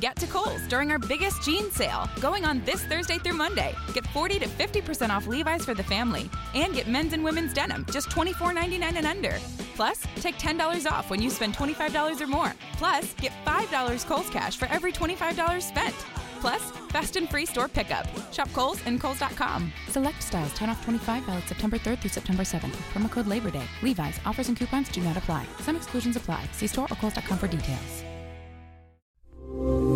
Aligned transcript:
Get 0.00 0.16
to 0.16 0.26
Kohl's 0.26 0.66
during 0.68 0.90
our 0.90 0.98
biggest 0.98 1.42
jean 1.42 1.70
sale, 1.70 2.08
going 2.20 2.44
on 2.44 2.62
this 2.64 2.84
Thursday 2.84 3.18
through 3.18 3.34
Monday. 3.34 3.74
Get 3.94 4.06
40 4.08 4.40
to 4.40 4.46
50% 4.46 5.10
off 5.10 5.26
Levi's 5.26 5.64
for 5.64 5.74
the 5.74 5.82
family, 5.84 6.28
and 6.54 6.74
get 6.74 6.86
men's 6.86 7.14
and 7.14 7.24
women's 7.24 7.54
denim 7.54 7.86
just 7.90 8.10
$24.99 8.10 8.82
and 8.82 9.06
under. 9.06 9.38
Plus, 9.74 10.02
take 10.16 10.36
$10 10.36 10.90
off 10.90 11.08
when 11.08 11.22
you 11.22 11.30
spend 11.30 11.54
$25 11.54 12.20
or 12.20 12.26
more. 12.26 12.52
Plus, 12.74 13.14
get 13.14 13.32
$5 13.46 14.06
Kohl's 14.06 14.28
cash 14.28 14.58
for 14.58 14.66
every 14.66 14.92
$25 14.92 15.62
spent. 15.62 15.94
Plus, 16.40 16.70
fast 16.90 17.16
and 17.16 17.28
free 17.30 17.46
store 17.46 17.68
pickup. 17.68 18.06
Shop 18.32 18.52
Kohl's 18.52 18.80
and 18.84 19.00
Kohl's.com. 19.00 19.72
Select 19.88 20.22
styles 20.22 20.52
10 20.54 20.68
off 20.68 20.84
25 20.84 21.24
valid 21.24 21.44
September 21.44 21.78
3rd 21.78 22.00
through 22.00 22.10
September 22.10 22.42
7th. 22.42 22.76
Promo 22.92 23.10
code 23.10 23.26
Labor 23.26 23.50
Day. 23.50 23.64
Levi's 23.82 24.20
offers 24.26 24.48
and 24.48 24.58
coupons 24.58 24.90
do 24.90 25.00
not 25.00 25.16
apply. 25.16 25.46
Some 25.60 25.76
exclusions 25.76 26.16
apply. 26.16 26.44
See 26.52 26.66
store 26.66 26.86
or 26.90 26.96
Kohl's.com 26.96 27.38
for 27.38 27.48
details. 27.48 28.04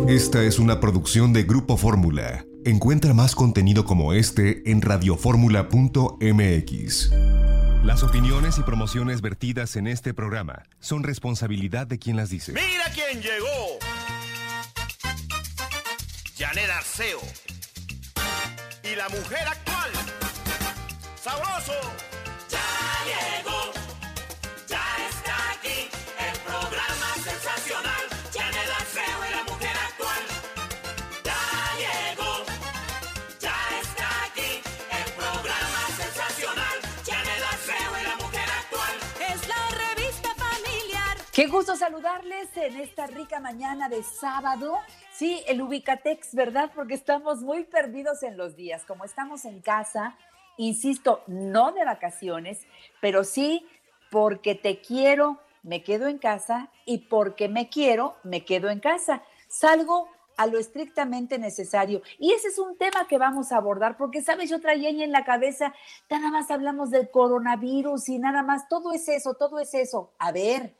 Esta 0.07 0.43
es 0.43 0.57
una 0.57 0.79
producción 0.79 1.31
de 1.31 1.43
Grupo 1.43 1.77
Fórmula. 1.77 2.43
Encuentra 2.65 3.13
más 3.13 3.35
contenido 3.35 3.85
como 3.85 4.13
este 4.13 4.67
en 4.69 4.81
radioformula.mx. 4.81 7.11
Las 7.83 8.03
opiniones 8.03 8.57
y 8.57 8.63
promociones 8.63 9.21
vertidas 9.21 9.75
en 9.75 9.85
este 9.87 10.13
programa 10.13 10.63
son 10.79 11.03
responsabilidad 11.03 11.87
de 11.87 11.99
quien 11.99 12.17
las 12.17 12.31
dice. 12.31 12.53
¡Mira 12.53 12.85
quién 12.93 13.21
llegó! 13.21 13.77
Janet 16.37 16.69
Arceo. 16.75 17.19
Y 18.83 18.95
la 18.95 19.07
mujer 19.09 19.47
actual. 19.47 19.91
¡Sabroso! 21.15 21.73
Qué 41.41 41.47
gusto 41.47 41.75
saludarles 41.75 42.55
en 42.55 42.79
esta 42.79 43.07
rica 43.07 43.39
mañana 43.39 43.89
de 43.89 44.03
sábado. 44.03 44.75
Sí, 45.11 45.41
el 45.47 45.59
Ubicatex, 45.63 46.35
¿verdad? 46.35 46.71
Porque 46.75 46.93
estamos 46.93 47.41
muy 47.41 47.63
perdidos 47.63 48.21
en 48.21 48.37
los 48.37 48.55
días. 48.55 48.85
Como 48.85 49.05
estamos 49.05 49.45
en 49.45 49.59
casa, 49.59 50.15
insisto, 50.57 51.23
no 51.25 51.71
de 51.71 51.83
vacaciones, 51.83 52.67
pero 53.01 53.23
sí 53.23 53.65
porque 54.11 54.53
te 54.53 54.81
quiero, 54.81 55.39
me 55.63 55.81
quedo 55.81 56.07
en 56.07 56.19
casa 56.19 56.69
y 56.85 56.99
porque 56.99 57.49
me 57.49 57.69
quiero, 57.69 58.17
me 58.21 58.45
quedo 58.45 58.69
en 58.69 58.79
casa. 58.79 59.23
Salgo 59.47 60.09
a 60.37 60.45
lo 60.45 60.59
estrictamente 60.59 61.39
necesario. 61.39 62.03
Y 62.19 62.33
ese 62.33 62.49
es 62.49 62.59
un 62.59 62.77
tema 62.77 63.07
que 63.07 63.17
vamos 63.17 63.51
a 63.51 63.57
abordar, 63.57 63.97
porque, 63.97 64.21
¿sabes? 64.21 64.47
Yo 64.47 64.61
traía 64.61 64.89
en 64.89 65.11
la 65.11 65.25
cabeza, 65.25 65.73
nada 66.07 66.29
más 66.29 66.51
hablamos 66.51 66.91
del 66.91 67.09
coronavirus 67.09 68.09
y 68.09 68.19
nada 68.19 68.43
más, 68.43 68.69
todo 68.69 68.93
es 68.93 69.07
eso, 69.07 69.33
todo 69.33 69.59
es 69.59 69.73
eso. 69.73 70.11
A 70.19 70.31
ver, 70.31 70.75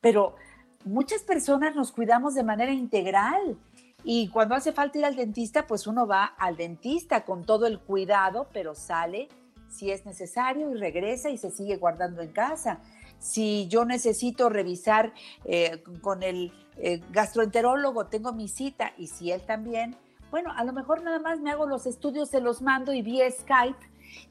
pero 0.00 0.36
muchas 0.84 1.22
personas 1.22 1.74
nos 1.74 1.92
cuidamos 1.92 2.34
de 2.34 2.44
manera 2.44 2.72
integral. 2.72 3.58
Y 4.04 4.28
cuando 4.28 4.54
hace 4.54 4.72
falta 4.72 4.98
ir 4.98 5.04
al 5.04 5.16
dentista, 5.16 5.66
pues 5.66 5.86
uno 5.86 6.06
va 6.06 6.24
al 6.24 6.56
dentista 6.56 7.24
con 7.24 7.44
todo 7.44 7.66
el 7.66 7.80
cuidado, 7.80 8.46
pero 8.52 8.74
sale 8.74 9.28
si 9.68 9.90
es 9.90 10.06
necesario 10.06 10.70
y 10.70 10.74
regresa 10.74 11.30
y 11.30 11.38
se 11.38 11.50
sigue 11.50 11.76
guardando 11.76 12.22
en 12.22 12.30
casa. 12.30 12.80
Si 13.18 13.66
yo 13.68 13.84
necesito 13.84 14.48
revisar 14.48 15.12
eh, 15.44 15.82
con 16.00 16.22
el 16.22 16.52
eh, 16.76 17.00
gastroenterólogo, 17.10 18.06
tengo 18.06 18.32
mi 18.32 18.48
cita 18.48 18.92
y 18.96 19.08
si 19.08 19.32
él 19.32 19.42
también, 19.42 19.96
bueno, 20.30 20.52
a 20.54 20.64
lo 20.64 20.72
mejor 20.72 21.02
nada 21.02 21.18
más 21.18 21.40
me 21.40 21.50
hago 21.50 21.66
los 21.66 21.86
estudios, 21.86 22.30
se 22.30 22.40
los 22.40 22.62
mando 22.62 22.92
y 22.92 23.02
vía 23.02 23.30
Skype. 23.30 23.78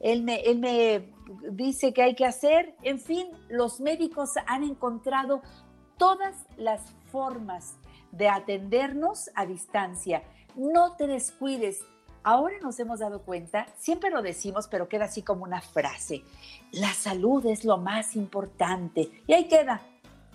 Él 0.00 0.22
me, 0.22 0.40
él 0.40 0.58
me 0.58 1.12
dice 1.50 1.92
qué 1.92 2.02
hay 2.02 2.14
que 2.14 2.24
hacer. 2.24 2.74
En 2.82 2.98
fin, 2.98 3.28
los 3.48 3.80
médicos 3.80 4.30
han 4.46 4.62
encontrado 4.62 5.42
todas 5.96 6.34
las 6.56 6.82
formas 7.10 7.76
de 8.12 8.28
atendernos 8.28 9.30
a 9.34 9.46
distancia. 9.46 10.22
No 10.54 10.96
te 10.96 11.06
descuides. 11.06 11.80
Ahora 12.22 12.56
nos 12.60 12.80
hemos 12.80 12.98
dado 12.98 13.22
cuenta, 13.22 13.66
siempre 13.78 14.10
lo 14.10 14.20
decimos, 14.20 14.66
pero 14.66 14.88
queda 14.88 15.04
así 15.04 15.22
como 15.22 15.44
una 15.44 15.60
frase. 15.60 16.24
La 16.72 16.92
salud 16.92 17.46
es 17.46 17.64
lo 17.64 17.78
más 17.78 18.16
importante. 18.16 19.22
Y 19.26 19.32
ahí 19.32 19.46
queda. 19.46 19.80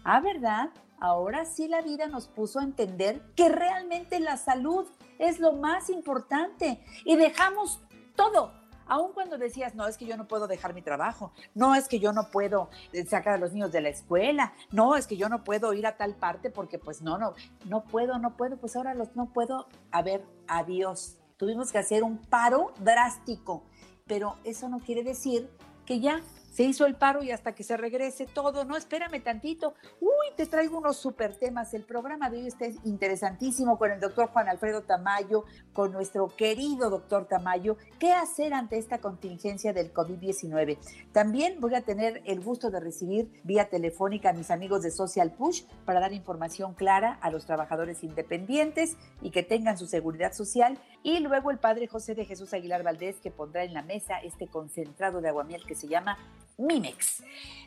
Ah, 0.03 0.22
¿verdad? 0.22 0.69
Ahora 1.01 1.45
sí 1.45 1.67
la 1.67 1.81
vida 1.81 2.07
nos 2.07 2.28
puso 2.28 2.59
a 2.59 2.63
entender 2.63 3.22
que 3.35 3.49
realmente 3.49 4.19
la 4.19 4.38
salud 4.38 4.85
es 5.19 5.39
lo 5.39 5.53
más 5.53 5.89
importante. 5.89 6.79
Y 7.03 7.17
dejamos 7.17 7.79
todo, 8.16 8.53
aun 8.87 9.13
cuando 9.13 9.37
decías, 9.37 9.75
no, 9.75 9.87
es 9.87 9.97
que 9.97 10.05
yo 10.05 10.17
no 10.17 10.27
puedo 10.27 10.47
dejar 10.47 10.73
mi 10.73 10.81
trabajo, 10.81 11.31
no, 11.53 11.75
es 11.75 11.87
que 11.87 11.99
yo 11.99 12.13
no 12.13 12.29
puedo 12.29 12.69
eh, 12.93 13.05
sacar 13.05 13.35
a 13.35 13.37
los 13.37 13.53
niños 13.53 13.71
de 13.71 13.81
la 13.81 13.89
escuela, 13.89 14.53
no, 14.71 14.95
es 14.95 15.07
que 15.07 15.17
yo 15.17 15.29
no 15.29 15.43
puedo 15.43 15.73
ir 15.73 15.87
a 15.87 15.97
tal 15.97 16.15
parte 16.15 16.49
porque 16.49 16.79
pues 16.79 17.01
no, 17.01 17.17
no, 17.17 17.33
no 17.65 17.83
puedo, 17.83 18.17
no 18.19 18.37
puedo, 18.37 18.57
pues 18.57 18.75
ahora 18.75 18.93
los 18.93 19.15
no 19.15 19.27
puedo, 19.27 19.67
a 19.91 20.01
ver, 20.01 20.23
adiós. 20.47 21.17
Tuvimos 21.37 21.71
que 21.71 21.79
hacer 21.79 22.03
un 22.03 22.17
paro 22.17 22.71
drástico, 22.79 23.63
pero 24.05 24.37
eso 24.43 24.69
no 24.69 24.79
quiere 24.79 25.03
decir 25.03 25.49
que 25.85 25.99
ya 25.99 26.21
se 26.51 26.63
hizo 26.63 26.85
el 26.85 26.95
paro 26.95 27.23
y 27.23 27.31
hasta 27.31 27.56
que 27.56 27.63
se 27.63 27.78
regrese 27.78 28.25
todo, 28.25 28.66
no, 28.66 28.75
espérame 28.75 29.23
tantito. 29.23 29.73
Uy, 30.01 30.35
te 30.35 30.45
traigo 30.45 30.78
unos 30.78 30.97
super 30.97 31.35
temas. 31.35 31.73
El 31.73 31.84
programa 31.84 32.29
de 32.29 32.38
hoy 32.38 32.47
está 32.47 32.66
interesantísimo 32.84 33.78
con 33.78 33.91
el 33.91 34.01
doctor 34.01 34.28
Juan 34.28 34.50
Alfredo 34.50 34.81
Tamayo, 34.81 35.45
con 35.72 35.94
nuestro 35.94 36.28
querido 36.28 36.90
doctor 36.90 37.25
Tamayo. 37.25 37.78
¿Qué 38.00 38.11
hacer 38.11 38.53
ante 38.53 38.78
esta 38.78 39.00
contingencia 39.00 39.72
del 39.72 39.94
COVID-19? 39.94 40.78
También 41.13 41.61
voy 41.61 41.75
a 41.75 41.84
tener 41.84 42.22
el 42.25 42.41
gusto 42.41 42.69
de 42.69 42.81
recibir 42.81 43.31
vía 43.44 43.69
telefónica 43.69 44.31
a 44.31 44.34
mis 44.34 44.51
amigos 44.51 44.84
de 44.84 44.91
Social 44.91 45.31
Push 45.31 45.63
para 45.85 46.01
dar 46.01 46.11
información 46.11 46.73
clara 46.73 47.17
a 47.22 47.31
los 47.31 47.45
trabajadores 47.45 48.03
independientes 48.03 48.97
y 49.22 49.31
que 49.31 49.44
tengan 49.44 49.78
su 49.78 49.88
seguridad 49.88 50.34
social. 50.34 50.78
Y 51.01 51.19
luego 51.19 51.50
el 51.50 51.59
padre 51.59 51.88
José 51.88 52.13
de 52.13 52.25
Jesús 52.25 52.53
Aguilar 52.53 52.84
Valdés 52.84 53.22
que 53.22 53.31
pondrá 53.31 53.63
en 53.63 53.73
la 53.73 53.84
mesa 53.84 54.19
este 54.19 54.47
concentrado 54.47 55.22
de 55.22 55.29
aguamiel 55.29 55.66
que 55.66 55.75
se 55.75 55.88
llama 55.88 56.17
Mimex. 56.61 57.23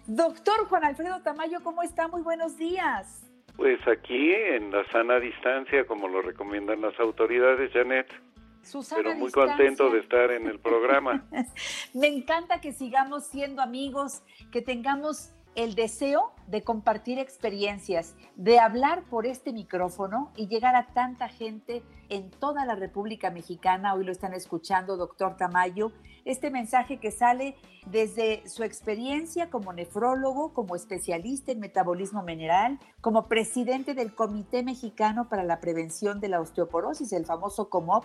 Doctor 0.07 0.67
Juan 0.69 0.85
Alfredo 0.85 1.21
Tamayo, 1.23 1.63
¿cómo 1.63 1.83
está? 1.83 2.09
Muy 2.09 2.23
buenos 2.23 2.57
días. 2.57 3.23
Pues 3.57 3.79
aquí 3.87 4.33
en 4.33 4.71
la 4.71 4.85
sana 4.91 5.21
distancia, 5.21 5.87
como 5.87 6.09
lo 6.09 6.23
recomiendan 6.23 6.81
las 6.81 6.99
autoridades, 7.01 7.73
Janet. 7.73 8.07
Susana 8.63 9.03
pero 9.03 9.15
muy 9.17 9.27
distancia. 9.27 9.57
contento 9.57 9.91
de 9.91 10.01
estar 10.01 10.31
en 10.31 10.47
el 10.47 10.59
programa. 10.59 11.25
Me 11.95 12.09
encanta 12.09 12.61
que 12.61 12.73
sigamos 12.73 13.27
siendo 13.27 13.63
amigos, 13.63 14.23
que 14.51 14.63
tengamos 14.63 15.35
el 15.55 15.75
deseo 15.75 16.33
de 16.47 16.63
compartir 16.63 17.19
experiencias, 17.19 18.15
de 18.37 18.59
hablar 18.59 19.05
por 19.05 19.27
este 19.27 19.53
micrófono 19.53 20.33
y 20.37 20.49
llegar 20.49 20.75
a 20.77 20.89
tanta 20.89 21.29
gente 21.29 21.83
en 22.09 22.31
toda 22.31 22.65
la 22.67 22.75
República 22.75 23.31
Mexicana. 23.31 23.95
Hoy 23.95 24.05
lo 24.05 24.13
están 24.13 24.35
escuchando, 24.35 24.97
doctor 24.97 25.37
Tamayo. 25.37 25.93
Este 26.25 26.51
mensaje 26.51 26.99
que 26.99 27.11
sale 27.11 27.57
desde 27.87 28.47
su 28.49 28.63
experiencia 28.63 29.51
como 29.51 29.73
nefrólogo, 29.73 30.53
como 30.53 30.77
especialista 30.77 31.53
en 31.53 31.61
metabolismo 31.61 32.23
mineral, 32.23 32.79
como 33.01 33.29
presidente 33.29 33.95
del 33.95 34.15
Comité 34.15 34.63
Mexicano 34.63 35.29
para 35.29 35.45
la 35.45 35.61
Prevención 35.61 36.21
de 36.21 36.29
la 36.29 36.41
Osteoporosis, 36.41 37.13
el 37.13 37.27
famoso 37.27 37.69
COMOP, 37.69 38.05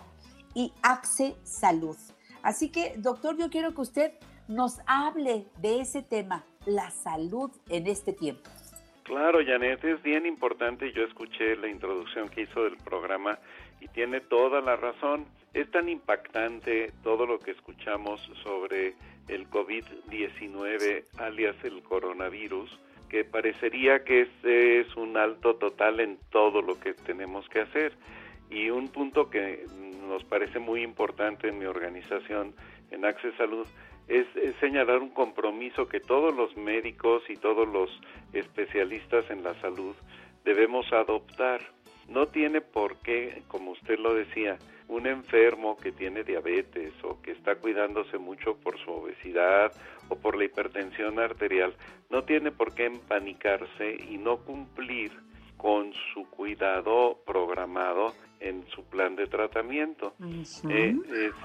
y 0.53 0.73
AXE 0.81 1.35
Salud. 1.43 1.97
Así 2.41 2.69
que, 2.69 2.95
doctor, 2.97 3.37
yo 3.37 3.49
quiero 3.49 3.73
que 3.73 3.81
usted 3.81 4.13
nos 4.47 4.79
hable 4.87 5.47
de 5.61 5.81
ese 5.81 6.01
tema, 6.01 6.43
la 6.65 6.91
salud 6.91 7.51
en 7.69 7.87
este 7.87 8.13
tiempo. 8.13 8.49
Claro, 9.03 9.39
Janet, 9.43 9.83
es 9.83 10.01
bien 10.03 10.25
importante. 10.25 10.91
Yo 10.91 11.03
escuché 11.03 11.55
la 11.55 11.67
introducción 11.67 12.29
que 12.29 12.41
hizo 12.41 12.63
del 12.63 12.77
programa 12.77 13.39
y 13.81 13.87
tiene 13.87 14.21
toda 14.21 14.61
la 14.61 14.75
razón. 14.75 15.25
Es 15.53 15.69
tan 15.71 15.89
impactante 15.89 16.91
todo 17.03 17.25
lo 17.25 17.39
que 17.39 17.51
escuchamos 17.51 18.21
sobre 18.43 18.93
el 19.27 19.49
COVID-19, 19.49 21.05
alias 21.17 21.55
el 21.63 21.81
coronavirus, 21.81 22.69
que 23.09 23.23
parecería 23.23 24.03
que 24.03 24.21
este 24.21 24.81
es 24.81 24.95
un 24.95 25.17
alto 25.17 25.55
total 25.55 25.99
en 25.99 26.19
todo 26.29 26.61
lo 26.61 26.79
que 26.79 26.93
tenemos 26.93 27.49
que 27.49 27.61
hacer. 27.61 27.93
Y 28.51 28.69
un 28.69 28.89
punto 28.89 29.29
que 29.29 29.65
nos 30.07 30.23
parece 30.23 30.59
muy 30.59 30.83
importante 30.83 31.47
en 31.47 31.57
mi 31.57 31.65
organización, 31.65 32.53
en 32.91 33.05
Access 33.05 33.35
Salud, 33.37 33.67
es, 34.09 34.25
señalar 34.59 34.99
un 34.99 35.11
compromiso 35.11 35.87
que 35.87 35.99
todos 35.99 36.35
los 36.35 36.57
médicos 36.57 37.23
y 37.29 37.37
todos 37.37 37.67
los 37.67 37.89
especialistas 38.33 39.29
en 39.29 39.43
la 39.43 39.53
salud 39.61 39.95
debemos 40.43 40.91
adoptar. 40.91 41.61
No 42.07 42.25
tiene 42.25 42.59
por 42.59 42.97
qué, 42.97 43.43
como 43.47 43.71
usted 43.71 43.99
lo 43.99 44.15
decía, 44.15 44.57
un 44.87 45.05
enfermo 45.05 45.77
que 45.77 45.91
tiene 45.91 46.23
diabetes 46.23 46.91
o 47.03 47.21
que 47.21 47.31
está 47.31 47.55
cuidándose 47.55 48.17
mucho 48.17 48.57
por 48.57 48.79
su 48.79 48.91
obesidad 48.91 49.71
o 50.09 50.15
por 50.15 50.35
la 50.35 50.45
hipertensión 50.45 51.19
arterial, 51.19 51.75
no 52.09 52.23
tiene 52.23 52.51
por 52.51 52.73
qué 52.73 52.85
empanicarse 52.85 53.95
y 54.09 54.17
no 54.17 54.37
cumplir 54.37 55.11
con 55.59 55.91
su 56.13 56.23
cuidado 56.29 57.19
programado 57.25 58.13
en 58.39 58.65
su 58.69 58.85
plan 58.85 59.17
de 59.17 59.27
tratamiento. 59.27 60.13
Eh, 60.69 60.95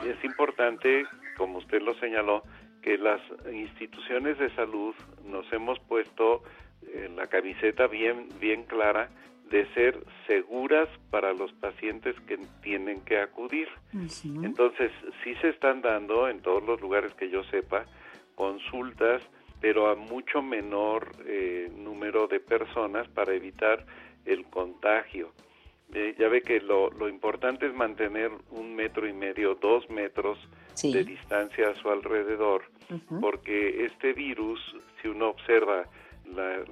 es, 0.06 0.24
importante, 0.24 1.04
como 1.36 1.58
usted 1.58 1.82
lo 1.82 1.94
señaló, 1.94 2.44
que 2.80 2.96
las 2.96 3.20
instituciones 3.52 4.38
de 4.38 4.54
salud 4.54 4.94
nos 5.26 5.52
hemos 5.52 5.80
puesto 5.80 6.44
en 6.92 7.16
la 7.16 7.26
camiseta 7.26 7.88
bien, 7.88 8.28
bien 8.40 8.62
clara 8.62 9.10
de 9.50 9.66
ser 9.74 9.98
seguras 10.28 10.88
para 11.10 11.32
los 11.32 11.52
pacientes 11.54 12.14
que 12.28 12.38
tienen 12.62 13.00
que 13.04 13.18
acudir. 13.18 13.66
Entonces, 14.22 14.92
sí 15.24 15.34
se 15.40 15.48
están 15.48 15.82
dando 15.82 16.28
en 16.28 16.40
todos 16.40 16.62
los 16.62 16.80
lugares 16.80 17.12
que 17.14 17.30
yo 17.30 17.42
sepa 17.50 17.84
consultas, 18.36 19.22
pero 19.60 19.90
a 19.90 19.96
mucho 19.96 20.40
menor 20.40 21.10
eh, 21.26 21.68
número 21.76 22.28
de 22.28 22.38
personas 22.38 23.08
para 23.08 23.34
evitar 23.34 23.84
el 24.24 24.44
contagio. 24.46 25.32
Eh, 25.92 26.14
ya 26.18 26.28
ve 26.28 26.42
que 26.42 26.60
lo, 26.60 26.90
lo, 26.90 27.08
importante 27.08 27.66
es 27.66 27.74
mantener 27.74 28.30
un 28.50 28.74
metro 28.74 29.06
y 29.06 29.12
medio, 29.12 29.54
dos 29.54 29.88
metros 29.90 30.38
de 30.82 31.04
distancia 31.04 31.68
a 31.68 31.74
su 31.76 31.88
alrededor, 31.88 32.64
porque 33.20 33.84
este 33.84 34.12
virus, 34.12 34.60
si 35.00 35.08
uno 35.08 35.28
observa 35.28 35.84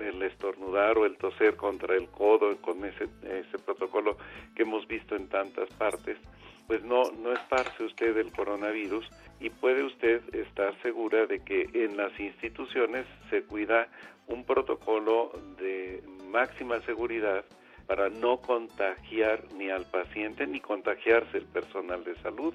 el 0.01 0.23
estornudar 0.23 0.99
o 0.99 1.07
el 1.07 1.17
toser 1.19 1.57
contra 1.57 1.95
el 1.95 2.09
codo 2.09 2.57
con 2.61 2.85
ese, 2.85 3.09
ese 3.23 3.59
protocolo 3.59 4.17
que 4.57 4.63
hemos 4.63 4.89
visto 4.89 5.15
en 5.15 5.29
tantas 5.29 5.69
partes, 5.75 6.19
pues 6.67 6.83
no, 6.85 7.03
no 7.13 7.33
esparce 7.33 7.85
usted 7.85 8.17
el 8.17 8.33
coronavirus 8.33 9.09
y 9.41 9.51
puede 9.51 9.85
usted 9.85 10.23
estar 10.35 10.75
segura 10.83 11.27
de 11.27 11.41
que 11.45 11.69
en 11.75 11.97
las 11.97 12.19
instituciones 12.19 13.07
se 13.31 13.43
cuida 13.43 13.89
un 14.27 14.45
protocolo 14.45 15.33
de 15.59 16.03
máxima 16.33 16.81
seguridad 16.81 17.45
para 17.87 18.09
no 18.09 18.39
contagiar 18.39 19.45
ni 19.57 19.69
al 19.69 19.85
paciente 19.85 20.47
ni 20.47 20.61
contagiarse 20.61 21.39
el 21.39 21.45
personal 21.47 22.03
de 22.05 22.17
salud, 22.23 22.55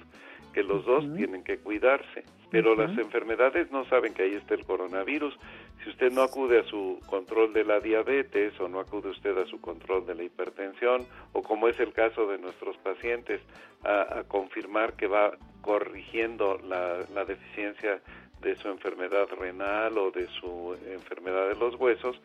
que 0.52 0.62
los 0.62 0.84
dos 0.84 1.04
tienen 1.16 1.44
que 1.44 1.58
cuidarse. 1.58 2.24
Pero 2.50 2.74
las 2.74 2.96
enfermedades 2.98 3.70
no 3.70 3.84
saben 3.84 4.14
que 4.14 4.22
ahí 4.22 4.34
está 4.34 4.54
el 4.54 4.64
coronavirus. 4.64 5.38
Si 5.84 5.90
usted 5.90 6.10
no 6.10 6.22
acude 6.22 6.60
a 6.60 6.64
su 6.64 6.98
control 7.06 7.52
de 7.52 7.62
la 7.62 7.78
diabetes 7.78 8.58
o 8.58 8.68
no 8.68 8.80
acude 8.80 9.10
usted 9.10 9.36
a 9.36 9.46
su 9.46 9.60
control 9.60 10.06
de 10.06 10.14
la 10.14 10.22
hipertensión 10.22 11.06
o 11.34 11.42
como 11.42 11.68
es 11.68 11.78
el 11.78 11.92
caso 11.92 12.26
de 12.26 12.38
nuestros 12.38 12.76
pacientes 12.78 13.42
a, 13.84 14.24
confirmar 14.26 14.94
que 14.94 15.06
va 15.06 15.36
corrigiendo 15.60 16.58
la, 16.66 17.00
la 17.14 17.26
deficiencia 17.26 18.00
de 18.42 18.56
su 18.56 18.68
enfermedad 18.68 19.26
renal 19.38 19.98
o 19.98 20.10
de 20.10 20.26
su 20.28 20.76
enfermedad 20.86 21.48
de 21.48 21.56
los 21.56 21.74
huesos, 21.74 22.20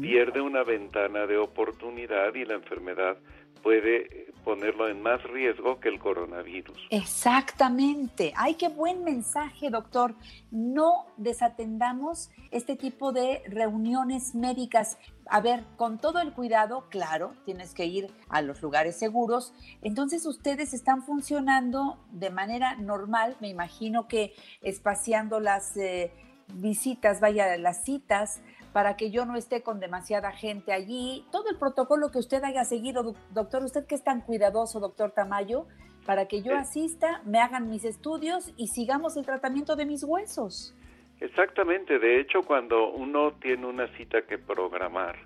pierde 0.00 0.40
una 0.40 0.62
ventana 0.62 1.26
de 1.26 1.38
oportunidad 1.38 2.34
y 2.34 2.44
la 2.44 2.54
enfermedad 2.54 3.16
puede 3.64 4.24
ponerlo 4.44 4.88
en 4.88 5.02
más 5.02 5.22
riesgo 5.24 5.80
que 5.80 5.88
el 5.88 5.98
coronavirus. 5.98 6.76
Exactamente. 6.90 8.34
Ay, 8.36 8.54
qué 8.54 8.68
buen 8.68 9.02
mensaje, 9.02 9.70
doctor. 9.70 10.14
No 10.50 11.06
desatendamos 11.16 12.30
este 12.50 12.76
tipo 12.76 13.10
de 13.12 13.42
reuniones 13.48 14.34
médicas. 14.34 14.98
A 15.26 15.40
ver, 15.40 15.64
con 15.76 15.98
todo 15.98 16.20
el 16.20 16.34
cuidado, 16.34 16.88
claro, 16.90 17.32
tienes 17.46 17.72
que 17.72 17.86
ir 17.86 18.12
a 18.28 18.42
los 18.42 18.60
lugares 18.60 18.96
seguros. 18.96 19.54
Entonces, 19.80 20.26
ustedes 20.26 20.74
están 20.74 21.02
funcionando 21.02 21.98
de 22.12 22.28
manera 22.28 22.76
normal, 22.76 23.36
me 23.40 23.48
imagino 23.48 24.06
que 24.06 24.34
espaciando 24.60 25.40
las 25.40 25.74
eh, 25.78 26.12
visitas, 26.52 27.20
vaya, 27.20 27.56
las 27.56 27.84
citas 27.84 28.42
para 28.74 28.96
que 28.96 29.12
yo 29.12 29.24
no 29.24 29.36
esté 29.36 29.62
con 29.62 29.78
demasiada 29.78 30.32
gente 30.32 30.72
allí. 30.72 31.24
Todo 31.30 31.48
el 31.48 31.56
protocolo 31.56 32.10
que 32.10 32.18
usted 32.18 32.42
haya 32.42 32.64
seguido, 32.64 33.14
doctor, 33.30 33.62
usted 33.62 33.86
que 33.86 33.94
es 33.94 34.02
tan 34.02 34.20
cuidadoso, 34.20 34.80
doctor 34.80 35.12
Tamayo, 35.12 35.66
para 36.04 36.26
que 36.26 36.42
yo 36.42 36.56
asista, 36.56 37.22
me 37.24 37.38
hagan 37.38 37.70
mis 37.70 37.84
estudios 37.84 38.52
y 38.56 38.66
sigamos 38.66 39.16
el 39.16 39.24
tratamiento 39.24 39.76
de 39.76 39.86
mis 39.86 40.02
huesos. 40.02 40.74
Exactamente, 41.20 42.00
de 42.00 42.20
hecho 42.20 42.40
cuando 42.42 42.90
uno 42.90 43.34
tiene 43.34 43.64
una 43.64 43.86
cita 43.96 44.22
que 44.22 44.38
programar, 44.38 45.18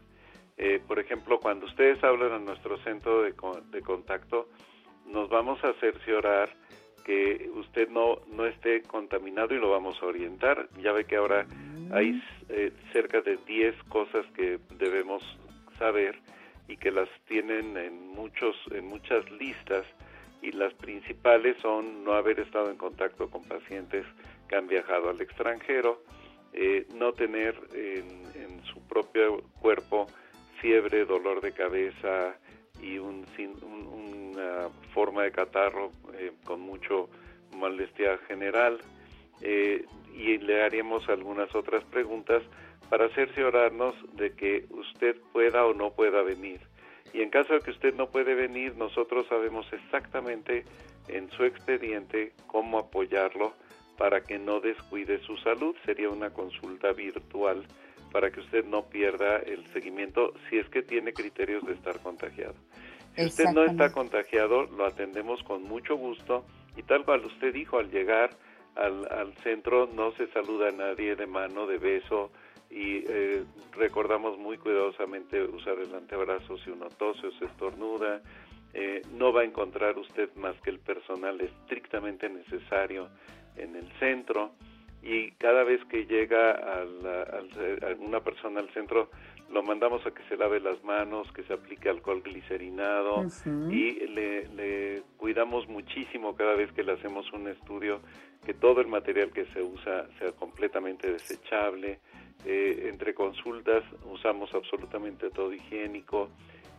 eh, 0.58 0.82
por 0.86 0.98
ejemplo, 0.98 1.40
cuando 1.40 1.64
ustedes 1.64 2.04
hablan 2.04 2.32
a 2.32 2.38
nuestro 2.38 2.76
centro 2.84 3.22
de, 3.22 3.34
de 3.70 3.80
contacto, 3.80 4.48
nos 5.06 5.30
vamos 5.30 5.58
a 5.64 5.72
cerciorar 5.80 6.50
que 7.02 7.50
usted 7.54 7.88
no, 7.88 8.18
no 8.26 8.44
esté 8.44 8.82
contaminado 8.82 9.54
y 9.54 9.58
lo 9.58 9.70
vamos 9.70 9.96
a 10.02 10.04
orientar. 10.06 10.68
Ya 10.82 10.92
ve 10.92 11.06
que 11.06 11.16
ahora 11.16 11.46
hay 11.92 12.22
eh, 12.48 12.72
cerca 12.92 13.20
de 13.20 13.38
10 13.46 13.74
cosas 13.84 14.26
que 14.34 14.58
debemos 14.78 15.22
saber 15.78 16.18
y 16.66 16.76
que 16.76 16.90
las 16.90 17.08
tienen 17.26 17.76
en 17.76 18.08
muchos 18.08 18.56
en 18.72 18.86
muchas 18.86 19.30
listas 19.32 19.86
y 20.42 20.52
las 20.52 20.72
principales 20.74 21.56
son 21.60 22.04
no 22.04 22.12
haber 22.12 22.40
estado 22.40 22.70
en 22.70 22.76
contacto 22.76 23.28
con 23.30 23.42
pacientes 23.44 24.04
que 24.48 24.56
han 24.56 24.68
viajado 24.68 25.10
al 25.10 25.20
extranjero, 25.20 26.02
eh, 26.52 26.86
no 26.94 27.12
tener 27.12 27.54
en, 27.74 28.18
su 28.64 28.80
propio 28.86 29.42
cuerpo 29.60 30.06
fiebre, 30.60 31.04
dolor 31.04 31.40
de 31.40 31.52
cabeza 31.52 32.36
y 32.82 32.98
un, 32.98 33.24
una 33.92 34.68
forma 34.92 35.22
de 35.22 35.32
catarro 35.32 35.92
eh, 36.14 36.32
con 36.44 36.60
mucho 36.60 37.08
molestia 37.52 38.18
general, 38.28 38.78
eh, 39.40 39.84
y 40.14 40.38
le 40.38 40.62
haríamos 40.62 41.08
algunas 41.08 41.54
otras 41.54 41.84
preguntas 41.84 42.42
para 42.88 43.08
cerciorarnos 43.10 43.94
de 44.14 44.34
que 44.34 44.66
usted 44.70 45.16
pueda 45.32 45.64
o 45.66 45.74
no 45.74 45.92
pueda 45.92 46.22
venir. 46.22 46.60
Y 47.12 47.22
en 47.22 47.30
caso 47.30 47.54
de 47.54 47.60
que 47.60 47.70
usted 47.70 47.94
no 47.94 48.10
puede 48.10 48.34
venir, 48.34 48.76
nosotros 48.76 49.26
sabemos 49.28 49.66
exactamente 49.72 50.64
en 51.08 51.30
su 51.30 51.44
expediente 51.44 52.32
cómo 52.46 52.78
apoyarlo 52.78 53.54
para 53.96 54.22
que 54.22 54.38
no 54.38 54.60
descuide 54.60 55.20
su 55.20 55.36
salud. 55.38 55.74
Sería 55.84 56.10
una 56.10 56.30
consulta 56.30 56.92
virtual 56.92 57.64
para 58.12 58.30
que 58.30 58.40
usted 58.40 58.64
no 58.64 58.88
pierda 58.88 59.38
el 59.38 59.66
seguimiento 59.72 60.32
si 60.48 60.58
es 60.58 60.68
que 60.68 60.82
tiene 60.82 61.12
criterios 61.12 61.64
de 61.66 61.74
estar 61.74 62.00
contagiado. 62.00 62.54
Si 63.16 63.24
usted 63.24 63.46
no 63.52 63.64
está 63.64 63.90
contagiado, 63.90 64.64
lo 64.64 64.86
atendemos 64.86 65.42
con 65.42 65.62
mucho 65.62 65.96
gusto 65.96 66.44
y 66.76 66.82
tal 66.82 67.04
cual 67.04 67.24
usted 67.24 67.52
dijo 67.52 67.78
al 67.78 67.90
llegar, 67.90 68.30
al, 68.78 69.34
centro 69.42 69.88
no 69.94 70.12
se 70.12 70.28
saluda 70.28 70.68
a 70.68 70.72
nadie 70.72 71.16
de 71.16 71.26
mano, 71.26 71.66
de 71.66 71.78
beso 71.78 72.30
y 72.70 73.04
eh, 73.08 73.44
recordamos 73.76 74.38
muy 74.38 74.58
cuidadosamente 74.58 75.42
usar 75.42 75.78
el 75.78 75.94
antebrazo 75.94 76.58
si 76.58 76.70
uno 76.70 76.88
tose 76.90 77.26
o 77.26 77.32
se 77.32 77.46
estornuda. 77.46 78.20
Eh, 78.74 79.02
no 79.14 79.32
va 79.32 79.40
a 79.40 79.44
encontrar 79.44 79.98
usted 79.98 80.28
más 80.36 80.54
que 80.60 80.70
el 80.70 80.78
personal 80.78 81.40
estrictamente 81.40 82.28
necesario 82.28 83.08
en 83.56 83.74
el 83.76 83.90
centro 83.98 84.52
y 85.02 85.30
cada 85.32 85.64
vez 85.64 85.84
que 85.86 86.06
llega 86.06 86.52
a, 86.52 86.84
una 87.98 88.20
persona 88.20 88.60
al 88.60 88.68
centro 88.70 89.10
lo 89.50 89.62
mandamos 89.62 90.04
a 90.06 90.10
que 90.10 90.22
se 90.24 90.36
lave 90.36 90.60
las 90.60 90.82
manos, 90.84 91.30
que 91.32 91.42
se 91.44 91.54
aplique 91.54 91.88
alcohol 91.88 92.22
glicerinado 92.22 93.24
y 93.70 94.06
le, 94.06 95.02
cuidamos 95.16 95.66
muchísimo 95.68 96.36
cada 96.36 96.54
vez 96.54 96.70
que 96.72 96.82
le 96.82 96.92
hacemos 96.92 97.32
un 97.32 97.48
estudio 97.48 98.00
que 98.44 98.54
todo 98.54 98.80
el 98.80 98.88
material 98.88 99.30
que 99.30 99.46
se 99.46 99.62
usa 99.62 100.06
sea 100.18 100.32
completamente 100.32 101.10
desechable. 101.10 102.00
Eh, 102.44 102.86
entre 102.88 103.14
consultas 103.14 103.82
usamos 104.12 104.52
absolutamente 104.54 105.30
todo 105.30 105.52
higiénico. 105.52 106.30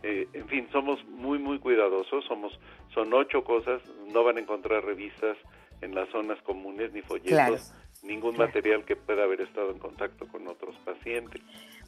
Eh, 0.02 0.26
en 0.32 0.48
fin, 0.48 0.68
somos 0.72 1.04
muy, 1.06 1.38
muy 1.38 1.58
cuidadosos. 1.58 2.24
Somos, 2.24 2.58
son 2.94 3.12
ocho 3.12 3.44
cosas. 3.44 3.82
No 4.12 4.24
van 4.24 4.38
a 4.38 4.40
encontrar 4.40 4.84
revistas 4.84 5.36
en 5.80 5.94
las 5.94 6.08
zonas 6.10 6.40
comunes 6.42 6.92
ni 6.92 7.02
folletos. 7.02 7.72
ningún 8.02 8.36
material 8.36 8.84
que 8.84 8.96
pueda 8.96 9.24
haber 9.24 9.42
estado 9.42 9.70
en 9.70 9.78
contacto 9.78 10.26
con 10.28 10.48
otros 10.48 10.74
pacientes. 10.84 11.42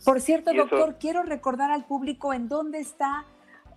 Por 0.04 0.20
cierto, 0.20 0.52
doctor, 0.52 0.96
quiero 0.98 1.22
recordar 1.22 1.70
al 1.70 1.86
público 1.86 2.32
en 2.34 2.48
dónde 2.48 2.80
está 2.80 3.24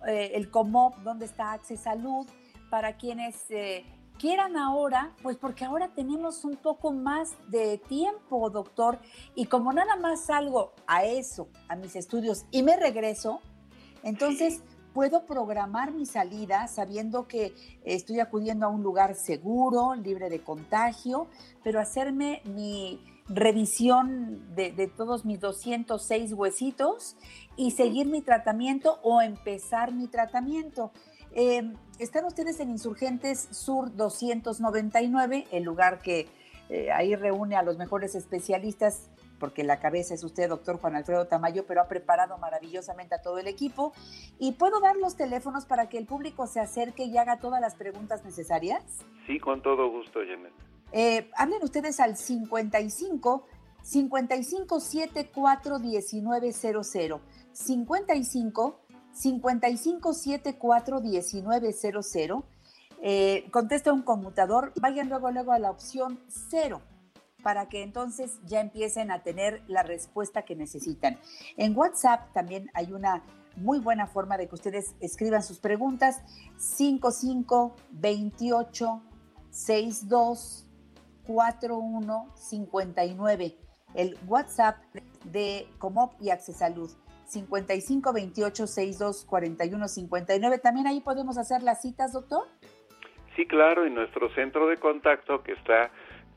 eh, 0.06 0.32
el 0.34 0.50
COMOP, 0.50 0.98
dónde 0.98 1.24
está 1.24 1.52
Access 1.52 1.80
Salud, 1.80 2.26
para 2.70 2.96
quienes 2.96 3.50
eh, 3.50 3.84
quieran 4.18 4.56
ahora, 4.56 5.14
pues 5.22 5.36
porque 5.36 5.64
ahora 5.64 5.88
tenemos 5.94 6.44
un 6.44 6.56
poco 6.56 6.92
más 6.92 7.36
de 7.48 7.78
tiempo, 7.78 8.50
doctor, 8.50 8.98
y 9.34 9.46
como 9.46 9.72
nada 9.72 9.96
más 9.96 10.26
salgo 10.26 10.72
a 10.86 11.04
eso, 11.04 11.48
a 11.68 11.76
mis 11.76 11.96
estudios 11.96 12.46
y 12.50 12.62
me 12.62 12.76
regreso, 12.76 13.40
entonces 14.02 14.62
puedo 14.96 15.26
programar 15.26 15.92
mi 15.92 16.06
salida 16.06 16.68
sabiendo 16.68 17.28
que 17.28 17.54
estoy 17.84 18.20
acudiendo 18.20 18.64
a 18.64 18.70
un 18.70 18.82
lugar 18.82 19.14
seguro, 19.14 19.94
libre 19.94 20.30
de 20.30 20.40
contagio, 20.40 21.26
pero 21.62 21.80
hacerme 21.80 22.40
mi 22.44 23.04
revisión 23.28 24.54
de, 24.54 24.90
todos 24.96 25.24
mis 25.24 25.40
206 25.40 26.32
huesitos 26.32 27.16
y 27.56 27.72
seguir 27.72 28.06
mi 28.06 28.22
tratamiento 28.22 28.98
o 29.02 29.20
empezar 29.20 29.92
mi 29.92 30.08
tratamiento. 30.08 30.92
Eh, 31.38 31.70
están 31.98 32.24
ustedes 32.24 32.60
en 32.60 32.70
Insurgentes 32.70 33.48
Sur 33.50 33.94
299, 33.94 35.46
el 35.52 35.64
lugar 35.64 35.98
que 35.98 36.28
eh, 36.70 36.90
ahí 36.90 37.14
reúne 37.14 37.56
a 37.56 37.62
los 37.62 37.76
mejores 37.76 38.14
especialistas 38.14 39.10
porque 39.38 39.62
la 39.62 39.78
cabeza 39.78 40.14
es 40.14 40.24
usted, 40.24 40.48
doctor 40.48 40.80
Juan 40.80 40.96
Alfredo 40.96 41.26
Tamayo, 41.26 41.66
pero 41.66 41.82
ha 41.82 41.88
preparado 41.88 42.38
maravillosamente 42.38 43.16
a 43.16 43.20
todo 43.20 43.36
el 43.36 43.48
equipo. 43.48 43.92
¿Y 44.38 44.52
puedo 44.52 44.80
dar 44.80 44.96
los 44.96 45.16
teléfonos 45.16 45.66
para 45.66 45.90
que 45.90 45.98
el 45.98 46.06
público 46.06 46.46
se 46.46 46.58
acerque 46.58 47.04
y 47.04 47.18
haga 47.18 47.38
todas 47.38 47.60
las 47.60 47.74
preguntas 47.74 48.24
necesarias? 48.24 48.82
Sí, 49.26 49.38
con 49.38 49.60
todo 49.60 49.90
gusto, 49.90 50.20
Janet. 50.26 50.54
Eh, 50.92 51.30
hablen 51.36 51.62
ustedes 51.62 52.00
al 52.00 52.16
55 52.16 53.46
55 53.82 54.80
74 54.80 55.78
1900. 55.78 57.20
55 57.52 58.80
55 59.16 60.12
74 60.12 61.00
1900. 61.00 62.44
Eh, 63.02 63.48
contesta 63.50 63.92
un 63.92 64.02
conmutador, 64.02 64.72
vayan 64.80 65.08
luego, 65.08 65.30
luego 65.30 65.52
a 65.52 65.58
la 65.58 65.70
opción 65.70 66.20
0 66.50 66.80
para 67.42 67.68
que 67.68 67.82
entonces 67.82 68.40
ya 68.44 68.60
empiecen 68.60 69.12
a 69.12 69.22
tener 69.22 69.62
la 69.68 69.84
respuesta 69.84 70.42
que 70.42 70.56
necesitan. 70.56 71.18
En 71.56 71.76
WhatsApp 71.76 72.32
también 72.32 72.70
hay 72.74 72.92
una 72.92 73.22
muy 73.54 73.78
buena 73.78 74.06
forma 74.06 74.36
de 74.36 74.48
que 74.48 74.54
ustedes 74.56 74.94
escriban 75.00 75.42
sus 75.42 75.58
preguntas. 75.58 76.22
55 76.58 77.76
28 77.92 79.02
62 79.50 80.66
41 81.26 82.34
59. 82.34 83.58
El 83.94 84.18
WhatsApp 84.26 84.78
de 85.24 85.68
Comop 85.78 86.14
y 86.20 86.30
Accesalud. 86.30 86.90
55 87.26 88.12
28 88.12 88.66
62 88.66 89.24
41 89.24 89.88
59. 89.88 90.58
También 90.58 90.86
ahí 90.86 91.00
podemos 91.00 91.38
hacer 91.38 91.62
las 91.62 91.82
citas, 91.82 92.12
doctor. 92.12 92.44
Sí, 93.34 93.46
claro, 93.46 93.86
y 93.86 93.90
nuestro 93.90 94.30
centro 94.34 94.66
de 94.66 94.76
contacto 94.76 95.42
que 95.42 95.52
está 95.52 95.90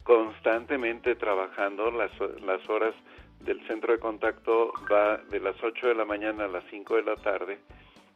constantemente 0.03 1.15
trabajando. 1.15 1.91
Las, 1.91 2.11
las 2.41 2.67
horas 2.69 2.93
del 3.39 3.65
centro 3.67 3.93
de 3.93 3.99
contacto 3.99 4.73
va 4.91 5.17
de 5.17 5.39
las 5.39 5.55
8 5.63 5.87
de 5.87 5.95
la 5.95 6.05
mañana 6.05 6.45
a 6.45 6.47
las 6.47 6.63
5 6.69 6.95
de 6.95 7.03
la 7.03 7.15
tarde 7.15 7.59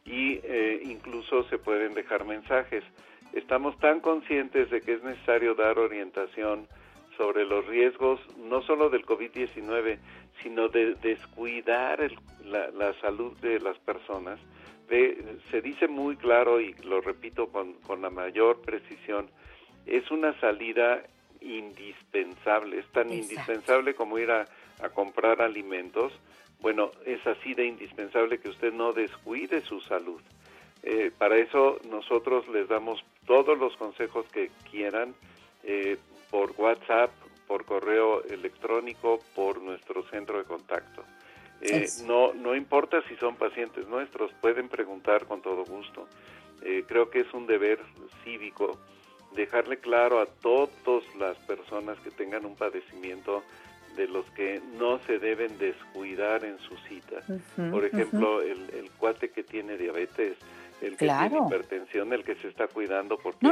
y 0.06 0.40
eh, 0.44 0.82
incluso 0.84 1.44
se 1.50 1.58
pueden 1.58 1.94
dejar 1.94 2.26
mensajes. 2.26 2.84
Estamos 3.32 3.78
tan 3.80 4.00
conscientes 4.00 4.70
de 4.70 4.82
que 4.82 4.94
es 4.94 5.04
necesario 5.04 5.56
dar 5.56 5.80
orientación 5.80 6.68
sobre 7.18 7.46
los 7.46 7.66
riesgos 7.68 8.20
no 8.38 8.62
solo 8.64 8.90
del 8.90 9.06
COVID-19, 9.06 9.98
sino 10.42 10.68
de 10.68 10.96
descuidar 10.96 12.12
la, 12.46 12.70
la, 12.72 12.94
salud 13.00 13.38
de 13.38 13.60
las 13.60 13.78
personas. 13.80 14.40
se 14.90 15.62
dice 15.62 15.88
muy 15.88 16.16
claro 16.16 16.60
y 16.60 16.74
lo 16.84 17.02
repito 17.02 17.48
con, 17.48 17.74
con 17.86 18.02
la 18.02 18.10
mayor 18.10 18.62
precisión, 18.62 19.30
es 19.86 20.10
una 20.12 20.38
salida 20.40 21.04
indispensable, 21.44 22.80
es 22.80 22.88
tan 22.88 23.12
indispensable 23.12 23.94
como 23.94 24.18
ir 24.18 24.32
a, 24.32 24.48
comprar 24.94 25.42
alimentos, 25.42 26.12
bueno, 26.60 26.92
es 27.06 27.26
así 27.26 27.54
de 27.54 27.66
indispensable 27.66 28.40
que 28.40 28.50
usted 28.50 28.74
no 28.74 28.92
descuide 28.92 29.62
su 29.62 29.80
salud. 29.80 30.22
Eh, 30.84 31.10
para 31.18 31.38
eso 31.38 31.80
nosotros 31.90 32.46
les 32.50 32.68
damos 32.68 33.02
todos 33.26 33.58
los 33.58 33.78
consejos 33.78 34.26
que 34.34 34.52
quieran 34.70 35.16
eh, 35.64 35.98
por 36.30 36.54
WhatsApp, 36.58 37.12
por 37.48 37.66
correo 37.66 38.24
electrónico, 38.24 39.20
por 39.36 39.62
nuestro 39.62 40.04
centro 40.10 40.38
de 40.38 40.44
contacto. 40.46 41.04
Eh, 41.62 41.88
no, 42.06 42.34
no 42.34 42.56
importa 42.56 43.02
si 43.08 43.16
son 43.16 43.36
pacientes 43.36 43.88
nuestros, 43.88 44.32
pueden 44.42 44.68
preguntar 44.68 45.26
con 45.26 45.42
todo 45.42 45.64
gusto. 45.66 46.08
creo 46.88 47.10
que 47.10 47.22
es 47.22 47.34
un 47.34 47.46
deber 47.46 47.80
cívico 48.24 48.80
dejarle 49.36 49.78
claro 49.78 50.20
a 50.20 50.26
todas 50.26 51.04
las 51.18 51.38
personas 51.40 51.98
que 52.00 52.12
tengan 52.12 52.46
un 52.46 52.56
padecimiento 52.56 53.44
de 53.96 54.08
los 54.08 54.26
que 54.32 54.62
no 54.78 55.00
se 55.00 55.20
deben 55.20 55.58
descuidar 55.58 56.44
en 56.46 56.58
su 56.60 56.76
cita. 56.88 57.18
Por 57.72 57.86
ejemplo, 57.86 58.42
el, 58.42 58.90
cuate 58.98 59.30
que 59.30 59.44
tiene 59.44 59.78
diabetes, 59.78 60.38
el 60.82 60.98
que 60.98 61.08
tiene 61.08 61.38
hipertensión, 61.46 62.14
el 62.14 62.24
que 62.24 62.36
se 62.36 62.48
está 62.48 62.68
cuidando 62.68 63.18
porque 63.18 63.48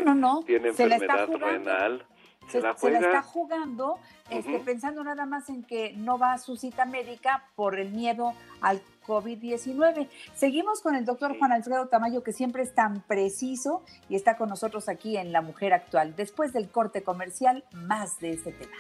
tiene 0.46 0.70
enfermedad 0.70 1.30
renal 1.30 2.04
se, 2.52 2.62
la, 2.62 2.72
está 2.72 3.22
jugando 3.22 4.00
este, 4.30 4.60
pensando 4.60 5.04
nada 5.04 5.26
más 5.26 5.50
en 5.50 5.64
que 5.64 5.94
no 5.94 6.18
va 6.18 6.34
a 6.34 6.38
su 6.38 6.56
cita 6.58 6.86
médica 6.86 7.46
por 7.56 7.80
el 7.80 7.92
miedo 7.92 8.34
al 8.62 8.82
COVID-19. 9.08 10.08
Seguimos 10.36 10.82
con 10.82 10.96
el 10.96 11.06
doctor 11.06 11.38
Juan 11.38 11.52
Alfredo 11.52 11.88
Tamayo, 11.88 12.24
que 12.24 12.34
siempre 12.34 12.64
es 12.64 12.74
tan 12.74 13.02
preciso 13.02 13.84
y 14.10 14.16
está 14.16 14.38
con 14.38 14.50
nosotros 14.50 14.90
aquí 14.90 15.18
en 15.18 15.32
La 15.32 15.42
Mujer 15.42 15.74
Actual. 15.74 16.16
Después 16.16 16.54
del 16.54 16.70
corte 16.70 17.04
comercial, 17.04 17.64
más 17.74 18.20
de 18.20 18.32
este 18.32 18.52
tema. 18.52 18.76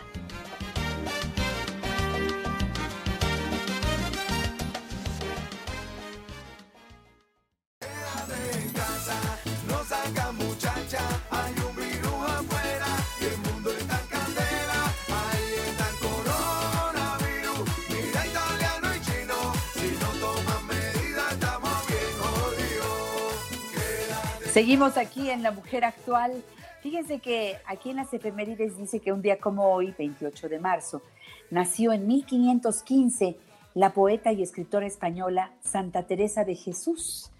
Seguimos 24.61 24.95
aquí 24.95 25.31
en 25.31 25.41
La 25.41 25.49
Mujer 25.49 25.83
Actual. 25.83 26.43
Fíjense 26.83 27.17
que 27.17 27.57
aquí 27.65 27.89
en 27.89 27.95
las 27.95 28.13
efemérides 28.13 28.77
dice 28.77 28.99
que 28.99 29.11
un 29.11 29.23
día 29.23 29.39
como 29.39 29.73
hoy, 29.73 29.91
28 29.97 30.49
de 30.49 30.59
marzo, 30.59 31.01
nació 31.49 31.93
en 31.93 32.05
1515 32.05 33.39
la 33.73 33.91
poeta 33.91 34.31
y 34.31 34.43
escritora 34.43 34.85
española 34.85 35.51
Santa 35.61 36.03
Teresa 36.03 36.43
de 36.43 36.53
Jesús. 36.53 37.31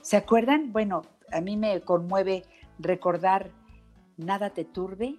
¿Se 0.00 0.16
acuerdan? 0.16 0.72
Bueno, 0.72 1.02
a 1.30 1.42
mí 1.42 1.58
me 1.58 1.82
conmueve 1.82 2.44
recordar, 2.78 3.50
nada 4.16 4.48
te 4.48 4.64
turbe, 4.64 5.16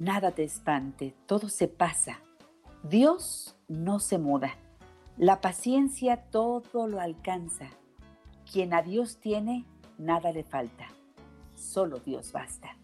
nada 0.00 0.32
te 0.32 0.42
espante, 0.42 1.14
todo 1.26 1.50
se 1.50 1.68
pasa. 1.68 2.18
Dios 2.82 3.54
no 3.68 4.00
se 4.00 4.18
muda. 4.18 4.56
La 5.18 5.40
paciencia 5.40 6.16
todo 6.16 6.88
lo 6.88 6.98
alcanza. 6.98 7.68
Quien 8.50 8.74
a 8.74 8.82
Dios 8.82 9.18
tiene, 9.18 9.66
nada 9.98 10.32
le 10.32 10.44
falta, 10.44 10.86
solo 11.54 11.98
Dios 11.98 12.32
basta. 12.32 12.76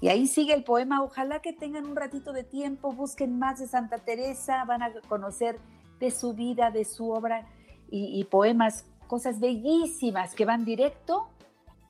Y 0.00 0.08
ahí 0.08 0.26
sigue 0.26 0.54
el 0.54 0.64
poema, 0.64 1.02
ojalá 1.02 1.40
que 1.40 1.52
tengan 1.52 1.86
un 1.86 1.96
ratito 1.96 2.32
de 2.32 2.44
tiempo, 2.44 2.92
busquen 2.92 3.38
más 3.38 3.58
de 3.58 3.66
Santa 3.66 3.98
Teresa, 3.98 4.64
van 4.64 4.82
a 4.82 4.92
conocer 5.08 5.58
de 6.00 6.10
su 6.10 6.34
vida, 6.34 6.70
de 6.70 6.84
su 6.84 7.10
obra 7.10 7.46
y, 7.90 8.24
poemas, 8.24 8.86
cosas 9.06 9.38
bellísimas 9.38 10.34
que 10.34 10.44
van 10.44 10.64
directo 10.64 11.28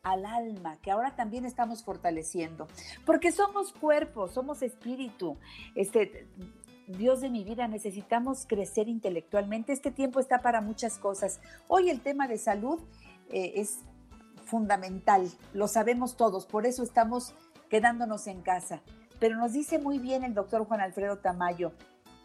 al 0.02 0.26
alma, 0.26 0.76
que 0.82 0.90
ahora 0.90 1.16
también 1.16 1.46
estamos 1.46 1.82
fortaleciendo, 1.82 2.68
porque 3.06 3.32
somos 3.32 3.72
cuerpo, 3.72 4.28
somos 4.28 4.60
espíritu. 4.60 5.38
Este, 5.74 6.28
Dios 6.86 7.22
de 7.22 7.30
mi 7.30 7.42
vida, 7.42 7.66
necesitamos 7.68 8.44
crecer 8.46 8.88
intelectualmente. 8.88 9.72
Este 9.72 9.90
tiempo 9.90 10.20
está 10.20 10.42
para 10.42 10.60
muchas 10.60 10.98
cosas. 10.98 11.40
Hoy 11.68 11.88
el 11.88 12.02
tema 12.02 12.28
de 12.28 12.36
salud 12.36 12.80
eh, 13.30 13.52
es 13.56 13.80
fundamental, 14.54 15.28
lo 15.52 15.66
sabemos 15.66 16.16
todos, 16.16 16.46
por 16.46 16.64
eso 16.64 16.84
estamos 16.84 17.34
quedándonos 17.68 18.28
en 18.28 18.40
casa. 18.40 18.82
Pero 19.18 19.36
nos 19.36 19.52
dice 19.52 19.80
muy 19.80 19.98
bien 19.98 20.22
el 20.22 20.32
doctor 20.32 20.64
Juan 20.64 20.80
Alfredo 20.80 21.18
Tamayo, 21.18 21.72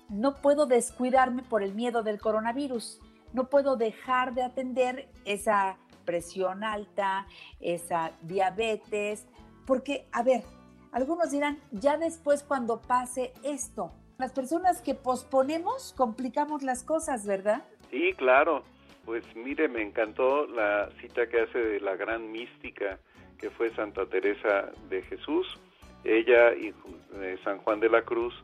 no 0.10 0.36
puedo 0.36 0.68
descuidarme 0.68 1.42
por 1.42 1.64
el 1.64 1.74
miedo 1.74 2.04
del 2.04 2.22
coronavirus, 2.22 3.02
no 3.34 3.50
puedo 3.50 3.78
dejar 3.78 4.36
de 4.36 4.44
atender 4.44 5.10
esa 5.26 5.78
presión 6.06 6.64
alta, 6.64 7.26
esa 7.62 8.12
diabetes, 8.22 9.26
porque, 9.66 10.08
a 10.12 10.22
ver, 10.22 10.44
algunos 10.92 11.32
dirán, 11.32 11.58
ya 11.72 11.98
después 11.98 12.44
cuando 12.44 12.80
pase 12.80 13.34
esto, 13.42 13.92
las 14.20 14.34
personas 14.34 14.84
que 14.84 14.94
posponemos 14.94 15.96
complicamos 15.98 16.62
las 16.62 16.84
cosas, 16.84 17.26
¿verdad? 17.26 17.64
Sí, 17.90 18.14
claro. 18.16 18.62
Pues 19.10 19.24
mire, 19.36 19.68
me 19.68 19.82
encantó 19.82 20.46
la 20.46 20.88
cita 21.02 21.28
que 21.28 21.42
hace 21.42 21.58
de 21.58 21.80
la 21.80 21.96
gran 21.96 22.32
mística 22.32 23.00
que 23.40 23.50
fue 23.50 23.72
Santa 23.72 24.06
Teresa 24.06 24.72
de 24.88 25.02
Jesús. 25.02 25.48
Ella 26.04 26.54
y 26.54 26.76
eh, 27.16 27.36
San 27.44 27.58
Juan 27.58 27.80
de 27.80 27.90
la 27.90 28.04
Cruz 28.04 28.36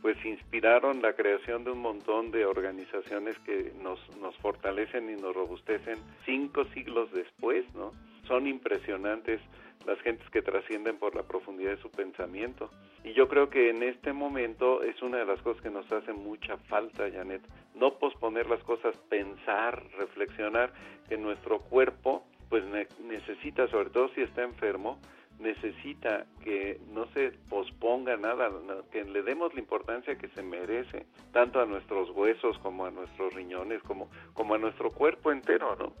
pues 0.00 0.16
inspiraron 0.24 1.02
la 1.02 1.14
creación 1.14 1.64
de 1.64 1.72
un 1.72 1.80
montón 1.80 2.30
de 2.30 2.46
organizaciones 2.46 3.36
que 3.40 3.72
nos, 3.82 3.98
nos 4.18 4.36
fortalecen 4.36 5.10
y 5.10 5.20
nos 5.20 5.34
robustecen 5.34 5.98
cinco 6.24 6.66
siglos 6.66 7.10
después, 7.10 7.64
¿no? 7.74 7.90
Son 8.28 8.46
impresionantes 8.46 9.40
las 9.86 10.00
gentes 10.02 10.30
que 10.30 10.40
trascienden 10.40 10.98
por 10.98 11.16
la 11.16 11.24
profundidad 11.24 11.72
de 11.72 11.82
su 11.82 11.90
pensamiento. 11.90 12.70
Y 13.04 13.14
yo 13.14 13.28
creo 13.28 13.50
que 13.50 13.70
en 13.70 13.82
este 13.82 14.12
momento 14.12 14.82
es 14.82 15.02
una 15.02 15.18
de 15.18 15.26
las 15.26 15.40
cosas 15.42 15.60
que 15.62 15.70
nos 15.70 15.90
hace 15.90 16.12
mucha 16.12 16.56
falta, 16.56 17.10
Janet. 17.10 17.42
No 17.74 17.94
posponer 17.98 18.48
las 18.48 18.62
cosas, 18.62 18.96
pensar, 19.08 19.82
reflexionar 19.98 20.72
que 21.08 21.16
nuestro 21.16 21.58
cuerpo 21.60 22.24
pues 22.48 22.62
necesita, 23.00 23.66
sobre 23.68 23.90
todo 23.90 24.10
si 24.10 24.20
está 24.20 24.42
enfermo, 24.42 25.00
necesita 25.38 26.26
que 26.42 26.80
no 26.92 27.06
se 27.14 27.32
posponga 27.48 28.16
nada, 28.16 28.50
que 28.90 29.04
le 29.04 29.22
demos 29.22 29.52
la 29.54 29.60
importancia 29.60 30.16
que 30.16 30.28
se 30.28 30.42
merece, 30.42 31.06
tanto 31.32 31.60
a 31.60 31.66
nuestros 31.66 32.10
huesos 32.10 32.58
como 32.58 32.86
a 32.86 32.90
nuestros 32.90 33.34
riñones, 33.34 33.82
como, 33.82 34.08
como 34.34 34.54
a 34.54 34.58
nuestro 34.58 34.90
cuerpo 34.90 35.32
entero, 35.32 35.76
¿no? 35.76 35.92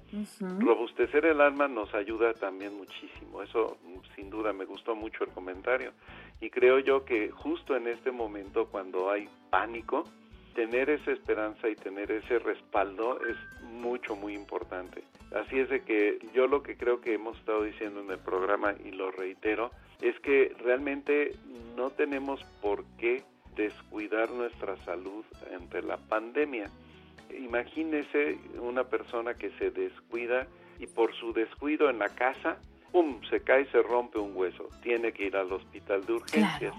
Robustecer 0.60 1.26
el 1.26 1.40
alma 1.40 1.68
nos 1.68 1.92
ayuda 1.94 2.34
también 2.34 2.76
muchísimo, 2.76 3.42
eso 3.42 3.78
sin 4.14 4.30
duda 4.30 4.52
me 4.52 4.64
gustó 4.64 4.94
mucho 4.94 5.24
el 5.24 5.30
comentario. 5.30 5.92
Y 6.40 6.50
creo 6.50 6.78
yo 6.78 7.04
que 7.04 7.30
justo 7.30 7.76
en 7.76 7.88
este 7.88 8.10
momento, 8.10 8.66
cuando 8.66 9.10
hay 9.10 9.28
pánico, 9.50 10.04
tener 10.54 10.90
esa 10.90 11.12
esperanza 11.12 11.68
y 11.68 11.74
tener 11.74 12.10
ese 12.10 12.38
respaldo 12.38 13.18
es 13.26 13.36
mucho, 13.62 14.16
muy 14.16 14.34
importante. 14.34 15.02
Así 15.34 15.58
es 15.58 15.68
de 15.68 15.82
que 15.82 16.18
yo 16.34 16.46
lo 16.46 16.62
que 16.62 16.76
creo 16.76 17.00
que 17.00 17.14
hemos 17.14 17.38
estado 17.38 17.62
diciendo 17.62 18.00
en 18.00 18.10
el 18.10 18.18
programa 18.18 18.74
y 18.84 18.90
lo 18.90 19.10
reitero, 19.10 19.70
es 20.00 20.18
que 20.20 20.54
realmente 20.58 21.36
no 21.76 21.90
tenemos 21.90 22.42
por 22.60 22.84
qué 22.98 23.22
descuidar 23.56 24.30
nuestra 24.30 24.76
salud 24.84 25.24
ante 25.54 25.82
la 25.82 25.96
pandemia. 25.96 26.70
Imagínese 27.38 28.38
una 28.60 28.84
persona 28.84 29.34
que 29.34 29.50
se 29.58 29.70
descuida 29.70 30.46
y 30.78 30.86
por 30.86 31.14
su 31.14 31.32
descuido 31.32 31.88
en 31.88 31.98
la 31.98 32.08
casa, 32.08 32.58
¡pum!, 32.90 33.20
se 33.30 33.40
cae 33.40 33.62
y 33.62 33.66
se 33.66 33.82
rompe 33.82 34.18
un 34.18 34.36
hueso. 34.36 34.68
Tiene 34.82 35.12
que 35.12 35.26
ir 35.26 35.36
al 35.36 35.52
hospital 35.52 36.04
de 36.04 36.12
urgencias. 36.14 36.74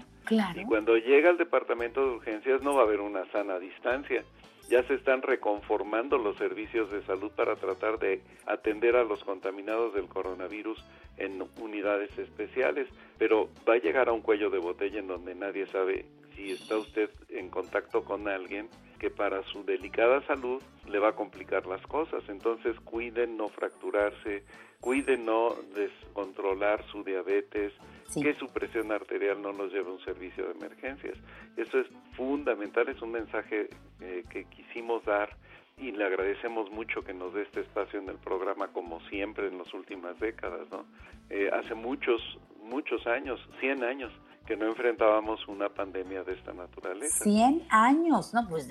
Y 0.62 0.64
cuando 0.64 0.96
llega 0.96 1.30
al 1.30 1.38
departamento 1.38 2.00
de 2.00 2.16
urgencias 2.16 2.62
no 2.62 2.74
va 2.74 2.82
a 2.82 2.84
haber 2.84 3.00
una 3.00 3.24
sana 3.32 3.58
distancia. 3.58 4.24
Ya 4.70 4.82
se 4.84 4.94
están 4.94 5.20
reconformando 5.20 6.16
los 6.16 6.36
servicios 6.38 6.90
de 6.90 7.02
salud 7.02 7.30
para 7.32 7.56
tratar 7.56 7.98
de 7.98 8.22
atender 8.46 8.96
a 8.96 9.04
los 9.04 9.22
contaminados 9.22 9.92
del 9.92 10.08
coronavirus 10.08 10.82
en 11.18 11.44
unidades 11.60 12.16
especiales, 12.18 12.88
pero 13.18 13.50
va 13.68 13.74
a 13.74 13.78
llegar 13.78 14.08
a 14.08 14.12
un 14.12 14.22
cuello 14.22 14.48
de 14.48 14.58
botella 14.58 15.00
en 15.00 15.06
donde 15.06 15.34
nadie 15.34 15.66
sabe 15.66 16.06
si 16.34 16.52
está 16.52 16.78
usted 16.78 17.10
en 17.28 17.50
contacto 17.50 18.04
con 18.04 18.26
alguien 18.26 18.68
que 18.98 19.10
para 19.10 19.42
su 19.44 19.64
delicada 19.64 20.26
salud 20.26 20.62
le 20.88 20.98
va 20.98 21.10
a 21.10 21.14
complicar 21.14 21.66
las 21.66 21.82
cosas. 21.86 22.22
Entonces 22.28 22.78
cuiden 22.80 23.36
no 23.36 23.48
fracturarse, 23.50 24.44
cuiden 24.80 25.26
no 25.26 25.54
descontrolar 25.74 26.82
su 26.90 27.04
diabetes, 27.04 27.72
que 28.12 28.34
su 28.34 28.48
presión 28.48 28.92
arterial 28.92 29.40
no 29.40 29.52
nos 29.52 29.72
lleve 29.72 29.88
a 29.90 29.92
un 29.92 30.04
servicio 30.04 30.46
de 30.46 30.52
emergencias. 30.52 31.16
Eso 31.56 31.80
es 31.80 31.86
fundamental, 32.16 32.88
es 32.88 33.00
un 33.02 33.12
mensaje 33.12 33.68
eh, 34.00 34.24
que 34.30 34.44
quisimos 34.44 35.04
dar 35.04 35.36
y 35.76 35.90
le 35.90 36.04
agradecemos 36.04 36.70
mucho 36.70 37.02
que 37.02 37.12
nos 37.12 37.34
dé 37.34 37.42
este 37.42 37.60
espacio 37.60 37.98
en 37.98 38.08
el 38.08 38.16
programa 38.16 38.68
como 38.68 39.00
siempre 39.08 39.48
en 39.48 39.58
las 39.58 39.72
últimas 39.74 40.18
décadas. 40.20 40.68
¿no? 40.70 40.84
Eh, 41.30 41.50
hace 41.52 41.74
muchos, 41.74 42.20
muchos 42.62 43.06
años, 43.06 43.40
100 43.60 43.82
años, 43.82 44.12
que 44.46 44.56
no 44.56 44.66
enfrentábamos 44.66 45.46
una 45.48 45.68
pandemia 45.70 46.22
de 46.22 46.34
esta 46.34 46.52
naturaleza. 46.52 47.24
100 47.24 47.66
años, 47.70 48.34
¿no? 48.34 48.46
Pues 48.48 48.68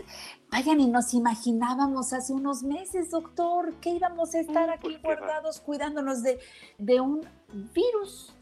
vayan 0.52 0.80
y 0.80 0.88
nos 0.88 1.13
imaginábamos 1.16 2.13
hace 2.13 2.32
unos 2.32 2.62
meses, 2.62 3.10
doctor, 3.10 3.74
que 3.82 3.90
íbamos 3.90 4.36
a 4.36 4.40
estar 4.40 4.70
aquí 4.70 4.98
pues, 5.02 5.02
guardados 5.02 5.60
cuidándonos 5.62 6.22
de, 6.22 6.40
de 6.78 7.02
un 7.02 7.22
virus 7.74 8.36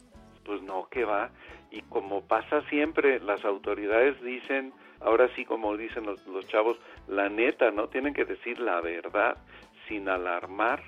pues 0.44 0.62
no, 0.62 0.88
que 0.90 1.04
va. 1.04 1.30
Y 1.70 1.82
como 1.82 2.22
pasa 2.22 2.62
siempre, 2.68 3.20
las 3.20 3.44
autoridades 3.44 4.20
dicen, 4.22 4.72
ahora 5.00 5.28
sí 5.34 5.44
como 5.44 5.76
dicen 5.76 6.04
los, 6.04 6.26
los 6.26 6.46
chavos, 6.48 6.78
la 7.08 7.28
neta, 7.28 7.70
¿no? 7.70 7.88
Tienen 7.88 8.14
que 8.14 8.24
decir 8.24 8.58
la 8.58 8.80
verdad 8.80 9.36
sin 9.88 10.08
alarmar. 10.08 10.82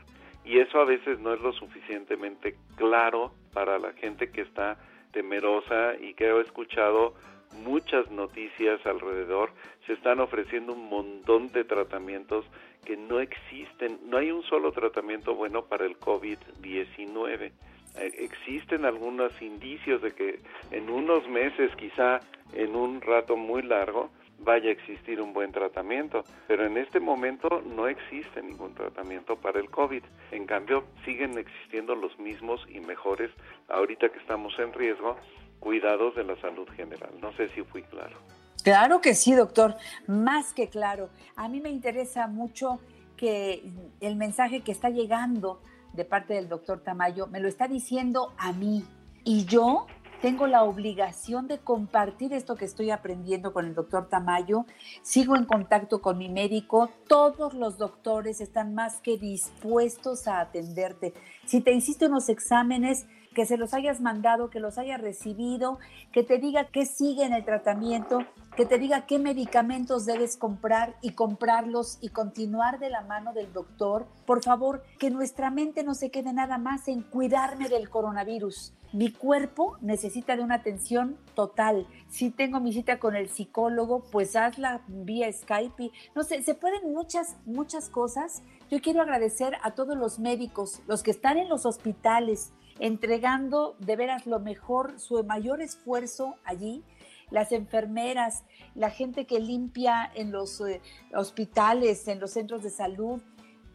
Y 0.45 0.59
eso 0.59 0.79
a 0.81 0.85
veces 0.85 1.19
no 1.21 1.33
es 1.33 1.41
lo 1.41 1.53
suficientemente 1.53 2.57
claro 2.77 3.33
para 3.53 3.79
la 3.79 3.93
gente 3.95 4.31
que 4.31 4.43
está 4.43 4.77
temerosa 5.13 5.95
y 5.99 6.13
que 6.15 6.29
ha 6.29 6.41
escuchado 6.41 7.15
muchas 7.63 8.11
noticias 8.11 8.85
alrededor. 8.85 9.53
Se 9.87 9.95
están 9.95 10.21
ofreciendo 10.21 10.73
un 10.73 10.89
montón 10.89 11.51
de 11.53 11.65
tratamientos 11.65 12.45
que 12.85 12.97
no 12.97 13.21
existen. 13.21 13.99
No 14.05 14.19
hay 14.19 14.31
un 14.31 14.43
solo 14.43 14.73
tratamiento 14.73 15.35
bueno 15.35 15.65
para 15.65 15.87
el 15.87 15.99
COVID-19. 15.99 17.53
Eh, 17.97 18.13
existen 18.19 18.85
algunos 18.85 19.41
indicios 19.41 20.03
de 20.03 20.13
que 20.13 20.41
en 20.71 20.91
unos 20.91 21.29
meses, 21.29 21.71
quizá 21.77 22.21
en 22.53 22.75
un 22.75 23.01
rato 23.01 23.37
muy 23.37 23.63
largo, 23.63 24.11
vaya 24.41 24.69
a 24.69 24.73
existir 24.73 25.21
un 25.21 25.33
buen 25.33 25.53
tratamiento, 25.53 26.25
pero 26.47 26.67
en 26.67 26.77
este 26.77 27.01
momento 27.01 27.63
no 27.63 27.89
existe 27.89 28.43
ningún 28.43 28.75
tratamiento 28.75 29.37
para 29.37 29.61
el 29.61 29.71
COVID. 29.71 30.03
En 30.33 30.47
cambio, 30.47 30.85
siguen 31.05 31.39
existiendo 31.39 31.95
los 31.95 32.19
mismos 32.19 32.61
y 32.69 32.81
mejores, 32.81 33.31
ahorita 33.69 34.11
que 34.11 34.19
estamos 34.19 34.53
en 34.59 34.73
riesgo, 34.73 35.17
cuidados 35.61 36.15
de 36.15 36.25
la 36.25 36.37
salud 36.41 36.69
general. 36.77 37.11
No 37.21 37.33
sé 37.37 37.49
si 37.51 37.63
fui 37.63 37.83
claro. 37.83 38.19
Claro 38.63 39.01
que 39.01 39.15
sí, 39.15 39.35
doctor, 39.35 39.77
más 40.07 40.53
que 40.53 40.69
claro. 40.69 41.11
A 41.37 41.49
mí 41.49 41.61
me 41.61 41.71
interesa 41.71 42.27
mucho 42.27 42.81
que 43.17 43.63
el 44.01 44.17
mensaje 44.17 44.63
que 44.63 44.73
está 44.73 44.91
llegando 44.91 45.61
de 45.95 46.05
parte 46.05 46.35
del 46.35 46.49
doctor 46.49 46.81
Tamayo 46.81 47.27
me 47.27 47.41
lo 47.41 47.49
está 47.49 47.69
diciendo 47.69 48.33
a 48.37 48.53
mí. 48.53 48.85
Y 49.25 49.47
yo 49.47 49.87
tengo 50.21 50.47
la 50.47 50.63
obligación 50.63 51.49
de 51.49 51.59
compartir 51.59 52.33
esto 52.33 52.57
que 52.57 52.65
estoy 52.65 52.91
aprendiendo 52.91 53.53
con 53.53 53.67
el 53.67 53.75
doctor 53.75 54.09
Tamayo. 54.09 54.65
Sigo 55.03 55.37
en 55.37 55.45
contacto 55.45 56.01
con 56.01 56.19
mi 56.19 56.29
médico. 56.29 56.91
Todos 57.07 57.55
los 57.55 57.79
doctores 57.79 58.41
están 58.41 58.75
más 58.75 59.01
que 59.01 59.19
dispuestos 59.19 60.27
a 60.27 60.41
atenderte. 60.41 61.13
Si 61.47 61.61
te 61.61 61.73
hiciste 61.73 62.07
unos 62.07 62.29
exámenes, 62.29 63.07
que 63.35 63.45
se 63.45 63.59
los 63.59 63.75
hayas 63.75 64.01
mandado, 64.01 64.49
que 64.49 64.61
los 64.61 64.79
haya 64.79 64.97
recibido, 64.97 65.79
que 66.13 66.23
te 66.23 66.39
diga 66.39 66.69
qué 66.69 66.87
sigue 66.87 67.25
en 67.25 67.35
el 67.35 67.45
tratamiento, 67.45 68.21
que 68.57 68.65
te 68.65 68.79
diga 68.79 69.07
qué 69.07 69.19
medicamentos 69.19 70.07
debes 70.07 70.37
comprar 70.37 70.95
y 71.03 71.11
comprarlos 71.11 71.99
y 72.01 72.11
continuar 72.11 72.79
de 72.79 72.89
la 72.89 73.03
mano 73.03 73.33
del 73.33 73.53
doctor. 73.53 74.07
Por 74.25 74.43
favor, 74.43 74.85
que 74.99 75.11
nuestra 75.11 75.51
mente 75.51 75.83
no 75.83 75.95
se 75.95 76.11
quede 76.11 76.33
nada 76.33 76.57
más 76.57 76.89
en 76.89 77.03
cuidarme 77.03 77.69
del 77.69 77.91
coronavirus. 77.91 78.73
Mi 78.93 79.11
cuerpo 79.11 79.77
necesita 79.81 80.37
de 80.37 80.45
una 80.45 80.55
atención 80.55 81.19
total. 81.35 81.89
Si 82.09 82.31
tengo 82.31 82.61
mi 82.61 82.73
cita 82.73 83.01
con 83.01 83.17
el 83.17 83.29
psicólogo, 83.29 84.05
pues 84.13 84.37
hazla 84.37 84.83
vía 84.87 85.33
Skype. 85.33 85.91
No 86.15 86.23
sé, 86.23 86.43
se 86.43 86.55
pueden 86.55 86.93
muchas, 86.93 87.37
muchas 87.45 87.89
cosas. 87.89 88.45
Yo 88.71 88.81
quiero 88.81 89.03
agradecer 89.03 89.57
a 89.65 89.73
todos 89.73 89.97
los 89.97 90.21
médicos, 90.21 90.81
los 90.87 91.03
que 91.03 91.11
están 91.11 91.39
en 91.39 91.49
los 91.49 91.67
hospitales, 91.67 92.53
entregando 92.79 93.77
de 93.79 93.97
veras 93.97 94.27
lo 94.27 94.41
mejor, 94.41 94.99
su 94.99 95.23
mayor 95.25 95.61
esfuerzo 95.61 96.37
allí, 96.45 96.83
las 97.31 97.53
enfermeras, 97.53 98.45
la 98.75 98.91
gente 98.91 99.27
que 99.27 99.41
limpia 99.41 100.11
en 100.15 100.33
los 100.33 100.61
eh, 100.61 100.81
hospitales, 101.15 102.07
en 102.09 102.21
los 102.21 102.33
centros 102.33 102.63
de 102.63 102.71
salud 102.71 103.21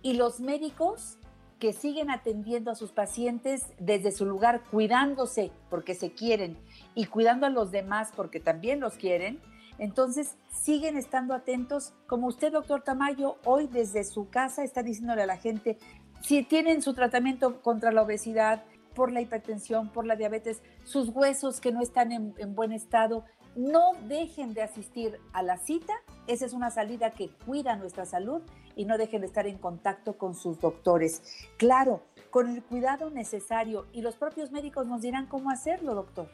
y 0.01 0.13
los 0.13 0.39
médicos 0.39 1.17
que 1.59 1.73
siguen 1.73 2.09
atendiendo 2.09 2.71
a 2.71 2.75
sus 2.75 2.91
pacientes 2.91 3.65
desde 3.79 4.13
su 4.13 4.25
lugar, 4.25 4.63
cuidándose 4.71 5.51
porque 5.69 5.93
se 5.93 6.12
quieren 6.12 6.57
y 6.95 7.05
cuidando 7.05 7.45
a 7.47 7.49
los 7.49 7.71
demás 7.71 8.12
porque 8.15 8.39
también 8.39 8.79
los 8.79 8.93
quieren. 8.93 9.41
Entonces, 9.77 10.35
siguen 10.49 10.97
estando 10.97 11.33
atentos, 11.33 11.93
como 12.07 12.27
usted, 12.27 12.51
doctor 12.51 12.81
Tamayo, 12.81 13.38
hoy 13.45 13.67
desde 13.67 14.03
su 14.03 14.29
casa 14.29 14.63
está 14.63 14.83
diciéndole 14.83 15.23
a 15.23 15.25
la 15.25 15.38
gente, 15.38 15.77
si 16.21 16.43
tienen 16.43 16.81
su 16.81 16.93
tratamiento 16.93 17.62
contra 17.62 17.91
la 17.91 18.03
obesidad, 18.03 18.63
por 18.99 19.13
la 19.13 19.21
hipertensión, 19.21 19.88
por 19.88 20.05
la 20.05 20.17
diabetes, 20.17 20.62
sus 20.83 21.07
huesos 21.07 21.62
que 21.62 21.71
no 21.71 21.79
están 21.79 22.12
en, 22.12 22.53
buen 22.53 22.73
estado, 22.73 23.23
no 23.55 23.93
dejen 24.09 24.53
de 24.53 24.62
asistir 24.62 25.17
a 25.31 25.41
la 25.41 25.55
cita. 25.55 25.93
Esa 26.27 26.45
es 26.45 26.51
una 26.51 26.69
salida 26.69 27.12
que 27.12 27.29
cuida 27.45 27.77
nuestra 27.77 28.05
salud 28.05 28.41
y 28.75 28.83
no 28.83 28.97
dejen 28.97 29.21
de 29.21 29.27
estar 29.27 29.47
en 29.47 29.57
contacto 29.57 30.17
con 30.17 30.35
sus 30.35 30.59
doctores. 30.59 31.47
Claro, 31.55 32.01
con 32.29 32.49
el 32.49 32.62
cuidado 32.62 33.09
necesario 33.09 33.85
y 33.93 34.01
los 34.01 34.17
propios 34.17 34.51
médicos 34.51 34.85
nos 34.85 35.01
dirán 35.01 35.27
cómo 35.27 35.49
hacerlo, 35.49 35.95
doctor. 35.95 36.27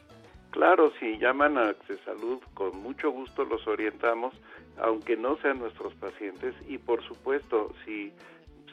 Claro, 0.50 0.90
si 0.98 1.18
llaman 1.18 1.58
a 1.58 1.76
Salud, 2.04 2.40
con 2.54 2.82
mucho 2.82 3.12
gusto 3.12 3.44
los 3.44 3.64
orientamos, 3.68 4.34
aunque 4.78 5.16
no 5.16 5.36
sean 5.36 5.60
nuestros 5.60 5.94
pacientes. 5.94 6.52
Y 6.66 6.78
por 6.78 7.00
supuesto, 7.04 7.72
si 7.84 8.12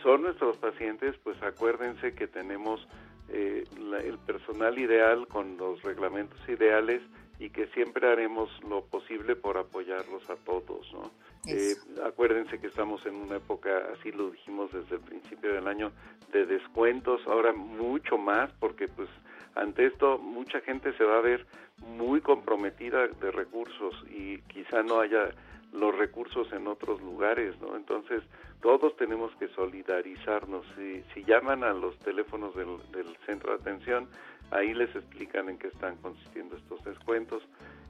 son 0.02 0.24
nuestros 0.24 0.58
pacientes, 0.58 1.16
pues 1.24 1.40
acuérdense 1.44 2.16
que 2.16 2.26
tenemos 2.26 2.88
eh, 3.30 3.64
el 4.04 4.18
personal 4.20 4.78
ideal 4.78 5.28
con 5.28 5.58
los 5.58 5.82
reglamentos 5.84 6.40
ideales 6.48 7.02
y 7.40 7.50
que 7.50 7.68
siempre 7.68 8.08
haremos 8.08 8.50
lo 8.64 8.86
posible 8.86 9.36
por 9.36 9.58
apoyarlos 9.58 10.30
a 10.30 10.36
todos, 10.36 10.92
¿no? 10.94 11.12
Eh, 11.46 11.76
acuérdense 12.06 12.60
que 12.60 12.68
estamos 12.68 13.06
en 13.06 13.16
una 13.16 13.36
época, 13.36 13.70
así 13.94 14.12
lo 14.12 14.30
dijimos 14.30 14.72
desde 14.72 14.96
el 14.96 15.02
principio 15.02 15.54
del 15.54 15.68
año, 15.68 15.92
de 16.32 16.46
descuentos, 16.46 17.22
ahora 17.28 17.52
mucho 17.52 18.18
más, 18.18 18.50
porque 18.60 18.88
pues 18.88 19.10
ante 19.56 19.88
esto 19.88 20.18
mucha 20.18 20.62
gente 20.62 20.94
se 20.94 21.04
va 21.04 21.18
a 21.18 21.22
ver 21.22 21.46
muy 21.80 22.22
comprometida 22.22 23.08
de 23.08 23.32
recursos 23.32 23.94
y 24.10 24.40
quizá 24.44 24.84
no 24.84 25.02
haya 25.02 25.32
los 25.74 25.96
recursos 25.98 26.52
en 26.54 26.68
otros 26.68 27.02
lugares, 27.02 27.60
¿no? 27.60 27.76
Entonces, 27.76 28.24
todos 28.62 28.96
tenemos 28.96 29.36
que 29.38 29.48
solidarizarnos. 29.50 30.66
Si, 31.14 31.24
llaman 31.26 31.64
a 31.64 31.74
los 31.74 31.98
teléfonos 32.00 32.56
del, 32.56 33.18
centro 33.26 33.52
de 33.52 33.62
atención, 33.62 34.08
ahí 34.52 34.74
les 34.74 34.96
explican 34.96 35.50
en 35.50 35.58
qué 35.58 35.68
están 35.68 35.98
consistiendo 35.98 36.56
estos 36.56 36.84
descuentos 36.84 37.44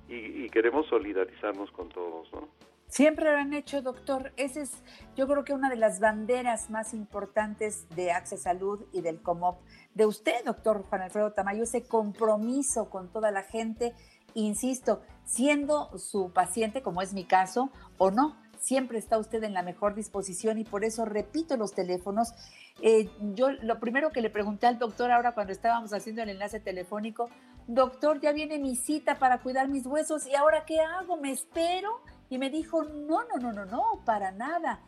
y, 0.08 0.50
queremos 0.50 0.88
solidarizarnos 0.88 1.72
con 1.72 1.90
todos, 1.90 2.32
¿no? 2.32 2.48
Siempre 2.88 3.26
lo 3.26 3.38
han 3.38 3.54
hecho, 3.54 3.82
doctor. 3.82 4.34
Esa 4.38 4.62
es, 4.62 4.84
yo 5.16 5.28
creo 5.28 5.44
que 5.44 5.54
una 5.54 5.68
de 5.68 5.78
las 5.78 6.00
banderas 6.00 6.70
más 6.70 6.94
importantes 6.94 7.90
de 7.96 8.12
Access 8.12 8.44
Salud 8.44 8.86
y 8.92 9.02
del 9.02 9.20
COMOP, 9.20 9.62
de 9.96 10.06
usted, 10.06 10.46
doctor 10.46 10.84
Juan 10.84 11.02
Alfredo 11.02 11.32
Tamayo, 11.32 11.64
ese 11.64 11.88
compromiso 11.88 12.92
con 12.92 13.12
toda 13.12 13.32
la 13.32 13.42
gente, 13.42 13.96
insisto, 14.34 15.02
siendo 15.26 15.98
su 15.98 16.32
paciente, 16.32 16.82
como 16.82 17.02
es 17.02 17.14
mi 17.14 17.26
caso, 17.26 17.70
o 17.98 18.12
no, 18.12 18.36
siempre 18.64 18.98
está 18.98 19.18
usted 19.18 19.44
en 19.44 19.54
la 19.54 19.62
mejor 19.62 19.94
disposición 19.94 20.58
y 20.58 20.64
por 20.64 20.86
eso 20.86 21.04
repito 21.06 21.58
los 21.58 21.74
teléfonos. 21.74 22.34
Eh, 22.82 23.10
yo 23.36 23.52
lo 23.52 23.80
primero 23.80 24.12
que 24.12 24.22
le 24.22 24.30
pregunté 24.30 24.68
al 24.68 24.80
doctor 24.80 25.12
ahora 25.12 25.34
cuando 25.34 25.52
estábamos 25.52 25.94
haciendo 25.94 26.24
el 26.24 26.30
enlace 26.30 26.60
telefónico, 26.60 27.30
doctor, 27.68 28.22
ya 28.22 28.32
viene 28.32 28.60
mi 28.60 28.76
cita 28.76 29.20
para 29.20 29.40
cuidar 29.40 29.68
mis 29.68 29.86
huesos 29.86 30.26
y 30.28 30.36
ahora 30.36 30.66
qué 30.66 30.80
hago, 30.80 31.18
me 31.18 31.32
espero 31.32 32.02
y 32.30 32.38
me 32.38 32.50
dijo, 32.50 32.84
no, 32.84 33.24
no, 33.26 33.38
no, 33.40 33.52
no, 33.52 33.66
no, 33.66 34.02
para 34.06 34.32
nada. 34.32 34.80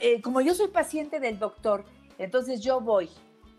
Eh, 0.00 0.20
como 0.20 0.40
yo 0.42 0.54
soy 0.54 0.68
paciente 0.68 1.18
del 1.18 1.38
doctor, 1.38 1.84
entonces 2.18 2.60
yo 2.60 2.80
voy, 2.80 3.08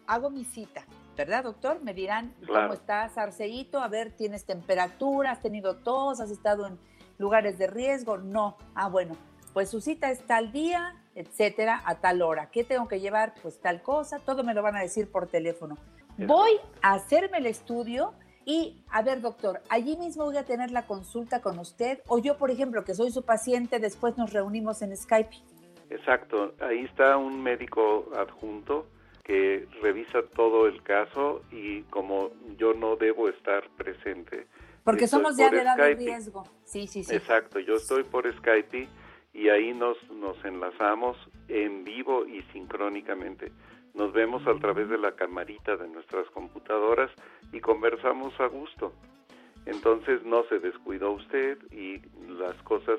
hago 0.05 0.29
mi 0.29 0.45
cita, 0.45 0.85
¿verdad, 1.19 1.43
doctor? 1.43 1.83
Me 1.83 1.93
dirán, 1.93 2.33
¿cómo 2.47 2.71
estás, 2.71 3.17
Arceito? 3.17 3.81
A 3.81 3.89
ver, 3.89 4.13
¿tienes 4.13 4.45
temperatura? 4.45 5.31
¿Has 5.31 5.41
tenido 5.41 5.75
tos? 5.75 6.21
¿Has 6.21 6.31
estado 6.31 6.65
en 6.65 6.79
lugares 7.17 7.57
de 7.57 7.67
riesgo? 7.67 8.17
No. 8.17 8.55
Ah, 8.73 8.87
bueno, 8.87 9.17
pues 9.51 9.69
su 9.69 9.81
cita 9.81 10.09
es 10.11 10.25
tal 10.25 10.53
día, 10.53 10.95
etcétera, 11.15 11.81
a 11.83 11.95
tal 11.95 12.21
hora. 12.21 12.49
¿Qué 12.51 12.63
tengo 12.63 12.87
que 12.87 13.01
llevar? 13.01 13.33
Pues 13.41 13.59
tal 13.59 13.81
cosa, 13.81 14.19
todo 14.19 14.45
me 14.45 14.53
lo 14.53 14.63
van 14.63 14.77
a 14.77 14.79
decir 14.79 15.11
por 15.11 15.27
teléfono. 15.27 15.77
Voy 16.19 16.51
a 16.81 16.93
hacerme 16.93 17.39
el 17.39 17.47
estudio 17.47 18.13
y, 18.45 18.81
a 18.89 19.01
ver, 19.01 19.19
doctor, 19.19 19.61
allí 19.67 19.97
mismo 19.97 20.23
voy 20.23 20.37
a 20.37 20.45
tener 20.45 20.71
la 20.71 20.87
consulta 20.87 21.41
con 21.41 21.59
usted 21.59 21.99
o 22.07 22.19
yo, 22.19 22.37
por 22.37 22.49
ejemplo, 22.49 22.85
que 22.85 22.93
soy 22.93 23.11
su 23.11 23.23
paciente, 23.23 23.79
después 23.79 24.17
nos 24.17 24.31
reunimos 24.31 24.81
en 24.81 24.95
Skype. 24.95 25.35
Exacto, 25.89 26.53
ahí 26.61 26.85
está 26.85 27.17
un 27.17 27.43
médico 27.43 28.05
adjunto 28.15 28.87
que 29.29 29.67
revisa 29.83 30.23
todo 30.23 30.65
el 30.65 30.81
caso 30.81 31.43
y 31.51 31.83
como 31.83 32.31
yo 32.57 32.73
no 32.73 32.95
debo 32.95 33.29
estar 33.29 33.69
presente. 33.77 34.47
Porque 34.83 35.05
somos 35.05 35.37
ya 35.37 35.51
de 35.51 35.61
edad 35.61 35.77
de 35.77 35.93
riesgo. 35.93 36.45
Sí, 36.63 36.87
sí, 36.87 37.03
sí. 37.03 37.13
Exacto, 37.13 37.59
yo 37.59 37.75
estoy 37.75 38.01
por 38.05 38.27
Skype 38.37 38.87
y 39.31 39.49
ahí 39.49 39.71
nos, 39.75 39.97
nos 40.09 40.43
enlazamos 40.43 41.15
en 41.47 41.83
vivo 41.83 42.25
y 42.25 42.41
sincrónicamente. 42.53 43.51
Nos 43.93 44.13
vemos 44.13 44.47
a 44.47 44.55
través 44.55 44.89
de 44.89 44.97
la 44.97 45.11
camarita 45.11 45.77
de 45.77 45.87
nuestras 45.87 46.27
computadoras 46.31 47.11
y 47.53 47.59
conversamos 47.59 48.33
a 48.39 48.47
gusto. 48.47 48.93
Entonces 49.67 50.23
no 50.23 50.43
se 50.45 50.57
descuidó 50.57 51.11
usted 51.11 51.59
y 51.71 52.01
las 52.27 52.55
cosas 52.63 52.97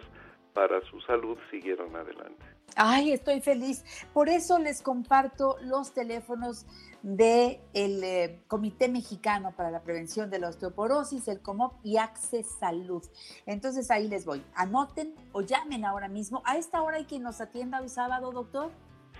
para 0.52 0.80
su 0.82 1.00
salud 1.00 1.36
siguieron 1.50 1.96
adelante. 1.96 2.49
Ay, 2.76 3.12
estoy 3.12 3.40
feliz. 3.40 3.84
Por 4.12 4.28
eso 4.28 4.58
les 4.58 4.82
comparto 4.82 5.56
los 5.62 5.92
teléfonos 5.92 6.66
del 7.02 8.04
eh, 8.04 8.42
Comité 8.46 8.88
Mexicano 8.88 9.52
para 9.56 9.70
la 9.70 9.82
Prevención 9.82 10.30
de 10.30 10.38
la 10.38 10.48
Osteoporosis, 10.48 11.28
el 11.28 11.40
COMOP 11.40 11.74
y 11.82 11.96
Access 11.96 12.46
Salud. 12.58 13.02
Entonces 13.46 13.90
ahí 13.90 14.08
les 14.08 14.24
voy. 14.24 14.44
Anoten 14.54 15.14
o 15.32 15.40
llamen 15.40 15.84
ahora 15.84 16.08
mismo. 16.08 16.42
¿A 16.44 16.56
esta 16.56 16.82
hora 16.82 16.98
hay 16.98 17.06
quien 17.06 17.22
nos 17.22 17.40
atienda 17.40 17.80
hoy 17.80 17.88
sábado, 17.88 18.32
doctor? 18.32 18.70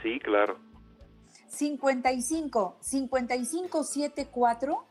Sí, 0.02 0.18
claro. 0.20 0.58
55 1.48 2.76
5574 2.80 4.86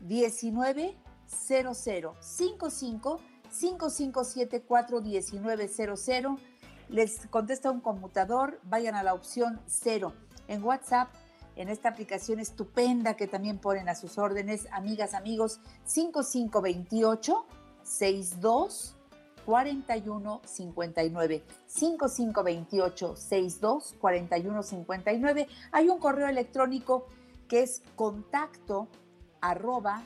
1900 0.00 2.16
55 2.20 3.20
5574 3.50 5.00
1900 5.00 6.40
les 6.88 7.26
contesta 7.28 7.70
un 7.70 7.80
conmutador, 7.80 8.60
vayan 8.64 8.94
a 8.94 9.02
la 9.02 9.14
opción 9.14 9.60
0. 9.66 10.12
En 10.48 10.64
WhatsApp, 10.64 11.08
en 11.56 11.68
esta 11.68 11.88
aplicación 11.88 12.38
estupenda 12.38 13.14
que 13.14 13.26
también 13.26 13.58
ponen 13.58 13.88
a 13.88 13.94
sus 13.94 14.16
órdenes, 14.16 14.68
amigas, 14.70 15.14
amigos, 15.14 15.60
5528 15.84 17.46
62 17.82 18.94
41 19.44 20.42
59 20.44 21.44
5528 21.66 23.16
62 23.16 23.94
41 23.98 24.62
59 24.62 25.48
hay 25.72 25.88
un 25.88 25.98
correo 25.98 26.28
electrónico 26.28 27.06
que 27.48 27.62
es 27.62 27.82
contacto 27.96 28.88
arroba 29.40 30.02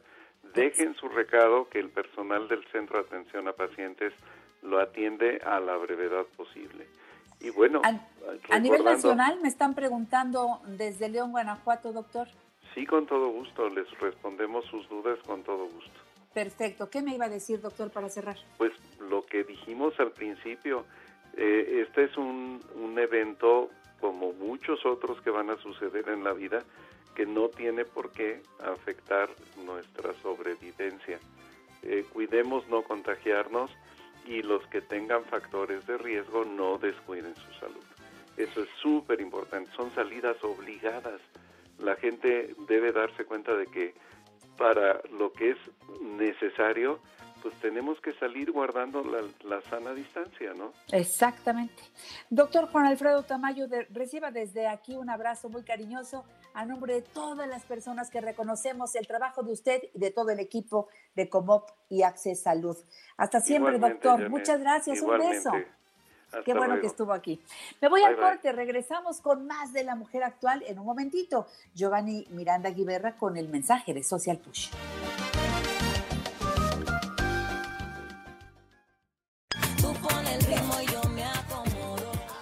dejen 0.54 0.94
su 0.96 1.08
recado 1.08 1.68
que 1.68 1.78
el 1.78 1.90
personal 1.90 2.48
del 2.48 2.64
Centro 2.66 2.98
de 2.98 3.06
Atención 3.06 3.48
a 3.48 3.52
Pacientes 3.52 4.12
lo 4.62 4.80
atiende 4.80 5.40
a 5.44 5.60
la 5.60 5.76
brevedad 5.76 6.24
posible. 6.36 6.86
Y 7.40 7.50
bueno, 7.50 7.82
a, 7.84 8.58
nivel 8.60 8.84
nacional 8.84 9.40
me 9.42 9.48
están 9.48 9.74
preguntando 9.74 10.60
desde 10.66 11.08
León, 11.08 11.32
Guanajuato, 11.32 11.92
doctor. 11.92 12.28
Sí, 12.74 12.86
con 12.86 13.06
todo 13.06 13.28
gusto, 13.30 13.68
les 13.68 13.90
respondemos 13.98 14.64
sus 14.66 14.88
dudas 14.88 15.18
con 15.26 15.42
todo 15.42 15.66
gusto. 15.66 16.00
Perfecto. 16.32 16.88
¿Qué 16.88 17.02
me 17.02 17.14
iba 17.14 17.26
a 17.26 17.28
decir, 17.28 17.60
doctor, 17.60 17.90
para 17.90 18.08
cerrar? 18.08 18.36
Pues 18.56 18.72
lo 19.00 19.26
que 19.26 19.42
dijimos 19.42 19.98
al 19.98 20.12
principio, 20.12 20.84
eh, 21.36 21.84
este 21.86 22.04
es 22.04 22.16
un, 22.16 22.62
un 22.76 22.98
evento 22.98 23.70
como 24.00 24.32
muchos 24.32 24.84
otros 24.86 25.20
que 25.22 25.30
van 25.30 25.50
a 25.50 25.56
suceder 25.56 26.08
en 26.08 26.24
la 26.24 26.32
vida 26.32 26.62
que 27.14 27.26
no 27.26 27.48
tiene 27.48 27.84
por 27.84 28.12
qué 28.12 28.42
afectar 28.60 29.28
nuestra 29.64 30.14
sobrevivencia. 30.22 31.18
Eh, 31.82 32.04
cuidemos 32.12 32.66
no 32.68 32.82
contagiarnos 32.82 33.70
y 34.26 34.42
los 34.42 34.64
que 34.68 34.80
tengan 34.80 35.24
factores 35.24 35.86
de 35.86 35.98
riesgo 35.98 36.44
no 36.44 36.78
descuiden 36.78 37.34
su 37.34 37.52
salud. 37.58 37.84
Eso 38.36 38.62
es 38.62 38.68
súper 38.80 39.20
importante, 39.20 39.70
son 39.76 39.92
salidas 39.94 40.36
obligadas. 40.42 41.20
La 41.78 41.96
gente 41.96 42.54
debe 42.68 42.92
darse 42.92 43.24
cuenta 43.24 43.54
de 43.54 43.66
que 43.66 43.94
para 44.56 45.00
lo 45.18 45.32
que 45.32 45.50
es 45.50 45.58
necesario, 46.00 47.00
pues 47.42 47.54
tenemos 47.56 48.00
que 48.00 48.12
salir 48.14 48.52
guardando 48.52 49.02
la, 49.44 49.60
sana 49.62 49.92
distancia, 49.92 50.54
¿no? 50.54 50.72
Exactamente. 50.92 51.82
Doctor 52.30 52.68
Juan 52.68 52.86
Alfredo 52.86 53.24
Tamayo, 53.24 53.66
reciba 53.90 54.30
desde 54.30 54.68
aquí 54.68 54.94
un 54.94 55.10
abrazo 55.10 55.48
muy 55.48 55.64
cariñoso 55.64 56.24
a 56.54 56.64
nombre 56.64 56.94
de 56.94 57.02
todas 57.02 57.48
las 57.48 57.62
personas 57.64 58.10
que 58.10 58.20
reconocemos 58.20 58.94
el 58.94 59.06
trabajo 59.06 59.42
de 59.42 59.52
usted 59.52 59.82
y 59.94 59.98
de 59.98 60.10
todo 60.10 60.30
el 60.30 60.40
equipo 60.40 60.88
de 61.14 61.28
Comop 61.28 61.70
y 61.88 62.02
Access 62.02 62.42
Salud. 62.42 62.76
Hasta 63.16 63.40
siempre, 63.40 63.78
doctor. 63.78 64.28
Muchas 64.28 64.60
gracias. 64.60 65.00
Un 65.00 65.18
beso. 65.18 65.52
Qué 66.44 66.54
bueno 66.54 66.80
que 66.80 66.86
estuvo 66.86 67.12
aquí. 67.12 67.42
Me 67.80 67.88
voy 67.88 68.02
al 68.02 68.16
corte, 68.16 68.52
regresamos 68.52 69.20
con 69.20 69.46
más 69.46 69.72
de 69.72 69.84
la 69.84 69.94
mujer 69.94 70.24
actual 70.24 70.64
en 70.66 70.78
un 70.78 70.86
momentito. 70.86 71.46
Giovanni 71.74 72.26
Miranda 72.30 72.70
Guiberra 72.70 73.16
con 73.16 73.36
el 73.36 73.48
mensaje 73.48 73.92
de 73.92 74.02
Social 74.02 74.38
Push. 74.38 74.70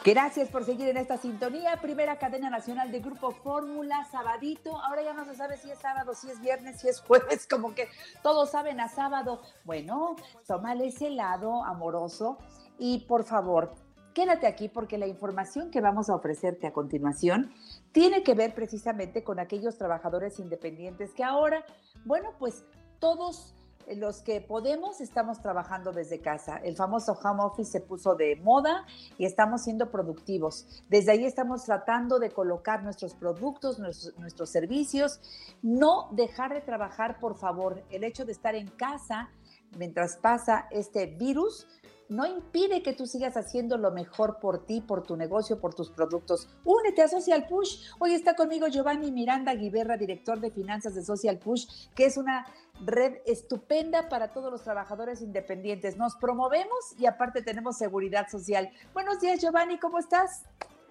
Gracias 0.02 0.48
por 0.48 0.64
seguir 0.64 0.88
en 0.88 0.96
esta 0.96 1.18
sintonía. 1.18 1.76
Primera 1.82 2.18
cadena 2.18 2.48
nacional 2.48 2.90
de 2.90 3.00
Grupo 3.00 3.32
Fórmula, 3.32 4.06
sabadito. 4.10 4.74
Ahora 4.78 5.02
ya 5.02 5.12
no 5.12 5.26
se 5.26 5.34
sabe 5.34 5.58
si 5.58 5.70
es 5.70 5.78
sábado, 5.78 6.14
si 6.14 6.30
es 6.30 6.40
viernes, 6.40 6.80
si 6.80 6.88
es 6.88 7.02
jueves, 7.02 7.46
como 7.46 7.74
que 7.74 7.86
todos 8.22 8.50
saben 8.50 8.80
a 8.80 8.88
sábado. 8.88 9.42
Bueno, 9.64 10.16
tómale 10.46 10.86
ese 10.86 11.10
lado 11.10 11.62
amoroso 11.64 12.38
y 12.78 13.00
por 13.00 13.24
favor, 13.24 13.74
quédate 14.14 14.46
aquí 14.46 14.70
porque 14.70 14.96
la 14.96 15.06
información 15.06 15.70
que 15.70 15.82
vamos 15.82 16.08
a 16.08 16.14
ofrecerte 16.14 16.66
a 16.66 16.72
continuación 16.72 17.52
tiene 17.92 18.22
que 18.22 18.32
ver 18.32 18.54
precisamente 18.54 19.22
con 19.22 19.38
aquellos 19.38 19.76
trabajadores 19.76 20.38
independientes 20.38 21.12
que 21.12 21.24
ahora, 21.24 21.62
bueno, 22.06 22.30
pues 22.38 22.64
todos 23.00 23.54
los 23.96 24.22
que 24.22 24.40
podemos 24.40 25.00
estamos 25.00 25.40
trabajando 25.40 25.92
desde 25.92 26.20
casa. 26.20 26.58
El 26.58 26.76
famoso 26.76 27.12
home 27.12 27.42
office 27.42 27.72
se 27.72 27.80
puso 27.80 28.14
de 28.14 28.36
moda 28.36 28.86
y 29.18 29.24
estamos 29.24 29.62
siendo 29.62 29.90
productivos. 29.90 30.84
Desde 30.88 31.12
ahí 31.12 31.24
estamos 31.24 31.64
tratando 31.64 32.18
de 32.18 32.30
colocar 32.30 32.82
nuestros 32.82 33.14
productos, 33.14 33.78
nuestros, 33.78 34.16
nuestros 34.18 34.50
servicios. 34.50 35.20
No 35.62 36.08
dejar 36.12 36.54
de 36.54 36.60
trabajar, 36.60 37.18
por 37.20 37.36
favor. 37.36 37.82
El 37.90 38.04
hecho 38.04 38.24
de 38.24 38.32
estar 38.32 38.54
en 38.54 38.68
casa 38.68 39.30
mientras 39.76 40.16
pasa 40.16 40.66
este 40.70 41.06
virus 41.06 41.66
no 42.10 42.26
impide 42.26 42.82
que 42.82 42.92
tú 42.92 43.06
sigas 43.06 43.36
haciendo 43.36 43.78
lo 43.78 43.92
mejor 43.92 44.40
por 44.40 44.66
ti, 44.66 44.80
por 44.80 45.04
tu 45.06 45.16
negocio, 45.16 45.60
por 45.60 45.74
tus 45.74 45.90
productos. 45.90 46.48
Únete 46.64 47.02
a 47.02 47.08
Social 47.08 47.46
Push. 47.48 47.92
Hoy 48.00 48.14
está 48.14 48.34
conmigo 48.34 48.66
Giovanni 48.66 49.12
Miranda 49.12 49.54
Guiberra, 49.54 49.96
director 49.96 50.40
de 50.40 50.50
finanzas 50.50 50.94
de 50.96 51.04
Social 51.04 51.38
Push, 51.38 51.88
que 51.94 52.06
es 52.06 52.16
una 52.16 52.46
red 52.84 53.18
estupenda 53.26 54.08
para 54.08 54.32
todos 54.32 54.50
los 54.50 54.64
trabajadores 54.64 55.22
independientes. 55.22 55.96
Nos 55.96 56.16
promovemos 56.16 56.96
y 56.98 57.06
aparte 57.06 57.42
tenemos 57.42 57.78
seguridad 57.78 58.28
social. 58.28 58.70
Buenos 58.92 59.20
días, 59.20 59.40
Giovanni, 59.40 59.78
¿cómo 59.78 60.00
estás? 60.00 60.44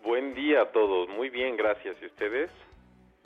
Buen 0.06 0.34
día 0.34 0.62
a 0.62 0.72
todos, 0.72 1.10
muy 1.10 1.30
bien, 1.30 1.58
gracias. 1.58 1.98
¿Y 2.02 2.06
ustedes? 2.06 2.50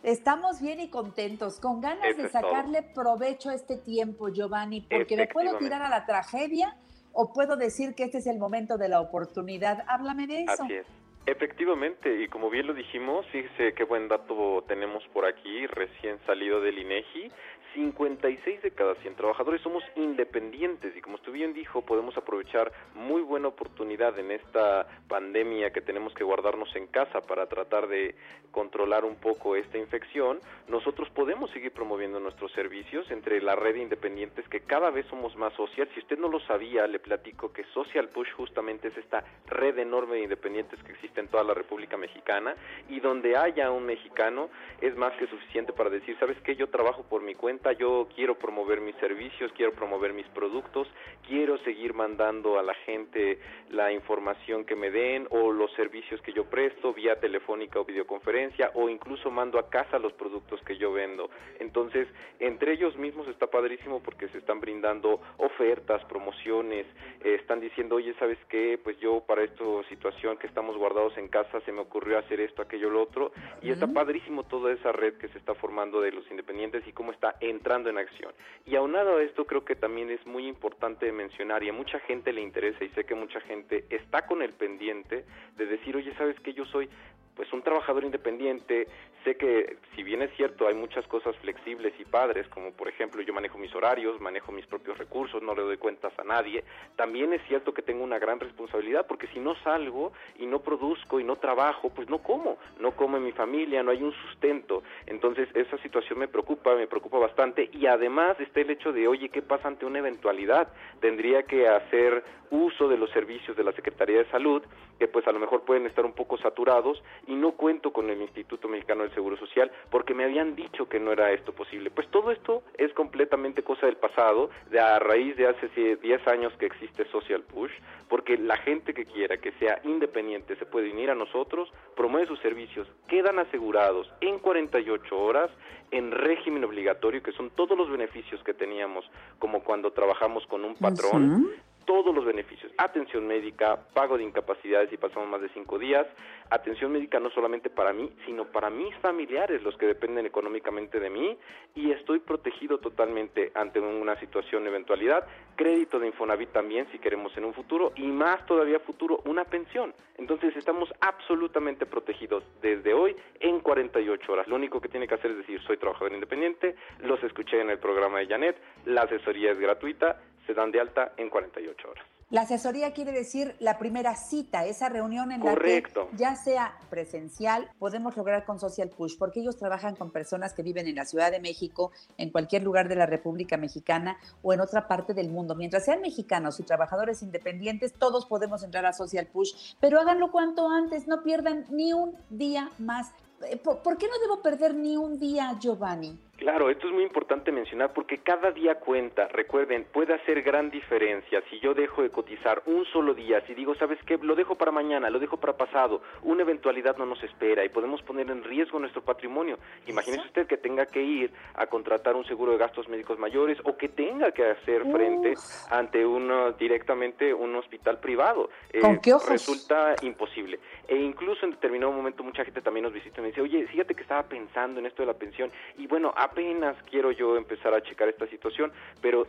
Estamos 0.02 0.60
bien 0.60 0.80
y 0.82 0.90
contentos, 0.90 1.60
con 1.60 1.80
ganas 1.80 2.18
de 2.18 2.28
sacarle 2.28 2.82
provecho 2.82 3.52
a 3.52 3.54
este 3.54 3.78
tiempo, 3.78 4.30
Giovanni, 4.30 4.82
porque 4.82 5.16
me 5.16 5.28
puedo 5.28 5.58
tirar 5.60 5.84
a 5.84 5.90
la 5.90 6.06
tragedia 6.06 6.76
o 7.14 7.32
puedo 7.32 7.56
decir 7.56 7.96
que 7.96 8.04
este 8.04 8.18
es 8.18 8.28
el 8.28 8.40
momento 8.40 8.78
de 8.78 8.90
la 8.90 9.00
oportunidad. 9.00 9.84
Háblame 9.88 10.28
de 10.28 10.44
eso. 10.44 10.64
Así 10.64 10.74
es. 10.74 10.86
Efectivamente, 11.26 12.22
y 12.22 12.28
como 12.28 12.50
bien 12.50 12.68
lo 12.68 12.74
dijimos, 12.74 13.26
fíjese 13.32 13.74
qué 13.76 13.86
buen 13.86 14.10
dato 14.10 14.62
tenemos 14.68 15.02
por 15.14 15.26
aquí, 15.26 15.66
recién 15.68 16.20
salido 16.26 16.60
del 16.60 16.78
INEGI. 16.80 17.32
56 17.74 18.62
de 18.62 18.72
cada 18.72 18.96
100 18.96 19.16
trabajadores 19.16 19.62
somos 19.62 19.84
independientes 19.96 20.96
y 20.96 21.02
como 21.02 21.16
usted 21.16 21.32
bien 21.32 21.54
dijo, 21.54 21.82
podemos 21.82 22.16
aprovechar 22.18 22.72
muy 22.94 23.22
buena 23.22 23.48
oportunidad 23.48 24.18
en 24.20 24.32
esta 24.32 24.88
pandemia 25.08 25.72
que 25.72 25.82
tenemos 25.82 26.14
que 26.14 26.24
guardarnos 26.24 26.76
en 26.76 26.88
casa 26.88 27.22
para 27.22 27.48
tratar 27.48 27.88
de 27.88 28.16
controlar 28.52 29.06
un 29.06 29.16
poco 29.16 29.56
esta 29.56 29.78
infección. 29.78 30.40
Nosotros 30.68 31.10
podemos 31.10 31.50
seguir 31.52 31.72
promoviendo 31.72 32.20
nuestros 32.20 32.52
servicios 32.52 33.10
entre 33.12 33.42
la 33.42 33.56
red 33.56 33.74
de 33.74 33.82
independientes 33.82 34.48
que 34.50 34.62
cada 34.62 34.92
vez 34.92 35.06
somos 35.08 35.36
más 35.36 35.54
social. 35.54 35.90
Si 35.94 36.00
usted 36.00 36.18
no 36.18 36.30
lo 36.30 36.40
sabía, 36.42 36.86
le 36.88 37.00
platico 37.00 37.52
que 37.52 37.64
Social 37.74 38.10
Push 38.10 38.32
justamente 38.34 38.90
es 38.90 38.98
esta 38.98 39.24
red 39.48 39.78
enorme 39.80 40.18
de 40.18 40.24
independientes 40.24 40.82
que 40.84 40.92
existe 40.92 41.20
en 41.20 41.28
toda 41.28 41.44
la 41.44 41.54
República 41.54 41.98
Mexicana 41.98 42.56
y 42.90 43.00
donde 43.00 43.36
haya 43.36 43.72
un 43.72 43.86
mexicano 43.86 44.50
es 44.82 44.96
más 44.96 45.14
que 45.14 45.28
suficiente 45.28 45.74
para 45.74 45.90
decir, 45.90 46.18
¿sabes 46.20 46.38
qué? 46.44 46.56
Yo 46.56 46.70
trabajo 46.70 47.04
por 47.04 47.22
mi 47.24 47.36
cuenta 47.36 47.63
yo 47.72 48.08
quiero 48.16 48.38
promover 48.38 48.82
mis 48.82 48.96
servicios, 48.98 49.52
quiero 49.56 49.72
promover 49.72 50.14
mis 50.14 50.28
productos, 50.28 50.88
quiero 51.28 51.58
seguir 51.60 51.94
mandando 51.94 52.60
a 52.60 52.64
la 52.64 52.74
gente 52.74 53.40
la 53.70 53.92
información 53.92 54.66
que 54.66 54.76
me 54.76 54.92
den 54.92 55.28
o 55.32 55.52
los 55.52 55.72
servicios 55.74 56.22
que 56.22 56.34
yo 56.34 56.46
presto 56.46 56.94
vía 56.94 57.20
telefónica 57.20 57.80
o 57.80 57.86
videoconferencia 57.86 58.72
o 58.76 58.90
incluso 58.90 59.32
mando 59.32 59.58
a 59.58 59.70
casa 59.70 59.98
los 60.00 60.14
productos 60.14 60.62
que 60.62 60.78
yo 60.78 60.92
vendo. 60.92 61.30
Entonces, 61.60 62.08
entre 62.40 62.74
ellos 62.74 62.98
mismos 62.98 63.28
está 63.28 63.48
padrísimo 63.48 64.02
porque 64.02 64.28
se 64.30 64.40
están 64.40 64.60
brindando 64.60 65.22
ofertas, 65.38 66.04
promociones, 66.06 66.86
eh, 67.24 67.36
están 67.36 67.60
diciendo, 67.60 67.96
oye, 67.96 68.14
¿sabes 68.20 68.38
qué? 68.50 68.80
Pues 68.84 69.00
yo 69.00 69.22
para 69.22 69.44
esta 69.44 69.64
situación 69.90 70.38
que 70.38 70.48
estamos 70.48 70.78
guardados 70.78 71.18
en 71.18 71.28
casa 71.28 71.62
se 71.62 71.72
me 71.72 71.82
ocurrió 71.82 72.18
hacer 72.18 72.40
esto, 72.40 72.62
aquello, 72.62 72.90
lo 72.90 73.02
otro, 73.02 73.32
y 73.62 73.72
está 73.72 73.88
padrísimo 73.88 74.44
toda 74.44 74.74
esa 74.74 74.92
red 74.92 75.14
que 75.16 75.28
se 75.30 75.38
está 75.38 75.54
formando 75.56 76.02
de 76.02 76.12
los 76.12 76.30
independientes 76.30 76.86
y 76.88 76.92
cómo 76.92 77.12
está 77.12 77.36
entrando 77.54 77.90
en 77.90 77.98
acción. 77.98 78.34
Y 78.66 78.76
aunado 78.76 79.18
a 79.18 79.24
esto, 79.24 79.46
creo 79.46 79.64
que 79.64 79.76
también 79.76 80.10
es 80.10 80.26
muy 80.26 80.48
importante 80.48 81.12
mencionar, 81.12 81.64
y 81.64 81.70
a 81.70 81.74
mucha 81.74 82.00
gente 82.00 82.34
le 82.34 82.42
interesa, 82.42 82.84
y 82.84 82.90
sé 82.90 83.06
que 83.06 83.16
mucha 83.16 83.40
gente 83.42 83.86
está 83.90 84.26
con 84.26 84.42
el 84.42 84.54
pendiente 84.54 85.26
de 85.58 85.66
decir, 85.66 85.96
oye, 85.96 86.14
¿sabes 86.18 86.40
qué? 86.42 86.54
Yo 86.54 86.66
soy 86.66 86.90
pues 87.36 87.52
un 87.54 87.62
trabajador 87.62 88.04
independiente, 88.04 88.88
sé 89.24 89.36
que 89.38 89.78
si 89.96 90.04
bien 90.04 90.22
es 90.22 90.32
cierto 90.36 90.68
hay 90.68 90.76
muchas 90.76 91.08
cosas 91.08 91.36
flexibles 91.38 91.94
y 92.00 92.06
padres, 92.06 92.48
como 92.50 92.72
por 92.72 92.88
ejemplo 92.88 93.22
yo 93.22 93.34
manejo 93.34 93.58
mis 93.58 93.74
horarios, 93.74 94.20
manejo 94.22 94.52
mis 94.52 94.66
propios 94.66 94.98
recursos, 94.98 95.42
no 95.42 95.56
le 95.56 95.64
doy 95.64 95.78
cuentas 95.78 96.14
a 96.20 96.24
nadie, 96.24 96.64
también 96.96 97.34
es 97.34 97.42
cierto 97.48 97.74
que 97.74 97.82
tengo 97.82 98.04
una 98.04 98.20
gran 98.20 98.40
responsabilidad 98.40 99.08
porque 99.08 99.28
si 99.28 99.40
no 99.40 99.56
salgo 99.64 100.12
y 100.38 100.46
no 100.46 100.60
produzco 100.60 101.20
y 101.20 101.24
no 101.24 101.38
trabajo, 101.38 101.90
pues 101.90 102.10
no 102.10 102.20
como, 102.20 102.58
no 102.80 102.92
como 102.92 103.18
en 103.18 103.24
mi 103.24 103.32
familia, 103.32 103.84
no 103.84 103.92
hay 103.92 104.04
un 104.04 104.14
sustento. 104.14 104.84
Entonces 105.08 105.50
esa 105.56 105.78
situación 105.80 106.20
me 106.20 106.28
preocupa, 106.28 106.76
me 106.76 106.88
preocupa 106.88 107.18
bastante 107.18 107.70
y 107.72 107.88
además 107.88 108.40
está 108.40 108.62
el 108.62 108.70
hecho 108.70 108.92
de, 108.92 109.08
oye, 109.08 109.30
¿qué 109.30 109.42
pasa 109.42 109.68
ante 109.68 109.86
una 109.86 110.00
eventualidad? 110.00 110.68
Tendría 111.00 111.44
que 111.44 111.68
hacer 111.68 112.24
uso 112.54 112.88
de 112.88 112.98
los 112.98 113.10
servicios 113.10 113.58
de 113.58 113.64
la 113.64 113.72
Secretaría 113.72 114.20
de 114.20 114.30
Salud, 114.30 114.62
que 115.00 115.08
pues 115.08 115.28
a 115.28 115.32
lo 115.32 115.40
mejor 115.40 115.64
pueden 115.64 115.88
estar 115.88 116.06
un 116.06 116.14
poco 116.14 116.38
saturados 116.38 117.02
y 117.28 117.36
no 117.36 117.52
cuento 117.52 117.92
con 117.94 118.10
el 118.10 118.22
Instituto 118.22 118.68
Mexicano 118.68 119.04
del 119.04 119.14
Seguro 119.14 119.38
Social 119.38 119.72
porque 119.90 120.14
me 120.14 120.24
habían 120.24 120.56
dicho 120.56 120.88
que 120.88 121.00
no 121.00 121.12
era 121.12 121.32
esto 121.32 121.54
posible. 121.54 121.92
Pues 121.92 122.08
todo 122.10 122.32
esto 122.32 122.64
es 122.78 122.94
completamente 122.94 123.64
cosa 123.64 123.86
del 123.86 123.98
pasado, 123.98 124.50
de 124.70 124.80
a 124.80 125.00
raíz 125.00 125.36
de 125.38 125.48
hace 125.48 125.96
10 125.96 126.28
años 126.28 126.54
que 126.58 126.66
existe 126.66 127.06
Social 127.12 127.42
Push, 127.42 127.72
porque 128.10 128.38
la 128.38 128.58
gente 128.58 128.94
que 128.94 129.06
quiera 129.06 129.38
que 129.38 129.52
sea 129.54 129.80
independiente 129.84 130.56
se 130.58 130.66
puede 130.66 130.92
unir 130.92 131.10
a 131.10 131.16
nosotros, 131.16 131.72
promueve 131.96 132.28
sus 132.28 132.40
servicios, 132.40 132.88
quedan 133.08 133.40
asegurados 133.40 134.12
en 134.22 134.40
48 134.40 135.18
horas 135.18 135.50
en 135.92 136.12
régimen 136.12 136.64
obligatorio, 136.64 137.22
que 137.22 137.32
son 137.34 137.52
todos 137.52 137.78
los 137.78 137.90
beneficios 137.90 138.44
que 138.44 138.54
teníamos 138.54 139.06
como 139.38 139.64
cuando 139.64 139.92
trabajamos 139.92 140.46
con 140.48 140.66
un 140.66 140.76
patrón 140.76 141.52
todos 141.86 142.14
los 142.14 142.26
beneficios, 142.26 142.72
atención 142.78 143.28
médica, 143.28 143.80
pago 143.94 144.18
de 144.18 144.24
incapacidades 144.24 144.90
si 144.90 144.98
pasamos 144.98 145.30
más 145.30 145.42
de 145.42 145.50
cinco 145.50 145.80
días, 145.80 146.08
atención 146.50 146.92
médica 146.92 147.20
no 147.20 147.30
solamente 147.30 147.70
para 147.70 147.94
mí, 147.94 148.12
sino 148.26 148.46
para 148.46 148.70
mis 148.70 148.96
familiares, 148.98 149.64
los 149.64 149.78
que 149.78 149.88
dependen 149.88 150.26
económicamente 150.26 151.00
de 151.00 151.10
mí, 151.10 151.38
y 151.76 151.92
estoy 151.92 152.20
protegido 152.20 152.80
totalmente 152.80 153.52
ante 153.56 153.80
una 153.80 154.20
situación, 154.20 154.68
eventualidad, 154.68 155.26
crédito 155.56 156.00
de 156.00 156.08
Infonavit 156.08 156.52
también 156.52 156.88
si 156.92 157.00
queremos 157.00 157.36
en 157.38 157.46
un 157.46 157.54
futuro, 157.54 157.92
y 157.96 158.08
más 158.08 158.46
todavía 158.46 158.80
futuro, 158.80 159.22
una 159.26 159.46
pensión. 159.46 159.94
Entonces 160.18 160.56
estamos 160.56 160.94
absolutamente 161.02 161.86
protegidos 161.86 162.44
desde 162.62 162.94
hoy 162.94 163.16
en 163.40 163.60
48 163.60 164.32
horas. 164.32 164.48
Lo 164.48 164.56
único 164.56 164.80
que 164.80 164.90
tiene 164.90 165.08
que 165.08 165.16
hacer 165.16 165.32
es 165.32 165.38
decir, 165.38 165.62
soy 165.64 165.78
trabajador 165.78 166.14
independiente, 166.14 166.76
los 167.00 167.22
escuché 167.24 167.60
en 167.62 167.70
el 167.70 167.80
programa 167.80 168.20
de 168.20 168.28
Janet, 168.28 168.58
la 168.86 169.04
asesoría 169.04 169.52
es 169.52 169.60
gratuita, 169.60 170.22
se 170.46 170.54
dan 170.54 170.72
de 170.72 170.80
alta 170.80 171.14
en 171.18 171.30
48 171.30 171.90
horas. 171.90 172.06
La 172.34 172.42
asesoría 172.42 172.94
quiere 172.94 173.12
decir 173.12 173.56
la 173.60 173.78
primera 173.78 174.16
cita, 174.16 174.66
esa 174.66 174.90
reunión 174.90 175.32
en 175.32 175.44
la 175.44 175.56
que 175.56 175.84
ya 176.18 176.36
sea 176.36 176.76
presencial, 176.90 177.70
podemos 177.78 178.18
lograr 178.18 178.44
con 178.44 178.60
Social 178.60 178.90
Push, 178.90 179.20
porque 179.20 179.42
ellos 179.42 179.56
trabajan 179.56 179.96
con 179.96 180.10
personas 180.10 180.52
que 180.56 180.64
viven 180.64 180.88
en 180.88 180.96
la 180.96 181.06
Ciudad 181.06 181.30
de 181.30 181.40
México, 181.40 181.92
en 182.18 182.32
cualquier 182.32 182.64
lugar 182.64 182.88
de 182.88 182.96
la 182.96 183.06
República 183.06 183.56
Mexicana 183.56 184.18
o 184.42 184.52
en 184.52 184.62
otra 184.62 184.88
parte 184.88 185.14
del 185.14 185.30
mundo. 185.30 185.54
Mientras 185.54 185.86
sean 185.86 186.02
mexicanos 186.02 186.60
y 186.60 186.64
trabajadores 186.64 187.22
independientes, 187.22 187.94
todos 187.94 188.26
podemos 188.26 188.64
entrar 188.64 188.88
a 188.88 188.94
Social 188.94 189.28
Push, 189.28 189.76
pero 189.80 190.00
háganlo 190.00 190.32
cuanto 190.32 190.68
antes, 190.68 191.08
no 191.08 191.22
pierdan 191.22 191.66
ni 191.70 191.94
un 191.94 192.18
día 192.32 192.72
más. 192.80 193.12
Eh, 193.48 193.58
¿Por, 193.58 193.98
qué 193.98 194.08
no 194.08 194.18
debo 194.20 194.42
perder 194.42 194.74
ni 194.74 194.98
un 194.98 195.20
día, 195.20 195.56
Giovanni? 195.60 196.18
Claro, 196.38 196.70
esto 196.72 196.88
es 196.88 196.94
muy 196.94 197.04
importante 197.04 197.52
mencionar 197.52 197.94
porque 197.94 198.18
cada 198.18 198.52
día 198.52 198.76
cuenta. 198.76 199.28
Recuerden, 199.28 199.86
puede 199.86 200.16
hacer 200.16 200.42
gran 200.42 200.72
diferencia 200.72 201.42
si 201.50 201.60
yo 201.60 201.74
dejo 201.76 202.02
de 202.02 202.10
cotizar 202.10 202.64
un 202.66 202.86
solo 202.86 203.14
día, 203.14 203.42
si 203.46 203.54
digo, 203.54 203.76
¿sabes 203.76 204.00
qué? 204.06 204.18
Lo 204.18 204.36
dejo 204.36 204.56
para 204.56 204.72
mañana, 204.72 205.12
lo 205.12 205.20
dejo 205.20 205.38
para 205.38 205.56
pasado. 205.56 206.02
Una 206.24 206.42
eventualidad 206.42 206.98
no 206.98 207.06
nos 207.06 207.22
espera 207.24 207.64
y 207.64 207.70
podemos 207.70 208.02
poner 208.02 208.32
en 208.32 208.44
riesgo 208.44 208.80
nuestro 208.80 209.04
patrimonio. 209.04 209.60
Imagínese 209.86 210.26
usted 210.26 210.48
que 210.48 210.58
tenga 210.58 210.88
que 210.88 211.02
ir 211.02 211.32
a 211.54 211.68
contratar 211.68 212.16
un 212.16 212.26
seguro 212.26 212.54
de 212.54 212.58
gastos 212.58 212.90
médicos 212.90 213.20
mayores 213.20 213.60
o 213.64 213.78
que 213.78 213.90
tenga 213.90 214.32
que 214.32 214.44
hacer 214.44 214.82
frente 214.92 215.36
ante 215.70 216.04
uno 216.06 216.52
directamente 216.54 217.34
un 217.34 217.56
hospital 217.56 218.00
privado. 218.00 218.50
Eh, 218.72 218.80
¿Con 218.80 219.00
qué 219.00 219.14
ojos? 219.14 219.30
Resulta 219.30 219.96
imposible. 220.02 220.60
E 220.88 220.96
incluso 220.98 221.46
en 221.46 221.52
determinado 221.52 221.92
momento 221.92 222.24
mucha 222.24 222.44
gente 222.44 222.62
también 222.62 222.84
nos 222.84 222.94
visita 222.94 223.20
y 223.20 223.22
me 223.22 223.28
dice, 223.28 223.42
oye, 223.42 223.68
fíjate 223.68 223.94
que 223.94 224.02
estaba 224.02 224.24
pensando 224.24 224.80
en 224.80 224.88
esto 224.88 225.04
de 225.04 225.08
la 225.08 225.14
pensión 225.14 225.52
y 225.78 225.88
bueno, 225.88 226.12
apenas 226.24 226.76
quiero 226.90 227.12
yo 227.12 227.36
empezar 227.36 227.74
a 227.74 227.82
checar 227.82 228.08
esta 228.08 228.28
situación, 228.28 228.72
pero 229.02 229.28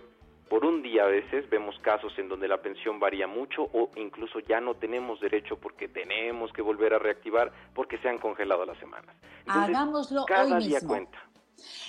por 0.49 0.65
un 0.65 0.83
día 0.83 1.05
a 1.05 1.09
veces 1.09 1.49
vemos 1.51 1.79
casos 1.81 2.13
en 2.19 2.29
donde 2.29 2.47
la 2.47 2.59
pensión 2.59 3.01
varía 3.01 3.27
mucho 3.27 3.65
o 3.73 3.91
incluso 3.97 4.39
ya 4.41 4.61
no 4.61 4.75
tenemos 4.75 5.21
derecho 5.21 5.57
porque 5.57 5.89
tenemos 5.89 6.53
que 6.53 6.63
volver 6.63 6.95
a 6.95 6.99
reactivar 6.99 7.51
porque 7.75 7.99
se 7.99 8.09
han 8.09 8.19
congelado 8.19 8.65
las 8.65 8.79
semanas. 8.79 9.17
Hagámoslo 9.47 10.25
cada 10.27 10.57
hoy 10.57 10.65
día 10.65 10.79
mismo. 10.79 10.89
cuenta. 10.89 11.19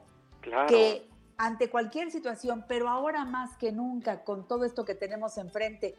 que 0.67 1.07
ante 1.37 1.69
cualquier 1.69 2.11
situación, 2.11 2.65
pero 2.67 2.89
ahora 2.89 3.23
más 3.25 3.55
que 3.57 3.71
nunca, 3.71 4.23
con 4.23 4.47
todo 4.47 4.65
esto 4.65 4.83
que 4.83 4.93
tenemos 4.93 5.37
enfrente, 5.37 5.97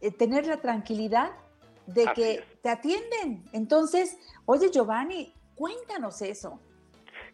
eh, 0.00 0.10
tener 0.10 0.46
la 0.46 0.60
tranquilidad 0.60 1.30
de 1.86 2.06
que 2.14 2.44
te 2.62 2.70
atienden. 2.70 3.44
Entonces, 3.52 4.16
oye 4.46 4.70
Giovanni, 4.70 5.32
cuéntanos 5.54 6.22
eso. 6.22 6.58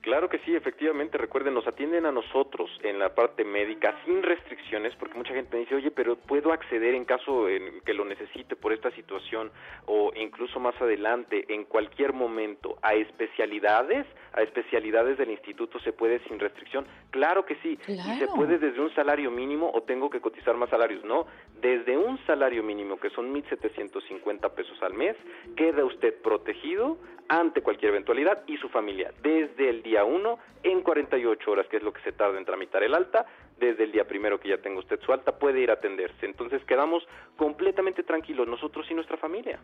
Claro 0.03 0.31
que 0.31 0.39
sí, 0.41 0.57
efectivamente, 0.57 1.19
recuerden, 1.19 1.53
nos 1.53 1.67
atienden 1.67 2.07
a 2.07 2.13
nosotros 2.13 2.71
en 2.83 2.99
la 2.99 3.15
parte 3.15 3.45
médica 3.45 3.95
sin 4.07 4.23
restricciones, 4.23 4.95
porque 4.97 5.19
mucha 5.19 5.35
gente 5.35 5.55
me 5.55 5.61
dice, 5.61 5.75
oye, 5.75 5.91
pero 5.91 6.17
puedo 6.17 6.53
acceder 6.53 6.95
en 6.95 7.05
caso 7.05 7.51
en 7.51 7.83
que 7.83 7.93
lo 7.93 8.07
necesite 8.07 8.57
por 8.57 8.73
esta 8.73 8.91
situación 8.93 9.51
o 9.85 10.11
incluso 10.17 10.59
más 10.59 10.75
adelante, 10.81 11.45
en 11.53 11.65
cualquier 11.65 12.15
momento, 12.15 12.79
a 12.81 12.95
especialidades, 12.95 14.07
a 14.33 14.43
especialidades 14.43 15.19
del 15.19 15.31
instituto 15.31 15.79
se 15.81 15.93
puede 15.93 16.21
sin 16.29 16.39
restricción. 16.39 16.87
Claro 17.11 17.45
que 17.45 17.57
sí, 17.57 17.79
y 17.87 18.19
se 18.19 18.27
puede 18.29 18.59
desde 18.59 18.81
un 18.81 18.95
salario 18.95 19.31
mínimo 19.31 19.71
o 19.73 19.83
tengo 19.83 20.11
que 20.11 20.21
cotizar 20.21 20.57
más 20.57 20.71
salarios, 20.71 21.05
no, 21.05 21.27
desde 21.61 21.97
un 21.97 22.19
salario 22.27 22.63
mínimo 22.63 22.99
que 22.99 23.11
son 23.11 23.33
1.750 23.35 24.51
pesos 24.55 24.83
al 24.83 24.95
mes, 24.95 25.17
queda 25.57 25.85
usted 25.85 26.15
protegido 26.23 26.99
ante 27.29 27.63
cualquier 27.63 27.91
eventualidad 27.91 28.43
y 28.47 28.57
su 28.57 28.69
familia 28.69 29.13
desde 29.23 29.69
el 29.69 29.83
día 29.83 30.05
1 30.05 30.39
en 30.65 30.83
48 30.83 31.51
horas, 31.51 31.67
que 31.69 31.77
es 31.77 31.83
lo 31.83 31.93
que 31.93 32.03
se 32.03 32.13
tarda 32.13 32.39
en 32.39 32.45
tramitar 32.45 32.83
el 32.83 32.95
alta, 32.95 33.25
desde 33.59 33.85
el 33.85 33.93
día 33.93 34.07
primero 34.07 34.41
que 34.41 34.49
ya 34.49 34.59
tenga 34.59 34.81
usted 34.81 35.01
su 35.01 35.13
alta, 35.13 35.39
puede 35.39 35.61
ir 35.61 35.71
a 35.71 35.75
atenderse. 35.75 36.27
Entonces 36.27 36.65
quedamos 36.65 37.07
completamente 37.37 38.03
tranquilos 38.03 38.49
nosotros 38.49 38.87
y 38.91 38.95
nuestra 38.95 39.17
familia. 39.17 39.61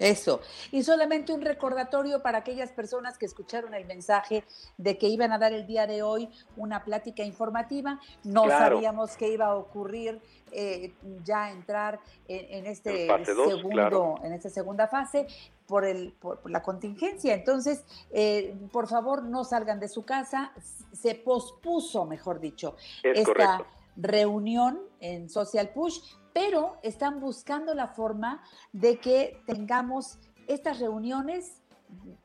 Eso. 0.00 0.40
Y 0.72 0.82
solamente 0.82 1.30
un 1.30 1.42
recordatorio 1.42 2.22
para 2.22 2.38
aquellas 2.38 2.72
personas 2.72 3.18
que 3.18 3.26
escucharon 3.26 3.74
el 3.74 3.84
mensaje 3.84 4.44
de 4.78 4.96
que 4.96 5.08
iban 5.08 5.30
a 5.30 5.38
dar 5.38 5.52
el 5.52 5.66
día 5.66 5.86
de 5.86 6.02
hoy 6.02 6.30
una 6.56 6.82
plática 6.84 7.22
informativa. 7.22 8.00
No 8.24 8.48
sabíamos 8.48 9.16
que 9.18 9.28
iba 9.28 9.46
a 9.46 9.54
ocurrir 9.56 10.22
eh, 10.52 10.94
ya 11.22 11.50
entrar 11.50 12.00
en, 12.26 12.66
este 12.66 13.06
segundo, 13.06 14.18
en 14.24 14.32
esta 14.32 14.48
segunda 14.48 14.88
fase 14.88 15.26
por, 15.66 15.84
el, 15.84 16.12
por, 16.12 16.50
la 16.50 16.62
contingencia. 16.62 17.34
Entonces, 17.34 17.84
eh, 18.10 18.56
por 18.72 18.88
favor, 18.88 19.22
no 19.22 19.44
salgan 19.44 19.78
de 19.80 19.88
su 19.88 20.06
casa. 20.06 20.52
Se 20.94 21.14
pospuso, 21.14 22.06
mejor 22.06 22.40
dicho, 22.40 22.74
esta 23.02 23.66
reunión 23.96 24.80
en 25.00 25.28
Social 25.28 25.70
Push 25.74 26.00
pero 26.32 26.78
están 26.82 27.20
buscando 27.20 27.74
la 27.74 27.88
forma 27.88 28.42
de 28.72 28.98
que 28.98 29.42
tengamos 29.46 30.18
estas 30.46 30.78
reuniones 30.80 31.62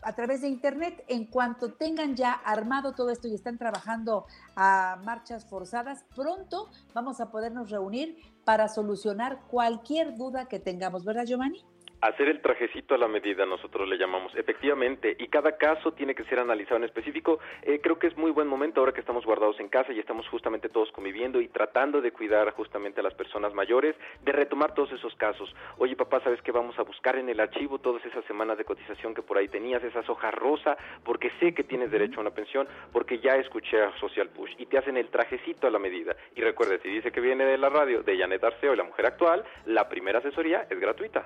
a 0.02 0.14
través 0.14 0.42
de 0.42 0.48
internet 0.48 1.04
en 1.08 1.26
cuanto 1.26 1.74
tengan 1.74 2.16
ya 2.16 2.32
armado 2.34 2.94
todo 2.94 3.10
esto 3.10 3.28
y 3.28 3.34
están 3.34 3.58
trabajando 3.58 4.26
a 4.56 5.00
marchas 5.04 5.46
forzadas, 5.46 6.06
pronto 6.16 6.70
vamos 6.94 7.20
a 7.20 7.32
podernos 7.32 7.72
reunir 7.72 8.18
para 8.44 8.68
solucionar 8.68 9.42
cualquier 9.48 10.16
duda 10.16 10.46
que 10.46 10.60
tengamos, 10.60 11.04
¿verdad, 11.04 11.26
Giovanni? 11.26 11.66
Hacer 12.02 12.28
el 12.28 12.42
trajecito 12.42 12.94
a 12.94 12.98
la 12.98 13.08
medida, 13.08 13.46
nosotros 13.46 13.88
le 13.88 13.98
llamamos, 13.98 14.36
efectivamente, 14.36 15.16
y 15.18 15.28
cada 15.28 15.58
caso 15.58 15.94
tiene 15.94 16.14
que 16.14 16.26
ser 16.26 16.40
analizado 16.40 16.78
en 16.78 16.84
específico. 16.84 17.40
Eh, 17.64 17.80
creo 17.82 17.98
que 17.98 18.08
es 18.08 18.18
muy 18.18 18.32
buen 18.32 18.48
momento 18.48 18.82
ahora 18.82 18.92
que 18.92 19.00
estamos 19.00 19.26
guardados 19.26 19.60
en 19.60 19.70
casa 19.70 19.92
y 19.94 20.00
estamos 20.00 20.28
justamente 20.28 20.70
todos 20.70 20.92
conviviendo 20.92 21.40
y 21.42 21.48
tratando 21.48 22.02
de 22.02 22.12
cuidar 22.12 22.52
justamente 22.52 23.00
a 23.00 23.04
las 23.04 23.14
personas 23.14 23.54
mayores, 23.54 23.96
de 24.24 24.32
retomar 24.32 24.74
todos 24.74 24.92
esos 24.92 25.16
casos. 25.16 25.56
Oye, 25.78 25.96
papá, 25.96 26.20
¿sabes 26.22 26.42
qué? 26.42 26.52
Vamos 26.52 26.78
a 26.78 26.84
buscar 26.84 27.16
en 27.16 27.30
el 27.30 27.40
archivo 27.40 27.80
todas 27.80 28.06
esas 28.06 28.26
semanas 28.26 28.58
de 28.58 28.66
cotización 28.66 29.16
que 29.16 29.22
por 29.22 29.38
ahí 29.38 29.48
tenías, 29.48 29.84
esas 29.84 30.08
hojas 30.10 30.34
rosa, 30.34 30.78
porque 31.04 31.32
sé 31.40 31.54
que 31.54 31.64
tienes 31.64 31.90
derecho 31.92 32.20
a 32.20 32.22
una 32.22 32.32
pensión, 32.32 32.68
porque 32.92 33.20
ya 33.20 33.36
escuché 33.38 33.82
a 33.82 33.98
Social 34.00 34.30
Push 34.30 34.52
y 34.60 34.66
te 34.66 34.78
hacen 34.78 34.98
el 34.98 35.08
trajecito 35.08 35.66
a 35.66 35.72
la 35.72 35.80
medida. 35.80 36.16
Y 36.36 36.42
recuerde, 36.42 36.80
si 36.84 36.90
dice 36.90 37.12
que 37.12 37.22
viene 37.22 37.46
de 37.46 37.58
la 37.58 37.70
radio 37.70 38.04
de 38.04 38.18
Janet 38.18 38.44
Arceo 38.44 38.74
y 38.74 38.78
la 38.78 38.84
mujer 38.84 39.06
actual, 39.06 39.44
la 39.66 39.88
primera 39.88 40.20
asesoría 40.20 40.68
es 40.70 40.80
gratuita 40.80 41.26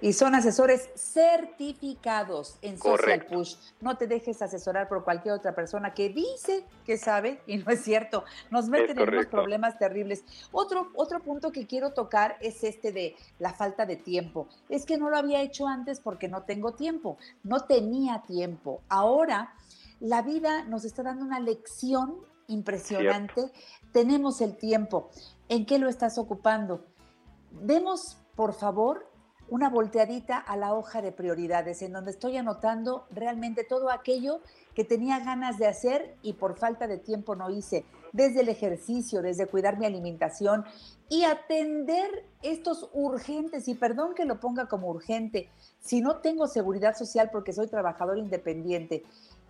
y 0.00 0.12
son 0.12 0.34
asesores 0.34 0.90
certificados 0.94 2.58
en 2.62 2.78
Social 2.78 3.26
Push. 3.26 3.56
No 3.80 3.96
te 3.96 4.06
dejes 4.06 4.40
asesorar 4.42 4.88
por 4.88 5.04
cualquier 5.04 5.34
otra 5.34 5.54
persona 5.54 5.92
que 5.94 6.08
dice 6.08 6.64
que 6.84 6.96
sabe 6.96 7.40
y 7.46 7.58
no 7.58 7.70
es 7.70 7.82
cierto. 7.82 8.24
Nos 8.50 8.68
meten 8.68 8.98
en 8.98 9.08
unos 9.08 9.26
problemas 9.26 9.78
terribles. 9.78 10.24
Otro, 10.52 10.90
otro 10.94 11.20
punto 11.20 11.52
que 11.52 11.66
quiero 11.66 11.92
tocar 11.92 12.36
es 12.40 12.64
este 12.64 12.92
de 12.92 13.16
la 13.38 13.52
falta 13.52 13.86
de 13.86 13.96
tiempo. 13.96 14.48
Es 14.68 14.86
que 14.86 14.98
no 14.98 15.10
lo 15.10 15.16
había 15.16 15.42
hecho 15.42 15.66
antes 15.66 16.00
porque 16.00 16.28
no 16.28 16.42
tengo 16.42 16.72
tiempo. 16.72 17.18
No 17.42 17.64
tenía 17.64 18.22
tiempo. 18.26 18.82
Ahora 18.88 19.54
la 20.00 20.22
vida 20.22 20.64
nos 20.64 20.84
está 20.84 21.02
dando 21.02 21.24
una 21.24 21.40
lección 21.40 22.16
impresionante. 22.48 23.52
Tenemos 23.92 24.40
el 24.40 24.56
tiempo. 24.56 25.10
¿En 25.48 25.66
qué 25.66 25.78
lo 25.78 25.88
estás 25.88 26.16
ocupando? 26.18 26.86
Demos, 27.50 28.16
por 28.34 28.54
favor, 28.54 29.09
una 29.50 29.68
volteadita 29.68 30.38
a 30.38 30.56
la 30.56 30.74
hoja 30.74 31.02
de 31.02 31.12
prioridades, 31.12 31.82
en 31.82 31.92
donde 31.92 32.12
estoy 32.12 32.36
anotando 32.36 33.06
realmente 33.10 33.64
todo 33.64 33.90
aquello 33.90 34.40
que 34.74 34.84
tenía 34.84 35.18
ganas 35.18 35.58
de 35.58 35.66
hacer 35.66 36.16
y 36.22 36.34
por 36.34 36.56
falta 36.56 36.86
de 36.86 36.98
tiempo 36.98 37.34
no 37.34 37.50
hice, 37.50 37.84
desde 38.12 38.40
el 38.40 38.48
ejercicio, 38.48 39.22
desde 39.22 39.46
cuidar 39.46 39.78
mi 39.78 39.86
alimentación 39.86 40.64
y 41.08 41.24
atender 41.24 42.24
estos 42.42 42.88
urgentes, 42.92 43.66
y 43.66 43.74
perdón 43.74 44.14
que 44.14 44.24
lo 44.24 44.38
ponga 44.38 44.66
como 44.66 44.88
urgente, 44.88 45.50
si 45.80 46.00
no 46.00 46.18
tengo 46.18 46.46
seguridad 46.46 46.96
social 46.96 47.30
porque 47.32 47.52
soy 47.52 47.66
trabajador 47.66 48.18
independiente 48.18 49.04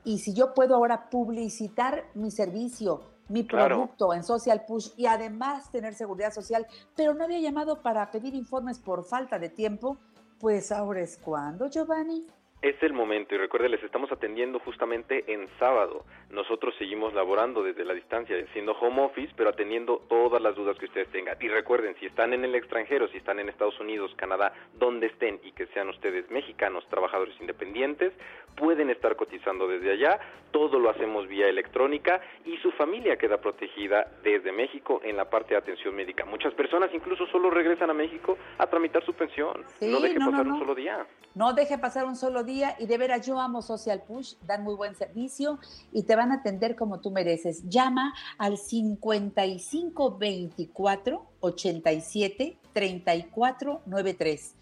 y 0.05 0.21
si 0.21 0.33
yo 0.33 0.55
puedo 0.55 0.75
ahora 0.75 1.11
publicitar 1.11 2.05
mi 2.15 2.31
servicio, 2.31 3.03
mi 3.31 3.45
producto 3.45 4.13
en 4.13 4.25
Social 4.25 4.65
Push 4.67 4.91
y 4.97 5.07
además 5.07 5.71
tener 5.71 5.95
seguridad 5.95 6.33
social, 6.33 6.67
pero 6.97 7.15
no 7.15 7.25
había 7.25 7.39
llamado 7.39 7.81
para 7.81 8.11
pedir 8.11 8.35
informes 8.35 8.79
por 8.79 9.05
falta 9.05 9.39
de 9.39 9.49
tiempo, 9.49 9.99
pues 10.39 10.73
ahora 10.73 11.01
es 11.01 11.17
cuando, 11.17 11.69
Giovanni. 11.69 12.27
Es 12.63 12.77
el 12.83 12.93
momento 12.93 13.35
y 13.35 13.39
recuerden, 13.39 13.71
les 13.71 13.83
estamos 13.83 14.13
atendiendo 14.13 14.59
justamente 14.59 15.33
en 15.33 15.49
sábado. 15.59 16.05
Nosotros 16.29 16.75
seguimos 16.79 17.15
laborando 17.15 17.63
desde 17.63 17.87
la 17.87 17.95
distancia, 17.95 18.37
siendo 18.53 18.73
home 18.73 19.01
office, 19.01 19.33
pero 19.35 19.49
atendiendo 19.49 20.03
todas 20.11 20.43
las 20.43 20.55
dudas 20.55 20.77
que 20.79 20.85
ustedes 20.85 21.09
tengan. 21.09 21.39
Y 21.41 21.49
recuerden, 21.49 21.97
si 21.99 22.05
están 22.05 22.35
en 22.35 22.45
el 22.45 22.55
extranjero, 22.55 23.09
si 23.09 23.17
están 23.17 23.39
en 23.39 23.49
Estados 23.49 23.81
Unidos, 23.81 24.13
Canadá, 24.15 24.53
donde 24.75 25.07
estén 25.07 25.41
y 25.43 25.53
que 25.53 25.69
sean 25.69 25.89
ustedes 25.89 26.31
mexicanos, 26.31 26.87
trabajadores 26.91 27.35
independientes, 27.41 28.13
pueden 28.57 28.91
estar 28.91 29.17
cotizando 29.17 29.67
desde 29.67 29.93
allá. 29.93 30.21
Todo 30.51 30.79
lo 30.79 30.91
hacemos 30.91 31.29
vía 31.29 31.49
electrónica 31.49 32.21
y 32.45 32.59
su 32.59 32.73
familia 32.73 33.17
queda 33.17 33.41
protegida 33.41 34.07
desde 34.23 34.53
México 34.53 35.01
en 35.03 35.17
la 35.17 35.31
parte 35.31 35.55
de 35.55 35.61
atención 35.61 35.97
médica. 35.97 36.27
Muchas 36.27 36.53
personas 36.53 36.91
incluso 36.93 37.27
solo 37.29 37.49
regresan 37.49 37.89
a 37.89 37.95
México 37.95 38.37
a 38.59 38.67
tramitar 38.67 39.03
su 39.07 39.15
pensión. 39.15 39.65
no 39.81 40.01
deje 40.01 40.19
pasar 40.19 40.47
un 40.47 40.59
solo 40.59 40.75
día. 40.75 41.07
No 41.35 41.55
deje 41.55 41.79
pasar 41.79 42.05
un 42.05 42.17
solo 42.17 42.43
día 42.43 42.50
y 42.51 42.87
de 42.87 42.99
veras 42.99 43.27
yo 43.27 43.41
amo 43.41 43.63
Social 43.63 44.03
Push, 44.03 44.35
dan 44.47 44.63
muy 44.65 44.75
buen 44.75 44.95
servicio 44.95 45.59
y 45.93 46.03
te 46.03 46.15
van 46.17 46.33
a 46.33 46.35
atender 46.37 46.77
como 46.77 47.01
tú 47.01 47.11
mereces. 47.11 47.67
Llama 47.69 48.15
al 48.39 48.57
5524 48.59 51.27
87 51.41 52.59
34 52.73 53.83
93 53.87 54.55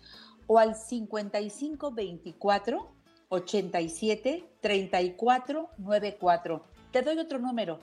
o 0.46 0.58
al 0.58 0.74
5524 0.74 2.90
87 3.28 4.48
34 4.60 5.68
94. 5.78 6.64
Te 6.90 7.02
doy 7.02 7.18
otro 7.18 7.38
número. 7.38 7.78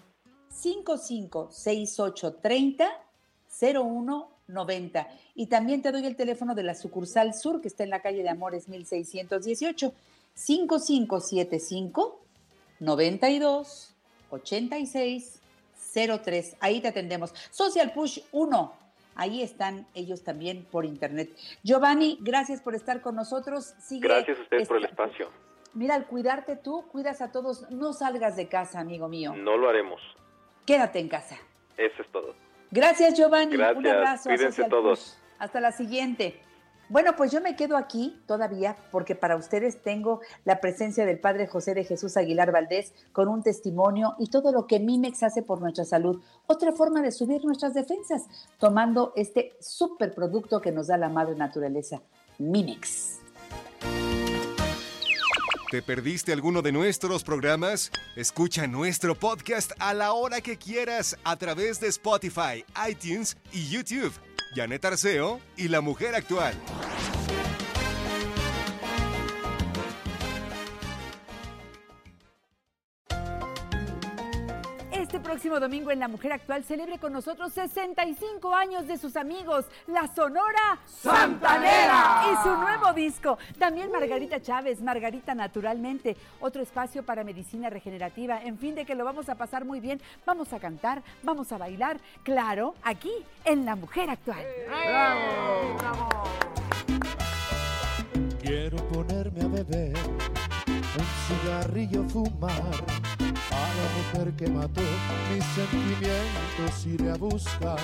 55 0.49 1.49
68 1.51 2.33
30 2.35 2.89
01 3.61 4.34
90. 4.47 5.07
Y 5.35 5.47
también 5.47 5.81
te 5.81 5.91
doy 5.91 6.05
el 6.05 6.15
teléfono 6.15 6.55
de 6.55 6.63
la 6.63 6.75
sucursal 6.75 7.33
sur 7.33 7.61
que 7.61 7.67
está 7.67 7.83
en 7.83 7.89
la 7.89 8.01
calle 8.01 8.23
de 8.23 8.29
Amores 8.29 8.67
1618. 8.69 9.93
5575 10.33 12.19
92 12.79 13.95
86 14.29 15.41
03. 16.23 16.57
Ahí 16.59 16.81
te 16.81 16.89
atendemos. 16.89 17.33
Social 17.51 17.93
Push 17.93 18.19
1. 18.31 18.73
Ahí 19.15 19.41
están 19.41 19.87
ellos 19.95 20.23
también 20.23 20.65
por 20.69 20.83
internet. 20.83 21.33
Giovanni, 21.63 22.17
gracias 22.21 22.61
por 22.61 22.75
estar 22.75 23.01
con 23.01 23.15
nosotros. 23.15 23.73
Sigue 23.79 24.07
Gracias 24.07 24.37
a 24.37 24.41
ustedes 24.41 24.67
por 24.67 24.77
el 24.77 24.85
espacio. 24.85 25.29
Mira, 25.73 25.95
al 25.95 26.05
cuidarte 26.05 26.57
tú, 26.57 26.85
cuidas 26.91 27.21
a 27.21 27.31
todos. 27.31 27.69
No 27.71 27.93
salgas 27.93 28.35
de 28.35 28.47
casa, 28.47 28.79
amigo 28.79 29.07
mío. 29.07 29.33
No 29.35 29.57
lo 29.57 29.69
haremos. 29.69 30.01
Quédate 30.65 30.99
en 30.99 31.07
casa. 31.07 31.37
Eso 31.77 32.01
es 32.01 32.11
todo. 32.11 32.35
Gracias, 32.71 33.13
Giovanni. 33.15 33.55
Un 33.55 33.63
abrazo. 33.63 34.29
Cuídense 34.29 34.63
todos. 34.65 35.17
Hasta 35.39 35.59
la 35.59 35.71
siguiente. 35.71 36.39
Bueno, 36.87 37.15
pues 37.15 37.31
yo 37.31 37.41
me 37.41 37.55
quedo 37.55 37.77
aquí 37.77 38.21
todavía 38.27 38.77
porque 38.91 39.15
para 39.15 39.35
ustedes 39.35 39.81
tengo 39.81 40.21
la 40.43 40.61
presencia 40.61 41.03
del 41.03 41.19
Padre 41.19 41.47
José 41.47 41.73
de 41.73 41.83
Jesús 41.83 42.15
Aguilar 42.15 42.51
Valdés 42.51 42.93
con 43.11 43.27
un 43.27 43.41
testimonio 43.41 44.15
y 44.19 44.29
todo 44.29 44.51
lo 44.51 44.67
que 44.67 44.79
Mimex 44.79 45.23
hace 45.23 45.41
por 45.41 45.61
nuestra 45.61 45.83
salud. 45.83 46.21
Otra 46.45 46.73
forma 46.73 47.01
de 47.01 47.11
subir 47.11 47.43
nuestras 47.43 47.73
defensas, 47.73 48.27
tomando 48.59 49.13
este 49.15 49.53
superproducto 49.59 50.61
que 50.61 50.71
nos 50.71 50.87
da 50.87 50.97
la 50.97 51.09
madre 51.09 51.35
naturaleza, 51.35 52.03
Mimex. 52.37 53.24
¿Te 55.71 55.81
perdiste 55.81 56.31
alguno 56.31 56.61
de 56.61 56.71
nuestros 56.71 57.23
programas? 57.23 57.91
Escucha 58.15 58.67
nuestro 58.67 59.15
podcast 59.15 59.71
a 59.79 59.95
la 59.95 60.13
hora 60.13 60.39
que 60.39 60.57
quieras 60.57 61.17
a 61.23 61.37
través 61.37 61.79
de 61.79 61.87
Spotify, 61.87 62.63
iTunes 62.87 63.35
y 63.51 63.67
YouTube. 63.69 64.13
Janet 64.55 64.85
Arceo 64.85 65.39
y 65.57 65.67
la 65.67 65.81
mujer 65.81 66.13
actual. 66.13 66.53
Este 75.15 75.29
próximo 75.29 75.61
domingo 75.61 75.91
en 75.91 75.99
La 75.99 76.09
Mujer 76.09 76.33
Actual 76.33 76.65
celebre 76.65 76.99
con 76.99 77.13
nosotros 77.13 77.53
65 77.53 78.53
años 78.53 78.85
de 78.85 78.97
sus 78.97 79.15
amigos, 79.15 79.63
la 79.87 80.13
Sonora 80.13 80.77
Santanera. 80.85 82.25
Y 82.33 82.43
su 82.43 82.53
nuevo 82.57 82.91
disco. 82.91 83.37
También 83.57 83.93
Margarita 83.93 84.41
Chávez, 84.41 84.81
Margarita 84.81 85.33
Naturalmente. 85.33 86.17
Otro 86.41 86.61
espacio 86.61 87.01
para 87.01 87.23
medicina 87.23 87.69
regenerativa. 87.69 88.43
En 88.43 88.57
fin, 88.57 88.75
de 88.75 88.83
que 88.83 88.93
lo 88.93 89.05
vamos 89.05 89.29
a 89.29 89.35
pasar 89.35 89.63
muy 89.63 89.79
bien. 89.79 90.01
Vamos 90.25 90.51
a 90.51 90.59
cantar, 90.59 91.01
vamos 91.23 91.49
a 91.53 91.57
bailar. 91.57 91.97
Claro, 92.23 92.75
aquí 92.83 93.13
en 93.45 93.63
La 93.63 93.77
Mujer 93.77 94.09
Actual. 94.09 94.45
Quiero 98.41 98.75
ponerme 98.89 99.43
a 99.43 99.47
beber, 99.47 99.95
un 100.67 101.05
cigarrillo 101.25 102.03
fumar. 102.09 103.14
A 103.55 103.73
la 103.73 104.19
mujer 104.19 104.35
que 104.35 104.49
mató 104.49 104.81
mis 105.33 105.43
sentimientos 105.45 106.85
iré 106.85 107.11
a 107.11 107.15
buscar. 107.15 107.79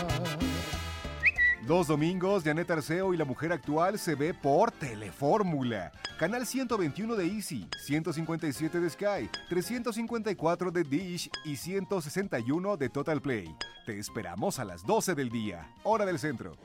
Dos 1.65 1.87
domingos, 1.87 2.43
Janet 2.43 2.69
Arceo 2.71 3.13
y 3.13 3.17
la 3.17 3.23
mujer 3.23 3.53
actual 3.53 3.97
se 3.97 4.15
ve 4.15 4.33
por 4.33 4.71
Telefórmula. 4.71 5.93
Canal 6.19 6.45
121 6.45 7.15
de 7.15 7.25
Easy, 7.25 7.69
157 7.85 8.79
de 8.81 8.89
Sky, 8.89 9.29
354 9.47 10.71
de 10.71 10.83
Dish 10.83 11.29
y 11.45 11.55
161 11.55 12.75
de 12.75 12.89
Total 12.89 13.21
Play. 13.21 13.55
Te 13.85 13.97
esperamos 13.97 14.59
a 14.59 14.65
las 14.65 14.85
12 14.85 15.15
del 15.15 15.29
día, 15.29 15.71
hora 15.83 16.05
del 16.05 16.19
centro. 16.19 16.57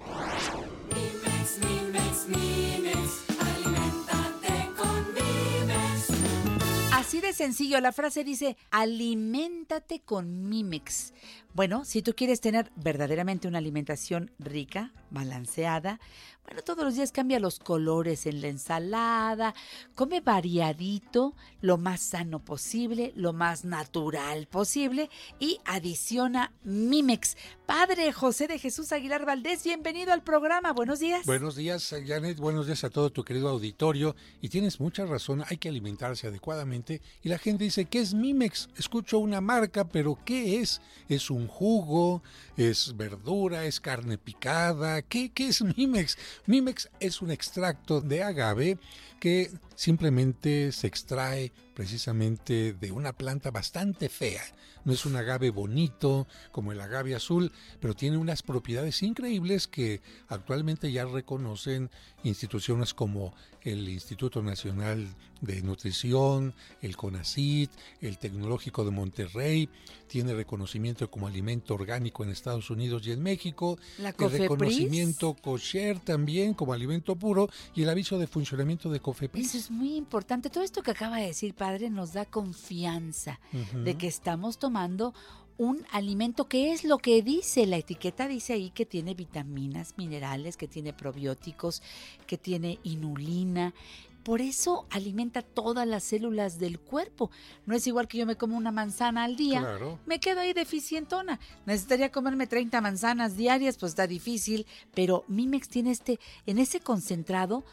Así 7.16 7.26
de 7.26 7.32
sencillo, 7.32 7.80
la 7.80 7.92
frase 7.92 8.24
dice, 8.24 8.58
aliméntate 8.70 10.00
con 10.00 10.50
Mimex. 10.50 11.14
Bueno, 11.54 11.86
si 11.86 12.02
tú 12.02 12.12
quieres 12.14 12.42
tener 12.42 12.70
verdaderamente 12.76 13.48
una 13.48 13.56
alimentación 13.56 14.30
rica, 14.38 14.92
balanceada, 15.16 15.98
bueno, 16.46 16.62
todos 16.62 16.84
los 16.84 16.94
días 16.94 17.10
cambia 17.10 17.40
los 17.40 17.58
colores 17.58 18.24
en 18.24 18.40
la 18.40 18.46
ensalada, 18.46 19.52
come 19.96 20.20
variadito, 20.20 21.34
lo 21.60 21.76
más 21.76 22.00
sano 22.00 22.38
posible, 22.38 23.12
lo 23.16 23.32
más 23.32 23.64
natural 23.64 24.46
posible 24.46 25.10
y 25.40 25.58
adiciona 25.64 26.52
Mimex. 26.62 27.36
Padre 27.66 28.12
José 28.12 28.46
de 28.46 28.60
Jesús 28.60 28.92
Aguilar 28.92 29.26
Valdés, 29.26 29.64
bienvenido 29.64 30.12
al 30.12 30.22
programa, 30.22 30.72
buenos 30.72 31.00
días. 31.00 31.26
Buenos 31.26 31.56
días, 31.56 31.92
Janet. 32.06 32.38
Buenos 32.38 32.66
días 32.66 32.84
a 32.84 32.90
todo 32.90 33.10
tu 33.10 33.24
querido 33.24 33.48
auditorio. 33.48 34.14
Y 34.40 34.48
tienes 34.48 34.78
mucha 34.78 35.04
razón, 35.04 35.42
hay 35.48 35.56
que 35.56 35.68
alimentarse 35.68 36.28
adecuadamente. 36.28 37.02
Y 37.24 37.28
la 37.28 37.38
gente 37.38 37.64
dice, 37.64 37.86
¿qué 37.86 37.98
es 37.98 38.14
Mimex? 38.14 38.68
Escucho 38.76 39.18
una 39.18 39.40
marca, 39.40 39.88
pero 39.88 40.16
¿qué 40.24 40.60
es? 40.60 40.80
¿Es 41.08 41.28
un 41.28 41.48
jugo? 41.48 42.22
¿Es 42.56 42.96
verdura? 42.96 43.64
¿Es 43.64 43.80
carne 43.80 44.16
picada? 44.16 45.02
¿Qué, 45.08 45.30
qué 45.30 45.48
es 45.48 45.62
Mimex? 45.62 46.18
Mimex 46.46 46.88
es 47.00 47.22
un 47.22 47.30
extracto 47.30 48.00
de 48.00 48.22
agave 48.22 48.78
que 49.20 49.50
simplemente 49.76 50.72
se 50.72 50.88
extrae 50.88 51.52
precisamente 51.74 52.72
de 52.72 52.90
una 52.90 53.12
planta 53.12 53.50
bastante 53.50 54.08
fea. 54.08 54.42
No 54.84 54.92
es 54.92 55.04
un 55.04 55.16
agave 55.16 55.50
bonito 55.50 56.26
como 56.52 56.72
el 56.72 56.80
agave 56.80 57.14
azul, 57.14 57.52
pero 57.80 57.94
tiene 57.94 58.16
unas 58.16 58.42
propiedades 58.42 59.02
increíbles 59.02 59.66
que 59.68 60.00
actualmente 60.28 60.90
ya 60.90 61.04
reconocen 61.04 61.90
instituciones 62.22 62.94
como 62.94 63.34
el 63.62 63.88
Instituto 63.88 64.42
Nacional 64.42 65.08
de 65.40 65.60
Nutrición, 65.60 66.54
el 66.80 66.96
CONACIT, 66.96 67.70
el 68.00 68.16
Tecnológico 68.18 68.84
de 68.84 68.92
Monterrey, 68.92 69.68
tiene 70.06 70.34
reconocimiento 70.34 71.10
como 71.10 71.26
alimento 71.26 71.74
orgánico 71.74 72.22
en 72.22 72.30
Estados 72.30 72.70
Unidos 72.70 73.06
y 73.06 73.10
en 73.10 73.22
México, 73.22 73.78
La 73.98 74.10
el 74.10 74.30
reconocimiento 74.30 75.34
kosher 75.34 75.98
también 75.98 76.54
como 76.54 76.72
alimento 76.72 77.16
puro 77.16 77.50
y 77.74 77.82
el 77.82 77.90
aviso 77.90 78.18
de 78.18 78.28
funcionamiento 78.28 78.88
de 78.88 79.00
COFEPRIS. 79.00 79.65
Es 79.66 79.72
muy 79.72 79.96
importante. 79.96 80.48
Todo 80.48 80.62
esto 80.62 80.80
que 80.80 80.92
acaba 80.92 81.16
de 81.16 81.26
decir, 81.26 81.52
padre, 81.52 81.90
nos 81.90 82.12
da 82.12 82.24
confianza 82.24 83.40
de 83.74 83.96
que 83.98 84.06
estamos 84.06 84.58
tomando 84.60 85.12
un 85.58 85.84
alimento 85.90 86.46
que 86.46 86.72
es 86.72 86.84
lo 86.84 86.98
que 86.98 87.20
dice 87.20 87.66
la 87.66 87.78
etiqueta 87.78 88.28
dice 88.28 88.52
ahí 88.52 88.70
que 88.70 88.86
tiene 88.86 89.14
vitaminas, 89.14 89.94
minerales, 89.96 90.56
que 90.56 90.68
tiene 90.68 90.92
probióticos, 90.92 91.82
que 92.28 92.38
tiene 92.38 92.78
inulina. 92.84 93.74
Por 94.22 94.40
eso 94.40 94.86
alimenta 94.90 95.42
todas 95.42 95.86
las 95.86 96.04
células 96.04 96.60
del 96.60 96.78
cuerpo. 96.78 97.32
No 97.64 97.74
es 97.74 97.88
igual 97.88 98.06
que 98.06 98.18
yo 98.18 98.26
me 98.26 98.36
como 98.36 98.56
una 98.56 98.70
manzana 98.70 99.24
al 99.24 99.34
día. 99.34 99.60
Claro. 99.60 99.98
Me 100.06 100.20
quedo 100.20 100.42
ahí 100.42 100.52
deficientona. 100.52 101.40
Necesitaría 101.64 102.12
comerme 102.12 102.46
30 102.46 102.80
manzanas 102.80 103.36
diarias, 103.36 103.78
pues 103.78 103.90
está 103.90 104.06
difícil. 104.06 104.64
Pero 104.94 105.24
Mimex 105.26 105.68
tiene 105.68 105.90
este, 105.90 106.20
en 106.44 106.58
ese 106.58 106.78
concentrado, 106.78 107.64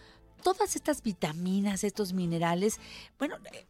todas 0.44 0.76
estas 0.76 1.02
vitaminas, 1.02 1.84
estos 1.84 2.14
minerales. 2.14 2.80
Bueno, 3.18 3.38
eh, 3.52 3.66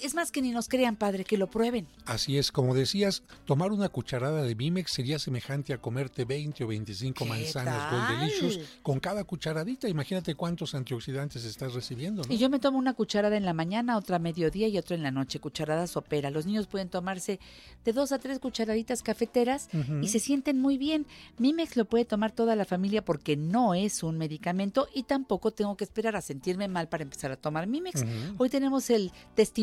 es 0.00 0.14
más 0.14 0.30
que 0.30 0.42
ni 0.42 0.50
nos 0.50 0.68
crean, 0.68 0.96
padre, 0.96 1.24
que 1.24 1.36
lo 1.36 1.48
prueben. 1.48 1.86
Así 2.04 2.38
es, 2.38 2.52
como 2.52 2.74
decías, 2.74 3.22
tomar 3.44 3.72
una 3.72 3.88
cucharada 3.88 4.42
de 4.42 4.54
Bimex 4.54 4.92
sería 4.92 5.18
semejante 5.18 5.72
a 5.72 5.78
comerte 5.78 6.24
20 6.24 6.64
o 6.64 6.66
25 6.68 7.24
¿Qué 7.24 7.28
manzanas? 7.28 7.90
Gold 7.90 8.20
Delicious 8.20 8.60
con 8.82 9.00
cada 9.00 9.24
cucharadita. 9.24 9.88
Imagínate 9.88 10.34
cuántos 10.34 10.74
antioxidantes 10.74 11.44
estás 11.44 11.74
recibiendo, 11.74 12.22
¿no? 12.22 12.32
Y 12.32 12.38
yo 12.38 12.50
me 12.50 12.58
tomo 12.58 12.78
una 12.78 12.94
cucharada 12.94 13.36
en 13.36 13.44
la 13.44 13.52
mañana, 13.52 13.96
otra 13.96 14.16
a 14.16 14.18
mediodía 14.18 14.68
y 14.68 14.78
otra 14.78 14.96
en 14.96 15.02
la 15.02 15.10
noche, 15.10 15.40
cucharada 15.40 15.86
sopera. 15.86 16.30
Los 16.30 16.46
niños 16.46 16.66
pueden 16.66 16.88
tomarse 16.88 17.40
de 17.84 17.92
dos 17.92 18.12
a 18.12 18.18
tres 18.18 18.38
cucharaditas 18.38 19.02
cafeteras 19.02 19.68
y 20.02 20.08
se 20.08 20.18
sienten 20.18 20.60
muy 20.60 20.78
bien. 20.78 21.06
Mimex 21.38 21.76
lo 21.76 21.84
puede 21.84 22.04
tomar 22.04 22.32
toda 22.32 22.56
la 22.56 22.64
familia 22.64 23.04
porque 23.04 23.36
no 23.36 23.74
es 23.74 24.02
un 24.02 24.18
medicamento 24.18 24.88
y 24.94 25.04
tampoco 25.04 25.50
tengo 25.52 25.76
que 25.76 25.84
esperar 25.84 26.16
a 26.16 26.20
sentirme 26.20 26.68
mal 26.68 26.88
para 26.88 27.02
empezar 27.02 27.32
a 27.32 27.36
tomar 27.36 27.66
Mimex. 27.66 28.04
Hoy 28.38 28.48
tenemos 28.48 28.90
el 28.90 29.12
testimonio, 29.34 29.59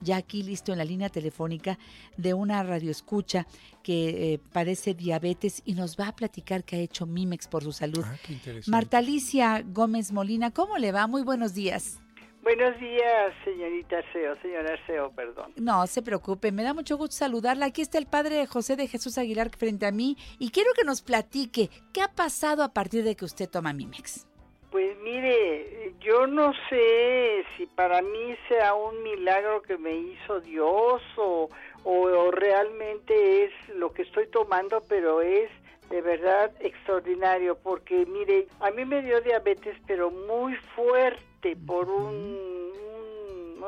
ya 0.00 0.16
aquí 0.16 0.42
listo 0.42 0.72
en 0.72 0.78
la 0.78 0.84
línea 0.84 1.08
telefónica, 1.08 1.78
de 2.16 2.34
una 2.34 2.62
radioescucha 2.62 3.46
que 3.82 4.34
eh, 4.34 4.40
padece 4.52 4.94
diabetes 4.94 5.62
y 5.64 5.74
nos 5.74 5.98
va 5.98 6.08
a 6.08 6.16
platicar 6.16 6.64
qué 6.64 6.76
ha 6.76 6.78
hecho 6.80 7.06
Mimex 7.06 7.48
por 7.48 7.62
su 7.62 7.72
salud. 7.72 8.04
Ah, 8.04 8.16
qué 8.26 8.34
interesante. 8.34 8.70
Marta 8.70 8.98
Alicia 8.98 9.62
Gómez 9.66 10.12
Molina, 10.12 10.50
¿cómo 10.50 10.78
le 10.78 10.92
va? 10.92 11.06
Muy 11.06 11.22
buenos 11.22 11.54
días. 11.54 12.00
Buenos 12.42 12.80
días, 12.80 13.34
señorita 13.44 13.98
Arceo, 13.98 14.34
señora 14.40 14.72
Arceo, 14.72 15.12
perdón. 15.12 15.52
No 15.56 15.86
se 15.86 16.00
preocupe, 16.00 16.52
me 16.52 16.62
da 16.62 16.72
mucho 16.72 16.96
gusto 16.96 17.16
saludarla. 17.16 17.66
Aquí 17.66 17.82
está 17.82 17.98
el 17.98 18.06
padre 18.06 18.46
José 18.46 18.76
de 18.76 18.88
Jesús 18.88 19.18
Aguilar 19.18 19.50
frente 19.50 19.84
a 19.84 19.92
mí 19.92 20.16
y 20.38 20.50
quiero 20.50 20.70
que 20.74 20.84
nos 20.84 21.02
platique 21.02 21.68
qué 21.92 22.00
ha 22.00 22.08
pasado 22.08 22.62
a 22.62 22.72
partir 22.72 23.04
de 23.04 23.14
que 23.14 23.26
usted 23.26 23.48
toma 23.48 23.74
Mimex. 23.74 24.26
Pues 24.70 24.96
mire, 24.98 25.94
yo 25.98 26.26
no 26.28 26.52
sé 26.68 27.44
si 27.56 27.66
para 27.66 28.02
mí 28.02 28.36
sea 28.48 28.74
un 28.74 29.02
milagro 29.02 29.62
que 29.62 29.76
me 29.76 29.94
hizo 29.94 30.40
Dios 30.40 31.02
o, 31.16 31.48
o, 31.82 32.30
realmente 32.30 33.44
es 33.44 33.52
lo 33.74 33.92
que 33.92 34.02
estoy 34.02 34.28
tomando, 34.28 34.80
pero 34.88 35.22
es 35.22 35.50
de 35.88 36.00
verdad 36.02 36.52
extraordinario 36.60 37.58
porque 37.58 38.06
mire, 38.06 38.46
a 38.60 38.70
mí 38.70 38.84
me 38.84 39.02
dio 39.02 39.20
diabetes 39.20 39.76
pero 39.88 40.12
muy 40.12 40.54
fuerte 40.76 41.56
por 41.66 41.88
un 41.88 42.60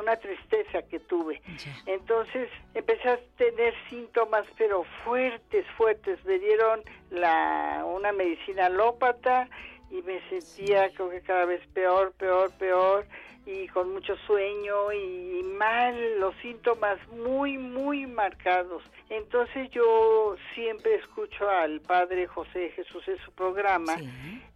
una 0.03 0.17
tristeza 0.17 0.83
que 0.83 1.01
tuve. 1.01 1.41
Entonces 1.87 2.49
empecé 2.75 3.09
a 3.09 3.19
tener 3.37 3.75
síntomas, 3.89 4.47
pero 4.59 4.85
fuertes, 5.05 5.67
fuertes. 5.77 6.25
Me 6.25 6.39
dieron 6.39 6.83
la, 7.11 7.85
una 7.87 8.13
medicina 8.13 8.67
alópata 8.67 9.49
y 9.93 10.03
me 10.03 10.21
sentía 10.29 10.91
creo 10.95 11.11
que 11.11 11.21
cada 11.21 11.45
vez 11.45 11.61
peor, 11.75 12.13
peor, 12.13 12.51
peor 12.59 13.05
y 13.45 13.69
con 13.69 13.93
mucho 13.93 14.17
sueño 14.27 14.93
y 14.93 15.43
mal, 15.43 16.21
los 16.21 16.35
síntomas 16.37 16.97
muy, 17.09 17.59
muy 17.59 18.07
marcados. 18.07 18.83
Entonces 19.11 19.69
yo 19.71 20.37
siempre 20.55 20.95
escucho 20.95 21.49
al 21.49 21.81
Padre 21.81 22.27
José 22.27 22.71
Jesús 22.71 23.07
en 23.09 23.19
su 23.19 23.33
programa 23.33 23.97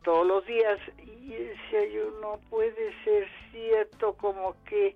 todos 0.03 0.27
los 0.27 0.47
días 0.47 0.79
y 0.99 1.31
decía 1.35 1.87
yo, 1.93 2.11
no 2.23 2.39
puede 2.49 2.95
ser 3.05 3.29
cierto, 3.51 4.15
como 4.15 4.55
que 4.65 4.95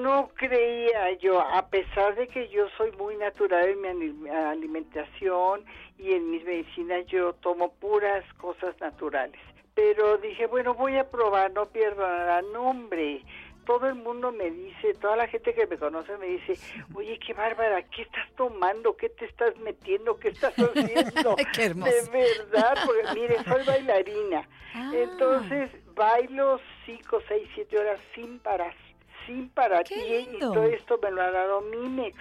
no 0.00 0.30
creía 0.34 1.12
yo, 1.18 1.40
a 1.40 1.68
pesar 1.68 2.14
de 2.14 2.28
que 2.28 2.48
yo 2.48 2.68
soy 2.76 2.92
muy 2.92 3.16
natural 3.16 3.68
en 3.68 4.22
mi 4.22 4.30
alimentación 4.30 5.64
y 5.98 6.12
en 6.12 6.30
mis 6.30 6.44
medicinas 6.44 7.04
yo 7.06 7.32
tomo 7.34 7.72
puras 7.72 8.24
cosas 8.34 8.80
naturales. 8.80 9.40
Pero 9.76 10.16
dije, 10.16 10.46
bueno, 10.46 10.72
voy 10.72 10.96
a 10.96 11.08
probar, 11.08 11.52
no 11.52 11.66
pierdo 11.66 12.00
nada. 12.00 12.40
nombre. 12.40 13.22
todo 13.66 13.86
el 13.88 13.94
mundo 13.96 14.32
me 14.32 14.50
dice, 14.50 14.94
toda 14.94 15.16
la 15.16 15.28
gente 15.28 15.52
que 15.52 15.66
me 15.66 15.76
conoce 15.76 16.16
me 16.16 16.26
dice, 16.28 16.54
oye, 16.94 17.18
qué 17.18 17.34
bárbara, 17.34 17.82
¿qué 17.82 18.02
estás 18.02 18.26
tomando? 18.36 18.96
¿Qué 18.96 19.10
te 19.10 19.26
estás 19.26 19.54
metiendo? 19.58 20.18
¿Qué 20.18 20.28
estás 20.28 20.54
haciendo? 20.58 21.36
qué 21.52 21.64
hermoso. 21.66 21.92
De 21.92 22.10
verdad, 22.10 22.74
porque 22.86 23.20
mire, 23.20 23.36
soy 23.44 23.64
bailarina. 23.66 24.48
Ah. 24.74 24.90
Entonces, 24.94 25.70
bailo 25.94 26.58
cinco, 26.86 27.20
seis, 27.28 27.46
siete 27.54 27.78
horas 27.78 28.00
sin 28.14 28.38
parar 28.38 28.74
sin 29.26 29.48
parar. 29.50 29.84
Y, 29.90 30.38
todo 30.38 30.64
esto 30.64 30.98
me 31.02 31.10
lo 31.10 31.20
ha 31.20 31.30
dado 31.30 31.60
Mimex, 31.62 32.16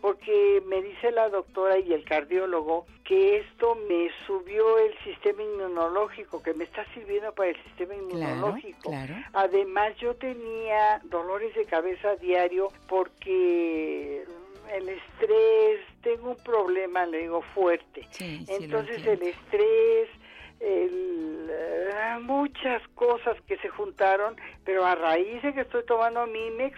porque 0.00 0.62
me 0.66 0.82
dice 0.82 1.10
la 1.10 1.28
doctora 1.28 1.78
y 1.78 1.92
el 1.92 2.04
cardiólogo 2.04 2.86
que 3.04 3.38
esto 3.38 3.76
me 3.88 4.10
subió 4.26 4.78
el 4.78 4.92
sistema 5.04 5.42
inmunológico, 5.42 6.42
que 6.42 6.54
me 6.54 6.64
está 6.64 6.84
sirviendo 6.92 7.32
para 7.32 7.50
el 7.50 7.62
sistema 7.64 7.94
inmunológico. 7.94 8.92
Además, 9.32 9.96
yo 9.98 10.14
tenía 10.16 11.00
dolores 11.04 11.54
de 11.54 11.64
cabeza 11.64 12.16
diario 12.16 12.68
porque 12.88 14.24
el 14.72 14.88
estrés, 14.88 15.80
tengo 16.02 16.30
un 16.30 16.36
problema, 16.42 17.06
le 17.06 17.18
digo, 17.18 17.42
fuerte. 17.54 18.06
Entonces 18.48 19.06
el 19.06 19.22
estrés, 19.22 20.08
el, 20.60 21.48
eh, 21.50 22.18
muchas 22.22 22.82
cosas 22.94 23.36
que 23.46 23.56
se 23.58 23.68
juntaron, 23.68 24.36
pero 24.64 24.84
a 24.84 24.94
raíz 24.94 25.42
de 25.42 25.54
que 25.54 25.60
estoy 25.60 25.84
tomando 25.84 26.26
Mimex, 26.26 26.76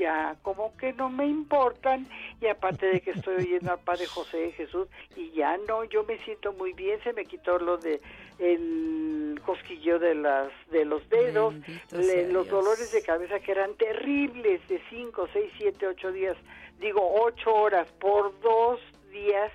ya 0.00 0.36
como 0.42 0.74
que 0.78 0.92
no 0.94 1.10
me 1.10 1.26
importan 1.26 2.08
y 2.40 2.46
aparte 2.46 2.86
de 2.86 3.00
que 3.00 3.10
estoy 3.10 3.36
oyendo 3.36 3.72
al 3.72 3.80
Padre 3.80 4.06
José 4.06 4.38
de 4.38 4.52
Jesús 4.52 4.88
y 5.14 5.30
ya 5.32 5.58
no, 5.68 5.84
yo 5.84 6.04
me 6.04 6.18
siento 6.24 6.52
muy 6.54 6.72
bien, 6.72 6.98
se 7.04 7.12
me 7.12 7.26
quitó 7.26 7.58
lo 7.58 7.76
de 7.76 8.00
el 8.38 9.40
cosquillo 9.44 9.98
de 9.98 10.14
las 10.14 10.48
de 10.70 10.86
los 10.86 11.06
dedos, 11.10 11.54
los 11.92 12.48
dolores 12.48 12.90
de 12.90 13.02
cabeza 13.02 13.38
que 13.40 13.52
eran 13.52 13.74
terribles 13.74 14.66
de 14.68 14.80
5, 14.88 15.28
6, 15.32 15.52
7, 15.58 15.86
8 15.86 16.12
días, 16.12 16.36
digo 16.80 17.00
8 17.22 17.54
horas 17.54 17.86
por 18.00 18.38
dos 18.40 18.80
días 19.12 19.52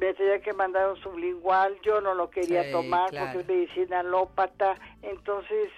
me 0.00 0.14
tenía 0.14 0.40
que 0.40 0.52
mandar 0.52 0.88
un 0.88 0.96
sublingual, 0.96 1.76
yo 1.82 2.00
no 2.00 2.14
lo 2.14 2.30
quería 2.30 2.70
tomar 2.70 3.10
porque 3.10 3.40
es 3.40 3.48
medicina 3.48 4.00
alópata, 4.00 4.76
entonces 5.02 5.70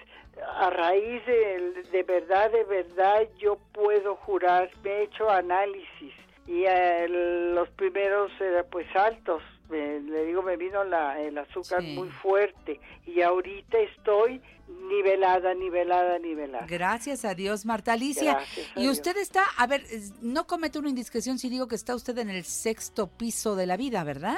a 0.57 0.69
raíz 0.69 1.25
de, 1.25 1.83
de 1.91 2.03
verdad, 2.03 2.51
de 2.51 2.63
verdad, 2.63 3.27
yo 3.37 3.57
puedo 3.71 4.15
jurar, 4.17 4.69
me 4.83 4.91
he 4.91 5.03
hecho 5.03 5.29
análisis 5.29 6.13
y 6.47 6.63
eh, 6.65 7.07
los 7.07 7.69
primeros 7.69 8.31
eran 8.39 8.65
pues 8.69 8.87
altos, 8.95 9.41
le 9.69 10.25
digo, 10.25 10.43
me 10.43 10.57
vino 10.57 10.83
la, 10.83 11.19
el 11.19 11.37
azúcar 11.37 11.81
muy 11.81 12.09
fuerte 12.09 12.79
y 13.07 13.21
ahorita 13.21 13.79
estoy 13.79 14.41
nivelada, 14.67 15.53
nivelada, 15.53 16.19
nivelada. 16.19 16.65
Gracias 16.67 17.25
a 17.25 17.33
Dios, 17.33 17.65
Marta 17.65 17.93
Alicia. 17.93 18.39
y 18.75 18.89
usted 18.89 19.17
está, 19.17 19.43
a 19.57 19.65
ver, 19.65 19.83
no 20.21 20.45
comete 20.45 20.77
una 20.77 20.89
indiscreción 20.89 21.39
si 21.39 21.49
digo 21.49 21.67
que 21.67 21.75
está 21.75 21.95
usted 21.95 22.17
en 22.19 22.29
el 22.29 22.43
sexto 22.45 23.07
piso 23.07 23.55
de 23.55 23.65
la 23.65 23.77
vida, 23.77 24.03
¿verdad? 24.03 24.37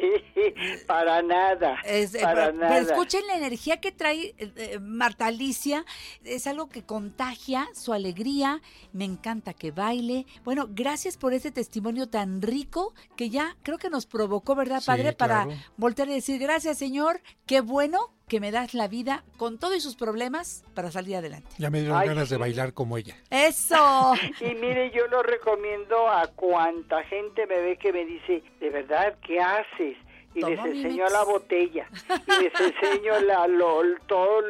para 0.86 1.22
nada. 1.22 1.78
Eh, 1.84 2.08
para 2.20 2.52
nada. 2.52 2.74
Pero 2.74 2.90
escuchen 2.90 3.26
la 3.26 3.36
energía 3.36 3.80
que 3.80 3.92
trae 3.92 4.34
eh, 4.38 4.52
eh, 4.56 4.78
Marta 4.80 5.26
Alicia. 5.26 5.84
Es 6.24 6.46
algo 6.46 6.68
que 6.68 6.84
contagia 6.84 7.68
su 7.74 7.92
alegría. 7.92 8.60
Me 8.92 9.04
encanta 9.04 9.54
que 9.54 9.70
baile. 9.70 10.26
Bueno, 10.44 10.68
gracias 10.70 11.16
por 11.16 11.34
ese 11.34 11.50
testimonio 11.50 12.08
tan 12.08 12.42
rico 12.42 12.94
que 13.16 13.30
ya 13.30 13.56
creo 13.62 13.78
que 13.78 13.90
nos 13.90 14.06
provocó, 14.06 14.54
¿verdad, 14.54 14.82
Padre? 14.84 15.12
Para 15.12 15.46
voltear 15.76 16.08
y 16.08 16.14
decir, 16.14 16.38
gracias, 16.38 16.78
Señor. 16.78 17.20
Qué 17.46 17.60
bueno 17.60 18.10
que 18.30 18.38
me 18.38 18.52
das 18.52 18.74
la 18.74 18.86
vida 18.86 19.24
con 19.36 19.58
todos 19.58 19.82
sus 19.82 19.96
problemas 19.96 20.64
para 20.72 20.92
salir 20.92 21.16
adelante. 21.16 21.48
Ya 21.58 21.68
me 21.68 21.80
dieron 21.80 22.00
ganas 22.06 22.30
de 22.30 22.36
bailar 22.36 22.72
como 22.72 22.96
ella. 22.96 23.16
Eso. 23.28 24.14
y 24.40 24.54
mire, 24.54 24.92
yo 24.92 25.08
lo 25.08 25.20
recomiendo 25.24 26.08
a 26.08 26.28
cuanta 26.28 27.02
gente 27.04 27.44
me 27.48 27.60
ve 27.60 27.76
que 27.76 27.92
me 27.92 28.06
dice, 28.06 28.44
de 28.60 28.70
verdad, 28.70 29.16
¿qué 29.26 29.40
haces? 29.40 29.96
Y 30.32 30.42
les 30.42 30.64
enseño 30.64 31.08
la 31.08 31.24
botella, 31.24 31.88
y 32.28 32.44
les 32.44 32.52
enseño 32.60 33.18
la, 33.22 33.48
lo, 33.48 33.82
todo 34.06 34.42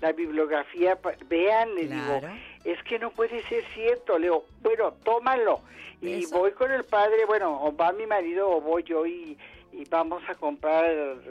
la 0.00 0.12
bibliografía. 0.12 0.98
Vean, 1.28 1.74
le 1.74 1.88
digo, 1.88 2.22
es 2.64 2.82
que 2.84 2.98
no 2.98 3.10
puede 3.10 3.46
ser 3.48 3.62
cierto. 3.74 4.18
Le 4.18 4.28
digo, 4.28 4.46
bueno, 4.62 4.94
tómalo. 5.04 5.60
Y 6.00 6.24
voy 6.32 6.52
con 6.52 6.72
el 6.72 6.84
padre, 6.84 7.26
bueno, 7.26 7.62
o 7.62 7.76
va 7.76 7.92
mi 7.92 8.06
marido 8.06 8.48
o 8.48 8.62
voy 8.62 8.82
yo 8.84 9.04
y 9.04 9.36
y 9.72 9.84
vamos 9.88 10.22
a 10.28 10.34
comprar 10.34 10.86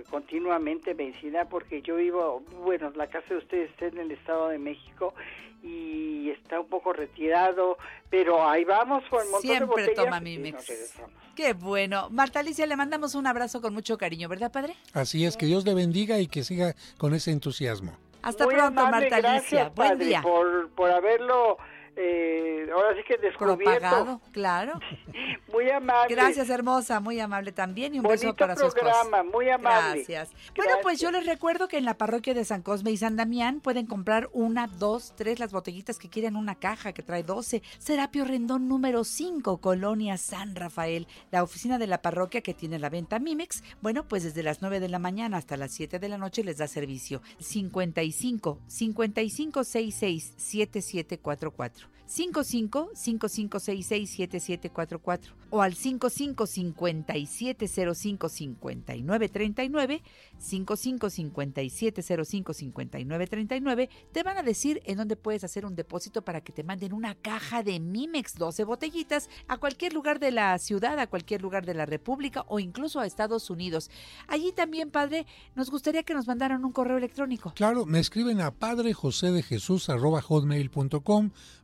continuamente 0.09 0.93
medicina 0.93 1.45
porque 1.45 1.81
yo 1.81 1.97
vivo, 1.97 2.43
bueno, 2.63 2.91
la 2.95 3.07
casa 3.07 3.27
de 3.29 3.37
ustedes 3.37 3.69
está 3.71 3.87
en 3.87 3.97
el 3.97 4.11
Estado 4.11 4.49
de 4.49 4.59
México 4.59 5.13
y 5.61 6.29
está 6.29 6.59
un 6.59 6.67
poco 6.67 6.93
retirado, 6.93 7.77
pero 8.09 8.47
ahí 8.47 8.63
vamos 8.63 9.03
con 9.09 9.19
montón 9.29 9.41
Siempre 9.41 9.83
de 9.83 9.89
botellas 9.89 9.95
toma 9.95 10.19
Mimex. 10.19 10.95
Qué 11.35 11.53
bueno. 11.53 12.09
Marta 12.09 12.39
Alicia, 12.39 12.65
le 12.65 12.75
mandamos 12.75 13.15
un 13.15 13.27
abrazo 13.27 13.61
con 13.61 13.73
mucho 13.73 13.97
cariño, 13.97 14.29
¿verdad, 14.29 14.51
padre? 14.51 14.75
Así 14.93 15.25
es, 15.25 15.37
que 15.37 15.45
Dios 15.45 15.65
le 15.65 15.73
bendiga 15.73 16.19
y 16.19 16.27
que 16.27 16.43
siga 16.43 16.75
con 16.97 17.13
ese 17.13 17.31
entusiasmo. 17.31 17.93
Hasta 18.21 18.45
pronto, 18.45 18.87
Marta 18.87 19.17
Alicia. 19.17 19.69
Buen 19.75 19.99
día. 19.99 20.21
Por, 20.21 20.69
por 20.71 20.91
haberlo 20.91 21.57
eh, 21.95 22.67
ahora 22.71 22.95
sí 22.95 23.03
que 23.07 23.17
descubierto. 23.17 23.63
Propagado, 23.63 24.21
claro. 24.31 24.79
muy 25.51 25.69
amable. 25.69 26.15
Gracias, 26.15 26.49
hermosa, 26.49 26.99
muy 26.99 27.19
amable 27.19 27.51
también 27.51 27.95
y 27.95 27.99
un 27.99 28.05
beso 28.05 28.35
para 28.35 28.55
su 28.55 28.69
programa, 28.69 29.23
muy 29.23 29.49
amable. 29.49 30.03
Gracias. 30.07 30.31
Bueno, 30.55 30.75
pues 30.81 30.99
yo 30.99 31.11
les 31.11 31.25
recuerdo 31.25 31.67
que 31.67 31.77
en 31.77 31.85
la 31.85 31.97
parroquia 31.97 32.33
de 32.33 32.45
San 32.45 32.61
Cosme 32.61 32.91
y 32.91 32.97
San 32.97 33.15
Damián 33.15 33.59
pueden 33.59 33.85
comprar 33.85 34.29
una, 34.33 34.67
dos, 34.67 35.13
tres, 35.15 35.39
las 35.39 35.51
botellitas 35.51 35.99
que 35.99 36.09
quieran, 36.09 36.35
una 36.35 36.55
caja 36.55 36.93
que 36.93 37.03
trae 37.03 37.23
12. 37.23 37.61
Serapio 37.77 38.25
Rendón 38.25 38.67
número 38.67 39.03
5, 39.03 39.57
Colonia 39.57 40.17
San 40.17 40.55
Rafael. 40.55 41.07
La 41.31 41.43
oficina 41.43 41.77
de 41.77 41.87
la 41.87 42.01
parroquia 42.01 42.41
que 42.41 42.53
tiene 42.53 42.79
la 42.79 42.89
venta 42.89 43.19
Mimex, 43.19 43.63
bueno, 43.81 44.07
pues 44.07 44.23
desde 44.23 44.43
las 44.43 44.61
9 44.61 44.79
de 44.79 44.89
la 44.89 44.99
mañana 44.99 45.37
hasta 45.37 45.57
las 45.57 45.71
7 45.73 45.99
de 45.99 46.09
la 46.09 46.17
noche 46.17 46.43
les 46.43 46.57
da 46.57 46.67
servicio. 46.67 47.21
55 47.39 48.59
55 48.67 49.63
66 49.63 50.33
7744. 50.37 51.88
55 52.09 52.89
5566 52.95 54.09
7744 54.09 55.35
o 55.51 55.61
al 55.61 55.75
55 55.75 56.47
5705 56.47 58.29
5939 58.29 60.01
55 60.39 61.09
5705 61.11 62.53
5939 62.53 63.89
te 64.11 64.23
van 64.23 64.37
a 64.39 64.43
decir 64.43 64.81
en 64.85 64.97
dónde 64.97 65.17
puedes 65.17 65.43
hacer 65.43 65.67
un 65.67 65.75
depósito 65.75 66.23
para 66.23 66.41
que 66.41 66.51
te 66.51 66.63
manden 66.63 66.93
una 66.93 67.13
caja 67.13 67.61
de 67.61 67.79
Mimex 67.79 68.33
12 68.33 68.63
botellitas 68.63 69.29
a 69.47 69.57
cualquier 69.57 69.93
lugar 69.93 70.19
de 70.19 70.31
la 70.31 70.57
ciudad, 70.57 70.97
a 70.97 71.05
cualquier 71.05 71.43
lugar 71.43 71.67
de 71.67 71.75
la 71.75 71.85
República 71.85 72.43
o 72.47 72.59
incluso 72.59 72.99
a 72.99 73.05
Estados 73.05 73.51
Unidos. 73.51 73.91
Allí 74.27 74.51
también, 74.51 74.89
padre, 74.89 75.27
nos 75.53 75.69
gustaría 75.69 76.01
que 76.01 76.15
nos 76.15 76.25
mandaran 76.25 76.65
un 76.65 76.71
correo 76.71 76.97
electrónico. 76.97 77.53
Claro, 77.55 77.85
me 77.85 77.99
escriben 77.99 78.41
a 78.41 78.49
padre 78.49 78.93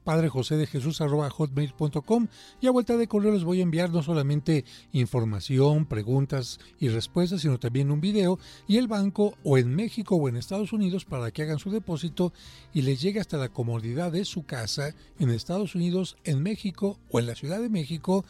Padre 0.06 0.30
José 0.30 0.56
de 0.56 0.68
Jesús 0.68 1.00
hotmail.com 1.00 2.28
y 2.62 2.68
a 2.68 2.72
vuelta 2.72 2.96
de 2.96 3.08
correo 3.08 3.34
les 3.34 3.44
voy 3.44 3.60
a 3.60 3.64
enviar 3.64 3.90
no 3.90 4.04
solamente 4.04 4.64
información, 4.94 5.88
preguntas 5.88 6.60
y 6.80 6.90
respuestas, 6.90 7.42
sino 7.42 7.60
también 7.60 7.92
un 7.92 8.00
video 8.00 8.40
y 8.68 8.78
el 8.78 8.88
banco 8.88 9.34
o 9.44 9.58
en 9.58 9.76
México 9.76 10.16
o 10.16 10.30
en 10.30 10.38
Estados 10.38 10.72
Unidos 10.72 11.06
para 11.06 11.32
que 11.32 11.42
hagan 11.42 11.60
su 11.60 11.72
depósito 11.72 12.32
y 12.72 12.84
les 12.84 13.02
llegue 13.02 13.20
hasta 13.20 13.38
la 13.38 13.50
comodidad 13.50 14.12
de 14.12 14.26
su 14.26 14.46
casa 14.46 14.94
en 15.20 15.32
Estados 15.32 15.74
Unidos, 15.74 16.18
en 16.24 16.44
México 16.44 17.00
o 17.10 17.20
en 17.20 17.26
la 17.26 17.36
Ciudad 17.36 17.60
de 17.60 17.70
México 17.70 18.24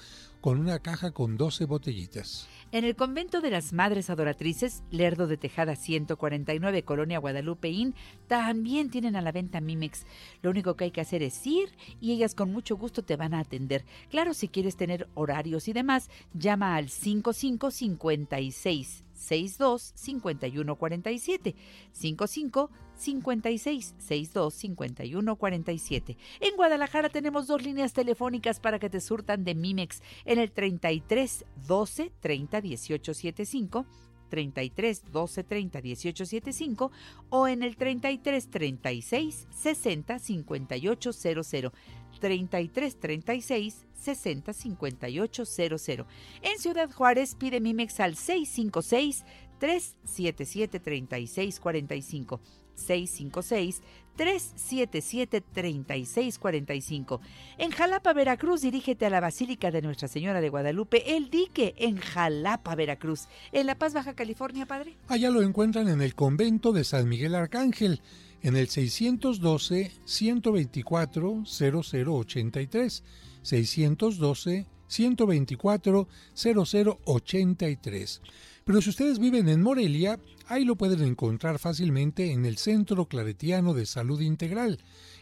con 0.45 0.59
una 0.59 0.77
caja 0.77 1.09
con 1.09 1.37
12 1.37 1.65
botellitas. 1.65 2.47
En 2.71 2.85
el 2.85 2.95
convento 2.95 3.41
de 3.41 3.49
las 3.49 3.73
Madres 3.73 4.11
Adoratrices, 4.11 4.83
Lerdo 4.91 5.25
de 5.25 5.37
Tejada 5.37 5.75
149, 5.75 6.83
Colonia 6.83 7.17
Guadalupeín, 7.17 7.95
también 8.27 8.91
tienen 8.91 9.15
a 9.15 9.23
la 9.23 9.31
venta 9.31 9.59
Mimex. 9.59 10.05
Lo 10.43 10.51
único 10.51 10.75
que 10.75 10.83
hay 10.83 10.91
que 10.91 11.01
hacer 11.01 11.23
es 11.23 11.47
ir 11.47 11.69
y 11.99 12.11
ellas 12.11 12.35
con 12.35 12.51
mucho 12.51 12.77
gusto 12.77 13.03
te 13.03 13.15
van 13.15 13.33
a 13.33 13.39
atender. 13.39 13.85
Claro, 14.11 14.35
si 14.35 14.47
quieres 14.47 14.77
tener 14.77 15.09
horarios 15.15 15.67
y 15.67 15.73
demás, 15.73 16.11
llama 16.35 16.75
al 16.75 16.89
5556 16.89 19.04
62 19.15 19.93
51 19.95 20.75
47 20.75 21.55
55 21.91 22.69
56 22.95 23.95
62 23.97 24.53
51 24.53 25.35
47. 25.35 26.17
En 26.39 26.55
Guadalajara 26.55 27.09
tenemos 27.09 27.47
dos 27.47 27.63
líneas 27.63 27.93
telefónicas 27.93 28.59
para 28.59 28.79
que 28.79 28.89
te 28.89 29.01
surtan 29.01 29.43
de 29.43 29.55
Mimex 29.55 30.01
en 30.25 30.39
el 30.39 30.51
33 30.51 31.45
12 31.67 32.11
30 32.19 32.61
18 32.61 33.13
75 33.13 33.85
33 34.29 35.03
12 35.11 35.43
30 35.43 35.81
18 35.81 36.25
75 36.25 36.91
o 37.29 37.47
en 37.47 37.63
el 37.63 37.77
33 37.77 38.49
36 38.49 39.47
60 39.49 40.19
58 40.19 41.13
00 41.13 41.71
33 42.19 42.99
36 42.99 43.85
60 43.93 44.53
58 44.53 45.45
00. 45.45 46.07
En 46.41 46.59
Ciudad 46.59 46.91
Juárez 46.91 47.35
pide 47.35 47.59
Mimex 47.59 47.99
al 47.99 48.15
656 48.15 49.25
377 49.59 50.79
3645 50.79 52.41
656 52.75 53.81
377 54.15 55.41
3645. 55.41 57.21
En 57.57 57.71
Jalapa, 57.71 58.13
Veracruz, 58.13 58.61
dirígete 58.61 59.05
a 59.05 59.09
la 59.09 59.19
Basílica 59.19 59.71
de 59.71 59.81
Nuestra 59.81 60.07
Señora 60.07 60.41
de 60.41 60.49
Guadalupe, 60.49 61.17
el 61.17 61.29
dique 61.29 61.75
en 61.77 61.97
Jalapa, 61.97 62.75
Veracruz. 62.75 63.27
En 63.51 63.67
La 63.67 63.75
Paz, 63.75 63.93
Baja 63.93 64.13
California, 64.13 64.65
padre. 64.65 64.97
Allá 65.07 65.29
lo 65.29 65.41
encuentran 65.41 65.89
en 65.89 66.01
el 66.01 66.15
convento 66.15 66.71
de 66.71 66.83
San 66.83 67.09
Miguel 67.09 67.35
Arcángel, 67.35 68.01
en 68.41 68.55
el 68.55 68.67
612 68.67 69.91
124 70.05 71.43
0083. 71.45 73.03
612 73.41 74.65
124 74.87 76.07
0083. 76.33 78.21
Pero 78.63 78.81
si 78.81 78.89
ustedes 78.89 79.19
viven 79.19 79.49
en 79.49 79.61
Morelia, 79.61 80.19
ahí 80.47 80.65
lo 80.65 80.75
pueden 80.75 81.03
encontrar 81.03 81.59
fácilmente 81.59 82.31
en 82.31 82.45
el 82.45 82.57
Centro 82.57 83.05
Claretiano 83.05 83.73
de 83.73 83.85
Salud 83.85 84.21
Integral, 84.21 84.79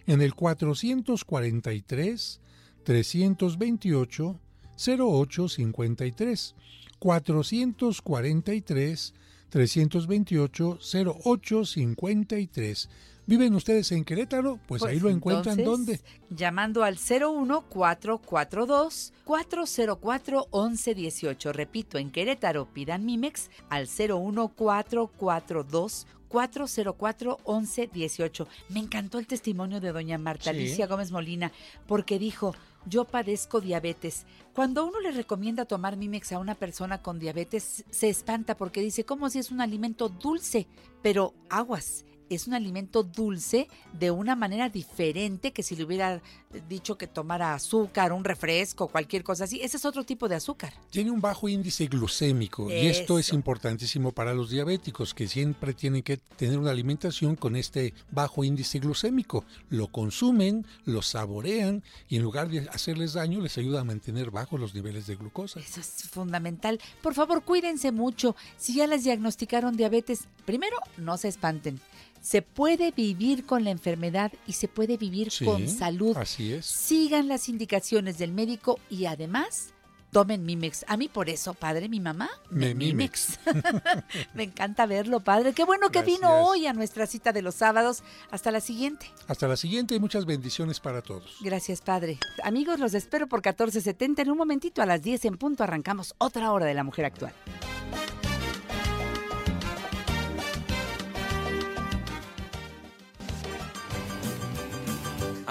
en 0.08 0.22
el 0.22 0.34
443 0.34 2.40
328 2.84 4.40
0853. 4.78 6.56
443 7.00 9.14
328 9.54 10.80
0853. 10.82 12.90
¿Viven 13.28 13.54
ustedes 13.54 13.92
en 13.92 14.04
Querétaro? 14.04 14.58
Pues, 14.68 14.82
ahí 14.82 15.00
lo 15.00 15.12
encuentran 15.12 15.64
¿dónde? 15.64 16.02
Llamando 16.32 16.84
al 16.84 16.96
01442 16.96 19.14
404 19.24 20.48
1118. 20.52 21.54
Repito, 21.54 22.00
en 22.00 22.10
Querétaro 22.12 22.66
pidan 22.74 23.06
Mimex 23.06 23.52
al 23.70 23.88
01442 23.88 26.08
404 26.34 27.38
1118. 27.46 28.48
Me 28.70 28.80
encantó 28.80 29.20
el 29.20 29.28
testimonio 29.28 29.80
de 29.80 29.92
doña 29.92 30.18
Marta 30.18 30.50
Alicia 30.50 30.88
Gómez 30.88 31.12
Molina 31.12 31.52
porque 31.86 32.18
dijo, 32.18 32.56
yo 32.88 33.06
padezco 33.06 33.62
diabetes. 33.62 34.26
Cuando 34.56 34.84
uno 34.84 35.00
le 35.00 35.12
recomienda 35.12 35.66
tomar 35.66 35.96
Mimex 35.96 36.32
a 36.32 36.40
una 36.40 36.56
persona 36.56 37.04
con 37.04 37.20
diabetes, 37.20 37.86
se 37.88 38.10
espanta 38.10 38.58
porque 38.58 38.82
dice, 38.82 39.06
¿cómo 39.06 39.30
si 39.30 39.38
es 39.38 39.52
un 39.52 39.62
alimento 39.62 40.10
dulce? 40.10 40.66
Pero 41.04 41.36
aguas 41.52 42.04
es 42.36 42.48
un 42.48 42.54
alimento 42.54 43.04
dulce 43.04 43.68
de 43.92 44.12
una 44.12 44.36
manera 44.36 44.70
diferente 44.70 45.52
que 45.52 45.64
si 45.64 45.76
le 45.76 45.84
hubiera 45.84 46.22
dicho 46.70 46.98
que 46.98 47.08
tomara 47.08 47.54
azúcar, 47.54 48.14
un 48.14 48.24
refresco, 48.24 48.88
cualquier 48.88 49.24
cosa 49.24 49.46
así. 49.46 49.60
Ese 49.62 49.78
es 49.78 49.86
otro 49.86 50.04
tipo 50.04 50.28
de 50.28 50.36
azúcar. 50.36 50.74
Tiene 50.90 51.12
un 51.12 51.22
bajo 51.22 51.50
índice 51.50 51.88
glucémico 51.88 52.70
y 52.70 52.88
esto 52.88 53.20
es 53.20 53.34
importantísimo 53.34 54.12
para 54.12 54.34
los 54.34 54.50
diabéticos 54.50 55.14
que 55.14 55.28
siempre 55.28 55.74
tienen 55.74 56.04
que 56.04 56.18
tener 56.18 56.60
una 56.60 56.72
alimentación 56.72 57.36
con 57.36 57.56
este 57.56 57.94
bajo 58.12 58.44
índice 58.44 58.80
glucémico. 58.80 59.46
Lo 59.70 59.88
consumen, 59.88 60.66
lo 60.86 61.02
saborean 61.02 61.84
y 62.08 62.18
en 62.18 62.24
lugar 62.24 62.50
de 62.50 62.68
hacerles 62.70 63.14
daño 63.14 63.42
les 63.42 63.58
ayuda 63.58 63.82
a 63.82 63.84
mantener 63.84 64.32
bajos 64.32 64.60
los 64.60 64.74
niveles 64.74 65.08
de 65.08 65.16
glucosa. 65.16 65.60
Eso 65.60 65.80
es 65.80 66.10
fundamental. 66.10 66.80
Por 67.02 67.14
favor, 67.14 67.44
cuídense 67.44 67.92
mucho. 67.92 68.36
Si 68.58 68.76
ya 68.76 68.88
les 68.88 69.04
diagnosticaron 69.04 69.76
diabetes, 69.76 70.28
primero 70.46 70.78
no 70.98 71.18
se 71.18 71.28
espanten 71.28 71.80
se 72.24 72.42
puede 72.42 72.92
vivir 72.92 73.46
con 73.46 73.66
la 73.66 73.70
enfermedad 73.70 74.32
y 74.48 74.54
se 74.54 74.70
puede 74.70 74.96
vivir 74.96 75.30
con 75.44 75.68
salud. 75.68 76.16
Así 76.18 76.54
es. 76.54 76.66
Sigan 76.66 77.28
las 77.28 77.50
indicaciones 77.50 78.18
del 78.18 78.32
médico 78.32 78.80
y 78.90 79.06
además 79.06 79.74
tomen 80.14 80.46
Mimex. 80.46 80.86
A 80.88 80.96
mí 80.96 81.10
por 81.10 81.28
eso, 81.28 81.54
padre, 81.54 81.90
mi 81.90 82.00
mamá, 82.00 82.30
me 82.50 82.74
Mimex. 82.74 83.40
me 84.34 84.44
encanta 84.44 84.86
verlo, 84.86 85.20
padre. 85.20 85.52
Qué 85.52 85.66
bueno 85.66 85.90
que 85.90 86.02
vino 86.02 86.46
hoy 86.46 86.66
a 86.66 86.72
nuestra 86.72 87.08
cita 87.08 87.34
de 87.34 87.42
los 87.42 87.56
sábados. 87.56 88.04
Hasta 88.32 88.52
la 88.52 88.62
siguiente. 88.62 89.08
Hasta 89.28 89.50
la 89.50 89.58
siguiente 89.58 89.94
y 89.94 90.00
muchas 90.00 90.26
bendiciones 90.26 90.80
para 90.80 91.02
todos. 91.02 91.40
Gracias, 91.42 91.82
padre. 91.82 92.20
Amigos, 92.44 92.80
los 92.80 92.94
espero 92.94 93.28
por 93.28 93.40
1470. 93.40 94.22
En 94.22 94.32
un 94.32 94.38
momentito 94.38 94.82
a 94.82 94.86
las 94.86 95.02
10 95.02 95.26
en 95.26 95.38
punto 95.38 95.66
arrancamos 95.66 96.16
otra 96.20 96.54
hora 96.54 96.68
de 96.68 96.74
la 96.74 96.86
mujer 96.86 97.04
actual. 97.04 97.34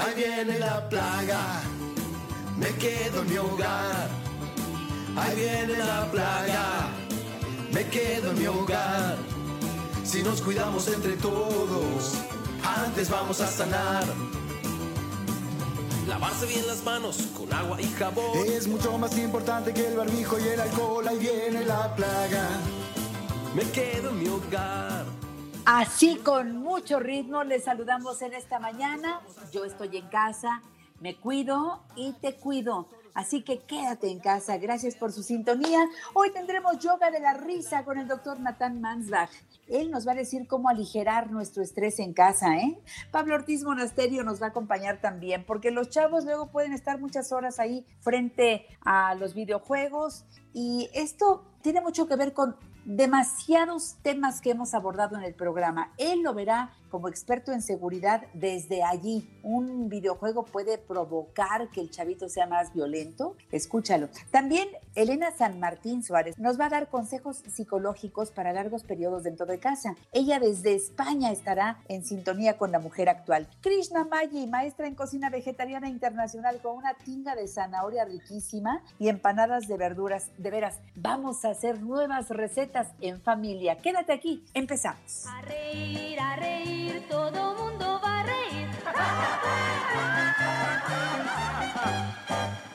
Ahí 0.04 0.14
viene 0.16 0.58
la 0.58 0.88
plaga, 0.88 1.62
me 2.58 2.68
quedo 2.76 3.22
en 3.22 3.30
mi 3.30 3.36
hogar. 3.36 4.08
Ahí 5.16 5.36
viene 5.36 5.78
la 5.78 6.10
plaga, 6.10 6.88
me 7.72 7.86
quedo 7.86 8.30
en 8.30 8.38
mi 8.38 8.46
hogar. 8.46 9.16
Si 10.04 10.22
nos 10.22 10.42
cuidamos 10.42 10.88
entre 10.88 11.12
todos, 11.16 12.14
antes 12.64 13.08
vamos 13.10 13.40
a 13.40 13.46
sanar. 13.46 14.04
Lavarse 16.08 16.46
bien 16.46 16.66
las 16.66 16.82
manos 16.82 17.18
con 17.36 17.52
agua 17.52 17.80
y 17.80 17.86
jabón. 17.92 18.46
Es 18.46 18.66
mucho 18.66 18.98
más 18.98 19.16
importante 19.16 19.72
que 19.72 19.86
el 19.86 19.96
barbijo 19.96 20.38
y 20.38 20.48
el 20.48 20.60
alcohol. 20.60 21.06
Ahí 21.06 21.18
viene 21.18 21.64
la 21.64 21.94
plaga. 21.94 22.48
Me 23.54 23.62
quedo 23.70 24.10
en 24.10 24.18
mi 24.18 24.28
hogar. 24.28 25.04
Así 25.64 26.16
con 26.16 26.56
mucho 26.56 26.98
ritmo 26.98 27.44
les 27.44 27.64
saludamos 27.64 28.20
en 28.22 28.34
esta 28.34 28.58
mañana. 28.58 29.20
Yo 29.52 29.64
estoy 29.64 29.96
en 29.96 30.08
casa, 30.08 30.60
me 31.00 31.14
cuido 31.14 31.84
y 31.94 32.14
te 32.14 32.34
cuido. 32.34 32.88
Así 33.14 33.42
que 33.42 33.60
quédate 33.60 34.10
en 34.10 34.18
casa. 34.18 34.56
Gracias 34.58 34.96
por 34.96 35.12
su 35.12 35.22
sintonía. 35.22 35.78
Hoy 36.14 36.32
tendremos 36.32 36.80
yoga 36.80 37.12
de 37.12 37.20
la 37.20 37.34
risa 37.34 37.84
con 37.84 37.96
el 37.96 38.08
doctor 38.08 38.40
Nathan 38.40 38.80
Mansbach. 38.80 39.30
Él 39.68 39.92
nos 39.92 40.04
va 40.06 40.12
a 40.12 40.16
decir 40.16 40.48
cómo 40.48 40.68
aligerar 40.68 41.30
nuestro 41.30 41.62
estrés 41.62 42.00
en 42.00 42.12
casa, 42.12 42.56
¿eh? 42.56 42.76
Pablo 43.12 43.36
Ortiz 43.36 43.62
Monasterio 43.62 44.24
nos 44.24 44.42
va 44.42 44.46
a 44.46 44.50
acompañar 44.50 45.00
también, 45.00 45.44
porque 45.46 45.70
los 45.70 45.90
chavos 45.90 46.24
luego 46.24 46.50
pueden 46.50 46.72
estar 46.72 46.98
muchas 46.98 47.30
horas 47.30 47.60
ahí 47.60 47.86
frente 48.00 48.66
a 48.84 49.14
los 49.14 49.34
videojuegos 49.34 50.24
y 50.52 50.90
esto 50.92 51.44
tiene 51.62 51.80
mucho 51.80 52.08
que 52.08 52.16
ver 52.16 52.32
con 52.32 52.56
demasiados 52.84 53.96
temas 54.02 54.40
que 54.40 54.50
hemos 54.50 54.74
abordado 54.74 55.16
en 55.16 55.24
el 55.24 55.34
programa. 55.34 55.92
Él 55.98 56.22
lo 56.22 56.34
verá 56.34 56.70
como 56.92 57.08
experto 57.08 57.52
en 57.52 57.62
seguridad 57.62 58.22
desde 58.34 58.84
allí. 58.84 59.26
¿Un 59.42 59.88
videojuego 59.88 60.44
puede 60.44 60.76
provocar 60.76 61.70
que 61.70 61.80
el 61.80 61.90
chavito 61.90 62.28
sea 62.28 62.46
más 62.46 62.74
violento? 62.74 63.34
Escúchalo. 63.50 64.10
También 64.30 64.68
Elena 64.94 65.30
San 65.30 65.58
Martín 65.58 66.02
Suárez 66.02 66.38
nos 66.38 66.60
va 66.60 66.66
a 66.66 66.68
dar 66.68 66.90
consejos 66.90 67.38
psicológicos 67.50 68.30
para 68.30 68.52
largos 68.52 68.82
periodos 68.82 69.22
dentro 69.22 69.46
de 69.46 69.58
casa. 69.58 69.96
Ella 70.12 70.38
desde 70.38 70.74
España 70.74 71.32
estará 71.32 71.82
en 71.88 72.04
sintonía 72.04 72.58
con 72.58 72.70
la 72.72 72.78
mujer 72.78 73.08
actual. 73.08 73.48
Krishna 73.62 74.04
Maggi, 74.04 74.46
maestra 74.46 74.86
en 74.86 74.94
cocina 74.94 75.30
vegetariana 75.30 75.88
internacional 75.88 76.60
con 76.60 76.76
una 76.76 76.92
tinga 76.92 77.34
de 77.34 77.48
zanahoria 77.48 78.04
riquísima 78.04 78.82
y 78.98 79.08
empanadas 79.08 79.66
de 79.66 79.78
verduras. 79.78 80.28
De 80.36 80.50
veras, 80.50 80.78
vamos 80.94 81.46
a 81.46 81.50
hacer 81.52 81.80
nuevas 81.80 82.28
recetas 82.28 82.88
en 83.00 83.18
familia. 83.22 83.78
Quédate 83.78 84.12
aquí, 84.12 84.44
empezamos. 84.52 85.24
A 85.26 85.40
reír, 85.40 86.20
todo 87.00 87.54
mundo 87.54 88.00
va 88.04 88.20
a 88.20 88.22
reír. 88.24 88.68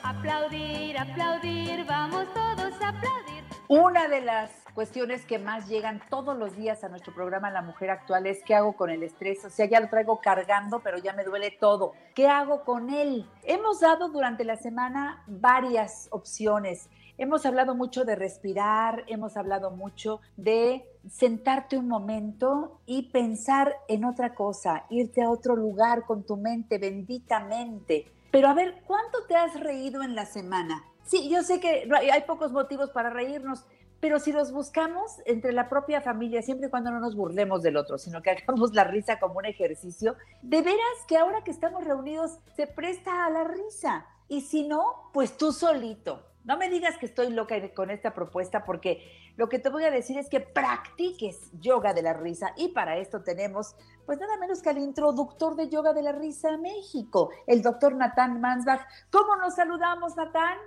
Aplaudir, 0.04 0.98
aplaudir, 0.98 1.86
vamos 1.86 2.26
todos 2.34 2.82
a 2.82 2.90
aplaudir. 2.90 3.44
Una 3.70 4.08
de 4.08 4.22
las 4.22 4.52
cuestiones 4.74 5.26
que 5.26 5.40
más 5.40 5.68
llegan 5.68 6.02
todos 6.10 6.38
los 6.38 6.56
días 6.56 6.84
a 6.84 6.90
nuestro 6.90 7.14
programa 7.14 7.50
La 7.52 7.62
Mujer 7.62 7.90
Actual 7.90 8.28
es 8.28 8.44
qué 8.44 8.56
hago 8.56 8.76
con 8.76 8.90
el 8.90 9.04
estrés. 9.04 9.44
O 9.44 9.50
sea, 9.50 9.66
ya 9.66 9.80
lo 9.80 9.90
traigo 9.90 10.22
cargando, 10.22 10.80
pero 10.80 10.98
ya 11.00 11.14
me 11.14 11.24
duele 11.24 11.52
todo. 11.52 11.94
¿Qué 12.16 12.28
hago 12.28 12.64
con 12.64 12.90
él? 12.90 13.30
Hemos 13.44 13.80
dado 13.80 14.10
durante 14.10 14.44
la 14.44 14.56
semana 14.56 15.24
varias 15.28 16.08
opciones. 16.12 16.90
Hemos 17.20 17.48
hablado 17.48 17.74
mucho 17.74 18.06
de 18.06 18.16
respirar, 18.16 19.04
hemos 19.08 19.38
hablado 19.38 19.72
mucho 19.72 20.22
de 20.36 20.88
sentarte 21.10 21.76
un 21.76 21.88
momento 21.88 22.80
y 22.86 23.10
pensar 23.10 23.76
en 23.88 24.06
otra 24.06 24.36
cosa, 24.36 24.86
irte 24.92 25.24
a 25.24 25.32
otro 25.32 25.56
lugar 25.56 26.06
con 26.06 26.24
tu 26.24 26.38
mente, 26.38 26.78
bendita 26.78 27.40
mente. 27.40 28.06
Pero 28.30 28.50
a 28.50 28.54
ver, 28.54 28.84
¿cuánto 28.86 29.26
te 29.28 29.36
has 29.36 29.60
reído 29.60 30.04
en 30.04 30.14
la 30.14 30.28
semana? 30.28 30.84
Sí, 31.06 31.28
yo 31.28 31.42
sé 31.42 31.60
que 31.60 31.90
hay 31.92 32.22
pocos 32.22 32.52
motivos 32.52 32.92
para 32.92 33.10
reírnos, 33.10 33.66
pero 34.00 34.20
si 34.20 34.32
los 34.32 34.52
buscamos 34.52 35.20
entre 35.26 35.54
la 35.54 35.70
propia 35.70 36.02
familia, 36.02 36.44
siempre 36.44 36.68
y 36.68 36.70
cuando 36.70 36.92
no 36.92 37.00
nos 37.00 37.16
burlemos 37.16 37.64
del 37.64 37.78
otro, 37.78 37.98
sino 37.98 38.22
que 38.22 38.30
hagamos 38.46 38.76
la 38.76 38.84
risa 38.84 39.20
como 39.20 39.40
un 39.40 39.46
ejercicio, 39.46 40.16
de 40.44 40.62
veras 40.62 41.06
que 41.08 41.18
ahora 41.18 41.44
que 41.44 41.50
estamos 41.50 41.84
reunidos 41.84 42.38
se 42.56 42.68
presta 42.68 43.26
a 43.26 43.32
la 43.32 43.44
risa. 43.44 44.06
Y 44.28 44.42
si 44.42 44.68
no, 44.68 45.10
pues 45.14 45.36
tú 45.36 45.52
solito. 45.52 46.22
No 46.48 46.56
me 46.56 46.70
digas 46.70 46.98
que 46.98 47.08
estoy 47.08 47.30
loca 47.30 47.56
con 47.74 47.92
esta 47.92 48.14
propuesta 48.14 48.64
porque 48.64 49.04
lo 49.36 49.50
que 49.50 49.60
te 49.60 49.70
voy 49.70 49.84
a 49.84 49.92
decir 49.92 50.18
es 50.18 50.30
que 50.30 50.40
practiques 50.40 51.52
yoga 51.60 51.94
de 51.94 52.02
la 52.02 52.14
risa 52.14 52.54
y 52.56 52.70
para 52.70 52.96
esto 52.96 53.22
tenemos 53.22 53.76
pues 54.06 54.18
nada 54.18 54.38
menos 54.38 54.62
que 54.62 54.70
al 54.70 54.78
introductor 54.78 55.58
de 55.58 55.68
yoga 55.68 55.92
de 55.92 56.04
la 56.04 56.14
risa 56.14 56.54
a 56.54 56.58
México, 56.58 57.32
el 57.48 57.62
doctor 57.62 57.96
Natán 57.96 58.40
Mansbach. 58.40 58.80
¿Cómo 59.12 59.36
nos 59.36 59.56
saludamos, 59.56 60.16
Natán? 60.16 60.58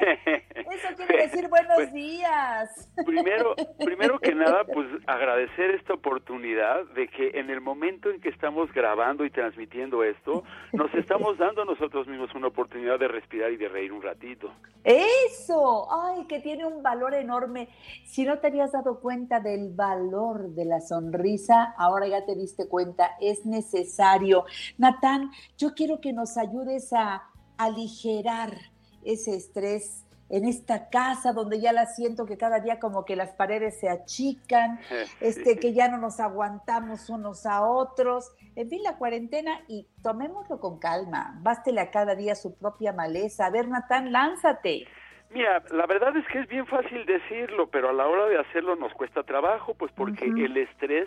Eso 0.00 0.88
quiere 0.96 1.26
decir 1.26 1.48
buenos 1.48 1.74
Pues, 1.74 1.92
días. 1.92 2.90
Primero, 3.04 3.54
primero 3.78 4.18
que 4.18 4.34
nada, 4.34 4.64
pues 4.64 4.86
agradecer 5.06 5.70
esta 5.70 5.94
oportunidad 5.94 6.84
de 6.94 7.08
que 7.08 7.38
en 7.38 7.50
el 7.50 7.60
momento 7.60 8.10
en 8.10 8.20
que 8.20 8.28
estamos 8.28 8.72
grabando 8.72 9.24
y 9.24 9.30
transmitiendo 9.30 10.02
esto, 10.04 10.44
nos 10.72 10.92
estamos 10.94 11.36
dando 11.38 11.62
a 11.62 11.64
nosotros 11.64 12.06
mismos 12.06 12.34
una 12.34 12.48
oportunidad 12.48 12.98
de 12.98 13.08
respirar 13.08 13.52
y 13.52 13.56
de 13.56 13.68
reír 13.68 13.92
un 13.92 14.02
ratito. 14.02 14.50
Eso, 14.84 15.88
ay, 15.92 16.26
que 16.26 16.40
tiene 16.40 16.64
un 16.64 16.82
valor 16.82 17.14
enorme. 17.14 17.68
Si 18.04 18.24
no 18.24 18.38
te 18.38 18.46
habías 18.46 18.72
dado 18.72 19.00
cuenta 19.00 19.40
del 19.40 19.74
valor 19.74 20.50
de 20.50 20.64
la 20.64 20.80
sonrisa, 20.80 21.74
ahora 21.76 22.06
ya 22.06 22.24
te 22.24 22.34
diste 22.34 22.68
cuenta, 22.68 23.10
es 23.20 23.44
necesario. 23.44 24.44
Natán, 24.78 25.30
yo 25.58 25.74
quiero 25.74 25.97
que 26.00 26.12
nos 26.12 26.36
ayudes 26.36 26.92
a 26.92 27.22
aligerar 27.56 28.52
ese 29.04 29.36
estrés 29.36 30.04
en 30.30 30.44
esta 30.44 30.90
casa 30.90 31.32
donde 31.32 31.60
ya 31.60 31.72
la 31.72 31.86
siento 31.86 32.26
que 32.26 32.36
cada 32.36 32.60
día 32.60 32.78
como 32.78 33.04
que 33.04 33.16
las 33.16 33.30
paredes 33.30 33.80
se 33.80 33.88
achican, 33.88 34.78
este 35.20 35.58
que 35.58 35.72
ya 35.72 35.88
no 35.88 35.98
nos 35.98 36.20
aguantamos 36.20 37.08
unos 37.08 37.46
a 37.46 37.62
otros. 37.62 38.30
En 38.54 38.68
fin, 38.68 38.82
la 38.82 38.98
cuarentena 38.98 39.60
y 39.68 39.86
tomémoslo 40.02 40.60
con 40.60 40.78
calma. 40.78 41.38
Bástele 41.42 41.80
a 41.80 41.90
cada 41.90 42.14
día 42.14 42.34
su 42.34 42.54
propia 42.54 42.92
maleza. 42.92 43.46
A 43.46 43.50
ver, 43.50 43.68
Natán, 43.68 44.12
lánzate. 44.12 44.86
Mira, 45.30 45.62
la 45.72 45.86
verdad 45.86 46.16
es 46.16 46.26
que 46.28 46.38
es 46.38 46.48
bien 46.48 46.66
fácil 46.66 47.04
decirlo, 47.04 47.66
pero 47.68 47.90
a 47.90 47.92
la 47.92 48.06
hora 48.06 48.26
de 48.26 48.38
hacerlo 48.38 48.76
nos 48.76 48.92
cuesta 48.94 49.22
trabajo, 49.24 49.74
pues 49.74 49.92
porque 49.92 50.24
el 50.44 50.56
estrés 50.56 51.06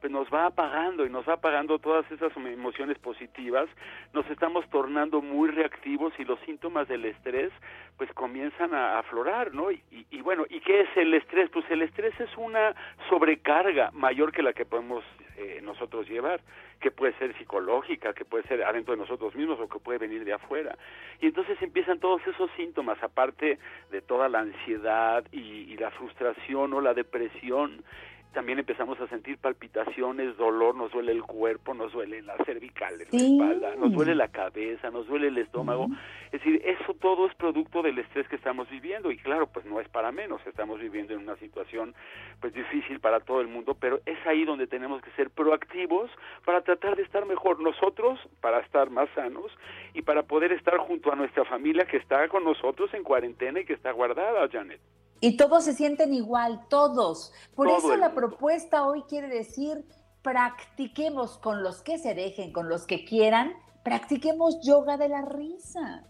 pues 0.00 0.12
nos 0.12 0.28
va 0.34 0.46
apagando 0.46 1.06
y 1.06 1.10
nos 1.10 1.26
va 1.28 1.34
apagando 1.34 1.78
todas 1.78 2.04
esas 2.10 2.36
emociones 2.36 2.98
positivas, 2.98 3.68
nos 4.12 4.28
estamos 4.30 4.68
tornando 4.68 5.22
muy 5.22 5.48
reactivos 5.48 6.12
y 6.18 6.24
los 6.24 6.40
síntomas 6.40 6.88
del 6.88 7.04
estrés 7.04 7.52
pues 7.96 8.12
comienzan 8.12 8.74
a 8.74 8.98
aflorar, 8.98 9.54
¿no? 9.54 9.70
Y, 9.70 9.80
y- 9.92 10.06
y 10.10 10.20
bueno, 10.20 10.44
¿y 10.50 10.58
qué 10.60 10.80
es 10.82 10.88
el 10.96 11.14
estrés? 11.14 11.48
Pues 11.50 11.64
el 11.70 11.82
estrés 11.82 12.18
es 12.20 12.36
una 12.36 12.74
sobrecarga 13.08 13.90
mayor 13.92 14.32
que 14.32 14.42
la 14.42 14.52
que 14.52 14.64
podemos 14.66 15.04
eh, 15.36 15.60
nosotros 15.62 16.08
llevar, 16.08 16.40
que 16.80 16.90
puede 16.90 17.12
ser 17.18 17.36
psicológica, 17.38 18.12
que 18.12 18.24
puede 18.24 18.44
ser 18.44 18.62
adentro 18.62 18.94
de 18.94 19.00
nosotros 19.00 19.34
mismos 19.34 19.58
o 19.60 19.68
que 19.68 19.78
puede 19.78 19.98
venir 19.98 20.24
de 20.24 20.32
afuera. 20.32 20.76
Y 21.20 21.26
entonces 21.26 21.60
empiezan 21.62 22.00
todos 22.00 22.20
esos 22.26 22.50
síntomas, 22.56 23.02
aparte 23.02 23.58
de 23.90 24.00
toda 24.02 24.28
la 24.28 24.40
ansiedad 24.40 25.24
y, 25.32 25.72
y 25.72 25.76
la 25.76 25.90
frustración 25.90 26.72
o 26.72 26.80
la 26.80 26.94
depresión. 26.94 27.84
También 28.32 28.58
empezamos 28.58 28.98
a 29.00 29.06
sentir 29.08 29.38
palpitaciones, 29.38 30.36
dolor, 30.36 30.74
nos 30.74 30.90
duele 30.92 31.12
el 31.12 31.22
cuerpo, 31.22 31.74
nos 31.74 31.92
duele 31.92 32.22
las 32.22 32.38
cervicales, 32.46 33.08
Sí. 33.10 33.36
la 33.38 33.44
espalda, 33.44 33.76
nos 33.76 33.92
duele 33.92 34.14
la 34.14 34.28
cabeza, 34.28 34.90
nos 34.90 35.06
duele 35.06 35.28
el 35.28 35.38
estómago. 35.38 35.88
Es 36.26 36.32
decir, 36.40 36.62
eso 36.64 36.94
todo 36.94 37.26
es 37.26 37.34
producto 37.34 37.82
del 37.82 37.98
estrés 37.98 38.26
que 38.28 38.36
estamos 38.36 38.68
viviendo 38.70 39.10
y 39.10 39.18
claro, 39.18 39.46
pues 39.48 39.66
no 39.66 39.80
es 39.80 39.88
para 39.88 40.12
menos, 40.12 40.40
estamos 40.46 40.80
viviendo 40.80 41.12
en 41.12 41.20
una 41.20 41.36
situación 41.36 41.94
pues 42.40 42.54
difícil 42.54 43.00
para 43.00 43.20
todo 43.20 43.40
el 43.40 43.48
mundo, 43.48 43.76
pero 43.78 44.00
es 44.06 44.18
ahí 44.26 44.44
donde 44.44 44.66
tenemos 44.66 45.02
que 45.02 45.10
ser 45.12 45.28
proactivos 45.30 46.10
para 46.44 46.62
tratar 46.62 46.96
de 46.96 47.02
estar 47.02 47.26
mejor 47.26 47.60
nosotros, 47.60 48.18
para 48.40 48.60
estar 48.60 48.88
más 48.90 49.08
sanos 49.14 49.52
y 49.92 50.02
para 50.02 50.22
poder 50.22 50.52
estar 50.52 50.78
junto 50.78 51.12
a 51.12 51.16
nuestra 51.16 51.44
familia 51.44 51.84
que 51.84 51.98
está 51.98 52.26
con 52.28 52.44
nosotros 52.44 52.92
en 52.94 53.02
cuarentena 53.02 53.60
y 53.60 53.64
que 53.64 53.74
está 53.74 53.92
guardada, 53.92 54.48
Janet. 54.48 54.80
Y 55.24 55.36
todos 55.36 55.64
se 55.64 55.72
sienten 55.72 56.12
igual, 56.12 56.66
todos. 56.68 57.32
Por 57.54 57.68
Todo 57.68 57.78
eso 57.78 57.96
la 57.96 58.12
propuesta 58.12 58.84
hoy 58.84 59.02
quiere 59.08 59.28
decir, 59.28 59.84
practiquemos 60.20 61.38
con 61.38 61.62
los 61.62 61.80
que 61.80 61.96
se 61.98 62.12
dejen, 62.16 62.52
con 62.52 62.68
los 62.68 62.88
que 62.88 63.04
quieran, 63.04 63.52
practiquemos 63.84 64.60
yoga 64.66 64.96
de 64.96 65.08
la 65.08 65.22
risa. 65.22 66.02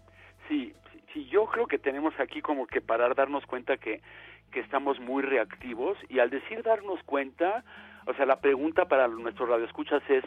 Sí, 0.47 0.73
sí, 0.91 1.03
sí, 1.13 1.25
yo 1.25 1.45
creo 1.45 1.67
que 1.67 1.77
tenemos 1.77 2.15
aquí 2.19 2.41
como 2.41 2.65
que 2.65 2.81
parar, 2.81 3.13
darnos 3.13 3.45
cuenta 3.45 3.77
que, 3.77 4.01
que 4.51 4.61
estamos 4.61 4.99
muy 4.99 5.21
reactivos 5.21 5.95
y 6.09 6.17
al 6.17 6.31
decir 6.31 6.63
darnos 6.63 6.99
cuenta, 7.03 7.63
o 8.07 8.15
sea, 8.15 8.25
la 8.25 8.41
pregunta 8.41 8.85
para 8.85 9.07
nuestros 9.07 9.47
radioescuchas 9.47 10.01
es, 10.09 10.23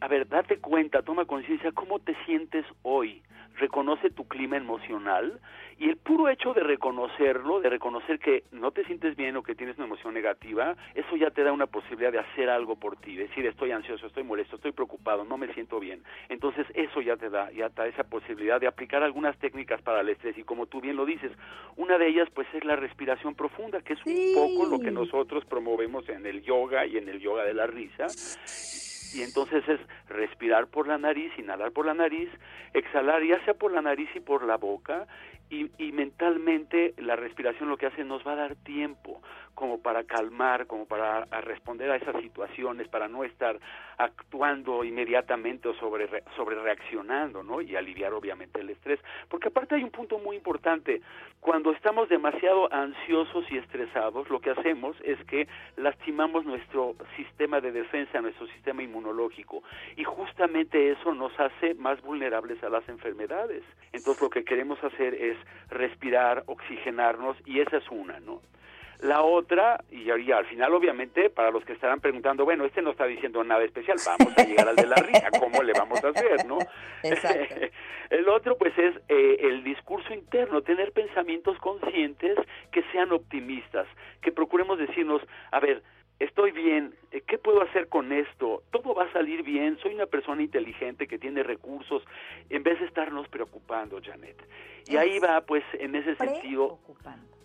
a 0.00 0.08
ver, 0.08 0.26
date 0.26 0.58
cuenta, 0.58 1.02
toma 1.02 1.26
conciencia, 1.26 1.70
¿cómo 1.72 1.98
te 1.98 2.16
sientes 2.24 2.64
hoy? 2.80 3.22
Reconoce 3.56 4.10
tu 4.10 4.26
clima 4.26 4.56
emocional 4.56 5.40
y 5.78 5.88
el 5.88 5.96
puro 5.96 6.28
hecho 6.28 6.54
de 6.54 6.62
reconocerlo, 6.62 7.60
de 7.60 7.68
reconocer 7.68 8.18
que 8.18 8.44
no 8.52 8.70
te 8.70 8.84
sientes 8.84 9.16
bien 9.16 9.36
o 9.36 9.42
que 9.42 9.54
tienes 9.54 9.76
una 9.78 9.86
emoción 9.86 10.14
negativa, 10.14 10.76
eso 10.94 11.16
ya 11.16 11.30
te 11.30 11.42
da 11.42 11.52
una 11.52 11.66
posibilidad 11.66 12.12
de 12.12 12.20
hacer 12.20 12.48
algo 12.50 12.76
por 12.76 12.96
ti, 12.96 13.16
decir 13.16 13.46
estoy 13.46 13.72
ansioso, 13.72 14.06
estoy 14.06 14.22
molesto, 14.22 14.56
estoy 14.56 14.72
preocupado, 14.72 15.24
no 15.24 15.38
me 15.38 15.52
siento 15.54 15.80
bien. 15.80 16.02
Entonces 16.28 16.66
eso 16.74 17.00
ya 17.00 17.16
te 17.16 17.30
da, 17.30 17.50
ya 17.50 17.68
te 17.70 17.82
da 17.82 17.88
esa 17.88 18.04
posibilidad 18.04 18.60
de 18.60 18.66
aplicar 18.68 19.02
algunas 19.02 19.36
técnicas 19.38 19.82
para 19.82 20.00
el 20.00 20.08
estrés 20.08 20.38
y 20.38 20.44
como 20.44 20.66
tú 20.66 20.80
bien 20.80 20.96
lo 20.96 21.04
dices, 21.04 21.32
una 21.76 21.98
de 21.98 22.08
ellas 22.08 22.28
pues 22.34 22.46
es 22.54 22.64
la 22.64 22.76
respiración 22.76 23.34
profunda, 23.34 23.80
que 23.80 23.94
es 23.94 24.06
un 24.06 24.34
poco 24.34 24.66
lo 24.66 24.78
que 24.78 24.90
nosotros 24.90 25.44
promovemos 25.46 26.08
en 26.08 26.26
el 26.26 26.42
yoga 26.42 26.86
y 26.86 26.96
en 26.96 27.08
el 27.08 27.20
yoga 27.20 27.44
de 27.44 27.54
la 27.54 27.66
risa. 27.66 28.06
Y 29.14 29.22
entonces 29.22 29.62
es 29.68 29.80
respirar 30.08 30.66
por 30.68 30.86
la 30.86 30.98
nariz, 30.98 31.32
inhalar 31.38 31.72
por 31.72 31.86
la 31.86 31.94
nariz, 31.94 32.30
exhalar 32.72 33.22
ya 33.22 33.44
sea 33.44 33.54
por 33.54 33.72
la 33.72 33.82
nariz 33.82 34.08
y 34.14 34.20
por 34.20 34.44
la 34.44 34.56
boca, 34.56 35.06
y, 35.50 35.70
y 35.78 35.92
mentalmente 35.92 36.94
la 36.96 37.16
respiración 37.16 37.68
lo 37.68 37.76
que 37.76 37.86
hace 37.86 38.04
nos 38.04 38.26
va 38.26 38.32
a 38.32 38.36
dar 38.36 38.54
tiempo 38.56 39.20
como 39.54 39.80
para 39.80 40.04
calmar, 40.04 40.66
como 40.66 40.86
para 40.86 41.24
responder 41.42 41.90
a 41.90 41.96
esas 41.96 42.20
situaciones, 42.20 42.88
para 42.88 43.08
no 43.08 43.24
estar 43.24 43.58
actuando 43.98 44.82
inmediatamente 44.84 45.68
o 45.68 45.74
sobre, 45.74 46.08
sobre 46.36 46.56
reaccionando, 46.56 47.42
¿no? 47.42 47.60
Y 47.60 47.76
aliviar 47.76 48.12
obviamente 48.12 48.60
el 48.60 48.70
estrés. 48.70 49.00
Porque 49.28 49.48
aparte 49.48 49.74
hay 49.74 49.84
un 49.84 49.90
punto 49.90 50.18
muy 50.18 50.36
importante, 50.36 51.02
cuando 51.40 51.72
estamos 51.72 52.08
demasiado 52.08 52.72
ansiosos 52.72 53.44
y 53.50 53.58
estresados, 53.58 54.28
lo 54.30 54.40
que 54.40 54.50
hacemos 54.50 54.96
es 55.04 55.18
que 55.24 55.48
lastimamos 55.76 56.44
nuestro 56.44 56.94
sistema 57.16 57.60
de 57.60 57.72
defensa, 57.72 58.20
nuestro 58.20 58.46
sistema 58.48 58.82
inmunológico, 58.82 59.62
y 59.96 60.04
justamente 60.04 60.92
eso 60.92 61.14
nos 61.14 61.38
hace 61.38 61.74
más 61.74 62.00
vulnerables 62.02 62.62
a 62.62 62.68
las 62.68 62.88
enfermedades. 62.88 63.62
Entonces 63.92 64.22
lo 64.22 64.30
que 64.30 64.44
queremos 64.44 64.82
hacer 64.82 65.14
es 65.14 65.36
respirar, 65.68 66.44
oxigenarnos, 66.46 67.36
y 67.44 67.60
esa 67.60 67.78
es 67.78 67.90
una, 67.90 68.20
¿no? 68.20 68.40
La 69.02 69.22
otra, 69.22 69.82
y, 69.90 70.02
y 70.12 70.32
al 70.32 70.46
final 70.46 70.72
obviamente, 70.74 71.28
para 71.28 71.50
los 71.50 71.64
que 71.64 71.72
estarán 71.72 72.00
preguntando, 72.00 72.44
bueno, 72.44 72.64
este 72.64 72.82
no 72.82 72.92
está 72.92 73.04
diciendo 73.04 73.42
nada 73.42 73.64
especial, 73.64 73.98
vamos 74.06 74.32
a 74.38 74.44
llegar 74.44 74.68
al 74.68 74.76
de 74.76 74.86
la 74.86 74.94
risa, 74.94 75.28
¿cómo 75.40 75.60
le 75.60 75.72
vamos 75.72 76.02
a 76.04 76.08
hacer, 76.10 76.46
no? 76.46 76.58
Exacto. 77.02 77.56
el 78.10 78.28
otro, 78.28 78.56
pues, 78.56 78.72
es 78.78 78.94
eh, 79.08 79.38
el 79.40 79.64
discurso 79.64 80.14
interno, 80.14 80.62
tener 80.62 80.92
pensamientos 80.92 81.58
conscientes 81.58 82.38
que 82.70 82.84
sean 82.92 83.10
optimistas, 83.10 83.88
que 84.20 84.30
procuremos 84.30 84.78
decirnos, 84.78 85.20
a 85.50 85.58
ver, 85.58 85.82
estoy 86.20 86.52
bien, 86.52 86.94
eh, 87.10 87.22
¿qué 87.26 87.38
puedo 87.38 87.60
hacer 87.62 87.88
con 87.88 88.12
esto? 88.12 88.62
Todo 88.70 88.94
va 88.94 89.06
a 89.06 89.12
salir 89.12 89.42
bien, 89.42 89.78
soy 89.82 89.94
una 89.94 90.06
persona 90.06 90.42
inteligente 90.42 91.08
que 91.08 91.18
tiene 91.18 91.42
recursos, 91.42 92.04
en 92.50 92.62
vez 92.62 92.78
de 92.78 92.86
estarnos 92.86 93.26
preocupando, 93.26 94.00
Janet. 94.00 94.36
Y 94.86 94.96
ahí 94.96 95.18
va, 95.18 95.40
pues, 95.40 95.64
en 95.74 95.96
ese 95.96 96.14
sentido, 96.14 96.78
preocupando, 96.84 97.41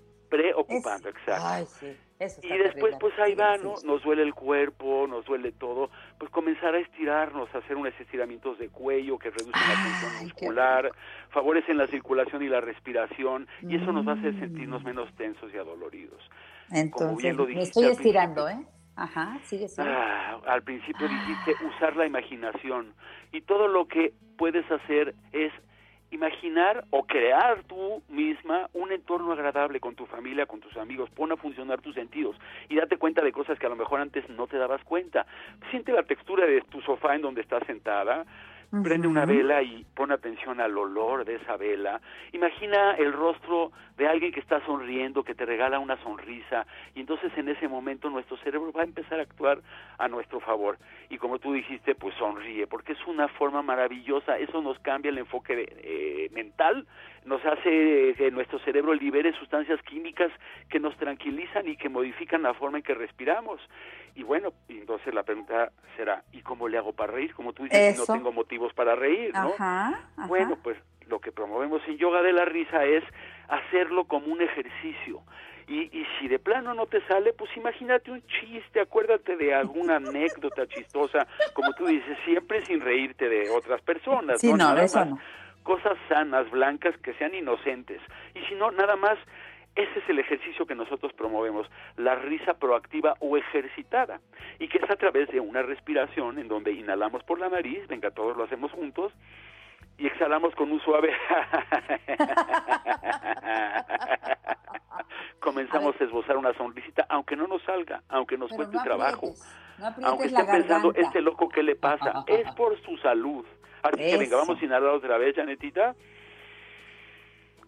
exacto. 1.09 1.43
Ay, 1.45 1.65
sí. 1.65 1.95
Eso 2.19 2.41
está 2.41 2.55
y 2.55 2.57
después 2.57 2.73
terrible. 2.73 2.97
pues 2.99 3.19
ahí 3.19 3.35
va. 3.35 3.57
¿no? 3.57 3.75
Nos 3.85 4.03
duele 4.03 4.23
el 4.23 4.33
cuerpo, 4.33 5.05
nos 5.07 5.25
duele 5.25 5.51
todo, 5.51 5.91
pues 6.17 6.31
comenzar 6.31 6.73
a 6.73 6.79
estirarnos, 6.79 7.53
a 7.53 7.59
hacer 7.59 7.75
unos 7.75 7.93
estiramientos 7.99 8.57
de 8.57 8.69
cuello 8.69 9.19
que 9.19 9.29
reducen 9.29 9.51
la 9.51 9.83
tensión 9.83 10.23
muscular, 10.23 10.91
favorecen 11.29 11.77
la 11.77 11.87
circulación 11.87 12.41
y 12.41 12.47
la 12.47 12.59
respiración 12.59 13.47
y 13.61 13.75
eso 13.75 13.91
nos 13.91 14.07
va 14.07 14.13
a 14.13 14.15
hacer 14.15 14.33
sentirnos 14.39 14.83
menos 14.83 15.13
tensos 15.15 15.53
y 15.53 15.57
adoloridos. 15.57 16.21
Entonces, 16.71 17.37
me 17.37 17.61
estoy 17.61 17.85
estirando, 17.85 18.49
¿eh? 18.49 18.65
Ajá, 18.95 19.37
sigue, 19.43 19.67
sigue. 19.67 19.87
Ah, 19.87 20.39
al 20.47 20.63
principio 20.63 21.07
dijiste 21.07 21.53
usar 21.65 21.95
la 21.95 22.07
imaginación 22.07 22.95
y 23.31 23.41
todo 23.41 23.67
lo 23.67 23.87
que 23.87 24.13
puedes 24.37 24.69
hacer 24.71 25.13
es 25.31 25.53
imaginar 26.11 26.85
o 26.89 27.03
crear 27.03 27.63
tú 27.63 28.01
misma 28.09 28.69
un 28.73 28.91
entorno 28.91 29.31
agradable 29.33 29.79
con 29.79 29.95
tu 29.95 30.05
familia, 30.05 30.45
con 30.45 30.59
tus 30.59 30.75
amigos, 30.77 31.09
pon 31.09 31.31
a 31.31 31.37
funcionar 31.37 31.81
tus 31.81 31.95
sentidos 31.95 32.35
y 32.69 32.75
date 32.75 32.97
cuenta 32.97 33.21
de 33.21 33.31
cosas 33.31 33.59
que 33.59 33.65
a 33.65 33.69
lo 33.69 33.75
mejor 33.75 33.99
antes 33.99 34.27
no 34.29 34.47
te 34.47 34.57
dabas 34.57 34.83
cuenta. 34.83 35.25
Siente 35.69 35.91
la 35.91 36.03
textura 36.03 36.45
de 36.45 36.61
tu 36.61 36.81
sofá 36.81 37.15
en 37.15 37.21
donde 37.21 37.41
estás 37.41 37.63
sentada, 37.65 38.25
prende 38.83 39.07
una 39.07 39.25
vela 39.25 39.61
y 39.61 39.85
pon 39.95 40.11
atención 40.11 40.59
al 40.59 40.77
olor 40.77 41.25
de 41.25 41.35
esa 41.35 41.57
vela. 41.57 42.01
Imagina 42.33 42.95
el 42.95 43.13
rostro 43.13 43.71
de 43.97 44.07
alguien 44.07 44.31
que 44.31 44.39
está 44.39 44.63
sonriendo, 44.65 45.23
que 45.23 45.35
te 45.35 45.45
regala 45.45 45.79
una 45.79 45.97
sonrisa 46.03 46.65
y 46.93 46.99
entonces 46.99 47.31
en 47.37 47.49
ese 47.49 47.67
momento 47.67 48.09
nuestro 48.09 48.37
cerebro 48.37 48.71
va 48.71 48.81
a 48.81 48.85
empezar 48.85 49.19
a 49.19 49.23
actuar 49.23 49.61
a 49.97 50.07
nuestro 50.07 50.39
favor. 50.39 50.77
Y 51.09 51.17
como 51.17 51.39
tú 51.39 51.53
dijiste, 51.53 51.95
pues 51.95 52.13
sonríe, 52.15 52.67
porque 52.67 52.93
es 52.93 53.07
una 53.07 53.27
forma 53.29 53.61
maravillosa, 53.61 54.37
eso 54.37 54.61
nos 54.61 54.77
cambia 54.79 55.09
el 55.09 55.17
enfoque 55.17 55.67
eh, 55.69 56.29
mental, 56.33 56.85
nos 57.27 57.45
hace 57.45 58.15
que 58.17 58.31
nuestro 58.31 58.57
cerebro 58.59 58.93
libere 58.93 59.33
sustancias 59.33 59.81
químicas 59.83 60.31
que 60.69 60.79
nos 60.79 60.95
tranquilizan 60.97 61.67
y 61.67 61.75
que 61.75 61.89
modifican 61.89 62.41
la 62.41 62.53
forma 62.53 62.77
en 62.77 62.83
que 62.83 62.93
respiramos. 62.93 63.59
Y 64.15 64.23
bueno, 64.23 64.53
entonces 64.69 65.13
la 65.13 65.23
pregunta 65.23 65.71
será, 65.97 66.23
¿y 66.31 66.41
cómo 66.41 66.69
le 66.69 66.77
hago 66.77 66.93
para 66.93 67.11
reír? 67.11 67.33
Como 67.35 67.51
tú 67.51 67.63
dices, 67.63 67.99
Eso. 67.99 68.05
no 68.07 68.17
tengo 68.17 68.31
motivos 68.31 68.73
para 68.73 68.95
reír, 68.95 69.33
¿no? 69.33 69.49
Ajá, 69.49 69.89
ajá. 70.15 70.27
Bueno, 70.27 70.57
pues 70.63 70.77
lo 71.07 71.19
que 71.19 71.33
promovemos 71.33 71.81
en 71.87 71.97
yoga 71.97 72.21
de 72.21 72.31
la 72.31 72.45
risa 72.45 72.85
es 72.85 73.03
hacerlo 73.49 74.05
como 74.05 74.27
un 74.27 74.41
ejercicio. 74.41 75.21
Y, 75.67 75.81
y 75.81 76.05
si 76.17 76.29
de 76.29 76.39
plano 76.39 76.73
no 76.73 76.85
te 76.85 77.05
sale, 77.07 77.33
pues 77.33 77.49
imagínate 77.57 78.09
un 78.09 78.23
chiste, 78.25 78.79
acuérdate 78.79 79.35
de 79.35 79.53
alguna 79.53 79.95
anécdota 79.97 80.65
chistosa, 80.65 81.27
como 81.53 81.73
tú 81.73 81.87
dices, 81.87 82.17
siempre 82.23 82.65
sin 82.65 82.79
reírte 82.79 83.27
de 83.27 83.49
otras 83.49 83.81
personas. 83.81 84.39
Sí, 84.39 84.49
no, 84.51 84.57
Nada 84.57 84.83
eso 84.83 84.99
más 84.99 85.09
no. 85.09 85.19
Cosas 85.67 85.97
sanas, 86.07 86.49
blancas, 86.49 86.97
que 86.99 87.13
sean 87.15 87.35
inocentes. 87.35 88.01
Y 88.33 88.39
si 88.45 88.55
no, 88.55 88.71
nada 88.71 88.95
más, 88.95 89.19
ese 89.75 89.99
es 89.99 90.07
el 90.07 90.17
ejercicio 90.17 90.65
que 90.65 90.75
nosotros 90.75 91.11
promovemos, 91.11 91.69
la 91.97 92.15
risa 92.15 92.53
proactiva 92.53 93.15
o 93.19 93.35
ejercitada. 93.35 94.21
Y 94.59 94.69
que 94.69 94.77
es 94.77 94.89
a 94.89 94.95
través 94.95 95.27
de 95.27 95.41
una 95.41 95.63
respiración 95.63 96.39
en 96.39 96.47
donde 96.47 96.71
inhalamos 96.71 97.21
por 97.25 97.37
la 97.37 97.49
nariz, 97.49 97.85
venga, 97.89 98.11
todos 98.11 98.37
lo 98.37 98.45
hacemos 98.45 98.71
juntos, 98.71 99.11
y 99.97 100.07
exhalamos 100.07 100.55
con 100.55 100.71
un 100.71 100.79
suave. 100.79 101.11
Comenzamos 105.41 105.99
a, 105.99 106.03
esbozar 106.05 106.37
una 106.37 106.53
sonrisita, 106.53 107.07
aunque 107.09 107.35
no 107.35 107.45
nos 107.45 107.61
salga, 107.63 108.03
aunque 108.07 108.37
nos 108.37 108.51
Pero 108.51 108.57
cueste 108.57 108.77
no 108.77 108.83
trabajo. 108.83 109.33
no 109.79 110.07
Aunque 110.07 110.27
estén 110.27 110.47
pensando, 110.47 110.93
este 110.95 111.19
loco, 111.19 111.49
¿qué 111.49 111.61
le 111.61 111.75
pasa? 111.75 112.23
es 112.25 112.49
por 112.55 112.81
su 112.83 112.95
salud. 112.99 113.45
Así 113.83 113.97
que 113.97 114.17
venga, 114.17 114.23
Eso. 114.25 114.37
vamos 114.37 114.61
a 114.61 114.65
inhalar 114.65 114.89
otra 114.91 115.17
vez, 115.17 115.35
Janetita. 115.35 115.95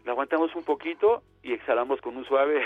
La 0.05 0.11
aguantamos 0.13 0.55
un 0.55 0.63
poquito 0.63 1.21
y 1.43 1.53
exhalamos 1.53 1.99
con 2.01 2.15
un 2.17 2.25
suave. 2.25 2.61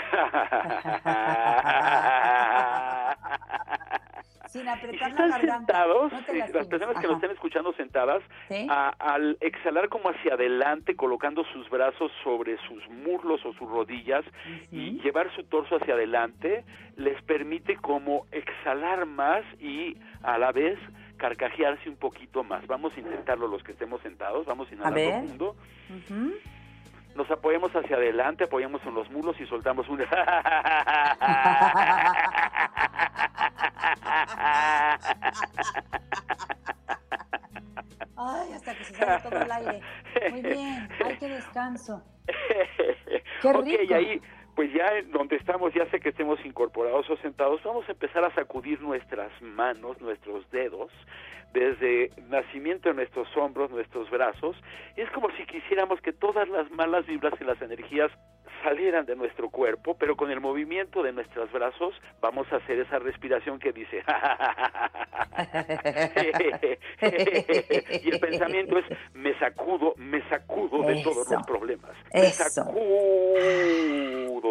Sin 4.48 4.68
apretar 4.68 5.10
si 5.10 5.16
la 5.16 5.26
están 5.26 5.40
sentados, 5.40 6.12
no 6.12 6.18
te 6.24 6.32
sí, 6.32 6.38
las 6.38 6.50
lastimes. 6.54 6.66
personas 6.68 6.94
que 6.94 6.98
Ajá. 7.00 7.08
nos 7.08 7.16
estén 7.16 7.30
escuchando 7.32 7.72
sentadas, 7.72 8.22
¿Sí? 8.48 8.66
a- 8.70 8.94
al 9.00 9.36
exhalar 9.40 9.88
como 9.88 10.10
hacia 10.10 10.34
adelante, 10.34 10.94
colocando 10.94 11.44
sus 11.52 11.68
brazos 11.70 12.12
sobre 12.22 12.56
sus 12.68 12.88
muslos 12.88 13.44
o 13.44 13.52
sus 13.54 13.68
rodillas 13.68 14.24
y 14.70 15.00
llevar 15.02 15.34
su 15.34 15.42
torso 15.44 15.74
hacia 15.76 15.94
adelante, 15.94 16.64
les 16.96 17.20
permite 17.24 17.74
como 17.78 18.26
exhalar 18.30 19.06
más 19.06 19.42
y 19.60 19.96
a 20.22 20.38
la 20.38 20.52
vez 20.52 20.78
carcajearse 21.16 21.88
un 21.88 21.96
poquito 21.96 22.42
más. 22.44 22.66
Vamos 22.66 22.92
a 22.96 23.00
intentarlo 23.00 23.46
los 23.48 23.62
que 23.62 23.72
estemos 23.72 24.00
sentados, 24.02 24.46
vamos 24.46 24.68
a 24.68 24.70
A 24.70 24.74
inhalar 24.74 24.94
ver. 24.94 25.12
profundo. 25.20 25.56
Ujú. 25.90 26.32
Nos 27.14 27.30
apoyamos 27.30 27.70
hacia 27.76 27.96
adelante, 27.96 28.44
apoyamos 28.44 28.84
en 28.84 28.94
los 28.94 29.08
muslos 29.10 29.38
y 29.40 29.46
soltamos 29.46 29.88
un... 29.88 30.00
Ay, 38.16 38.52
hasta 38.54 38.74
que 38.74 38.84
se 38.84 38.94
sale 38.94 39.22
todo 39.22 39.40
el 39.42 39.52
aire. 39.52 39.80
Muy 40.30 40.42
bien. 40.42 40.88
Ay, 41.04 41.16
qué 41.18 41.28
descanso. 41.28 42.02
Qué 43.42 43.52
rico. 43.52 43.82
y 43.86 43.92
ahí, 43.92 44.22
pues 44.54 44.72
ya 44.72 44.90
donde 45.12 45.36
estamos, 45.36 45.74
ya 45.74 45.88
sé 45.90 46.00
que 46.00 46.10
estemos 46.10 46.38
incorporados 46.44 47.08
o 47.10 47.16
sentados, 47.18 47.62
vamos 47.64 47.88
a 47.88 47.92
empezar 47.92 48.24
a 48.24 48.34
sacudir 48.34 48.80
nuestras 48.80 49.30
manos, 49.42 50.00
nuestros 50.00 50.48
dedos, 50.50 50.90
desde 51.54 52.10
nacimiento 52.28 52.88
de 52.90 52.96
nuestros 52.96 53.28
hombros, 53.36 53.70
nuestros 53.70 54.10
brazos, 54.10 54.56
y 54.96 55.00
es 55.00 55.10
como 55.12 55.30
si 55.36 55.46
quisiéramos 55.46 56.00
que 56.00 56.12
todas 56.12 56.48
las 56.48 56.70
malas 56.72 57.06
vibras 57.06 57.32
y 57.40 57.44
las 57.44 57.62
energías 57.62 58.10
salieran 58.64 59.06
de 59.06 59.14
nuestro 59.14 59.50
cuerpo, 59.50 59.96
pero 59.96 60.16
con 60.16 60.30
el 60.30 60.40
movimiento 60.40 61.02
de 61.02 61.12
nuestros 61.12 61.52
brazos 61.52 61.94
vamos 62.20 62.50
a 62.52 62.56
hacer 62.56 62.80
esa 62.80 62.98
respiración 62.98 63.58
que 63.58 63.72
dice 63.72 64.02
y 68.02 68.10
el 68.10 68.20
pensamiento 68.20 68.78
es 68.78 68.84
me 69.14 69.38
sacudo, 69.38 69.94
me 69.96 70.26
sacudo 70.28 70.82
de 70.82 71.02
todos 71.02 71.30
los 71.30 71.46
problemas, 71.46 71.92
me 72.12 72.26
Eso. 72.26 72.44
sacudo 72.44 72.84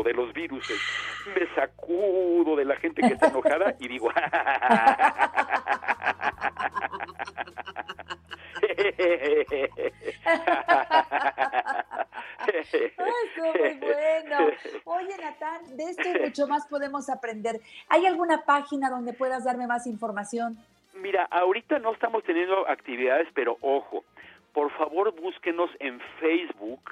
de 0.04 0.14
los 0.14 0.32
virus, 0.34 0.70
me 1.28 1.48
sacudo 1.56 2.56
de 2.56 2.66
la 2.66 2.76
gente 2.78 3.02
que 3.02 3.14
está 3.14 3.28
enojada 3.28 3.74
y 3.80 3.88
digo 3.88 4.10
muy 13.38 13.74
bueno. 13.80 14.38
Oye, 14.86 15.18
Natán, 15.22 15.78
de 15.78 15.84
esto 15.84 16.04
mucho 16.22 16.48
más 16.48 16.68
podemos 16.68 17.10
aprender. 17.10 17.60
¿Hay 17.90 18.06
alguna 18.06 18.44
página 18.46 18.90
donde 18.90 19.14
puedas 19.14 19.44
darme 19.44 19.68
más 19.68 19.88
información? 19.88 20.58
Mira, 20.94 21.28
ahorita 21.32 21.80
no 21.80 21.94
estamos 21.94 22.24
teniendo 22.24 22.68
actividades, 22.70 23.28
pero 23.34 23.58
ojo, 23.62 24.04
por 24.54 24.72
favor 24.78 25.12
búsquenos 25.20 25.70
en 25.80 26.00
Facebook, 26.20 26.92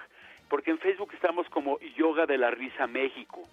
porque 0.49 0.71
en 0.71 0.79
Facebook 0.79 1.13
estamos 1.13 1.47
como 1.49 1.79
Yoga 1.95 2.25
de 2.25 2.37
la 2.37 2.51
Risa 2.51 2.87
México. 2.87 3.47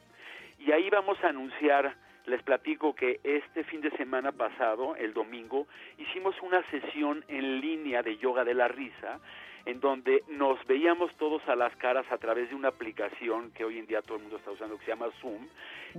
Y 0.59 0.73
ahí 0.73 0.89
vamos 0.91 1.23
a 1.23 1.29
anunciar, 1.29 1.95
les 2.29 2.43
platico 2.43 2.95
que 2.95 3.20
este 3.24 3.64
fin 3.64 3.81
de 3.81 3.91
semana 3.93 4.33
pasado, 4.33 4.95
el 4.97 5.12
domingo, 5.14 5.66
hicimos 5.97 6.35
una 6.43 6.62
sesión 6.70 7.24
en 7.29 7.61
línea 7.61 8.03
de 8.03 8.16
Yoga 8.18 8.45
de 8.45 8.55
la 8.55 8.68
Risa, 8.68 9.20
en 9.64 9.81
donde 9.81 10.22
nos 10.29 10.64
veíamos 10.66 11.14
todos 11.16 11.47
a 11.47 11.55
las 11.55 11.74
caras 11.76 12.07
a 12.11 12.16
través 12.16 12.49
de 12.49 12.55
una 12.55 12.68
aplicación 12.68 13.51
que 13.53 13.64
hoy 13.64 13.79
en 13.79 13.87
día 13.87 14.01
todo 14.01 14.16
el 14.16 14.22
mundo 14.22 14.39
está 14.39 14.51
usando, 14.51 14.79
que 14.79 14.85
se 14.85 14.91
llama 14.93 15.09
Zoom. 15.20 15.47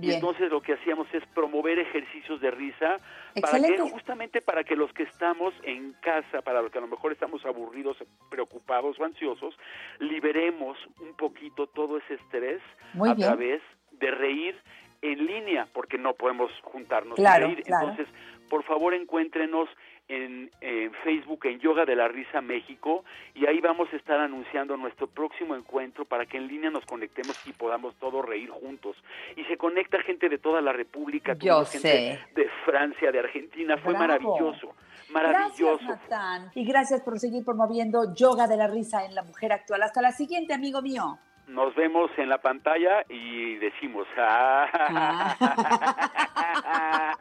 Y 0.00 0.12
entonces 0.12 0.50
lo 0.50 0.60
que 0.60 0.72
hacíamos 0.72 1.06
es 1.12 1.24
promover 1.34 1.78
ejercicios 1.78 2.40
de 2.40 2.50
risa 2.50 2.98
para 3.40 3.60
que 3.60 3.78
justamente 3.78 4.40
para 4.40 4.64
que 4.64 4.74
los 4.74 4.92
que 4.92 5.04
estamos 5.04 5.54
en 5.62 5.92
casa, 6.00 6.42
para 6.42 6.62
los 6.62 6.72
que 6.72 6.78
a 6.78 6.80
lo 6.80 6.88
mejor 6.88 7.12
estamos 7.12 7.44
aburridos, 7.44 7.96
preocupados 8.28 8.98
o 8.98 9.04
ansiosos, 9.04 9.56
liberemos 9.98 10.78
un 11.00 11.14
poquito 11.14 11.68
todo 11.68 11.98
ese 11.98 12.14
estrés 12.14 12.60
Muy 12.94 13.08
a 13.08 13.14
bien. 13.14 13.28
través 13.28 13.62
de 13.92 14.10
reír 14.10 14.56
en 15.02 15.26
línea, 15.26 15.66
porque 15.72 15.98
no 15.98 16.14
podemos 16.14 16.50
juntarnos 16.62 17.16
Claro, 17.16 17.46
y 17.48 17.54
reír. 17.54 17.64
claro. 17.64 17.90
Entonces, 17.90 18.14
por 18.48 18.64
favor, 18.64 18.94
encuéntrenos 18.94 19.68
en, 20.08 20.50
en 20.60 20.92
Facebook, 21.04 21.46
en 21.46 21.60
Yoga 21.60 21.84
de 21.84 21.94
la 21.94 22.08
Risa 22.08 22.40
México, 22.40 23.04
y 23.34 23.46
ahí 23.46 23.60
vamos 23.60 23.88
a 23.92 23.96
estar 23.96 24.18
anunciando 24.18 24.76
nuestro 24.76 25.06
próximo 25.06 25.54
encuentro 25.54 26.04
para 26.04 26.26
que 26.26 26.36
en 26.36 26.48
línea 26.48 26.68
nos 26.68 26.84
conectemos 26.84 27.40
y 27.46 27.52
podamos 27.52 27.94
todos 27.96 28.24
reír 28.26 28.50
juntos. 28.50 28.96
Y 29.36 29.44
se 29.44 29.56
conecta 29.56 30.00
gente 30.02 30.28
de 30.28 30.38
toda 30.38 30.60
la 30.60 30.72
República, 30.72 31.34
Yo 31.38 31.64
gente 31.64 31.78
sé. 31.78 32.18
de 32.34 32.48
Francia, 32.64 33.12
de 33.12 33.20
Argentina, 33.20 33.76
fue 33.78 33.92
Bravo. 33.92 33.98
maravilloso, 34.08 34.74
maravilloso. 35.10 35.78
Gracias, 35.86 36.10
Natán. 36.10 36.50
Y 36.56 36.64
gracias 36.64 37.02
por 37.02 37.18
seguir 37.20 37.44
promoviendo 37.44 38.12
yoga 38.12 38.48
de 38.48 38.56
la 38.56 38.66
risa 38.66 39.04
en 39.04 39.14
la 39.14 39.22
mujer 39.22 39.52
actual. 39.52 39.82
Hasta 39.84 40.02
la 40.02 40.10
siguiente, 40.10 40.52
amigo 40.52 40.82
mío 40.82 41.18
nos 41.50 41.74
vemos 41.74 42.10
en 42.16 42.28
la 42.28 42.38
pantalla 42.38 43.04
y 43.08 43.56
decimos. 43.56 44.06
Ah". 44.16 45.36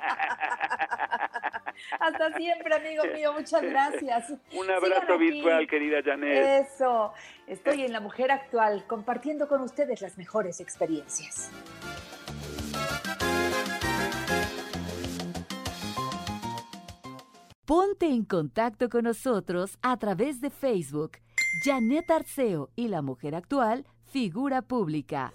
Hasta 1.99 2.33
siempre, 2.33 2.75
amigo 2.75 3.03
mío, 3.13 3.33
muchas 3.33 3.61
gracias. 3.61 4.33
Un 4.53 4.69
abrazo 4.69 5.17
virtual, 5.17 5.67
querida 5.67 6.01
Janet. 6.03 6.67
Eso, 6.67 7.13
estoy 7.47 7.83
en 7.83 7.91
La 7.91 7.99
Mujer 7.99 8.31
Actual, 8.31 8.85
compartiendo 8.85 9.47
con 9.47 9.61
ustedes 9.61 10.01
las 10.01 10.17
mejores 10.17 10.59
experiencias. 10.59 11.51
Ponte 17.65 18.07
en 18.07 18.25
contacto 18.25 18.89
con 18.89 19.03
nosotros 19.03 19.77
a 19.81 19.97
través 19.97 20.41
de 20.41 20.49
Facebook, 20.49 21.17
Janet 21.63 22.09
Arceo 22.09 22.69
y 22.75 22.87
La 22.87 23.01
Mujer 23.01 23.35
Actual 23.35 23.85
figura 24.09 24.61
pública. 24.61 25.31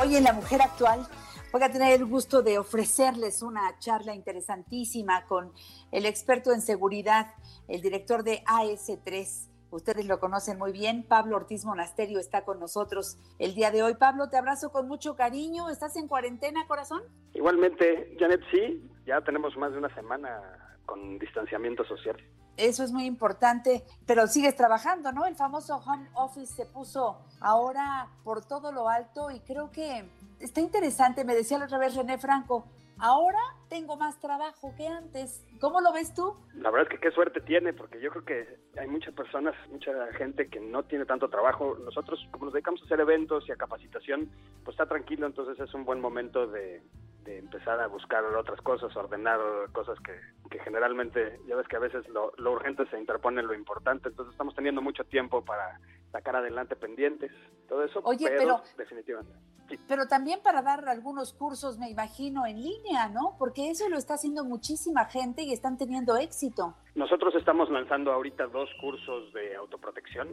Hoy 0.00 0.16
en 0.16 0.24
La 0.24 0.32
Mujer 0.32 0.62
Actual 0.62 1.06
voy 1.52 1.62
a 1.62 1.70
tener 1.70 1.92
el 1.92 2.06
gusto 2.06 2.42
de 2.42 2.58
ofrecerles 2.58 3.42
una 3.42 3.78
charla 3.78 4.14
interesantísima 4.14 5.26
con 5.26 5.52
el 5.92 6.06
experto 6.06 6.52
en 6.52 6.62
seguridad, 6.62 7.34
el 7.66 7.82
director 7.82 8.22
de 8.22 8.42
AS3. 8.44 9.48
Ustedes 9.70 10.06
lo 10.06 10.18
conocen 10.18 10.58
muy 10.58 10.72
bien. 10.72 11.02
Pablo 11.02 11.36
Ortiz 11.36 11.64
Monasterio 11.64 12.18
está 12.18 12.44
con 12.44 12.58
nosotros 12.58 13.18
el 13.38 13.54
día 13.54 13.70
de 13.70 13.82
hoy. 13.82 13.94
Pablo, 13.94 14.30
te 14.30 14.36
abrazo 14.36 14.70
con 14.70 14.88
mucho 14.88 15.14
cariño. 15.14 15.68
¿Estás 15.68 15.96
en 15.96 16.08
cuarentena, 16.08 16.66
corazón? 16.66 17.02
Igualmente, 17.34 18.16
Janet, 18.18 18.40
sí, 18.50 18.90
ya 19.06 19.20
tenemos 19.20 19.56
más 19.56 19.72
de 19.72 19.78
una 19.78 19.94
semana 19.94 20.78
con 20.86 21.18
distanciamiento 21.18 21.84
social. 21.84 22.16
Eso 22.56 22.82
es 22.82 22.90
muy 22.90 23.04
importante, 23.04 23.84
pero 24.04 24.26
sigues 24.26 24.56
trabajando, 24.56 25.12
¿no? 25.12 25.26
El 25.26 25.36
famoso 25.36 25.76
home 25.76 26.08
office 26.14 26.54
se 26.54 26.66
puso 26.66 27.18
ahora 27.40 28.08
por 28.24 28.44
todo 28.44 28.72
lo 28.72 28.88
alto 28.88 29.30
y 29.30 29.38
creo 29.40 29.70
que 29.70 30.10
está 30.40 30.60
interesante. 30.60 31.24
Me 31.24 31.36
decía 31.36 31.58
la 31.58 31.66
otra 31.66 31.78
vez 31.78 31.94
René 31.94 32.18
Franco, 32.18 32.64
ahora 32.98 33.38
tengo 33.68 33.96
más 33.96 34.18
trabajo 34.20 34.74
que 34.76 34.86
antes. 34.86 35.44
¿Cómo 35.60 35.80
lo 35.80 35.92
ves 35.92 36.14
tú? 36.14 36.34
La 36.54 36.70
verdad 36.70 36.90
es 36.90 36.98
que 36.98 37.08
qué 37.08 37.14
suerte 37.14 37.40
tiene, 37.40 37.72
porque 37.72 38.00
yo 38.00 38.10
creo 38.10 38.24
que 38.24 38.58
hay 38.80 38.86
muchas 38.88 39.14
personas, 39.14 39.54
mucha 39.70 39.92
gente 40.14 40.48
que 40.48 40.60
no 40.60 40.82
tiene 40.84 41.04
tanto 41.04 41.28
trabajo. 41.28 41.76
Nosotros, 41.84 42.18
como 42.30 42.46
nos 42.46 42.54
dedicamos 42.54 42.80
a 42.82 42.84
hacer 42.86 43.00
eventos 43.00 43.48
y 43.48 43.52
a 43.52 43.56
capacitación, 43.56 44.30
pues 44.64 44.74
está 44.74 44.86
tranquilo, 44.86 45.26
entonces 45.26 45.58
es 45.60 45.72
un 45.74 45.84
buen 45.84 46.00
momento 46.00 46.46
de, 46.46 46.82
de 47.24 47.38
empezar 47.38 47.80
a 47.80 47.86
buscar 47.88 48.24
otras 48.24 48.60
cosas, 48.62 48.94
ordenar 48.96 49.38
cosas 49.72 49.98
que, 50.00 50.18
que 50.50 50.58
generalmente, 50.60 51.40
ya 51.46 51.56
ves 51.56 51.68
que 51.68 51.76
a 51.76 51.80
veces 51.80 52.08
lo, 52.08 52.32
lo 52.38 52.52
urgente 52.52 52.86
se 52.90 52.98
interpone 52.98 53.40
en 53.40 53.46
lo 53.48 53.54
importante, 53.54 54.08
entonces 54.08 54.32
estamos 54.32 54.54
teniendo 54.54 54.80
mucho 54.80 55.04
tiempo 55.04 55.44
para 55.44 55.78
sacar 56.12 56.36
adelante 56.36 56.74
pendientes, 56.74 57.30
todo 57.68 57.84
eso, 57.84 58.00
Oye, 58.04 58.26
pero, 58.28 58.38
pero- 58.38 58.62
definitivamente. 58.78 59.34
sí. 59.68 59.78
Pero 59.86 60.06
también 60.06 60.40
para 60.42 60.62
dar 60.62 60.88
algunos 60.88 61.34
cursos, 61.34 61.76
me 61.78 61.90
imagino, 61.90 62.46
en 62.46 62.62
línea, 62.62 63.10
¿no? 63.10 63.36
Porque 63.38 63.57
eso 63.58 63.88
lo 63.88 63.98
está 63.98 64.14
haciendo 64.14 64.44
muchísima 64.44 65.04
gente 65.06 65.42
y 65.42 65.52
están 65.52 65.76
teniendo 65.76 66.16
éxito. 66.16 66.74
Nosotros 66.94 67.34
estamos 67.34 67.68
lanzando 67.70 68.12
ahorita 68.12 68.46
dos 68.46 68.68
cursos 68.80 69.32
de 69.32 69.56
autoprotección 69.56 70.28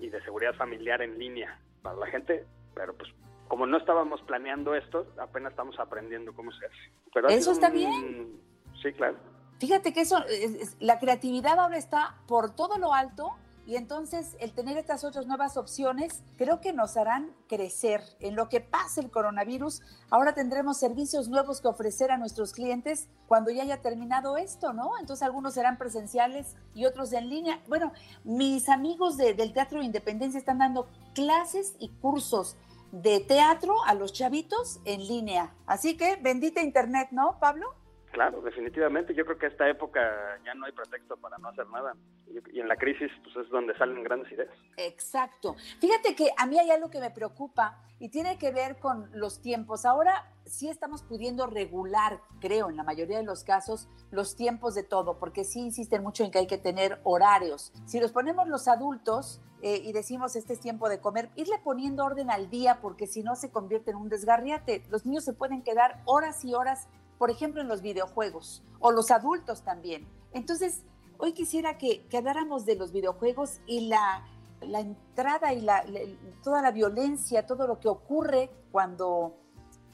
y 0.00 0.08
de 0.08 0.22
seguridad 0.22 0.54
familiar 0.54 1.00
en 1.02 1.18
línea 1.18 1.58
para 1.82 1.96
la 1.96 2.06
gente, 2.06 2.44
pero 2.74 2.94
pues 2.96 3.10
como 3.48 3.66
no 3.66 3.78
estábamos 3.78 4.20
planeando 4.22 4.74
esto, 4.74 5.06
apenas 5.18 5.52
estamos 5.52 5.78
aprendiendo 5.80 6.34
cómo 6.34 6.52
se 6.52 6.66
hace. 6.66 6.76
Pero 7.14 7.28
Eso 7.28 7.52
está 7.52 7.68
un- 7.68 7.72
bien. 7.74 8.40
Sí, 8.82 8.92
claro. 8.92 9.16
Fíjate 9.58 9.92
que 9.92 10.02
eso, 10.02 10.18
es- 10.26 10.54
es- 10.54 10.76
la 10.80 10.98
creatividad 10.98 11.58
ahora 11.58 11.78
está 11.78 12.16
por 12.28 12.54
todo 12.54 12.78
lo 12.78 12.92
alto 12.92 13.30
y 13.68 13.76
entonces 13.76 14.34
el 14.40 14.54
tener 14.54 14.78
estas 14.78 15.04
otras 15.04 15.26
nuevas 15.26 15.58
opciones 15.58 16.22
creo 16.38 16.58
que 16.62 16.72
nos 16.72 16.96
harán 16.96 17.36
crecer. 17.48 18.02
En 18.18 18.34
lo 18.34 18.48
que 18.48 18.62
pase 18.62 19.02
el 19.02 19.10
coronavirus, 19.10 19.82
ahora 20.08 20.32
tendremos 20.32 20.78
servicios 20.78 21.28
nuevos 21.28 21.60
que 21.60 21.68
ofrecer 21.68 22.10
a 22.10 22.16
nuestros 22.16 22.54
clientes 22.54 23.10
cuando 23.26 23.50
ya 23.50 23.64
haya 23.64 23.82
terminado 23.82 24.38
esto, 24.38 24.72
¿no? 24.72 24.92
Entonces 24.98 25.22
algunos 25.22 25.52
serán 25.52 25.76
presenciales 25.76 26.56
y 26.74 26.86
otros 26.86 27.12
en 27.12 27.28
línea. 27.28 27.60
Bueno, 27.68 27.92
mis 28.24 28.70
amigos 28.70 29.18
de- 29.18 29.34
del 29.34 29.52
Teatro 29.52 29.80
de 29.80 29.84
Independencia 29.84 30.38
están 30.38 30.56
dando 30.56 30.88
clases 31.14 31.74
y 31.78 31.90
cursos 31.90 32.56
de 32.90 33.20
teatro 33.20 33.84
a 33.84 33.92
los 33.92 34.14
chavitos 34.14 34.80
en 34.86 35.06
línea. 35.06 35.52
Así 35.66 35.94
que 35.98 36.16
bendita 36.16 36.62
Internet, 36.62 37.08
¿no, 37.10 37.38
Pablo? 37.38 37.74
Claro, 38.12 38.40
definitivamente. 38.40 39.14
Yo 39.14 39.24
creo 39.24 39.38
que 39.38 39.46
esta 39.46 39.68
época 39.68 40.00
ya 40.44 40.54
no 40.54 40.66
hay 40.66 40.72
pretexto 40.72 41.16
para 41.16 41.38
no 41.38 41.48
hacer 41.48 41.66
nada. 41.68 41.94
Y- 42.26 42.58
en 42.60 42.68
la 42.68 42.76
crisis, 42.76 43.10
pues 43.22 43.36
es 43.44 43.50
donde 43.50 43.76
salen 43.76 44.02
grandes 44.02 44.30
ideas. 44.32 44.48
Exacto. 44.76 45.54
Fíjate 45.80 46.14
que 46.16 46.30
a 46.36 46.46
mí 46.46 46.58
hay 46.58 46.70
algo 46.70 46.90
que 46.90 47.00
me 47.00 47.10
preocupa 47.10 47.78
y 47.98 48.08
tiene 48.08 48.38
que 48.38 48.50
ver 48.50 48.78
con 48.78 49.10
los 49.12 49.40
tiempos. 49.40 49.84
Ahora 49.84 50.32
sí 50.44 50.68
estamos 50.68 51.02
pudiendo 51.02 51.46
regular, 51.46 52.20
creo, 52.40 52.70
en 52.70 52.76
la 52.76 52.82
mayoría 52.82 53.18
de 53.18 53.24
los 53.24 53.44
casos, 53.44 53.88
los 54.10 54.36
tiempos 54.36 54.74
de 54.74 54.82
todo, 54.82 55.18
porque 55.18 55.44
sí 55.44 55.60
insisten 55.60 56.02
mucho 56.02 56.24
en 56.24 56.30
que 56.30 56.38
hay 56.38 56.46
que 56.46 56.58
tener 56.58 57.00
horarios. 57.04 57.72
Si 57.86 58.00
los 58.00 58.12
ponemos 58.12 58.48
los 58.48 58.68
adultos 58.68 59.40
eh, 59.62 59.80
y 59.84 59.92
decimos 59.92 60.36
este 60.36 60.52
es 60.52 60.60
tiempo 60.60 60.88
de 60.88 61.00
comer, 61.00 61.30
irle 61.34 61.58
poniendo 61.64 62.04
orden 62.04 62.30
al 62.30 62.48
día, 62.48 62.78
porque 62.80 63.06
si 63.06 63.22
no 63.22 63.34
se 63.34 63.50
convierte 63.50 63.90
en 63.90 63.96
un 63.96 64.08
desgarriate. 64.08 64.84
Los 64.88 65.04
niños 65.04 65.24
se 65.24 65.32
pueden 65.32 65.62
quedar 65.62 66.00
horas 66.04 66.44
y 66.44 66.54
horas, 66.54 66.88
por 67.18 67.30
ejemplo, 67.30 67.60
en 67.60 67.68
los 67.68 67.82
videojuegos, 67.82 68.62
o 68.80 68.92
los 68.92 69.10
adultos 69.10 69.62
también. 69.62 70.06
Entonces, 70.32 70.82
hoy 71.18 71.32
quisiera 71.32 71.78
que, 71.78 72.06
que 72.06 72.16
habláramos 72.18 72.64
de 72.64 72.76
los 72.76 72.92
videojuegos 72.92 73.60
y 73.66 73.88
la, 73.88 74.24
la 74.60 74.80
entrada 74.80 75.52
y 75.52 75.60
la, 75.60 75.84
la- 75.84 76.00
toda 76.42 76.62
la 76.62 76.70
violencia, 76.70 77.46
todo 77.46 77.66
lo 77.66 77.80
que 77.80 77.88
ocurre 77.88 78.50
cuando 78.70 79.34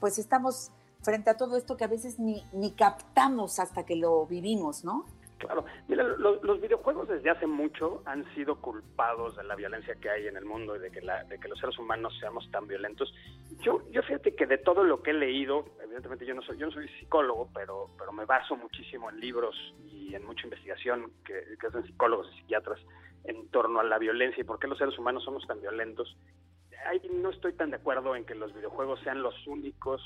pues 0.00 0.18
estamos 0.18 0.70
frente 1.00 1.30
a 1.30 1.36
todo 1.36 1.56
esto 1.56 1.76
que 1.76 1.84
a 1.84 1.88
veces 1.88 2.18
ni, 2.18 2.44
ni 2.52 2.72
captamos 2.72 3.58
hasta 3.58 3.84
que 3.84 3.96
lo 3.96 4.26
vivimos, 4.26 4.84
¿no? 4.84 5.06
Claro, 5.38 5.64
mira, 5.88 6.04
lo- 6.04 6.42
los 6.42 6.60
videojuegos 6.60 7.08
desde 7.08 7.28
hace 7.28 7.46
mucho 7.46 8.02
han 8.06 8.24
sido 8.34 8.60
culpados 8.60 9.36
de 9.36 9.44
la 9.44 9.56
violencia 9.56 9.94
que 9.96 10.08
hay 10.08 10.26
en 10.28 10.36
el 10.36 10.44
mundo 10.44 10.76
y 10.76 10.78
de 10.78 10.90
que, 10.90 11.00
los 11.48 11.58
seres 11.58 11.78
humanos 11.78 12.16
seamos 12.20 12.48
tan 12.50 12.66
violentos. 12.66 13.12
Yo, 13.60 13.82
yo 13.90 14.02
fíjate 14.02 14.34
que 14.34 14.46
de 14.46 14.58
todo 14.58 14.84
lo 14.84 15.02
que 15.02 15.10
he 15.10 15.14
leído, 15.14 15.64
evidentemente 15.82 16.24
yo 16.24 16.34
no 16.34 16.42
soy, 16.42 16.56
yo 16.56 16.66
no 16.66 16.72
soy 16.72 16.88
psicólogo, 17.00 17.50
pero, 17.52 17.90
pero 17.98 18.12
me 18.12 18.24
baso 18.24 18.56
muchísimo 18.56 19.10
en 19.10 19.20
libros 19.20 19.54
y 19.90 20.14
en 20.14 20.24
mucha 20.24 20.44
investigación 20.44 21.12
que 21.24 21.66
hacen 21.66 21.84
psicólogos 21.84 22.30
y 22.32 22.38
psiquiatras 22.38 22.80
en 23.24 23.48
torno 23.48 23.80
a 23.80 23.84
la 23.84 23.98
violencia 23.98 24.40
y 24.40 24.44
por 24.44 24.58
qué 24.58 24.68
los 24.68 24.78
seres 24.78 24.98
humanos 24.98 25.24
somos 25.24 25.46
tan 25.46 25.60
violentos. 25.60 26.16
Ahí 26.86 27.00
no 27.12 27.30
estoy 27.30 27.52
tan 27.54 27.70
de 27.70 27.76
acuerdo 27.76 28.14
en 28.16 28.24
que 28.24 28.34
los 28.34 28.54
videojuegos 28.54 29.00
sean 29.00 29.22
los 29.22 29.34
únicos 29.46 30.00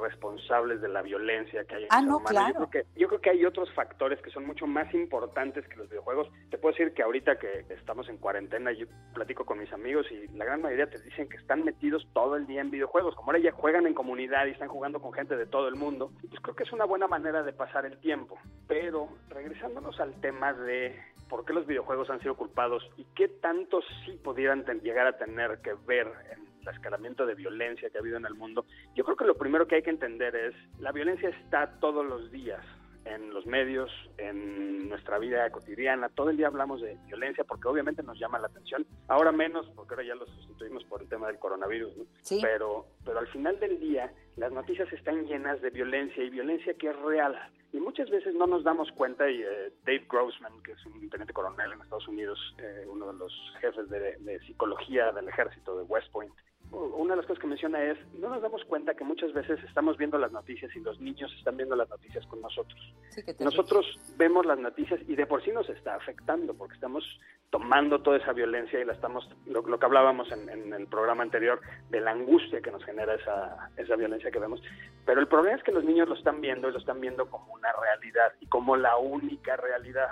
responsables 0.00 0.80
de 0.80 0.88
la 0.88 1.02
violencia 1.02 1.64
que 1.64 1.76
hay 1.76 1.82
en 1.84 1.88
Ah, 1.90 2.02
no, 2.02 2.20
claro. 2.20 2.60
Yo 2.60 2.68
creo 2.68 2.70
que 2.70 3.00
yo 3.00 3.08
creo 3.08 3.20
que 3.20 3.30
hay 3.30 3.44
otros 3.44 3.72
factores 3.74 4.20
que 4.20 4.30
son 4.30 4.46
mucho 4.46 4.66
más 4.66 4.92
importantes 4.94 5.66
que 5.68 5.76
los 5.76 5.88
videojuegos. 5.88 6.28
Te 6.50 6.58
puedo 6.58 6.74
decir 6.74 6.92
que 6.94 7.02
ahorita 7.02 7.36
que 7.38 7.64
estamos 7.70 8.08
en 8.08 8.18
cuarentena, 8.18 8.72
yo 8.72 8.86
platico 9.12 9.44
con 9.44 9.58
mis 9.58 9.72
amigos 9.72 10.06
y 10.10 10.28
la 10.36 10.44
gran 10.44 10.62
mayoría 10.62 10.88
te 10.88 11.00
dicen 11.00 11.28
que 11.28 11.36
están 11.36 11.64
metidos 11.64 12.06
todo 12.12 12.36
el 12.36 12.46
día 12.46 12.60
en 12.60 12.70
videojuegos. 12.70 13.14
Como 13.14 13.30
ahora 13.30 13.38
ya 13.38 13.52
juegan 13.52 13.86
en 13.86 13.94
comunidad 13.94 14.46
y 14.46 14.50
están 14.50 14.68
jugando 14.68 15.00
con 15.00 15.12
gente 15.12 15.36
de 15.36 15.46
todo 15.46 15.68
el 15.68 15.76
mundo, 15.76 16.10
pues 16.28 16.40
creo 16.40 16.56
que 16.56 16.64
es 16.64 16.72
una 16.72 16.84
buena 16.84 17.06
manera 17.06 17.42
de 17.42 17.52
pasar 17.52 17.86
el 17.86 17.98
tiempo. 17.98 18.38
Pero 18.66 19.08
regresándonos 19.28 19.98
al 20.00 20.20
tema 20.20 20.52
de 20.52 20.98
por 21.28 21.44
qué 21.44 21.52
los 21.52 21.66
videojuegos 21.66 22.10
han 22.10 22.20
sido 22.20 22.36
culpados 22.36 22.88
y 22.96 23.04
qué 23.14 23.28
tanto 23.28 23.80
sí 24.04 24.12
pudieran 24.22 24.64
llegar 24.82 25.06
a 25.06 25.16
tener 25.16 25.58
que 25.62 25.74
ver 25.86 26.06
el 26.32 26.68
escalamiento 26.68 27.26
de 27.26 27.34
violencia 27.34 27.90
que 27.90 27.98
ha 27.98 28.00
habido 28.00 28.16
en 28.16 28.26
el 28.26 28.34
mundo, 28.34 28.66
yo 28.94 29.04
creo 29.04 29.16
que 29.16 29.24
lo 29.24 29.36
primero 29.36 29.66
que 29.66 29.76
hay 29.76 29.82
que 29.82 29.90
entender 29.90 30.34
es 30.34 30.54
la 30.78 30.92
violencia 30.92 31.28
está 31.28 31.78
todos 31.80 32.04
los 32.04 32.30
días 32.30 32.64
en 33.04 33.32
los 33.32 33.46
medios, 33.46 33.90
en 34.18 34.88
nuestra 34.88 35.18
vida 35.18 35.50
cotidiana. 35.50 36.08
Todo 36.08 36.30
el 36.30 36.36
día 36.36 36.46
hablamos 36.46 36.80
de 36.80 36.96
violencia 37.06 37.44
porque 37.44 37.68
obviamente 37.68 38.02
nos 38.02 38.18
llama 38.18 38.38
la 38.38 38.46
atención. 38.46 38.86
Ahora 39.08 39.32
menos 39.32 39.66
porque 39.74 39.94
ahora 39.94 40.06
ya 40.06 40.14
lo 40.14 40.26
sustituimos 40.26 40.84
por 40.84 41.02
el 41.02 41.08
tema 41.08 41.26
del 41.26 41.38
coronavirus. 41.38 41.96
¿no? 41.96 42.04
Sí. 42.22 42.38
Pero, 42.42 42.86
pero 43.04 43.18
al 43.18 43.26
final 43.28 43.58
del 43.60 43.78
día 43.80 44.12
las 44.36 44.52
noticias 44.52 44.92
están 44.92 45.26
llenas 45.26 45.60
de 45.60 45.70
violencia 45.70 46.22
y 46.22 46.30
violencia 46.30 46.74
que 46.74 46.88
es 46.88 46.96
real. 47.00 47.36
Y 47.72 47.78
muchas 47.78 48.08
veces 48.08 48.34
no 48.34 48.46
nos 48.46 48.62
damos 48.62 48.90
cuenta 48.92 49.28
y 49.28 49.42
eh, 49.42 49.72
Dave 49.84 50.06
Grossman, 50.08 50.62
que 50.62 50.72
es 50.72 50.86
un 50.86 51.10
teniente 51.10 51.32
coronel 51.32 51.72
en 51.72 51.80
Estados 51.80 52.06
Unidos, 52.06 52.38
eh, 52.58 52.84
uno 52.88 53.12
de 53.12 53.18
los 53.18 53.32
jefes 53.60 53.88
de, 53.90 54.16
de 54.18 54.38
psicología 54.46 55.10
del 55.12 55.28
ejército 55.28 55.76
de 55.76 55.82
West 55.84 56.10
Point, 56.12 56.32
una 56.74 57.14
de 57.14 57.18
las 57.18 57.26
cosas 57.26 57.40
que 57.40 57.46
menciona 57.46 57.82
es, 57.82 57.98
no 58.14 58.28
nos 58.28 58.42
damos 58.42 58.64
cuenta 58.64 58.94
que 58.94 59.04
muchas 59.04 59.32
veces 59.32 59.62
estamos 59.64 59.96
viendo 59.96 60.18
las 60.18 60.32
noticias 60.32 60.74
y 60.74 60.80
los 60.80 61.00
niños 61.00 61.32
están 61.38 61.56
viendo 61.56 61.76
las 61.76 61.88
noticias 61.88 62.26
con 62.26 62.40
nosotros. 62.40 62.78
Sí, 63.10 63.22
Nosotros 63.40 63.86
vemos 64.16 64.44
las 64.44 64.58
noticias 64.58 65.00
y 65.06 65.14
de 65.14 65.26
por 65.26 65.42
sí 65.44 65.52
nos 65.52 65.68
está 65.68 65.94
afectando 65.94 66.54
porque 66.54 66.74
estamos 66.74 67.04
tomando 67.50 68.00
toda 68.02 68.16
esa 68.16 68.32
violencia 68.32 68.80
y 68.80 68.84
la 68.84 68.94
estamos, 68.94 69.28
lo, 69.46 69.62
lo 69.62 69.78
que 69.78 69.86
hablábamos 69.86 70.30
en, 70.32 70.48
en 70.48 70.72
el 70.72 70.86
programa 70.88 71.22
anterior, 71.22 71.60
de 71.90 72.00
la 72.00 72.10
angustia 72.10 72.60
que 72.60 72.70
nos 72.70 72.84
genera 72.84 73.14
esa, 73.14 73.70
esa 73.76 73.96
violencia 73.96 74.30
que 74.30 74.38
vemos. 74.38 74.60
Pero 75.06 75.20
el 75.20 75.28
problema 75.28 75.56
es 75.56 75.62
que 75.62 75.72
los 75.72 75.84
niños 75.84 76.08
lo 76.08 76.14
están 76.14 76.40
viendo 76.40 76.68
y 76.68 76.72
lo 76.72 76.78
están 76.78 77.00
viendo 77.00 77.30
como 77.30 77.52
una 77.54 77.70
realidad 77.72 78.32
y 78.40 78.46
como 78.46 78.76
la 78.76 78.96
única 78.96 79.56
realidad 79.56 80.08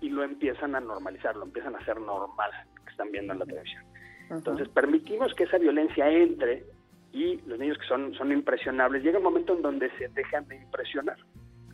y 0.00 0.08
lo 0.08 0.22
empiezan 0.22 0.74
a 0.74 0.80
normalizar, 0.80 1.36
lo 1.36 1.44
empiezan 1.44 1.74
a 1.74 1.78
hacer 1.78 2.00
normal 2.00 2.50
que 2.84 2.90
están 2.90 3.10
viendo 3.10 3.34
en 3.34 3.40
la 3.40 3.44
televisión. 3.44 3.89
Entonces 4.30 4.68
permitimos 4.68 5.34
que 5.34 5.44
esa 5.44 5.58
violencia 5.58 6.08
entre 6.08 6.64
y 7.12 7.36
los 7.42 7.58
niños 7.58 7.76
que 7.78 7.86
son, 7.86 8.14
son 8.14 8.30
impresionables, 8.32 9.02
llega 9.02 9.18
un 9.18 9.24
momento 9.24 9.54
en 9.54 9.62
donde 9.62 9.90
se 9.98 10.08
dejan 10.08 10.46
de 10.48 10.56
impresionar. 10.56 11.16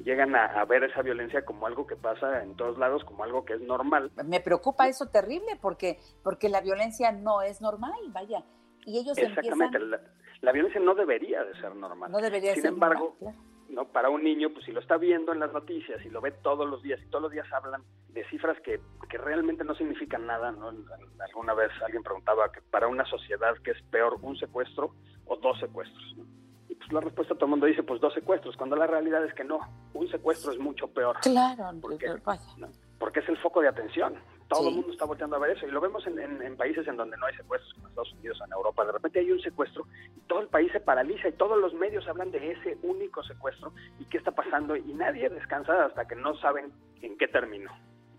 Llegan 0.02 0.34
a, 0.34 0.46
a 0.46 0.64
ver 0.64 0.84
esa 0.84 1.02
violencia 1.02 1.44
como 1.44 1.66
algo 1.66 1.86
que 1.86 1.96
pasa 1.96 2.42
en 2.42 2.56
todos 2.56 2.78
lados, 2.78 3.04
como 3.04 3.24
algo 3.24 3.44
que 3.44 3.54
es 3.54 3.60
normal. 3.60 4.10
Me 4.24 4.40
preocupa 4.40 4.88
eso 4.88 5.10
terrible 5.10 5.58
porque, 5.60 5.98
porque 6.22 6.48
la 6.48 6.60
violencia 6.60 7.12
no 7.12 7.42
es 7.42 7.60
normal, 7.60 7.98
vaya. 8.12 8.44
Y 8.86 8.98
ellos 8.98 9.18
Exactamente, 9.18 9.78
empiezan... 9.78 9.90
la, 9.90 10.00
la 10.42 10.52
violencia 10.52 10.80
no 10.80 10.94
debería 10.94 11.44
de 11.44 11.54
ser 11.60 11.74
normal. 11.74 12.10
No 12.10 12.18
debería 12.18 12.52
Sin 12.54 12.62
ser 12.62 12.72
embargo, 12.72 13.16
normal, 13.20 13.40
no 13.68 13.86
para 13.88 14.10
un 14.10 14.22
niño, 14.22 14.50
pues 14.50 14.64
si 14.64 14.72
lo 14.72 14.80
está 14.80 14.96
viendo 14.96 15.32
en 15.32 15.40
las 15.40 15.52
noticias 15.52 16.04
y 16.04 16.10
lo 16.10 16.20
ve 16.20 16.32
todos 16.32 16.68
los 16.68 16.82
días 16.82 17.00
y 17.02 17.10
todos 17.10 17.22
los 17.22 17.32
días 17.32 17.46
hablan 17.52 17.82
de 18.08 18.24
cifras 18.28 18.58
que, 18.60 18.80
que 19.08 19.18
realmente 19.18 19.64
no 19.64 19.74
significan 19.74 20.26
nada, 20.26 20.52
¿no? 20.52 20.72
Alguna 21.18 21.54
vez 21.54 21.70
alguien 21.84 22.02
preguntaba 22.02 22.50
que 22.50 22.60
para 22.62 22.88
una 22.88 23.04
sociedad 23.04 23.56
que 23.62 23.72
es 23.72 23.82
peor 23.90 24.18
un 24.22 24.36
secuestro 24.36 24.94
o 25.26 25.36
dos 25.36 25.58
secuestros. 25.58 26.16
¿no? 26.16 26.24
Y 26.68 26.74
pues 26.74 26.92
la 26.92 27.00
respuesta 27.00 27.34
todo 27.34 27.46
el 27.46 27.50
mundo 27.50 27.66
dice 27.66 27.82
pues 27.82 28.00
dos 28.00 28.14
secuestros, 28.14 28.56
cuando 28.56 28.76
la 28.76 28.86
realidad 28.86 29.24
es 29.24 29.34
que 29.34 29.44
no, 29.44 29.60
un 29.94 30.08
secuestro 30.08 30.52
es 30.52 30.58
mucho 30.58 30.88
peor. 30.88 31.16
Claro, 31.20 31.70
porque, 31.80 32.06
vaya. 32.24 32.42
¿no? 32.56 32.68
porque 32.98 33.20
es 33.20 33.28
el 33.28 33.36
foco 33.38 33.60
de 33.60 33.68
atención. 33.68 34.14
Todo 34.48 34.60
Sí. 34.62 34.68
el 34.68 34.74
mundo 34.76 34.92
está 34.92 35.04
volteando 35.04 35.36
a 35.36 35.38
ver 35.40 35.56
eso 35.56 35.66
y 35.66 35.70
lo 35.72 35.80
vemos 35.80 36.06
en, 36.06 36.18
en- 36.20 36.40
en 36.40 36.56
países 36.56 36.86
en 36.86 36.96
donde 36.96 37.16
no 37.16 37.26
hay 37.26 37.34
secuestros, 37.34 37.72
como 37.74 37.88
Estados 37.88 38.12
Unidos 38.12 38.40
o 38.40 38.44
en 38.44 38.52
Europa. 38.52 38.84
De 38.84 38.92
repente 38.92 39.18
hay 39.18 39.32
un 39.32 39.40
secuestro 39.40 39.86
y 40.16 40.20
todo 40.28 40.40
el 40.40 40.48
país 40.48 40.70
se 40.72 40.78
paraliza 40.80 41.28
y 41.28 41.32
todos 41.32 41.58
los 41.58 41.74
medios 41.74 42.06
hablan 42.06 42.30
de 42.30 42.52
ese 42.52 42.78
único 42.82 43.22
secuestro 43.24 43.72
y 43.98 44.04
qué 44.04 44.18
está 44.18 44.30
pasando 44.30 44.76
y 44.76 44.92
nadie 44.94 45.28
descansa 45.28 45.86
hasta 45.86 46.06
que 46.06 46.14
no 46.14 46.36
saben 46.38 46.72
en 47.02 47.18
qué 47.18 47.26
terminó. 47.28 47.72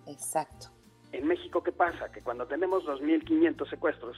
Exacto. 0.06 0.68
En 1.14 1.26
México, 1.28 1.64
¿qué 1.64 1.72
pasa? 1.72 2.12
Que 2.12 2.22
cuando 2.22 2.46
tenemos 2.46 2.84
2.500 2.86 3.70
secuestros, 3.70 4.18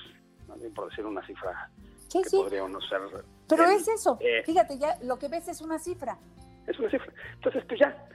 por 0.74 0.90
decir 0.90 1.06
una 1.06 1.26
cifra 1.28 1.70
Sí, 2.08 2.24
que 2.24 2.30
sí. 2.30 2.38
podría 2.38 2.64
o 2.64 2.68
no 2.68 2.82
ser... 2.82 3.02
Pero 3.48 3.66
eh, 3.66 3.76
es 3.76 3.88
eso. 3.88 4.18
eh, 4.20 4.42
Fíjate, 4.44 4.80
ya 4.80 4.98
lo 5.04 5.20
que 5.20 5.28
ves 5.28 5.48
es 5.48 5.62
una 5.62 5.78
cifra. 5.78 6.18
es 6.66 6.80
una 6.80 6.90
cifra. 6.90 7.14
Entonces, 7.36 7.64
pues 7.68 7.80
ya, 7.80 8.08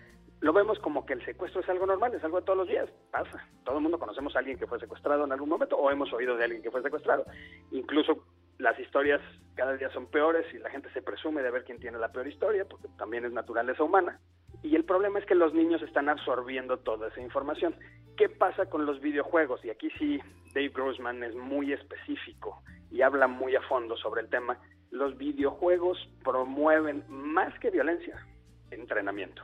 lo 0.45 0.53
vemos 0.53 0.79
como 0.81 1.07
que 1.07 1.15
el 1.15 1.25
secuestro 1.25 1.63
es 1.63 1.69
algo 1.71 1.87
normal, 1.87 2.13
es 2.13 2.23
algo 2.23 2.39
de 2.39 2.45
todos 2.45 2.59
los 2.59 2.69
días, 2.69 2.87
pasa. 3.11 3.49
Todo 3.65 3.79
el 3.79 3.83
mundo 3.83 3.99
conocemos 3.99 4.37
a 4.37 4.41
alguien 4.41 4.59
que 4.59 4.67
fue 4.67 4.79
secuestrado 4.79 5.25
en 5.25 5.33
algún 5.33 5.49
momento 5.49 5.75
o 5.75 5.91
hemos 5.91 6.13
oído 6.13 6.37
de 6.37 6.45
alguien 6.45 6.61
que 6.61 6.71
fue 6.71 6.83
secuestrado. 6.83 7.25
Incluso 7.71 8.27
las 8.59 8.79
historias 8.79 9.23
cada 9.55 9.75
día 9.75 9.89
son 9.89 10.05
peores 10.05 10.45
y 10.53 10.59
la 10.59 10.69
gente 10.69 10.93
se 10.93 11.01
presume 11.01 11.43
de 11.43 11.51
ver 11.51 11.65
quién 11.65 11.81
tiene 11.81 11.97
la 11.97 12.13
peor 12.13 12.29
historia, 12.29 12.67
porque 12.67 12.89
también 12.99 13.25
es 13.25 13.33
naturaleza 13.33 13.83
humana. 13.83 14.21
Y 14.63 14.77
el 14.77 14.85
problema 14.85 15.19
es 15.19 15.25
que 15.25 15.35
los 15.35 15.55
niños 15.55 15.81
están 15.81 16.11
absorbiendo 16.11 16.77
toda 16.77 17.09
esa 17.09 17.23
información. 17.23 17.75
¿Qué 18.19 18.29
pasa 18.29 18.67
con 18.67 18.85
los 18.85 19.01
videojuegos? 19.01 19.65
Y 19.65 19.71
aquí 19.71 19.89
sí, 19.99 20.21
Dave 20.53 20.69
Grossman 20.69 21.25
es 21.25 21.35
muy 21.35 21.73
específico 21.73 22.61
y 22.91 23.01
habla 23.01 23.29
muy 23.29 23.57
a 23.57 23.63
fondo 23.63 23.97
sobre 23.97 24.21
el 24.21 24.29
tema. 24.29 24.59
Los 24.91 25.17
videojuegos 25.17 26.07
promueven 26.23 27.03
más 27.09 27.59
que 27.61 27.71
violencia, 27.71 28.27
entrenamiento. 28.71 29.43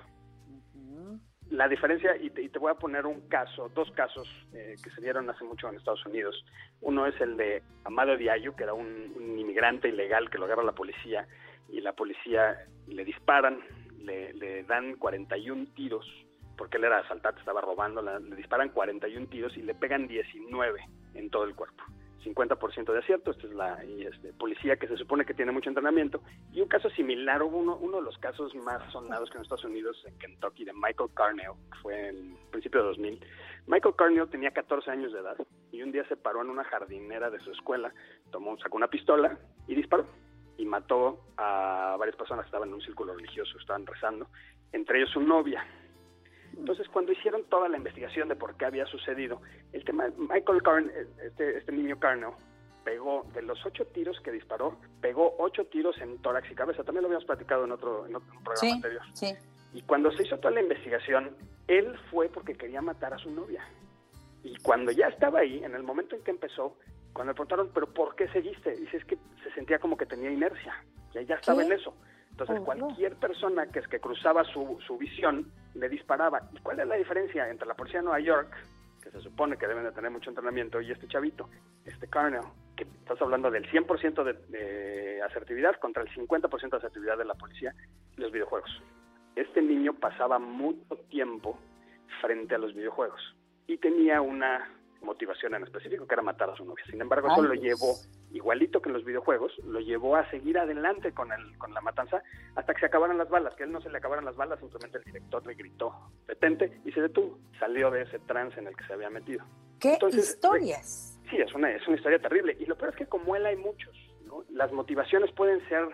La 1.51 1.67
diferencia, 1.67 2.17
y 2.17 2.31
te, 2.31 2.43
y 2.43 2.49
te 2.49 2.59
voy 2.61 2.71
a 2.71 2.75
poner 2.77 3.07
un 3.07 3.23
caso, 3.29 3.69
dos 3.75 3.91
casos 3.93 4.29
eh, 4.55 4.77
que 4.83 4.91
se 4.91 5.01
dieron 5.01 5.29
hace 5.29 5.43
mucho 5.45 5.69
en 5.69 5.75
Estados 5.77 6.05
Unidos. 6.07 6.45
Uno 6.81 7.07
es 7.07 7.21
el 7.21 7.37
de 7.37 7.63
Amado 7.85 8.17
Diallo, 8.17 8.55
que 8.55 8.63
era 8.63 8.73
un, 8.73 9.13
inmigrante 9.19 9.89
ilegal 9.89 10.31
que 10.31 10.39
lo 10.39 10.45
agarra 10.45 10.63
la 10.63 10.73
policía 10.73 11.27
y 11.69 11.81
la 11.81 11.93
policía 11.93 12.57
le 12.87 13.05
disparan, 13.05 13.59
le, 13.99 14.33
le 14.35 14.63
dan 14.65 14.95
41 14.95 15.67
tiros, 15.75 16.07
porque 16.57 16.77
él 16.77 16.85
era 16.85 16.99
asaltante, 16.99 17.41
estaba 17.41 17.61
robando, 17.61 18.01
la- 18.01 18.21
le 18.21 18.37
disparan 18.37 18.69
41 18.69 19.27
tiros 19.27 19.57
y 19.57 19.63
le 19.63 19.75
pegan 19.75 20.07
19 20.07 20.81
en 21.15 21.31
todo 21.31 21.45
el 21.45 21.55
cuerpo. 21.57 21.83
50% 22.25 22.93
de 22.93 22.99
acierto, 22.99 23.31
esta 23.31 23.47
es 23.47 23.53
la 23.55 23.83
este, 23.83 24.33
policía 24.35 24.77
que 24.77 24.89
se 24.89 24.97
supone 24.97 25.25
que 25.25 25.35
tiene 25.35 25.53
mucho 25.53 25.71
entrenamiento. 25.71 26.23
Y 26.53 26.61
un 26.61 26.69
caso 26.69 26.91
similar, 26.91 27.43
hubo 27.43 27.59
uno, 27.59 27.97
de 27.97 28.03
los 28.03 28.19
casos 28.19 28.55
más 28.55 28.81
sonados 28.93 29.31
que 29.31 29.37
en 29.37 29.43
Estados 29.43 29.65
Unidos, 29.65 30.03
en 30.07 30.19
Kentucky, 30.19 30.65
de 30.65 30.73
Michael 30.73 31.11
Carnell, 31.15 31.53
fue 31.83 32.09
en 32.09 32.37
principio 32.51 32.81
de 32.81 32.89
2000. 32.89 33.21
Michael 33.67 33.95
Carnell 33.97 34.29
tenía 34.29 34.51
14 34.51 34.91
años 34.91 35.13
de 35.13 35.21
edad 35.21 35.37
y 35.73 35.83
un 35.83 35.93
día 35.93 36.05
se 36.09 36.17
paró 36.17 36.43
en 36.43 36.51
una 36.51 36.65
jardinera 36.65 37.31
de 37.31 37.41
su 37.41 37.53
escuela, 37.53 37.93
tomó, 38.31 38.59
sacó 38.59 38.77
una 38.77 38.89
pistola 38.89 39.39
y 39.67 39.75
disparó. 39.75 40.07
Y 40.59 40.67
mató 40.67 41.25
a 41.39 41.97
varias 41.99 42.17
personas 42.17 42.45
que 42.45 42.49
estaban 42.49 42.69
en 42.69 42.75
un 42.75 42.83
círculo 42.83 43.15
religioso, 43.15 43.57
estaban 43.59 43.87
rezando, 43.87 44.27
entre 44.73 44.99
ellos 44.99 45.11
su 45.11 45.21
novia. 45.23 45.65
Entonces, 46.57 46.89
cuando 46.89 47.13
hicieron 47.13 47.45
toda 47.45 47.69
la 47.69 47.77
investigación 47.77 48.29
de 48.29 48.37
por 48.37 48.55
qué 48.57 48.65
había 48.67 48.87
sucedido, 48.87 49.41
el 49.73 49.85
tema, 49.85 50.09
Michael 50.19 50.63
Carn, 50.63 50.91
este, 51.25 51.59
este 51.59 51.73
niño 51.73 51.99
Carnell, 51.99 52.33
pegó, 52.85 53.25
de 53.35 53.43
los 53.43 53.65
ocho 53.65 53.85
tiros 53.87 54.19
que 54.21 54.33
disparó, 54.33 54.77
pegó 55.01 55.35
ocho 55.39 55.65
tiros 55.67 55.97
en 56.01 56.19
tórax 56.23 56.51
y 56.51 56.55
cabeza. 56.55 56.83
También 56.83 57.03
lo 57.03 57.09
habíamos 57.09 57.25
platicado 57.27 57.65
en 57.65 57.73
otro, 57.73 58.07
en 58.07 58.17
otro 58.17 58.29
programa 58.29 58.57
Sí, 58.57 58.71
anterior. 58.71 59.03
sí. 59.15 59.33
Y 59.73 59.83
cuando 59.83 60.11
se 60.11 60.25
hizo 60.25 60.37
toda 60.39 60.53
la 60.55 60.63
investigación, 60.63 61.37
él 61.69 61.97
fue 62.11 62.29
porque 62.29 62.55
quería 62.55 62.83
matar 62.83 63.15
a 63.15 63.19
su 63.19 63.31
novia. 63.31 63.65
Y 64.43 64.57
cuando 64.59 64.91
ya 64.91 65.07
estaba 65.09 65.41
ahí, 65.41 65.63
en 65.63 65.75
el 65.75 65.83
momento 65.85 66.17
en 66.17 66.23
que 66.25 66.31
empezó, 66.33 66.77
cuando 67.13 67.33
le 67.33 67.35
preguntaron, 67.35 67.71
¿pero 67.73 67.87
por 67.93 68.17
qué 68.17 68.27
seguiste? 68.29 68.75
Dice, 68.75 68.97
es 68.97 69.05
que 69.05 69.17
se 69.45 69.53
sentía 69.55 69.79
como 69.79 69.97
que 69.97 70.07
tenía 70.07 70.31
inercia, 70.31 70.75
que 71.13 71.25
ya 71.25 71.37
estaba 71.37 71.61
¿Qué? 71.61 71.67
en 71.67 71.73
eso. 71.73 71.95
Entonces, 72.31 72.57
Oh, 72.61 72.65
cualquier 72.65 73.17
persona 73.17 73.67
que, 73.67 73.81
es 73.81 73.87
que 73.89 74.01
cruzaba 74.01 74.43
su, 74.45 74.79
su 74.87 74.97
visión 74.99 75.53
le 75.75 75.89
disparaba. 75.89 76.43
¿Y 76.53 76.59
cuál 76.61 76.81
es 76.81 76.87
la 76.87 76.97
diferencia 76.97 77.49
entre 77.49 77.67
la 77.67 77.75
policía 77.75 78.01
de 78.01 78.05
Nueva 78.05 78.21
York, 78.21 78.53
que 79.03 79.11
se 79.11 79.21
supone 79.21 79.57
que 79.57 79.67
deben 79.67 79.85
de 79.85 79.93
tener 79.93 80.11
mucho 80.11 80.31
entrenamiento, 80.31 80.81
y 80.81 80.91
este 80.91 81.09
chavito, 81.09 81.49
este 81.85 82.09
Carnell, 82.09 82.43
que 82.77 82.85
estás 82.85 83.21
hablando 83.23 83.51
del 83.51 83.71
100% 83.71 84.25
de, 84.25 84.33
de 84.49 85.23
asertividad 85.23 85.77
contra 85.77 86.03
el 86.03 86.09
50% 86.11 86.71
de 86.71 86.77
asertividad 86.77 87.19
de 87.19 87.25
la 87.25 87.35
policía 87.35 87.75
y 88.17 88.21
los 88.21 88.33
videojuegos? 88.33 88.71
Este 89.37 89.63
niño 89.63 89.95
pasaba 89.95 90.39
mucho 90.39 90.97
tiempo 91.09 91.59
frente 92.21 92.55
a 92.55 92.59
los 92.59 92.75
videojuegos 92.75 93.21
y 93.67 93.79
tenía 93.79 94.21
una 94.21 94.69
motivación 95.03 95.55
en 95.55 95.65
específico 95.65 96.07
que 96.07 96.15
era 96.15 96.23
matar 96.23 96.51
a 96.51 96.57
su 96.57 96.65
novia. 96.65 96.85
Sin 96.91 97.01
embargo, 97.01 97.29
eso 97.29 97.43
Ay, 97.43 97.49
lo 97.49 97.55
llevó, 97.55 97.95
igualito 98.33 98.81
que 98.81 98.89
en 98.89 98.95
los 98.95 99.05
videojuegos, 99.05 99.53
lo 99.65 99.81
llevó 99.81 100.17
a 100.17 100.29
seguir 100.31 100.59
adelante 100.59 101.13
con, 101.13 101.33
el, 101.33 101.57
con 101.59 101.73
la 101.75 101.81
matanza 101.81 102.23
hasta 102.55 102.75
que 102.75 102.81
se 102.81 102.87
acabaran 102.87 103.19
las 103.19 103.29
balas, 103.29 103.55
que 103.55 103.63
a 103.63 103.67
él 103.67 103.73
no 103.73 103.81
se 103.81 103.91
le 103.91 103.99
acabaran 103.99 104.25
las 104.25 104.37
balas, 104.37 104.61
simplemente 104.61 104.99
el 104.99 105.05
director 105.05 105.47
le 105.47 105.55
gritó, 105.55 105.95
detente, 106.27 106.81
y 106.85 106.93
se 106.93 107.01
detuvo. 107.01 107.39
Salió 107.59 107.91
de 107.91 108.03
ese 108.03 108.19
trance 108.21 108.59
en 108.59 108.67
el 108.67 108.77
que 108.77 108.85
se 108.87 108.93
había 108.93 109.11
metido. 109.11 109.45
¿Qué 109.81 109.95
Entonces, 109.95 110.31
historias? 110.31 111.19
Sí, 111.31 111.37
es 111.37 111.55
una, 111.55 111.71
es 111.71 111.87
una 111.87 111.97
historia 111.97 112.19
terrible. 112.19 112.57
Y 112.59 112.67
lo 112.67 112.77
peor 112.77 112.91
es 112.91 112.97
que 112.97 113.07
como 113.07 113.37
él 113.37 113.47
hay 113.47 113.57
muchos, 113.57 113.95
¿no? 114.27 114.45
Las 114.51 114.73
motivaciones 114.73 115.33
pueden 115.33 115.67
ser 115.69 115.89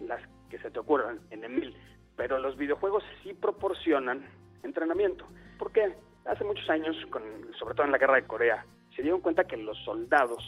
las 0.00 0.20
que 0.50 0.58
se 0.58 0.70
te 0.70 0.78
ocurran 0.78 1.20
en 1.30 1.44
Emil, 1.44 1.74
pero 2.16 2.38
los 2.38 2.56
videojuegos 2.56 3.02
sí 3.22 3.32
proporcionan 3.32 4.28
entrenamiento. 4.62 5.26
¿Por 5.58 5.72
qué? 5.72 5.94
Hace 6.24 6.44
muchos 6.44 6.68
años, 6.70 6.96
con, 7.10 7.22
sobre 7.58 7.74
todo 7.74 7.86
en 7.86 7.92
la 7.92 7.98
guerra 7.98 8.16
de 8.16 8.26
Corea, 8.26 8.64
se 8.94 9.02
dieron 9.02 9.20
cuenta 9.20 9.44
que 9.44 9.56
los 9.56 9.76
soldados 9.84 10.42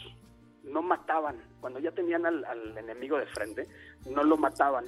no 0.63 0.81
mataban. 0.81 1.41
Cuando 1.59 1.79
ya 1.79 1.91
tenían 1.91 2.25
al, 2.25 2.45
al 2.45 2.77
enemigo 2.77 3.17
de 3.17 3.25
frente, 3.27 3.67
no 4.09 4.23
lo 4.23 4.37
mataban. 4.37 4.85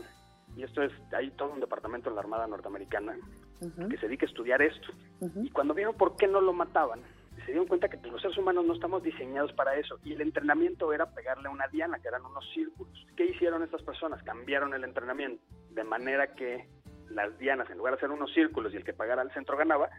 Y 0.55 0.63
esto 0.63 0.81
es, 0.81 0.91
hay 1.13 1.29
todo 1.31 1.53
un 1.53 1.59
departamento 1.59 2.09
en 2.09 2.15
la 2.15 2.21
Armada 2.21 2.47
norteamericana 2.47 3.15
que 3.89 3.97
se 3.97 4.07
dedica 4.07 4.25
a 4.25 4.29
estudiar 4.29 4.61
esto. 4.61 4.87
Y 5.43 5.49
cuando 5.49 5.73
vieron 5.73 5.95
por 5.95 6.15
qué 6.15 6.27
no 6.27 6.41
lo 6.41 6.53
mataban, 6.53 7.01
se 7.45 7.51
dieron 7.51 7.67
cuenta 7.67 7.89
que 7.89 7.97
los 8.07 8.21
seres 8.21 8.37
humanos 8.37 8.65
no 8.65 8.73
estamos 8.73 9.03
diseñados 9.03 9.53
para 9.53 9.75
eso. 9.75 9.99
Y 10.03 10.13
el 10.13 10.21
entrenamiento 10.21 10.93
era 10.93 11.11
pegarle 11.11 11.49
una 11.49 11.67
diana, 11.67 11.99
que 11.99 12.07
eran 12.07 12.25
unos 12.25 12.47
círculos. 12.53 13.05
¿Qué 13.15 13.25
hicieron 13.25 13.63
estas 13.63 13.83
personas? 13.83 14.21
Cambiaron 14.23 14.73
el 14.73 14.83
entrenamiento. 14.83 15.43
De 15.71 15.83
manera 15.83 16.33
que 16.33 16.67
las 17.09 17.37
dianas, 17.37 17.69
en 17.69 17.77
lugar 17.77 17.95
de 17.95 17.99
ser 17.99 18.11
unos 18.11 18.33
círculos 18.33 18.73
y 18.73 18.77
el 18.77 18.83
que 18.83 18.93
pagara 18.93 19.21
al 19.21 19.31
centro 19.33 19.57
ganaba, 19.57 19.89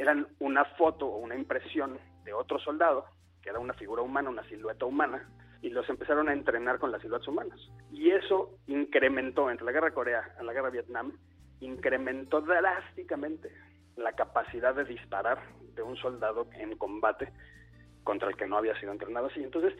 eran 0.00 0.28
una 0.38 0.64
foto 0.64 1.06
o 1.06 1.18
una 1.18 1.34
impresión 1.34 1.98
de 2.24 2.32
otro 2.32 2.58
soldado, 2.58 3.06
que 3.42 3.50
era 3.50 3.58
una 3.58 3.74
figura 3.74 4.02
humana, 4.02 4.30
una 4.30 4.48
silueta 4.48 4.84
humana, 4.86 5.28
y 5.60 5.70
los 5.70 5.88
empezaron 5.88 6.28
a 6.28 6.32
entrenar 6.32 6.78
con 6.78 6.92
las 6.92 7.02
siluetas 7.02 7.28
humanas. 7.28 7.58
Y 7.92 8.10
eso 8.10 8.58
incrementó, 8.66 9.50
entre 9.50 9.66
la 9.66 9.72
guerra 9.72 9.92
Corea 9.92 10.34
a 10.38 10.42
la 10.42 10.52
guerra 10.52 10.70
Vietnam, 10.70 11.12
incrementó 11.60 12.40
drásticamente 12.40 13.50
la 13.96 14.12
capacidad 14.12 14.74
de 14.74 14.84
disparar 14.84 15.42
de 15.74 15.82
un 15.82 15.96
soldado 15.96 16.46
en 16.52 16.76
combate 16.76 17.32
contra 18.04 18.28
el 18.28 18.36
que 18.36 18.46
no 18.46 18.56
había 18.56 18.78
sido 18.78 18.92
entrenado 18.92 19.26
así. 19.26 19.42
Entonces, 19.42 19.74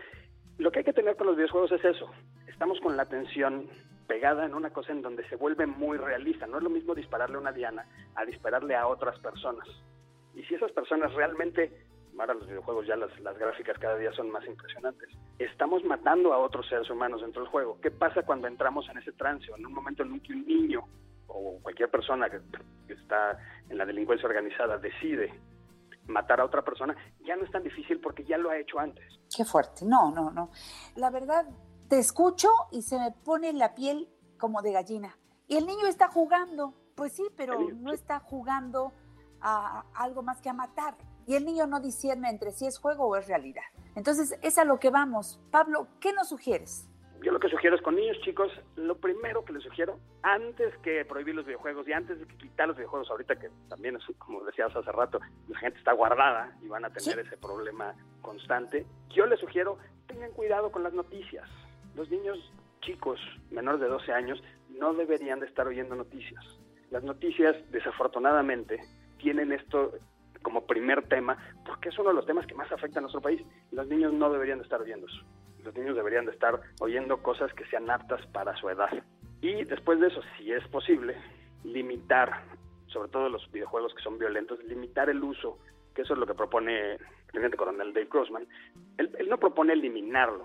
lo 0.59 0.73
que 0.73 0.81
hay 0.81 0.85
que 0.85 0.93
tener 0.93 1.16
con 1.16 1.28
los 1.28 1.36
videojuegos 1.36 1.73
es 1.73 1.85
eso. 1.85 2.11
Estamos 2.49 2.81
con 2.81 2.97
la 2.97 3.05
atención 3.05 3.69
pegada 4.09 4.45
en 4.45 4.55
una 4.55 4.70
cosa 4.70 4.90
en 4.90 5.03
donde 5.03 5.27
se 5.28 5.36
vuelve 5.36 5.66
muy 5.66 5.99
realista. 5.99 6.47
No 6.47 6.57
es 6.57 6.65
lo 6.65 6.70
mismo 6.70 6.95
dispararle 6.95 7.36
a 7.36 7.40
una 7.40 7.53
diana 7.53 7.86
a 8.16 8.24
dispararle 8.24 8.74
a 8.74 8.89
otras 8.89 9.19
personas. 9.20 9.69
Y 10.39 10.44
si 10.44 10.55
esas 10.55 10.70
personas 10.70 11.12
realmente, 11.15 11.73
ahora 12.16 12.35
los 12.35 12.47
videojuegos 12.47 12.86
ya 12.86 12.94
las, 12.94 13.10
las 13.20 13.36
gráficas 13.36 13.77
cada 13.78 13.97
día 13.97 14.12
son 14.12 14.31
más 14.31 14.47
impresionantes, 14.47 15.09
estamos 15.36 15.82
matando 15.85 16.32
a 16.32 16.39
otros 16.39 16.69
seres 16.69 16.89
humanos 16.89 17.23
dentro 17.23 17.43
del 17.43 17.51
juego. 17.51 17.81
¿Qué 17.82 17.90
pasa 17.90 18.23
cuando 18.23 18.47
entramos 18.47 18.89
en 18.89 18.98
ese 18.98 19.10
trance 19.12 19.51
o 19.51 19.56
en 19.56 19.66
un 19.66 19.73
momento 19.74 20.05
en 20.05 20.15
el 20.15 20.23
que 20.23 20.32
un 20.32 20.47
niño 20.47 20.85
o 21.27 21.59
cualquier 21.60 21.90
persona 21.90 22.31
que, 22.31 22.39
que 22.86 22.93
está 22.93 23.36
en 23.69 23.78
la 23.78 23.85
delincuencia 23.85 24.28
organizada 24.28 24.78
decide 24.78 25.35
matar 26.06 26.40
a 26.40 26.44
otra 26.44 26.62
persona, 26.62 26.97
ya 27.27 27.35
no 27.35 27.44
es 27.44 27.51
tan 27.51 27.65
difícil 27.65 28.01
porque 28.01 28.24
ya 28.24 28.39
lo 28.39 28.51
ha 28.51 28.59
hecho 28.59 28.78
antes. 28.78 29.05
Qué 29.36 29.44
fuerte. 29.44 29.85
No, 29.85 30.12
no, 30.12 30.31
no. 30.31 30.51
La 30.94 31.10
verdad, 31.10 31.47
te 31.89 31.98
escucho 31.98 32.48
y 32.70 32.82
se 32.82 32.97
me 32.97 33.10
pone 33.24 33.52
la 33.52 33.74
piel 33.74 34.09
como 34.39 34.62
de 34.62 34.73
gallina. 34.73 35.19
Y 35.48 35.56
el 35.56 35.66
niño 35.66 35.86
está 35.89 36.09
jugando. 36.09 36.74
Pues 36.94 37.12
sí, 37.12 37.24
pero 37.36 37.59
no 37.74 37.93
está 37.93 38.20
jugando 38.20 38.93
a 39.40 39.85
algo 39.94 40.23
más 40.23 40.40
que 40.40 40.48
a 40.48 40.52
matar. 40.52 40.97
Y 41.27 41.35
el 41.35 41.44
niño 41.44 41.66
no 41.66 41.81
discierne 41.81 42.31
entre 42.31 42.52
si 42.52 42.66
es 42.66 42.78
juego 42.78 43.06
o 43.06 43.16
es 43.16 43.27
realidad. 43.28 43.62
Entonces, 43.94 44.39
es 44.43 44.59
a 44.59 44.65
lo 44.65 44.78
que 44.78 44.90
vamos. 44.90 45.40
Pablo, 45.51 45.89
¿qué 46.01 46.12
nos 46.12 46.28
sugieres? 46.28 46.89
Yo 47.23 47.32
lo 47.32 47.40
que 47.40 47.48
sugiero 47.48 47.74
es 47.74 47.82
con 47.82 47.97
niños 47.97 48.16
chicos, 48.20 48.52
lo 48.77 48.97
primero 48.97 49.44
que 49.44 49.52
les 49.52 49.65
sugiero, 49.65 49.98
antes 50.23 50.77
que 50.78 51.05
prohibir 51.05 51.35
los 51.35 51.44
videojuegos 51.44 51.89
y 51.89 51.93
antes 51.93 52.20
de 52.20 52.27
que 52.27 52.36
quitar 52.36 52.69
los 52.69 52.77
videojuegos, 52.77 53.10
ahorita 53.10 53.36
que 53.36 53.51
también 53.69 53.97
es, 53.97 54.05
como 54.19 54.44
decías 54.44 54.74
hace 54.74 54.93
rato, 54.93 55.19
la 55.48 55.59
gente 55.59 55.78
está 55.78 55.93
guardada 55.93 56.56
y 56.62 56.69
van 56.69 56.85
a 56.85 56.90
tener 56.90 57.19
ese 57.19 57.36
problema 57.36 57.93
constante, 58.23 58.86
yo 59.10 59.27
les 59.27 59.40
sugiero, 59.40 59.78
tengan 60.06 60.31
cuidado 60.31 60.70
con 60.70 60.85
las 60.85 60.93
noticias. 60.93 61.48
Los 61.97 62.09
niños 62.09 62.39
chicos 62.82 63.19
menores 63.51 63.81
de 63.81 63.89
12 63.89 64.12
años 64.12 64.40
no 64.69 64.94
deberían 64.94 65.40
de 65.40 65.47
estar 65.47 65.66
oyendo 65.66 65.97
noticias. 65.97 66.44
Las 66.90 67.02
noticias, 67.02 67.56
desafortunadamente, 67.73 68.81
tienen 69.19 69.53
esto 69.53 69.93
como 70.43 70.66
primer 70.66 71.07
tema, 71.09 71.36
porque 71.66 71.89
es 71.89 71.99
uno 71.99 72.11
de 72.11 72.15
los 72.15 72.27
temas 72.27 72.47
que 72.47 72.55
más 72.55 72.70
afecta 72.73 72.99
a 72.99 73.03
nuestro 73.03 73.20
país. 73.20 73.43
Los 73.73 73.86
niños 73.89 74.12
no 74.12 74.31
deberían 74.31 74.59
de 74.59 74.65
estar 74.65 74.81
oyendo 74.81 75.07
eso. 75.07 75.23
Los 75.65 75.74
niños 75.74 75.97
deberían 75.97 76.27
de 76.27 76.32
estar 76.32 76.61
oyendo 76.81 77.23
cosas 77.23 77.53
que 77.55 77.66
sean 77.66 77.90
aptas 77.90 78.24
para 78.28 78.57
su 78.57 78.69
edad. 78.69 78.90
Y 79.40 79.65
después 79.65 80.01
de 80.01 80.09
eso, 80.09 80.20
si 80.36 80.53
es 80.53 80.66
posible, 80.69 81.16
limitar, 81.65 82.45
sobre 82.86 83.11
todo 83.11 83.28
los 83.28 83.51
videojuegos 83.53 83.95
que 83.95 84.03
son 84.03 84.19
violentos, 84.19 84.62
limitar 84.65 85.11
el 85.11 85.23
uso, 85.23 85.59
que 85.95 86.03
eso 86.03 86.15
es 86.15 86.19
lo 86.19 86.27
que 86.27 86.35
propone 86.35 86.93
el 86.95 87.01
teniente 87.32 87.57
coronel 87.57 87.93
Dave 87.93 88.09
Grossman. 88.11 88.47
Él, 88.97 89.11
él 89.19 89.28
no 89.28 89.39
propone 89.39 89.73
eliminarlo, 89.73 90.45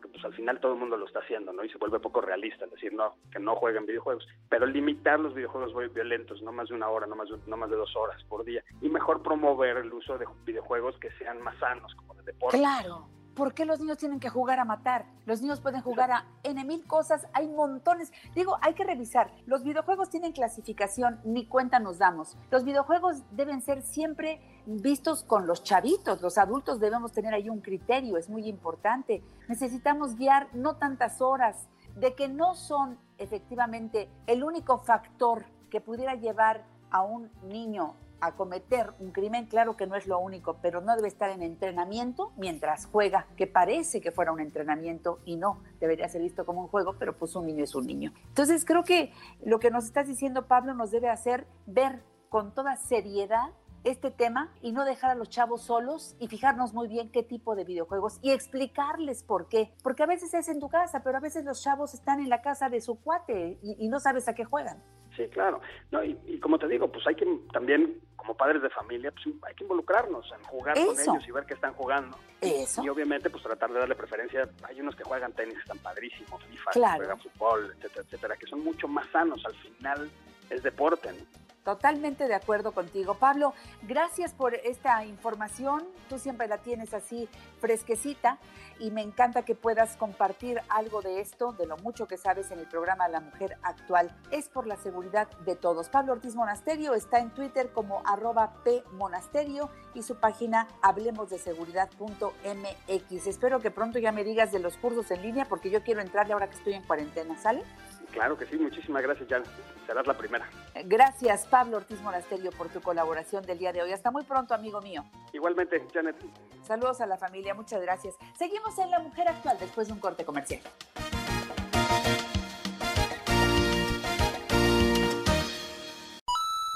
porque 0.00 0.14
pues 0.14 0.24
al 0.24 0.34
final 0.34 0.58
todo 0.60 0.72
el 0.72 0.78
mundo 0.78 0.96
lo 0.96 1.06
está 1.06 1.20
haciendo, 1.20 1.52
¿no? 1.52 1.62
Y 1.62 1.68
se 1.68 1.78
vuelve 1.78 2.00
poco 2.00 2.20
realista, 2.20 2.64
es 2.64 2.70
decir, 2.70 2.92
no, 2.92 3.14
que 3.30 3.38
no 3.38 3.54
jueguen 3.56 3.86
videojuegos, 3.86 4.26
pero 4.48 4.66
limitar 4.66 5.20
los 5.20 5.34
videojuegos 5.34 5.92
violentos, 5.92 6.40
no 6.42 6.52
más 6.52 6.68
de 6.68 6.74
una 6.74 6.88
hora, 6.88 7.06
no 7.06 7.16
más 7.16 7.28
de, 7.28 7.36
no 7.46 7.56
más 7.56 7.70
de 7.70 7.76
dos 7.76 7.94
horas 7.96 8.22
por 8.24 8.44
día, 8.44 8.64
y 8.80 8.88
mejor 8.88 9.22
promover 9.22 9.76
el 9.76 9.92
uso 9.92 10.16
de 10.16 10.26
videojuegos 10.46 10.98
que 10.98 11.10
sean 11.12 11.42
más 11.42 11.56
sanos, 11.58 11.94
como 11.96 12.14
de 12.14 12.22
deporte. 12.22 12.58
Claro. 12.58 13.06
¿Por 13.34 13.54
qué 13.54 13.64
los 13.64 13.80
niños 13.80 13.98
tienen 13.98 14.20
que 14.20 14.28
jugar 14.28 14.58
a 14.58 14.64
matar? 14.64 15.06
Los 15.24 15.40
niños 15.40 15.60
pueden 15.60 15.80
jugar 15.80 16.10
a 16.10 16.26
N 16.42 16.64
mil 16.64 16.84
cosas, 16.86 17.26
hay 17.32 17.48
montones. 17.48 18.12
Digo, 18.34 18.58
hay 18.60 18.74
que 18.74 18.84
revisar. 18.84 19.32
Los 19.46 19.62
videojuegos 19.62 20.10
tienen 20.10 20.32
clasificación, 20.32 21.20
ni 21.24 21.46
cuenta 21.46 21.78
nos 21.78 21.98
damos. 21.98 22.36
Los 22.50 22.64
videojuegos 22.64 23.22
deben 23.30 23.62
ser 23.62 23.82
siempre 23.82 24.40
vistos 24.66 25.22
con 25.22 25.46
los 25.46 25.62
chavitos. 25.62 26.20
Los 26.20 26.38
adultos 26.38 26.80
debemos 26.80 27.12
tener 27.12 27.32
ahí 27.32 27.48
un 27.48 27.60
criterio, 27.60 28.16
es 28.16 28.28
muy 28.28 28.46
importante. 28.48 29.22
Necesitamos 29.48 30.16
guiar 30.16 30.48
no 30.52 30.76
tantas 30.76 31.20
horas, 31.20 31.68
de 31.96 32.14
que 32.14 32.28
no 32.28 32.54
son 32.54 32.98
efectivamente 33.18 34.08
el 34.26 34.44
único 34.44 34.78
factor 34.78 35.44
que 35.70 35.80
pudiera 35.80 36.14
llevar 36.14 36.64
a 36.90 37.02
un 37.02 37.30
niño 37.42 37.94
a 38.20 38.32
cometer 38.32 38.92
un 38.98 39.12
crimen, 39.12 39.46
claro 39.46 39.76
que 39.76 39.86
no 39.86 39.96
es 39.96 40.06
lo 40.06 40.18
único, 40.18 40.58
pero 40.60 40.80
no 40.80 40.96
debe 40.96 41.08
estar 41.08 41.30
en 41.30 41.42
entrenamiento 41.42 42.32
mientras 42.36 42.86
juega, 42.86 43.26
que 43.36 43.46
parece 43.46 44.00
que 44.00 44.10
fuera 44.10 44.32
un 44.32 44.40
entrenamiento 44.40 45.20
y 45.24 45.36
no, 45.36 45.62
debería 45.80 46.08
ser 46.08 46.22
visto 46.22 46.44
como 46.44 46.62
un 46.62 46.68
juego, 46.68 46.96
pero 46.98 47.16
pues 47.16 47.34
un 47.34 47.46
niño 47.46 47.64
es 47.64 47.74
un 47.74 47.86
niño. 47.86 48.12
Entonces 48.28 48.64
creo 48.64 48.84
que 48.84 49.12
lo 49.44 49.58
que 49.58 49.70
nos 49.70 49.84
estás 49.84 50.06
diciendo, 50.06 50.46
Pablo, 50.46 50.74
nos 50.74 50.90
debe 50.90 51.08
hacer 51.08 51.46
ver 51.66 52.02
con 52.28 52.54
toda 52.54 52.76
seriedad 52.76 53.50
este 53.84 54.10
tema 54.10 54.52
y 54.60 54.72
no 54.72 54.84
dejar 54.84 55.10
a 55.10 55.14
los 55.14 55.30
chavos 55.30 55.62
solos 55.62 56.14
y 56.18 56.28
fijarnos 56.28 56.74
muy 56.74 56.86
bien 56.86 57.10
qué 57.10 57.22
tipo 57.22 57.54
de 57.54 57.64
videojuegos 57.64 58.18
y 58.22 58.30
explicarles 58.30 59.22
por 59.22 59.48
qué. 59.48 59.74
Porque 59.82 60.02
a 60.02 60.06
veces 60.06 60.34
es 60.34 60.48
en 60.48 60.60
tu 60.60 60.68
casa, 60.68 61.02
pero 61.02 61.16
a 61.16 61.20
veces 61.20 61.44
los 61.44 61.62
chavos 61.62 61.94
están 61.94 62.20
en 62.20 62.28
la 62.28 62.42
casa 62.42 62.68
de 62.68 62.80
su 62.80 63.00
cuate 63.00 63.58
y, 63.62 63.76
y 63.78 63.88
no 63.88 63.98
sabes 63.98 64.28
a 64.28 64.34
qué 64.34 64.44
juegan. 64.44 64.82
Sí, 65.20 65.28
claro. 65.28 65.60
No, 65.90 66.02
y, 66.02 66.18
y, 66.26 66.38
como 66.38 66.58
te 66.58 66.66
digo, 66.66 66.88
pues 66.90 67.06
hay 67.06 67.14
que 67.14 67.26
también, 67.52 68.00
como 68.16 68.34
padres 68.36 68.62
de 68.62 68.70
familia, 68.70 69.12
pues 69.12 69.26
hay 69.46 69.54
que 69.54 69.64
involucrarnos 69.64 70.30
en 70.32 70.42
jugar 70.44 70.74
con 70.74 70.98
ellos 70.98 71.28
y 71.28 71.30
ver 71.30 71.44
qué 71.44 71.54
están 71.54 71.74
jugando. 71.74 72.16
Eso. 72.40 72.82
Y 72.82 72.88
obviamente, 72.88 73.28
pues 73.28 73.42
tratar 73.42 73.70
de 73.70 73.80
darle 73.80 73.94
preferencia. 73.94 74.48
Hay 74.62 74.80
unos 74.80 74.96
que 74.96 75.04
juegan 75.04 75.32
tenis, 75.32 75.58
están 75.58 75.78
padrísimos, 75.78 76.42
FIFA, 76.44 76.70
Claro. 76.70 76.96
juegan 76.96 77.20
fútbol, 77.20 77.74
etcétera, 77.76 78.02
etcétera, 78.06 78.36
que 78.36 78.46
son 78.46 78.64
mucho 78.64 78.88
más 78.88 79.06
sanos. 79.10 79.44
Al 79.44 79.54
final 79.54 80.10
es 80.48 80.62
deporte, 80.62 81.12
¿no? 81.12 81.18
Totalmente 81.64 82.26
de 82.26 82.34
acuerdo 82.34 82.72
contigo. 82.72 83.14
Pablo, 83.14 83.52
gracias 83.82 84.32
por 84.32 84.54
esta 84.54 85.04
información. 85.04 85.84
Tú 86.08 86.18
siempre 86.18 86.48
la 86.48 86.56
tienes 86.58 86.94
así 86.94 87.28
fresquecita 87.60 88.38
y 88.78 88.90
me 88.90 89.02
encanta 89.02 89.44
que 89.44 89.54
puedas 89.54 89.98
compartir 89.98 90.62
algo 90.70 91.02
de 91.02 91.20
esto, 91.20 91.52
de 91.52 91.66
lo 91.66 91.76
mucho 91.76 92.08
que 92.08 92.16
sabes 92.16 92.50
en 92.50 92.60
el 92.60 92.66
programa 92.66 93.08
La 93.08 93.20
Mujer 93.20 93.58
Actual. 93.62 94.16
Es 94.30 94.48
por 94.48 94.66
la 94.66 94.76
seguridad 94.76 95.28
de 95.44 95.54
todos. 95.54 95.90
Pablo 95.90 96.14
Ortiz 96.14 96.34
Monasterio 96.34 96.94
está 96.94 97.18
en 97.18 97.28
Twitter 97.30 97.70
como 97.72 98.02
arroba 98.06 98.54
pmonasterio 98.64 99.68
y 99.94 100.02
su 100.02 100.16
página 100.16 100.66
hablemosdeseguridad.mx. 100.80 103.26
Espero 103.26 103.60
que 103.60 103.70
pronto 103.70 103.98
ya 103.98 104.12
me 104.12 104.24
digas 104.24 104.50
de 104.50 104.60
los 104.60 104.78
cursos 104.78 105.10
en 105.10 105.20
línea 105.20 105.44
porque 105.44 105.68
yo 105.68 105.82
quiero 105.82 106.00
entrarle 106.00 106.32
ahora 106.32 106.48
que 106.48 106.56
estoy 106.56 106.72
en 106.72 106.84
cuarentena, 106.84 107.38
¿sale? 107.38 107.64
Claro 108.12 108.36
que 108.36 108.46
sí, 108.46 108.56
muchísimas 108.56 109.02
gracias, 109.02 109.28
Jan. 109.28 109.42
Serás 109.86 110.06
la 110.06 110.16
primera. 110.16 110.48
Gracias, 110.84 111.46
Pablo 111.46 111.78
Ortiz 111.78 112.00
Monasterio, 112.00 112.50
por 112.52 112.68
tu 112.68 112.80
colaboración 112.80 113.44
del 113.44 113.58
día 113.58 113.72
de 113.72 113.82
hoy. 113.82 113.92
Hasta 113.92 114.10
muy 114.10 114.24
pronto, 114.24 114.54
amigo 114.54 114.80
mío. 114.80 115.04
Igualmente, 115.32 115.86
Janet. 115.92 116.16
Saludos 116.62 117.00
a 117.00 117.06
la 117.06 117.16
familia, 117.16 117.54
muchas 117.54 117.80
gracias. 117.80 118.14
Seguimos 118.36 118.76
en 118.78 118.90
La 118.90 118.98
Mujer 118.98 119.28
Actual 119.28 119.56
después 119.58 119.88
de 119.88 119.94
un 119.94 120.00
corte 120.00 120.24
comercial. 120.24 120.60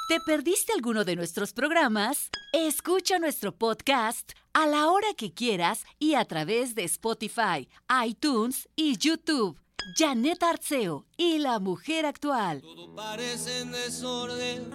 ¿Te 0.08 0.20
perdiste 0.20 0.72
alguno 0.72 1.04
de 1.04 1.16
nuestros 1.16 1.52
programas? 1.52 2.30
Escucha 2.52 3.18
nuestro 3.18 3.52
podcast 3.52 4.32
a 4.52 4.66
la 4.66 4.90
hora 4.90 5.08
que 5.16 5.32
quieras 5.32 5.84
y 5.98 6.14
a 6.14 6.24
través 6.24 6.74
de 6.74 6.84
Spotify, 6.84 7.68
iTunes 8.04 8.68
y 8.76 8.96
YouTube. 8.96 9.63
Janet 9.92 10.42
Arceo 10.42 11.04
y 11.16 11.38
la 11.38 11.58
mujer 11.58 12.06
actual. 12.06 12.62
Parece 12.96 13.60
en 13.60 13.72
desorden, 13.72 14.70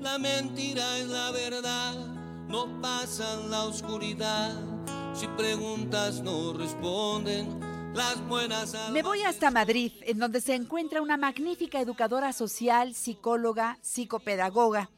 la 0.00 0.18
mentira 0.18 0.98
es 0.98 1.08
la 1.08 1.30
verdad, 1.32 1.94
no 2.48 2.80
pasan 2.80 3.50
la 3.50 3.64
oscuridad. 3.64 4.54
Si 5.14 5.26
preguntas 5.28 6.20
no 6.22 6.52
responden, 6.52 7.58
las 7.94 8.20
buenas 8.28 8.74
almas- 8.74 8.92
Me 8.92 9.02
voy 9.02 9.22
hasta 9.22 9.50
Madrid, 9.50 9.92
en 10.02 10.18
donde 10.18 10.40
se 10.40 10.54
encuentra 10.54 11.02
una 11.02 11.16
magnífica 11.16 11.80
educadora 11.80 12.32
social, 12.32 12.94
psicóloga, 12.94 13.78
psicopedagoga, 13.82 14.90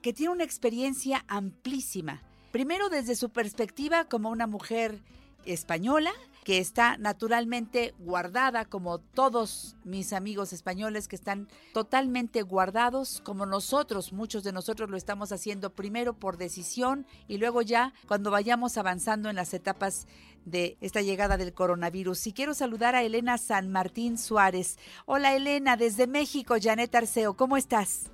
que 0.00 0.12
tiene 0.12 0.32
una 0.32 0.44
experiencia 0.44 1.24
amplísima. 1.28 2.22
Primero 2.52 2.88
desde 2.88 3.14
su 3.14 3.30
perspectiva 3.30 4.06
como 4.06 4.30
una 4.30 4.46
mujer 4.46 5.00
española, 5.44 6.12
que 6.50 6.58
está 6.58 6.96
naturalmente 6.96 7.94
guardada, 8.00 8.64
como 8.64 8.98
todos 8.98 9.76
mis 9.84 10.12
amigos 10.12 10.52
españoles 10.52 11.06
que 11.06 11.14
están 11.14 11.46
totalmente 11.72 12.42
guardados, 12.42 13.20
como 13.24 13.46
nosotros, 13.46 14.12
muchos 14.12 14.42
de 14.42 14.52
nosotros 14.52 14.90
lo 14.90 14.96
estamos 14.96 15.30
haciendo 15.30 15.70
primero 15.70 16.12
por 16.12 16.38
decisión 16.38 17.06
y 17.28 17.38
luego 17.38 17.62
ya 17.62 17.94
cuando 18.08 18.32
vayamos 18.32 18.78
avanzando 18.78 19.30
en 19.30 19.36
las 19.36 19.54
etapas 19.54 20.08
de 20.44 20.76
esta 20.80 21.02
llegada 21.02 21.36
del 21.36 21.52
coronavirus. 21.52 22.26
Y 22.26 22.32
quiero 22.32 22.52
saludar 22.52 22.96
a 22.96 23.04
Elena 23.04 23.38
San 23.38 23.70
Martín 23.70 24.18
Suárez. 24.18 24.76
Hola 25.06 25.36
Elena, 25.36 25.76
desde 25.76 26.08
México, 26.08 26.56
Janet 26.60 26.92
Arceo, 26.92 27.36
¿cómo 27.36 27.58
estás? 27.58 28.10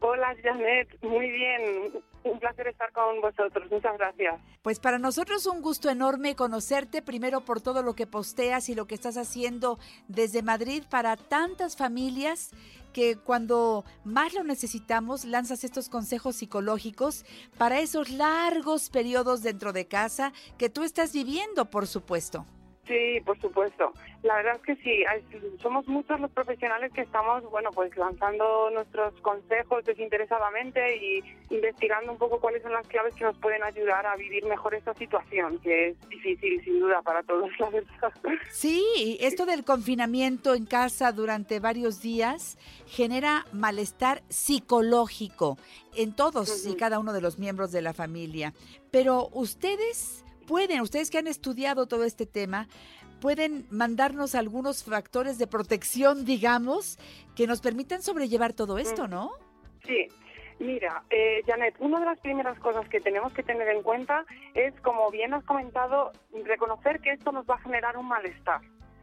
Hola 0.00 0.34
Janet, 0.42 0.88
muy 1.02 1.30
bien. 1.30 2.02
Un 2.24 2.38
placer 2.38 2.68
estar 2.68 2.90
con 2.92 3.20
vosotros. 3.20 3.70
Muchas 3.70 3.96
gracias. 3.98 4.40
Pues 4.62 4.80
para 4.80 4.98
nosotros 4.98 5.46
un 5.46 5.62
gusto 5.62 5.90
enorme 5.90 6.34
conocerte, 6.36 7.02
primero 7.02 7.42
por 7.42 7.60
todo 7.60 7.82
lo 7.82 7.94
que 7.94 8.06
posteas 8.06 8.68
y 8.68 8.74
lo 8.74 8.86
que 8.86 8.94
estás 8.94 9.16
haciendo 9.16 9.78
desde 10.08 10.42
Madrid 10.42 10.84
para 10.90 11.16
tantas 11.16 11.76
familias 11.76 12.50
que 12.92 13.16
cuando 13.16 13.84
más 14.04 14.34
lo 14.34 14.42
necesitamos 14.42 15.24
lanzas 15.24 15.64
estos 15.64 15.88
consejos 15.88 16.36
psicológicos 16.36 17.24
para 17.56 17.80
esos 17.80 18.10
largos 18.10 18.90
periodos 18.90 19.42
dentro 19.42 19.72
de 19.72 19.86
casa 19.86 20.32
que 20.58 20.68
tú 20.68 20.82
estás 20.82 21.12
viviendo, 21.12 21.70
por 21.70 21.86
supuesto. 21.86 22.46
Sí, 22.86 23.20
por 23.24 23.40
supuesto. 23.40 23.92
La 24.22 24.36
verdad 24.36 24.56
es 24.56 24.62
que 24.62 24.76
sí, 24.82 25.04
somos 25.62 25.86
muchos 25.86 26.20
los 26.20 26.30
profesionales 26.32 26.92
que 26.92 27.02
estamos, 27.02 27.42
bueno, 27.50 27.70
pues 27.70 27.96
lanzando 27.96 28.68
nuestros 28.70 29.14
consejos 29.20 29.84
desinteresadamente 29.84 30.96
y 30.96 31.22
investigando 31.50 32.12
un 32.12 32.18
poco 32.18 32.38
cuáles 32.40 32.62
son 32.62 32.72
las 32.72 32.86
claves 32.88 33.14
que 33.14 33.24
nos 33.24 33.36
pueden 33.38 33.62
ayudar 33.62 34.06
a 34.06 34.16
vivir 34.16 34.44
mejor 34.44 34.74
esta 34.74 34.92
situación, 34.94 35.58
que 35.60 35.88
es 35.88 36.08
difícil 36.08 36.62
sin 36.64 36.80
duda 36.80 37.00
para 37.02 37.22
todos, 37.22 37.48
la 37.58 37.70
verdad. 37.70 38.12
Sí, 38.50 39.16
esto 39.20 39.46
del 39.46 39.64
confinamiento 39.64 40.54
en 40.54 40.66
casa 40.66 41.12
durante 41.12 41.60
varios 41.60 42.02
días 42.02 42.58
genera 42.86 43.46
malestar 43.52 44.22
psicológico 44.28 45.56
en 45.96 46.14
todos 46.14 46.66
y 46.66 46.74
cada 46.74 46.98
uno 46.98 47.12
de 47.12 47.20
los 47.20 47.38
miembros 47.38 47.72
de 47.72 47.82
la 47.82 47.94
familia. 47.94 48.52
Pero 48.90 49.28
ustedes 49.32 50.24
pueden, 50.50 50.80
ustedes 50.80 51.12
que 51.12 51.18
han 51.18 51.28
estudiado 51.28 51.86
todo 51.86 52.02
este 52.02 52.26
tema, 52.26 52.66
pueden 53.20 53.66
mandarnos 53.70 54.34
algunos 54.34 54.82
factores 54.82 55.38
de 55.38 55.46
protección, 55.46 56.24
digamos, 56.24 56.98
que 57.36 57.46
nos 57.46 57.60
permitan 57.60 58.02
sobrellevar 58.02 58.52
todo 58.52 58.76
esto, 58.78 59.06
¿no? 59.06 59.30
Sí, 59.86 60.08
Mira, 60.58 61.04
eh, 61.08 61.40
Janet, 61.46 61.74
una 61.78 62.00
de 62.00 62.06
las 62.06 62.18
primeras 62.18 62.58
cosas 62.58 62.86
que 62.88 63.00
tenemos 63.00 63.32
que 63.32 63.42
tener 63.42 63.66
en 63.68 63.82
cuenta 63.82 64.26
es, 64.54 64.78
como 64.82 65.10
bien 65.10 65.32
has 65.32 65.44
comentado, 65.44 66.12
reconocer 66.44 67.00
que 67.00 67.12
esto 67.12 67.32
nos 67.32 67.46
va 67.48 67.54
a 67.54 67.60
generar 67.60 67.96
un 67.96 68.06
malestar. 68.06 68.60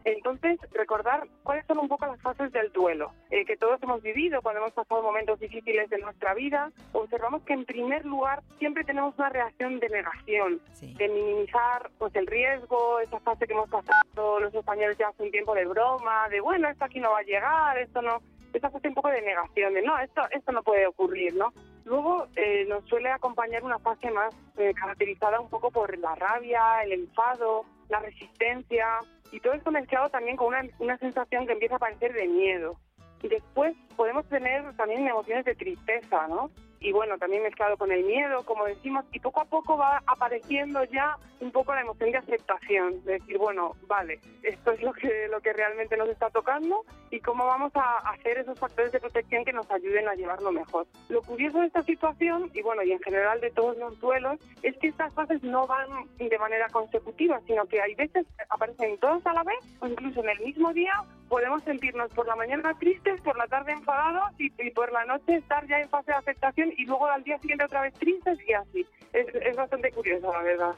Entonces, 0.08 0.58
recordar 0.72 1.28
cuáles 1.44 1.66
son 1.66 1.80
un 1.80 1.90
poco 1.90 2.06
las 2.06 2.22
fases 2.22 2.50
del 2.54 2.72
duelo 2.72 3.12
eh, 3.30 3.44
que 3.44 3.58
todos 3.58 3.84
hemos 3.84 4.02
vivido 4.02 4.42
cuando 4.42 4.62
hemos 4.62 4.72
pasado 4.72 5.04
momentos 5.04 5.38
difíciles 5.38 5.90
de 5.90 5.98
nuestra 5.98 6.34
vida. 6.34 6.72
Observamos 6.94 7.42
que, 7.44 7.52
en 7.52 7.66
primer 7.66 8.06
lugar, 8.06 8.42
siempre 8.58 8.86
tenemos 8.86 9.16
una 9.18 9.28
reacción 9.28 9.82
de 9.82 9.90
negación, 9.90 10.62
de 10.80 11.10
minimizar 11.10 11.92
pues 11.98 12.16
el 12.16 12.26
riesgo, 12.26 13.02
esa 13.02 13.20
fase 13.20 13.48
que 13.48 13.52
hemos 13.52 13.70
pasado 13.70 14.40
los 14.40 14.54
españoles 14.54 14.98
ya 14.98 15.10
hace 15.10 15.24
un 15.24 15.32
tiempo 15.32 15.54
de 15.54 15.66
broma, 15.66 16.30
de 16.30 16.40
bueno, 16.40 16.70
esto 16.70 16.86
aquí 16.86 17.02
no 17.02 17.12
va 17.12 17.20
a 17.20 17.24
llegar, 17.24 17.78
esto 17.78 18.02
no. 18.02 18.22
Esa 18.54 18.70
fase 18.70 18.88
un 18.88 18.94
poco 18.94 19.10
de 19.10 19.22
negación, 19.22 19.74
de 19.74 19.82
no, 19.82 20.00
esto, 20.00 20.22
esto 20.32 20.54
no 20.54 20.64
puede 20.64 20.88
ocurrir, 20.88 21.36
¿no? 21.36 21.52
Luego 21.84 22.28
eh, 22.38 22.66
nos 22.70 22.86
suele 22.86 23.10
acompañar 23.10 23.62
una 23.66 23.78
fase 23.80 24.10
más 24.10 24.34
eh, 24.58 24.74
caracterizada 24.74 25.42
un 25.42 25.50
poco 25.50 25.70
por 25.70 25.98
la 25.98 26.16
rabia, 26.16 26.82
el 26.84 26.94
enfado, 26.94 27.66
la 27.90 28.00
resistencia, 28.00 29.00
y 29.32 29.40
todo 29.40 29.54
esto 29.54 29.72
mezclado 29.72 30.10
también 30.10 30.38
con 30.38 30.48
una, 30.48 30.64
una 30.80 30.98
sensación 30.98 31.46
que 31.46 31.54
empieza 31.54 31.76
a 31.76 31.78
aparecer 31.78 32.14
de 32.14 32.28
miedo. 32.28 32.80
Y 33.22 33.28
después 33.30 33.76
podemos 33.96 34.28
tener 34.30 34.76
también 34.76 35.08
emociones 35.08 35.46
de 35.46 35.56
tristeza, 35.56 36.28
¿no? 36.28 36.52
Y 36.80 36.92
bueno, 36.92 37.18
también 37.18 37.44
mezclado 37.44 37.78
con 37.78 37.92
el 37.92 38.04
miedo, 38.04 38.44
como 38.46 38.66
decimos, 38.66 39.06
y 39.12 39.20
poco 39.20 39.42
a 39.42 39.46
poco 39.46 39.78
va 39.78 40.02
apareciendo 40.06 40.84
ya 40.86 41.18
un 41.40 41.52
poco 41.52 41.74
la 41.74 41.82
emoción 41.82 42.12
de 42.12 42.18
aceptación, 42.18 43.04
de 43.04 43.14
decir, 43.14 43.38
bueno, 43.38 43.76
vale, 43.88 44.20
esto 44.44 44.72
es 44.72 44.82
lo 44.82 44.94
que, 44.94 45.28
lo 45.30 45.40
que 45.42 45.54
realmente 45.54 45.98
nos 45.98 46.10
está 46.10 46.30
tocando 46.30 46.84
y 47.12 47.20
cómo 47.20 47.46
vamos 47.46 47.72
a 47.76 47.98
hacer 48.12 48.40
esos 48.40 48.60
factores 48.60 48.92
de 48.92 49.00
protección 49.00 49.46
que 49.46 49.54
nos 49.54 49.70
ayuden 49.72 50.08
a 50.08 50.16
llevarlo 50.16 50.52
mejor. 50.52 50.88
Lo 51.10 51.22
curioso 51.22 51.60
de 51.60 51.68
esta 51.68 51.84
situación, 51.84 52.50
y 52.54 52.62
bueno, 52.62 52.84
y 52.84 52.92
en 52.92 53.00
general 53.00 53.40
de 53.42 53.52
todos 53.52 53.78
los 53.78 54.00
duelos, 54.00 54.40
es 54.64 54.78
que 54.78 54.88
estas 54.88 55.14
fases 55.14 55.44
no 55.44 55.68
van 55.68 55.88
de 56.18 56.40
manera 56.40 56.68
consecutiva, 56.70 57.40
sino 57.46 57.66
que 57.66 57.82
hay 57.82 57.96
veces 57.96 58.26
aparecen 58.50 58.98
todos 59.00 59.26
a 59.26 59.34
la 59.34 59.44
vez 59.44 59.58
o 59.80 59.88
incluso 59.88 60.22
en 60.22 60.30
el 60.30 60.40
mismo 60.40 60.74
día 60.74 60.94
podemos 61.30 61.64
sentirnos 61.64 62.10
por 62.12 62.28
la 62.28 62.36
mañana 62.36 62.74
tristes, 62.80 63.20
por 63.22 63.38
la 63.38 63.48
tarde 63.48 63.74
enfadados 63.74 64.32
y, 64.38 64.50
por 64.72 64.92
la 64.92 65.06
noche 65.06 65.36
estar 65.36 65.68
ya 65.68 65.80
en 65.80 65.90
fase 65.90 66.12
de 66.12 66.18
aceptación 66.18 66.74
y 66.78 66.86
luego 66.86 67.08
al 67.08 67.24
día 67.24 67.38
siguiente 67.40 67.66
otra 67.66 67.82
vez 67.82 67.94
tristes 67.96 68.38
y 68.48 68.54
así. 68.54 68.86
Es, 69.14 69.28
es 69.34 69.56
bastante 69.56 69.92
curioso, 69.92 70.32
la 70.32 70.42
verdad. 70.42 70.76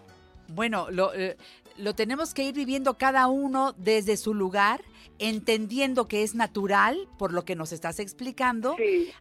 Bueno, 0.49 0.87
lo, 0.89 1.13
eh, 1.13 1.37
lo 1.77 1.93
tenemos 1.93 2.33
que 2.33 2.43
ir 2.43 2.55
viviendo 2.55 2.97
cada 2.97 3.27
uno 3.27 3.73
desde 3.77 4.17
su 4.17 4.33
lugar, 4.33 4.81
entendiendo 5.17 6.07
que 6.07 6.23
es 6.23 6.35
natural, 6.35 7.07
por 7.17 7.33
lo 7.33 7.45
que 7.45 7.55
nos 7.55 7.71
estás 7.71 7.99
explicando, 7.99 8.75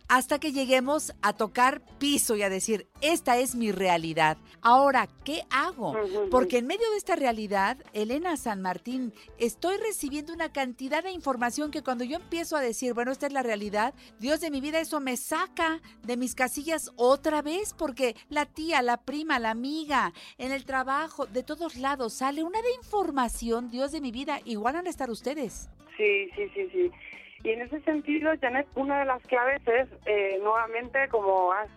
hasta 0.09 0.39
que 0.39 0.53
lleguemos 0.53 1.13
a 1.23 1.33
tocar 1.33 1.83
piso 1.99 2.37
y 2.37 2.43
a 2.43 2.51
decir, 2.51 2.89
esta 3.01 3.39
es 3.39 3.55
mi 3.55 3.73
realidad. 3.73 4.39
Ahora, 4.61 5.09
¿qué 5.25 5.45
hago? 5.51 5.95
Porque 6.31 6.59
en 6.59 6.67
medio 6.67 6.91
de 6.91 6.97
esta 6.97 7.17
realidad, 7.17 7.79
Elena 7.93 8.37
San 8.37 8.63
Martín, 8.63 9.13
estoy 9.39 9.77
recibiendo 9.77 10.33
una 10.33 10.53
cantidad 10.53 11.03
de 11.03 11.11
información 11.11 11.71
que 11.71 11.83
cuando 11.83 12.05
yo 12.05 12.17
empiezo 12.17 12.57
a 12.57 12.61
decir, 12.61 12.95
bueno, 12.95 13.13
esta 13.13 13.27
es 13.27 13.33
la 13.33 13.43
realidad, 13.43 13.95
Dios 14.19 14.41
de 14.41 14.51
mi 14.51 14.61
vida, 14.61 14.81
eso 14.81 15.01
me 15.01 15.17
saca 15.17 15.81
de 16.03 16.17
mis 16.17 16.35
casillas 16.35 16.91
otra 16.97 17.43
vez, 17.43 17.75
porque 17.75 18.17
la 18.29 18.47
tía, 18.47 18.83
la 18.83 18.99
prima, 18.99 19.39
la 19.39 19.51
amiga, 19.51 20.13
en 20.39 20.53
el 20.53 20.65
trabajo, 20.65 21.27
de 21.27 21.43
todos 21.43 21.77
lados, 21.77 22.15
sale 22.15 22.43
una 22.43 22.61
de 22.63 22.75
información, 22.75 23.71
Dios 23.71 23.93
de 23.93 24.01
mi 24.01 24.11
vida, 24.11 24.41
igual 24.45 24.75
van 24.75 24.87
a 24.87 24.91
estar 24.91 25.11
ustedes. 25.11 25.68
Sí, 25.99 26.31
sí, 26.37 26.51
sí, 26.55 26.71
sí. 26.73 26.93
Y 27.43 27.51
en 27.51 27.63
ese 27.63 27.81
sentido, 27.83 28.33
Janet, 28.41 28.67
una 28.75 29.01
de 29.01 29.05
las 29.05 29.23
claves 29.23 29.63
es, 29.67 29.89
eh, 30.07 30.39
nuevamente, 30.43 31.09
como 31.09 31.53
has 31.53 31.69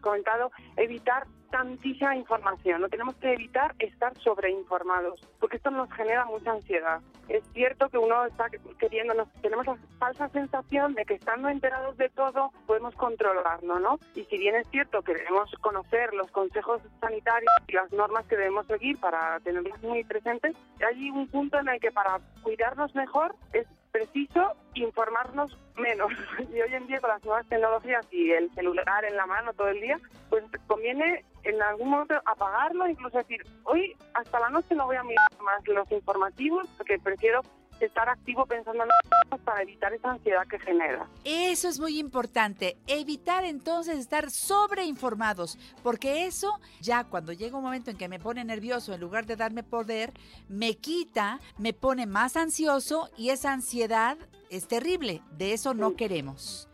comentado, 0.00 0.50
evitar 0.76 1.26
tantísima 1.50 2.16
información. 2.16 2.80
No 2.80 2.88
tenemos 2.88 3.16
que 3.16 3.32
evitar 3.32 3.74
estar 3.78 4.16
sobreinformados, 4.18 5.20
porque 5.38 5.56
esto 5.56 5.70
nos 5.70 5.92
genera 5.92 6.24
mucha 6.24 6.52
ansiedad. 6.52 7.00
Es 7.28 7.44
cierto 7.52 7.88
que 7.88 7.98
uno 7.98 8.24
está 8.24 8.46
queriendo, 8.78 9.14
tenemos 9.40 9.66
la 9.66 9.76
falsa 9.98 10.28
sensación 10.30 10.94
de 10.94 11.04
que 11.04 11.14
estando 11.14 11.48
enterados 11.48 11.96
de 11.96 12.08
todo 12.08 12.52
podemos 12.66 12.94
controlarlo, 12.94 13.78
¿no? 13.78 13.98
Y 14.14 14.24
si 14.24 14.38
bien 14.38 14.56
es 14.56 14.68
cierto 14.70 15.02
que 15.02 15.14
debemos 15.14 15.50
conocer 15.60 16.12
los 16.14 16.30
consejos 16.30 16.80
sanitarios 17.00 17.50
y 17.68 17.72
las 17.72 17.92
normas 17.92 18.26
que 18.26 18.36
debemos 18.36 18.66
seguir 18.66 18.98
para 18.98 19.38
tenerlos 19.40 19.80
muy 19.82 20.02
presentes, 20.04 20.56
hay 20.84 21.10
un 21.10 21.28
punto 21.28 21.58
en 21.58 21.68
el 21.68 21.80
que 21.80 21.92
para 21.92 22.20
cuidarnos 22.42 22.94
mejor 22.94 23.34
es 23.52 23.66
preciso 23.92 24.54
informarnos 24.74 25.56
menos. 25.76 26.12
Y 26.52 26.60
hoy 26.60 26.74
en 26.74 26.86
día 26.86 27.00
con 27.00 27.10
las 27.10 27.24
nuevas 27.24 27.46
tecnologías 27.46 28.06
y 28.10 28.32
el 28.32 28.52
celular 28.54 29.04
en 29.04 29.16
la 29.16 29.26
mano 29.26 29.52
todo 29.52 29.68
el 29.68 29.80
día, 29.80 29.98
pues 30.28 30.44
conviene 30.66 31.24
en 31.44 31.62
algún 31.62 31.90
momento 31.90 32.14
apagarlo, 32.24 32.88
incluso 32.88 33.18
decir, 33.18 33.42
hoy 33.64 33.96
hasta 34.14 34.40
la 34.40 34.50
noche 34.50 34.74
no 34.74 34.86
voy 34.86 34.96
a 34.96 35.02
mirar 35.02 35.28
más 35.42 35.66
los 35.66 35.90
informativos 35.90 36.66
porque 36.76 36.98
prefiero 36.98 37.40
estar 37.80 38.08
activo 38.08 38.46
pensando 38.46 38.82
en 38.82 38.90
para 39.38 39.62
evitar 39.62 39.92
esa 39.92 40.10
ansiedad 40.10 40.46
que 40.46 40.58
genera. 40.58 41.08
Eso 41.24 41.68
es 41.68 41.78
muy 41.78 41.98
importante, 41.98 42.76
evitar 42.86 43.44
entonces 43.44 43.98
estar 43.98 44.30
sobreinformados, 44.30 45.58
porque 45.82 46.26
eso 46.26 46.58
ya 46.80 47.04
cuando 47.04 47.32
llega 47.32 47.56
un 47.56 47.64
momento 47.64 47.90
en 47.90 47.96
que 47.96 48.08
me 48.08 48.18
pone 48.18 48.44
nervioso, 48.44 48.92
en 48.92 49.00
lugar 49.00 49.26
de 49.26 49.36
darme 49.36 49.62
poder, 49.62 50.12
me 50.48 50.74
quita, 50.74 51.40
me 51.58 51.72
pone 51.72 52.06
más 52.06 52.36
ansioso 52.36 53.10
y 53.16 53.30
esa 53.30 53.52
ansiedad 53.52 54.18
es 54.50 54.66
terrible, 54.68 55.22
de 55.36 55.52
eso 55.52 55.74
no 55.74 55.94
queremos. 55.94 56.68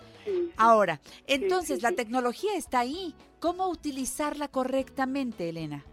Ahora, 0.57 1.01
entonces 1.27 1.83
la 1.83 1.93
tecnología 1.93 2.57
está 2.57 2.81
ahí. 2.81 3.15
¿Cómo 3.39 3.69
utilizarla 3.69 4.49
correctamente, 4.49 5.49
Elena? 5.49 5.85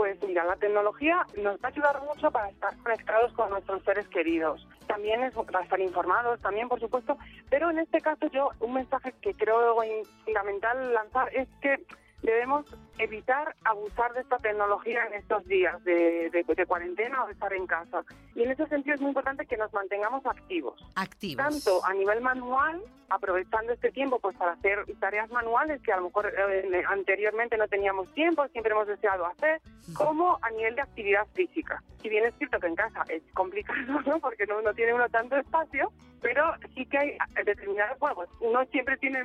Pues 0.00 0.16
mira, 0.26 0.46
la 0.46 0.56
tecnología 0.56 1.26
nos 1.36 1.56
va 1.56 1.64
a 1.64 1.68
ayudar 1.68 2.00
mucho 2.00 2.30
para 2.30 2.48
estar 2.48 2.74
conectados 2.78 3.34
con 3.34 3.50
nuestros 3.50 3.82
seres 3.84 4.08
queridos. 4.08 4.66
También 4.86 5.22
es 5.22 5.34
para 5.34 5.60
estar 5.60 5.78
informados, 5.78 6.40
también 6.40 6.70
por 6.70 6.80
supuesto, 6.80 7.18
pero 7.50 7.68
en 7.68 7.80
este 7.80 8.00
caso 8.00 8.26
yo 8.28 8.48
un 8.60 8.72
mensaje 8.72 9.12
que 9.20 9.34
creo 9.34 9.76
fundamental 10.24 10.94
lanzar 10.94 11.28
es 11.36 11.46
que 11.60 11.84
debemos 12.22 12.64
evitar 13.00 13.56
abusar 13.64 14.12
de 14.12 14.20
esta 14.20 14.36
tecnología 14.38 15.06
en 15.06 15.14
estos 15.14 15.44
días 15.46 15.82
de, 15.84 16.30
de, 16.30 16.66
cuarentena 16.66 17.24
o 17.24 17.26
de 17.26 17.32
estar 17.32 17.52
en 17.52 17.66
casa. 17.66 18.04
Y 18.34 18.42
en 18.42 18.50
ese 18.50 18.66
sentido 18.66 18.94
es 18.94 19.00
muy 19.00 19.10
importante 19.10 19.46
que 19.46 19.56
nos 19.56 19.72
mantengamos 19.72 20.24
activos. 20.26 20.74
Activos. 20.94 21.36
Tanto 21.36 21.84
a 21.84 21.94
nivel 21.94 22.20
manual, 22.20 22.82
aprovechando 23.08 23.72
este 23.72 23.90
tiempo 23.90 24.18
pues 24.18 24.36
para 24.36 24.52
hacer 24.52 24.84
tareas 25.00 25.30
manuales 25.30 25.80
que 25.82 25.92
a 25.92 25.96
lo 25.96 26.04
mejor 26.04 26.32
eh, 26.36 26.84
anteriormente 26.88 27.56
no 27.56 27.66
teníamos 27.68 28.12
tiempo, 28.12 28.46
siempre 28.48 28.72
hemos 28.72 28.86
deseado 28.86 29.26
hacer, 29.26 29.60
como 29.94 30.38
a 30.42 30.50
nivel 30.50 30.74
de 30.76 30.82
actividad 30.82 31.26
física. 31.32 31.82
Si 32.02 32.08
bien 32.08 32.24
es 32.24 32.34
cierto 32.36 32.60
que 32.60 32.66
en 32.66 32.76
casa 32.76 33.04
es 33.08 33.22
complicado, 33.32 34.00
¿no? 34.06 34.20
porque 34.20 34.46
no, 34.46 34.60
no 34.60 34.74
tiene 34.74 34.94
uno 34.94 35.08
tanto 35.08 35.36
espacio, 35.36 35.90
pero 36.20 36.54
sí 36.74 36.84
que 36.86 36.98
hay 36.98 37.18
determinados, 37.44 37.98
bueno, 37.98 38.14
pues 38.16 38.28
uno 38.40 38.64
siempre 38.66 38.96
tiene 38.98 39.22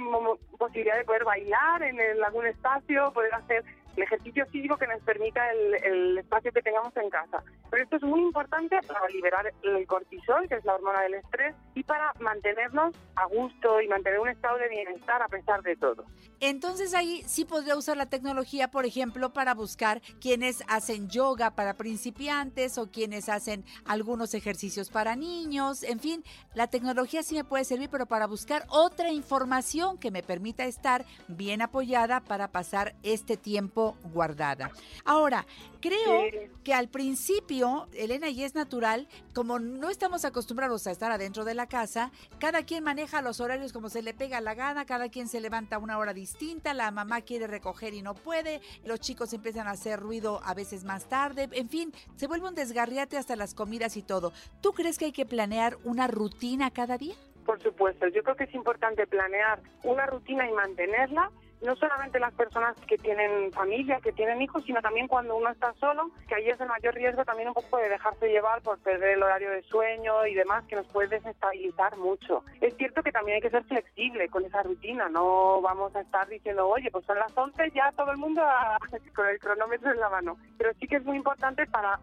posibilidad 0.57 0.97
de 0.97 1.03
poder 1.03 1.26
bailar 1.26 1.84
en 1.84 1.99
algún 2.23 2.45
espacio, 2.47 3.11
poder 3.11 3.34
hacer 3.34 3.65
el 3.96 4.04
ejercicio 4.04 4.46
físico 4.48 4.78
que 4.78 4.88
nos 4.88 5.02
permita 5.04 5.42
el, 5.52 6.18
espacio 6.18 6.52
que 6.52 6.62
tengamos 6.62 6.96
en 6.98 7.10
casa. 7.10 7.44
Pero 7.70 7.84
esto 7.84 7.96
es 7.98 8.04
muy 8.04 8.22
importante 8.22 8.78
para 8.88 9.08
liberar 9.10 9.52
el 9.64 9.88
cortisol, 9.88 10.48
que 10.48 10.56
es 10.56 10.66
la 10.66 10.76
hormona 10.76 11.02
del 11.02 11.16
estrés, 11.16 11.56
y 11.74 11.84
para 11.84 12.14
mantenernos 12.20 12.96
a 13.16 13.26
gusto 13.26 13.82
y 13.82 13.88
mantener 13.88 14.20
un 14.20 14.30
estado 14.30 14.58
de 14.58 14.70
bienestar 14.70 15.22
a 15.22 15.28
pesar 15.28 15.62
de 15.62 15.76
todo. 15.76 16.06
Entonces 16.40 16.94
ahí 16.94 17.24
sí 17.26 17.46
podría 17.46 17.76
usar 17.76 17.98
la 17.98 18.08
tecnología, 18.08 18.70
por 18.70 18.86
ejemplo, 18.86 19.34
para 19.34 19.54
buscar 19.54 20.02
quienes 20.20 20.64
hacen 20.68 21.10
yoga 21.10 21.52
para 21.52 21.76
principiantes 21.76 22.78
o 22.78 22.92
quienes 22.92 23.30
hacen 23.30 23.64
algunos 23.86 24.34
ejercicios 24.34 24.90
para 24.90 25.16
niños. 25.16 25.84
En 25.84 26.00
fin, 26.00 26.24
la 26.54 26.68
tecnología 26.68 27.24
sí 27.24 27.36
me 27.36 27.44
puede 27.44 27.66
servir, 27.66 27.90
pero 27.90 28.06
para 28.06 28.28
buscar 28.28 28.66
otra 28.70 29.12
información 29.12 29.98
que 29.98 30.12
me 30.12 30.24
permita 30.24 30.66
estar 30.66 31.06
bien 31.28 31.62
apoyada 31.62 32.22
para 32.22 32.50
pasar 32.50 32.96
este 33.04 33.38
tiempo 33.38 33.85
guardada. 34.14 34.72
Ahora, 35.03 35.45
creo 35.80 36.24
que 36.64 36.74
al 36.74 36.90
principio, 36.90 37.88
Elena, 37.94 38.30
y 38.30 38.44
es 38.44 38.56
natural, 38.56 39.07
como 39.34 39.60
no 39.60 39.90
estamos 39.90 40.26
acostumbrados 40.26 40.88
a 40.88 40.91
estar 40.91 41.12
adentro 41.12 41.45
de 41.45 41.53
la 41.53 41.68
casa, 41.68 42.12
cada 42.40 42.64
quien 42.64 42.84
maneja 42.84 43.22
los 43.22 43.40
horarios 43.40 43.74
como 43.74 43.90
se 43.90 44.02
le 44.02 44.14
pega 44.14 44.41
la 44.41 44.56
gana, 44.56 44.86
cada 44.86 45.10
quien 45.10 45.28
se 45.28 45.40
levanta 45.40 45.76
a 45.76 45.80
una 45.80 45.98
hora 45.98 46.14
distinta, 46.14 46.74
la 46.74 46.91
mamá 46.91 47.22
quiere 47.22 47.48
recoger 47.48 47.94
y 47.94 48.02
no 48.02 48.16
puede, 48.16 48.62
los 48.84 48.99
chicos 48.99 49.34
empiezan 49.34 49.68
a 49.68 49.72
hacer 49.72 49.99
ruido 49.99 50.41
a 50.44 50.53
veces 50.53 50.84
más 50.84 51.06
tarde, 51.06 51.49
en 51.52 51.70
fin, 51.70 51.94
se 52.16 52.28
vuelve 52.28 52.48
un 52.48 52.56
desgarriate 52.56 53.18
hasta 53.18 53.36
las 53.36 53.53
comidas 53.53 53.98
y 53.98 54.02
todo. 54.02 54.34
¿Tú 54.62 54.74
crees 54.74 54.98
que 54.98 55.06
hay 55.06 55.12
que 55.12 55.26
planear 55.26 55.78
una 55.84 56.07
rutina 56.07 56.72
cada 56.72 56.98
día? 56.98 57.16
Por 57.45 57.62
supuesto, 57.62 58.07
yo 58.07 58.24
creo 58.24 58.36
que 58.36 58.45
es 58.45 58.56
importante 58.56 59.06
planear 59.06 59.62
una 59.84 60.07
rutina 60.07 60.49
y 60.49 60.53
mantenerla 60.53 61.32
no 61.61 61.76
solamente 61.76 62.19
las 62.19 62.34
personas 62.34 62.76
que 62.88 62.98
tienen 62.98 63.52
familia, 63.52 63.99
que 64.02 64.11
tienen 64.11 64.41
hijos, 64.41 64.64
sino 64.65 64.82
también 64.82 65.07
cuando 65.07 65.36
uno 65.36 65.49
está 65.49 65.73
solo, 65.73 66.11
que 66.27 66.36
ahí 66.36 66.49
es 66.49 66.60
el 66.60 66.68
mayor 66.68 66.94
riesgo 66.94 67.26
también 67.26 67.48
un 67.49 67.53
poco 67.53 67.77
de 67.77 67.90
dejarse 67.90 68.27
llevar 68.27 68.61
por 68.61 68.77
perder 68.80 69.11
el 69.11 69.23
horario 69.23 69.49
de 69.52 69.64
sueño 69.64 70.26
y 70.26 70.34
demás, 70.34 70.64
que 70.65 70.76
nos 70.76 70.88
puede 70.88 71.07
desestabilizar 71.07 71.98
mucho. 71.98 72.44
Es 72.61 72.76
cierto 72.77 73.02
que 73.03 73.11
también 73.11 73.36
hay 73.36 73.41
que 73.41 73.49
ser 73.49 73.64
flexible 73.64 74.30
con 74.30 74.45
esa 74.45 74.64
rutina, 74.64 75.10
no 75.10 75.61
vamos 75.61 75.95
a 75.95 76.02
estar 76.02 76.27
diciendo, 76.27 76.68
oye, 76.68 76.91
pues 76.91 77.06
son 77.06 77.18
las 77.19 77.36
11, 77.36 77.72
ya 77.72 77.91
todo 77.94 78.11
el 78.11 78.18
mundo 78.18 78.41
con 79.15 79.27
el 79.27 79.40
cronómetro 79.40 79.91
en 79.91 79.99
la 79.99 80.10
mano. 80.10 80.38
Pero 80.57 80.72
sí 80.80 80.88
que 80.88 80.98
es 80.98 81.06
muy 81.06 81.18
importante 81.18 81.65
para 81.68 81.98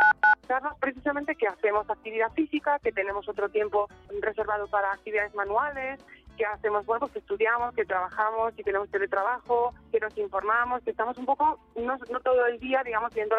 darnos 0.48 0.76
precisamente 0.78 1.34
que 1.34 1.46
hacemos 1.46 1.88
actividad 1.88 2.32
física, 2.32 2.78
que 2.80 2.92
tenemos 2.92 3.28
otro 3.28 3.48
tiempo 3.48 3.88
reservado 4.20 4.66
para 4.68 4.92
actividades 4.92 5.34
manuales, 5.34 6.04
que 6.36 6.44
hacemos, 6.44 6.84
bueno, 6.86 7.00
pues 7.00 7.12
que 7.12 7.18
estudiamos, 7.20 7.74
que 7.74 7.84
trabajamos, 7.84 8.54
que 8.54 8.62
tenemos 8.62 8.88
teletrabajo, 8.90 9.74
que 9.90 10.00
nos 10.00 10.16
informamos, 10.16 10.82
que 10.82 10.90
estamos 10.90 11.16
un 11.18 11.26
poco, 11.26 11.58
no, 11.76 11.98
no 12.10 12.20
todo 12.20 12.46
el 12.46 12.58
día, 12.58 12.82
digamos, 12.84 13.12
viendo 13.14 13.36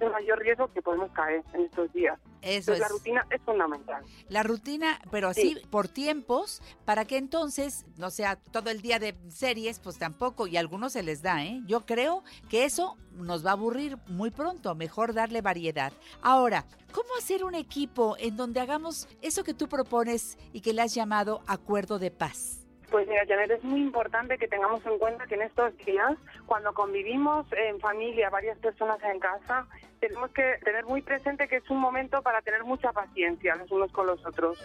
el 0.00 0.10
mayor 0.10 0.38
riesgo 0.38 0.72
que 0.72 0.82
podemos 0.82 1.10
caer 1.12 1.42
en 1.52 1.62
estos 1.62 1.92
días. 1.92 2.18
Eso 2.42 2.72
Entonces, 2.72 2.80
la 2.80 2.86
es. 2.86 2.92
rutina 2.92 3.26
es 3.30 3.42
fundamental. 3.42 4.04
La 4.28 4.42
rutina, 4.42 5.00
pero 5.10 5.28
así 5.28 5.56
por 5.70 5.88
tiempos, 5.88 6.62
para 6.84 7.04
que 7.06 7.16
entonces 7.16 7.86
no 7.96 8.10
sea 8.10 8.36
todo 8.36 8.70
el 8.70 8.82
día 8.82 8.98
de 8.98 9.16
series, 9.28 9.80
pues 9.80 9.98
tampoco, 9.98 10.46
y 10.46 10.56
a 10.56 10.60
algunos 10.60 10.92
se 10.92 11.02
les 11.02 11.22
da, 11.22 11.42
¿eh? 11.42 11.62
Yo 11.66 11.86
creo 11.86 12.22
que 12.50 12.64
eso 12.64 12.96
nos 13.16 13.46
va 13.46 13.50
a 13.50 13.52
aburrir 13.54 13.96
muy 14.08 14.30
pronto, 14.30 14.74
mejor 14.74 15.14
darle 15.14 15.40
variedad. 15.40 15.92
Ahora, 16.20 16.64
¿cómo 16.92 17.08
hacer 17.18 17.44
un 17.44 17.54
equipo 17.54 18.16
en 18.18 18.36
donde 18.36 18.60
hagamos 18.60 19.08
eso 19.22 19.44
que 19.44 19.54
tú 19.54 19.68
propones 19.68 20.36
y 20.52 20.60
que 20.60 20.72
le 20.72 20.82
has 20.82 20.94
llamado 20.94 21.42
acuerdo 21.46 21.98
de 21.98 22.10
paz? 22.10 22.23
Pues 22.90 23.08
mira, 23.08 23.24
Janet, 23.26 23.50
es 23.50 23.64
muy 23.64 23.80
importante 23.80 24.38
que 24.38 24.46
tengamos 24.46 24.84
en 24.86 24.98
cuenta 24.98 25.26
que 25.26 25.34
en 25.34 25.42
estos 25.42 25.76
días, 25.78 26.16
cuando 26.46 26.72
convivimos 26.74 27.46
en 27.52 27.80
familia, 27.80 28.30
varias 28.30 28.56
personas 28.58 29.02
en 29.02 29.18
casa, 29.18 29.66
tenemos 29.98 30.30
que 30.30 30.58
tener 30.64 30.84
muy 30.84 31.02
presente 31.02 31.48
que 31.48 31.56
es 31.56 31.70
un 31.70 31.78
momento 31.78 32.22
para 32.22 32.40
tener 32.42 32.62
mucha 32.62 32.92
paciencia 32.92 33.56
los 33.56 33.70
unos 33.72 33.90
con 33.90 34.06
los 34.06 34.24
otros. 34.24 34.62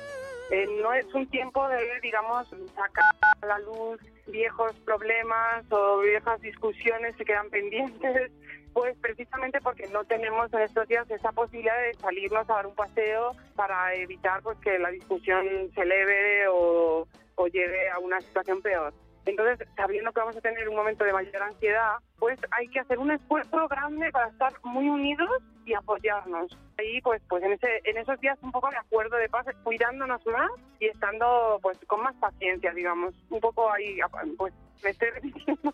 Eh, 0.51 0.67
no 0.81 0.93
es 0.93 1.05
un 1.13 1.27
tiempo 1.27 1.67
de, 1.69 1.99
digamos, 2.01 2.47
sacar 2.75 3.15
a 3.41 3.45
la 3.45 3.59
luz 3.59 3.99
viejos 4.27 4.73
problemas 4.85 5.63
o 5.71 5.99
viejas 5.99 6.41
discusiones 6.41 7.15
que 7.15 7.25
quedan 7.25 7.49
pendientes, 7.49 8.31
pues 8.73 8.97
precisamente 8.99 9.61
porque 9.61 9.87
no 9.87 10.03
tenemos 10.03 10.51
en 10.53 10.61
estos 10.61 10.87
días 10.87 11.09
esa 11.09 11.31
posibilidad 11.31 11.77
de 11.79 11.93
salirnos 11.95 12.49
a 12.49 12.53
dar 12.53 12.67
un 12.67 12.75
paseo 12.75 13.31
para 13.55 13.93
evitar 13.95 14.41
pues 14.41 14.57
que 14.59 14.77
la 14.79 14.89
discusión 14.89 15.45
se 15.73 15.81
eleve 15.81 16.47
o, 16.47 17.07
o 17.39 17.47
lleve 17.47 17.89
a 17.89 17.99
una 17.99 18.19
situación 18.19 18.61
peor. 18.61 18.93
Entonces, 19.25 19.65
sabiendo 19.75 20.11
que 20.11 20.19
vamos 20.19 20.35
a 20.35 20.41
tener 20.41 20.67
un 20.67 20.75
momento 20.75 21.05
de 21.05 21.13
mayor 21.13 21.41
ansiedad, 21.41 21.97
pues 22.19 22.39
hay 22.51 22.67
que 22.67 22.79
hacer 22.79 22.99
un 22.99 23.11
esfuerzo 23.11 23.67
grande 23.67 24.11
para 24.11 24.27
estar 24.27 24.53
muy 24.63 24.89
unidos 24.89 25.41
y 25.65 25.73
apoyarnos. 25.73 26.57
Ahí, 26.77 27.01
pues, 27.01 27.21
pues 27.29 27.43
en, 27.43 27.53
ese, 27.53 27.81
en 27.83 27.97
esos 27.97 28.19
días 28.19 28.37
un 28.41 28.51
poco 28.51 28.69
de 28.69 28.77
acuerdo 28.77 29.17
de 29.17 29.29
paz, 29.29 29.45
cuidándonos 29.63 30.25
más 30.25 30.49
y 30.79 30.87
estando, 30.87 31.59
pues, 31.61 31.77
con 31.87 32.01
más 32.03 32.15
paciencia, 32.15 32.73
digamos. 32.73 33.13
Un 33.29 33.39
poco 33.39 33.71
ahí, 33.71 33.99
pues, 34.37 34.53
me 34.83 34.91
estoy 34.91 35.09
repitiendo, 35.13 35.73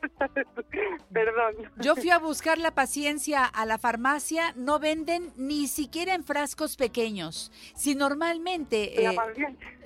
perdón. 1.12 1.72
Yo 1.78 1.96
fui 1.96 2.10
a 2.10 2.20
buscar 2.20 2.58
la 2.58 2.72
paciencia 2.72 3.46
a 3.46 3.66
la 3.66 3.78
farmacia, 3.78 4.54
no 4.56 4.80
venden 4.80 5.32
ni 5.38 5.68
siquiera 5.68 6.16
en 6.16 6.24
frascos 6.24 6.76
pequeños. 6.76 7.52
Si 7.76 7.96
normalmente... 7.96 8.94
La 8.98 9.12
eh, 9.12 9.16
paciencia. 9.16 9.74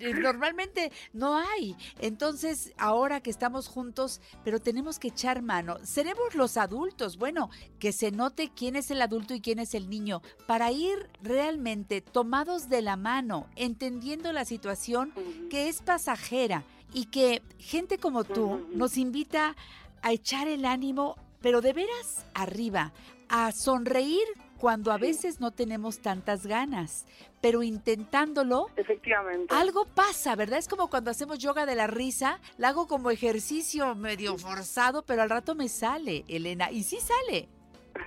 eh, 0.00 0.14
normalmente 0.14 0.90
no 1.12 1.36
hay. 1.36 1.76
Entonces, 2.00 2.72
ahora 2.78 3.20
que 3.20 3.30
estamos 3.30 3.68
juntos, 3.68 4.20
pero 4.44 4.60
tenemos 4.60 4.98
que 4.98 5.08
echar 5.08 5.42
mano. 5.42 5.77
Seremos 5.82 6.34
los 6.34 6.56
adultos, 6.56 7.16
bueno, 7.16 7.50
que 7.78 7.92
se 7.92 8.10
note 8.10 8.50
quién 8.54 8.76
es 8.76 8.90
el 8.90 9.02
adulto 9.02 9.34
y 9.34 9.40
quién 9.40 9.58
es 9.58 9.74
el 9.74 9.88
niño, 9.88 10.22
para 10.46 10.70
ir 10.72 11.08
realmente 11.22 12.00
tomados 12.00 12.68
de 12.68 12.82
la 12.82 12.96
mano, 12.96 13.46
entendiendo 13.56 14.32
la 14.32 14.44
situación 14.44 15.12
que 15.50 15.68
es 15.68 15.82
pasajera 15.82 16.64
y 16.92 17.06
que 17.06 17.42
gente 17.58 17.98
como 17.98 18.24
tú 18.24 18.66
nos 18.74 18.96
invita 18.96 19.56
a 20.02 20.12
echar 20.12 20.48
el 20.48 20.64
ánimo, 20.64 21.16
pero 21.40 21.60
de 21.60 21.72
veras 21.72 22.24
arriba, 22.34 22.92
a 23.28 23.52
sonreír 23.52 24.26
cuando 24.58 24.92
a 24.92 24.98
veces 24.98 25.40
no 25.40 25.50
tenemos 25.50 26.00
tantas 26.00 26.46
ganas, 26.46 27.06
pero 27.40 27.62
intentándolo, 27.62 28.68
efectivamente, 28.76 29.54
algo 29.54 29.86
pasa, 29.86 30.34
¿verdad? 30.36 30.58
Es 30.58 30.68
como 30.68 30.90
cuando 30.90 31.10
hacemos 31.10 31.38
yoga 31.38 31.66
de 31.66 31.74
la 31.74 31.86
risa, 31.86 32.40
la 32.56 32.68
hago 32.68 32.86
como 32.86 33.10
ejercicio 33.10 33.94
medio 33.94 34.36
forzado, 34.36 35.02
pero 35.02 35.22
al 35.22 35.30
rato 35.30 35.54
me 35.54 35.68
sale, 35.68 36.24
Elena, 36.28 36.70
y 36.70 36.82
sí 36.82 36.98
sale. 37.00 37.48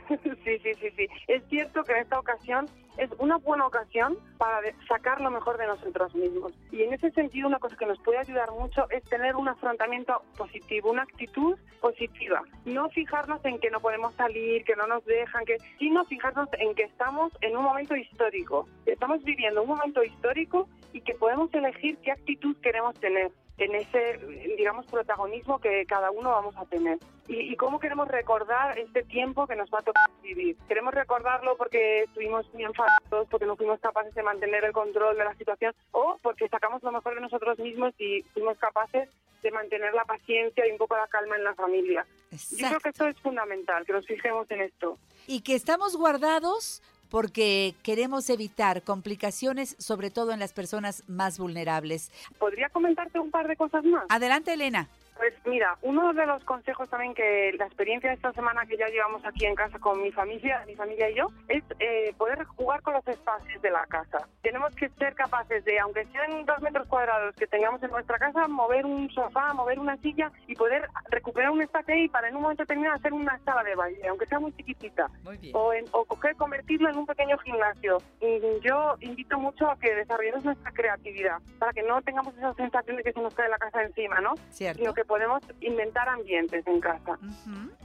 Sí, 0.44 0.58
sí, 0.64 0.72
sí, 0.80 0.90
sí. 0.98 1.08
Es 1.28 1.44
cierto 1.50 1.84
que 1.84 1.94
en 1.94 2.00
esta 2.00 2.20
ocasión 2.20 2.68
es 2.98 3.10
una 3.20 3.38
buena 3.38 3.66
ocasión 3.68 4.18
para 4.38 4.60
sacar 4.88 5.22
lo 5.22 5.32
mejor 5.32 5.58
de 5.58 5.68
nosotros 5.68 6.14
mismos. 6.16 6.54
Y 6.72 6.84
en 6.84 6.94
ese 6.94 7.12
sentido, 7.12 7.48
una 7.48 7.60
cosa 7.60 7.76
que 7.76 7.86
nos 7.86 8.00
puede 8.00 8.20
ayudar 8.20 8.52
mucho 8.52 8.90
es 8.90 9.04
tener 9.06 9.36
un 9.36 9.48
afrontamiento 9.48 10.22
positivo, 10.38 10.92
una 10.92 11.04
actitud 11.04 11.58
positiva. 11.80 12.42
No 12.66 12.90
fijarnos 12.90 13.44
en 13.46 13.60
que 13.60 13.70
no 13.70 13.80
podemos 13.80 14.14
salir, 14.16 14.64
que 14.64 14.76
no 14.76 14.88
nos 14.88 15.06
dejan, 15.06 15.46
que 15.46 15.58
sino 15.80 16.06
fijarnos 16.06 16.50
en 16.60 16.76
que 16.76 16.84
estamos 16.84 17.32
en 17.42 17.58
un 17.58 17.64
momento 17.64 17.96
histórico. 17.96 18.68
Estamos 18.86 19.24
viviendo 19.24 19.62
un 19.64 19.70
momento 19.70 20.04
histórico 20.04 20.68
y 20.94 21.02
que 21.02 21.14
podemos 21.16 21.54
elegir 21.54 21.98
qué 22.00 22.12
actitud 22.12 22.56
queremos 22.62 22.96
tener 23.00 23.32
en 23.58 23.76
ese, 23.76 24.18
digamos, 24.58 24.86
protagonismo 24.88 25.60
que 25.60 25.86
cada 25.86 26.12
uno 26.12 26.32
vamos 26.32 26.56
a 26.58 26.66
tener. 26.66 26.98
Y, 27.28 27.54
y 27.54 27.56
cómo 27.56 27.80
queremos 27.80 28.08
recordar 28.08 28.78
este 28.80 29.04
tiempo 29.04 29.48
que 29.48 29.56
nos 29.56 29.70
va 29.70 29.80
a 29.80 29.84
tocar 29.84 30.10
vivir. 30.24 30.58
Queremos 30.68 30.94
recordarlo 30.94 31.56
porque 31.58 32.04
estuvimos 32.04 32.52
muy 32.54 32.64
enfadados, 32.64 33.28
porque 33.30 33.46
no 33.46 33.56
fuimos 33.56 33.80
capaces 33.80 34.14
de 34.16 34.24
mantener 34.24 34.66
el 34.66 34.72
control 34.72 35.18
de 35.18 35.26
la 35.26 35.36
situación 35.36 35.74
o 35.92 36.18
porque 36.22 36.48
sacamos 36.50 36.82
lo 36.84 36.92
mejor 36.92 37.16
de 37.16 37.22
nosotros 37.22 37.60
mismos 37.60 37.94
y 38.00 38.24
fuimos 38.34 38.58
capaces 38.58 39.10
de 39.42 39.52
mantener 39.52 39.94
la 39.94 40.06
paciencia 40.06 40.68
y 40.68 40.72
un 40.72 40.78
poco 40.78 40.96
la 40.96 41.08
calma 41.08 41.36
en 41.36 41.44
la 41.44 41.56
familia. 41.56 42.06
Yo 42.52 42.68
creo 42.68 42.80
que 42.80 42.90
esto 42.90 43.08
es 43.08 43.20
fundamental, 43.20 43.86
que 43.86 43.94
nos 43.94 44.06
fijemos 44.06 44.50
en 44.52 44.62
esto. 44.62 44.98
Y 45.28 45.42
que 45.42 45.56
estamos 45.56 45.96
guardados 45.96 46.82
porque 47.12 47.76
queremos 47.84 48.30
evitar 48.30 48.84
complicaciones, 48.84 49.76
sobre 49.78 50.10
todo 50.10 50.32
en 50.32 50.40
las 50.40 50.54
personas 50.54 51.04
más 51.08 51.38
vulnerables. 51.38 52.10
¿Podría 52.40 52.70
comentarte 52.70 53.20
un 53.20 53.30
par 53.30 53.50
de 53.50 53.58
cosas 53.58 53.84
más? 53.84 54.06
Adelante, 54.08 54.54
Elena. 54.54 54.88
Pues 55.22 55.36
mira, 55.46 55.78
uno 55.84 56.14
de 56.14 56.26
los 56.26 56.44
consejos 56.46 56.90
también 56.90 57.14
que 57.14 57.54
la 57.56 57.66
experiencia 57.68 58.10
de 58.10 58.16
esta 58.16 58.34
semana 58.34 58.66
que 58.66 58.76
ya 58.76 58.88
llevamos 58.88 59.24
aquí 59.24 59.46
en 59.46 59.54
casa 59.54 59.78
con 59.78 60.02
mi 60.02 60.12
familia, 60.12 60.64
mi 60.66 60.76
familia 60.76 61.12
y 61.12 61.16
yo, 61.16 61.28
es 61.48 61.64
eh, 61.78 62.12
poder 62.18 62.44
jugar 62.46 62.82
con 62.82 62.96
los 62.96 63.08
espacios 63.08 63.62
de 63.62 63.70
la 63.70 63.86
casa. 63.86 64.28
Tenemos 64.42 64.74
que 64.76 64.90
ser 64.98 65.14
capaces 65.14 65.64
de, 65.64 65.78
aunque 65.80 66.08
sean 66.08 66.44
dos 66.44 66.60
metros 66.64 66.88
cuadrados 66.88 67.36
que 67.36 67.46
tengamos 67.46 67.84
en 67.84 67.92
nuestra 67.92 68.18
casa, 68.18 68.48
mover 68.48 68.84
un 68.84 69.12
sofá, 69.12 69.54
mover 69.54 69.78
una 69.78 69.96
silla 69.98 70.32
y 70.48 70.56
poder 70.56 70.88
recuperar 71.12 71.52
un 71.52 71.62
espacio 71.62 71.94
ahí 71.94 72.08
para 72.10 72.28
en 72.28 72.36
un 72.38 72.42
momento 72.42 72.64
determinado 72.64 72.96
hacer 72.96 73.14
una 73.14 73.38
sala 73.46 73.64
de 73.64 73.76
baile, 73.76 74.08
aunque 74.08 74.26
sea 74.26 74.40
muy 74.40 74.52
chiquitita. 74.54 75.06
O, 75.54 75.72
en- 75.72 75.86
o 75.92 76.04
coger, 76.06 76.36
convertirlo 76.36 76.90
en 76.90 76.98
un 76.98 77.06
pequeño 77.06 77.38
gimnasio. 77.38 78.00
Y 78.22 78.40
yo 78.62 78.96
invito 79.02 79.38
mucho 79.38 79.70
a 79.70 79.78
que 79.78 79.94
desarrollemos 79.94 80.44
nuestra 80.46 80.72
creatividad 80.72 81.38
para 81.60 81.74
que 81.74 81.84
no 81.84 82.02
tengamos 82.02 82.36
esa 82.36 82.56
sensación 82.56 82.98
de 82.98 83.04
que 83.04 83.14
se 83.14 83.22
nos 83.22 83.36
cae 83.36 83.50
la 83.50 83.60
casa 83.60 83.84
encima, 83.84 84.20
¿no? 84.20 84.34
Cierto. 84.50 84.80
Sino 84.80 84.94
que 84.96 85.06
podemos 85.12 85.42
inventar 85.60 86.08
ambientes 86.08 86.66
en 86.66 86.80
casa. 86.80 87.20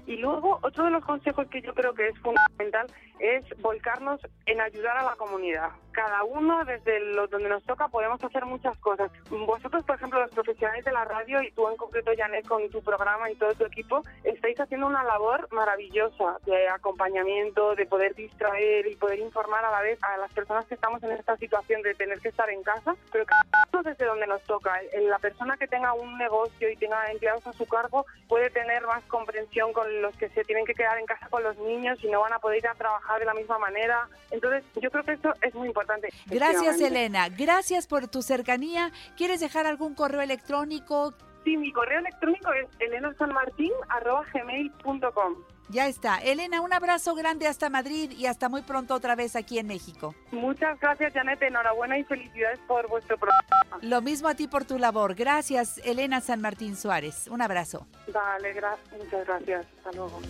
Y 0.06 0.16
luego, 0.16 0.58
otro 0.62 0.84
de 0.84 0.90
los 0.90 1.04
consejos 1.04 1.48
que 1.48 1.60
yo 1.62 1.74
creo 1.74 1.92
que 1.92 2.08
es 2.08 2.18
fundamental 2.20 2.86
es 3.18 3.44
volcarnos 3.60 4.20
en 4.44 4.60
ayudar 4.60 4.96
a 4.98 5.04
la 5.04 5.16
comunidad. 5.16 5.70
Cada 5.92 6.22
uno, 6.24 6.64
desde 6.64 7.00
lo 7.14 7.26
donde 7.26 7.48
nos 7.48 7.64
toca, 7.64 7.88
podemos 7.88 8.22
hacer 8.22 8.44
muchas 8.44 8.76
cosas. 8.78 9.10
Vosotros, 9.30 9.82
por 9.84 9.96
ejemplo, 9.96 10.20
los 10.20 10.30
profesionales 10.30 10.84
de 10.84 10.92
la 10.92 11.04
radio 11.06 11.42
y 11.42 11.50
tú 11.52 11.66
en 11.68 11.76
concreto, 11.76 12.12
Janet, 12.16 12.46
con 12.46 12.68
tu 12.68 12.82
programa 12.82 13.30
y 13.30 13.34
todo 13.36 13.54
tu 13.54 13.64
equipo, 13.64 14.02
estáis 14.22 14.60
haciendo 14.60 14.86
una 14.86 15.02
labor 15.04 15.48
maravillosa 15.52 16.38
de 16.44 16.68
acompañamiento, 16.68 17.74
de 17.74 17.86
poder 17.86 18.14
distraer 18.14 18.86
y 18.86 18.96
poder 18.96 19.18
informar 19.18 19.64
a 19.64 19.70
la 19.70 19.80
vez 19.80 19.98
a 20.02 20.18
las 20.18 20.30
personas 20.32 20.66
que 20.66 20.74
estamos 20.74 21.02
en 21.02 21.12
esta 21.12 21.36
situación 21.38 21.80
de 21.82 21.94
tener 21.94 22.20
que 22.20 22.28
estar 22.28 22.48
en 22.50 22.62
casa, 22.62 22.94
pero 23.10 23.24
cada 23.24 23.42
uno 23.72 23.82
desde 23.82 24.04
donde 24.04 24.26
nos 24.26 24.42
toca. 24.42 24.78
La 25.08 25.18
persona 25.18 25.56
que 25.56 25.66
tenga 25.66 25.94
un 25.94 26.18
negocio 26.18 26.70
y 26.70 26.76
tenga 26.76 27.10
empleados 27.10 27.46
a 27.46 27.52
su 27.54 27.66
cargo 27.66 28.04
puede 28.28 28.50
tener 28.50 28.86
más 28.86 29.02
comprensión 29.04 29.72
con 29.72 29.95
los 30.02 30.16
que 30.16 30.28
se 30.30 30.44
tienen 30.44 30.64
que 30.64 30.74
quedar 30.74 30.98
en 30.98 31.06
casa 31.06 31.28
con 31.28 31.42
los 31.42 31.56
niños 31.58 31.98
y 32.02 32.08
no 32.08 32.20
van 32.20 32.32
a 32.32 32.38
poder 32.38 32.58
ir 32.58 32.68
a 32.68 32.74
trabajar 32.74 33.18
de 33.18 33.26
la 33.26 33.34
misma 33.34 33.58
manera. 33.58 34.08
Entonces, 34.30 34.64
yo 34.80 34.90
creo 34.90 35.04
que 35.04 35.12
eso 35.12 35.32
es 35.42 35.54
muy 35.54 35.68
importante. 35.68 36.08
Gracias. 36.26 36.80
Elena. 36.80 37.28
Gracias 37.28 37.86
por 37.86 38.08
tu 38.08 38.22
cercanía. 38.22 38.92
¿Quieres 39.16 39.40
dejar 39.40 39.66
algún 39.66 39.94
correo 39.94 40.20
electrónico? 40.20 41.14
Sí, 41.46 41.56
mi 41.56 41.72
correo 41.72 42.00
electrónico 42.00 42.52
es 42.52 42.66
elenasanmartin.gmail.com. 42.80 45.34
Ya 45.68 45.86
está. 45.86 46.18
Elena, 46.18 46.60
un 46.60 46.72
abrazo 46.72 47.14
grande 47.14 47.46
hasta 47.46 47.70
Madrid 47.70 48.10
y 48.10 48.26
hasta 48.26 48.48
muy 48.48 48.62
pronto 48.62 48.94
otra 48.94 49.14
vez 49.14 49.36
aquí 49.36 49.60
en 49.60 49.68
México. 49.68 50.16
Muchas 50.32 50.80
gracias, 50.80 51.12
Janet. 51.12 51.40
Enhorabuena 51.40 51.98
y 51.98 52.04
felicidades 52.04 52.58
por 52.66 52.88
vuestro 52.88 53.16
programa. 53.16 53.78
Lo 53.80 54.02
mismo 54.02 54.26
a 54.26 54.34
ti 54.34 54.48
por 54.48 54.64
tu 54.64 54.76
labor. 54.76 55.14
Gracias, 55.14 55.80
Elena 55.84 56.20
San 56.20 56.40
Martín 56.40 56.74
Suárez. 56.74 57.28
Un 57.28 57.40
abrazo. 57.40 57.86
Vale, 58.12 58.52
gra 58.52 58.76
muchas 58.98 59.24
gracias. 59.24 59.64
Hasta 59.78 59.92
luego. 59.92 60.20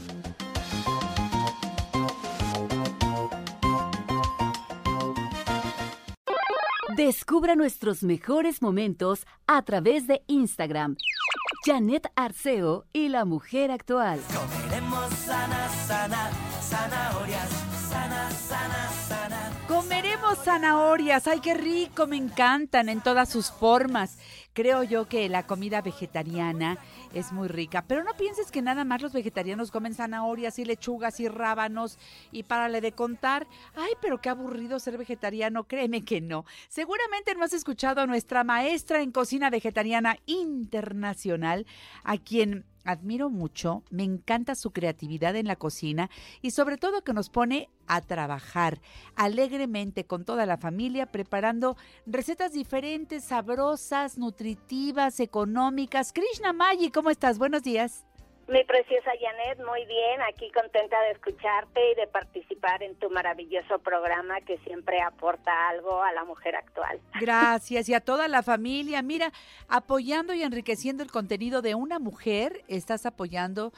Descubra 6.97 7.55
nuestros 7.57 8.03
mejores 8.03 8.63
momentos 8.63 9.27
a 9.47 9.61
través 9.61 10.07
de 10.07 10.23
Instagram. 10.29 10.97
Janet 11.67 12.11
Arceo 12.17 12.87
y 12.95 13.11
la 13.11 13.27
mujer 13.27 13.71
actual. 13.71 14.19
Comeremos 14.35 15.13
sana, 15.13 15.69
sana, 15.87 16.31
zanahorias, 16.63 17.51
sana, 17.91 18.31
sana, 18.31 18.91
sana. 19.09 19.53
Comeremos 19.69 20.39
zanahorias. 20.43 21.27
Ay, 21.27 21.41
qué 21.41 21.53
rico, 21.53 22.07
me 22.07 22.17
encantan 22.17 22.89
en 22.89 23.03
todas 23.03 23.29
sus 23.29 23.51
formas. 23.51 24.17
Creo 24.55 24.83
yo 24.83 25.07
que 25.07 25.29
la 25.29 25.47
comida 25.47 25.83
vegetariana 25.83 26.79
es 27.15 27.33
muy 27.33 27.49
rica, 27.49 27.85
pero 27.87 28.05
no 28.05 28.15
pienses 28.15 28.51
que 28.51 28.63
nada 28.63 28.85
más 28.85 29.03
los 29.03 29.13
vegetarianos 29.13 29.71
comen 29.71 29.95
zanahorias 29.95 30.59
y 30.59 30.65
lechugas 30.65 31.21
y 31.21 31.29
rábanos 31.29 31.99
y 32.33 32.43
párale 32.43 32.81
de 32.81 32.93
contar. 32.93 33.47
Ay, 33.75 33.93
pero 34.01 34.21
qué 34.21 34.29
aburrido 34.29 34.79
ser 34.79 34.99
vegetariano, 34.99 35.65
créeme 35.65 36.05
que 36.05 36.21
no. 36.21 36.45
Seguramente 36.69 37.35
no 37.35 37.45
has 37.45 37.53
escuchado 37.53 38.01
a 38.01 38.07
nuestra 38.07 38.45
maestra 38.45 39.03
en 39.03 39.13
cocina 39.13 39.51
vegetariana 39.51 40.19
internacional, 40.27 41.67
a 42.05 42.19
quien 42.19 42.65
admiro 42.87 43.29
mucho, 43.29 43.83
me 43.91 44.05
encanta 44.05 44.55
su 44.55 44.71
creatividad 44.71 45.37
en 45.37 45.47
la 45.47 45.57
cocina 45.57 46.09
y 46.41 46.53
sobre 46.53 46.79
todo 46.79 47.03
que 47.03 47.13
nos 47.13 47.29
pone 47.29 47.69
a 47.87 48.01
trabajar 48.01 48.81
alegremente 49.15 50.05
con 50.05 50.25
toda 50.25 50.47
la 50.47 50.57
familia 50.57 51.07
preparando 51.07 51.77
recetas 52.07 52.53
diferentes, 52.53 53.25
sabrosas, 53.25 54.19
nutritivas, 54.19 55.21
económicas. 55.21 56.13
Krishna 56.13 56.53
Maggi, 56.53 56.91
¿cómo 56.91 57.11
estás? 57.11 57.39
Buenos 57.39 57.63
días. 57.63 58.07
Mi 58.49 58.63
preciosa 58.63 59.11
Janet, 59.21 59.59
muy 59.67 59.85
bien, 59.87 60.23
aquí 60.23 60.53
contenta 60.53 61.01
de 61.03 61.11
escucharte 61.11 61.91
y 61.91 61.95
de 61.97 62.07
participar 62.07 62.81
en 62.85 62.95
tu 62.95 63.11
maravilloso 63.11 63.81
programa 63.81 64.41
que 64.43 64.57
siempre 64.59 65.03
aporta 65.03 65.69
algo 65.69 66.01
a 66.01 66.13
la 66.13 66.25
mujer 66.25 66.55
actual. 66.55 67.01
Gracias 67.21 67.89
y 67.89 67.95
a 67.95 68.01
toda 68.01 68.29
la 68.29 68.45
familia. 68.45 69.03
Mira, 69.03 69.33
apoyando 69.69 70.33
y 70.33 70.43
enriqueciendo 70.43 71.03
el 71.03 71.11
contenido 71.11 71.61
de 71.61 71.75
una 71.75 71.99
mujer, 71.99 72.63
estás 72.69 73.05
apoyando 73.05 73.73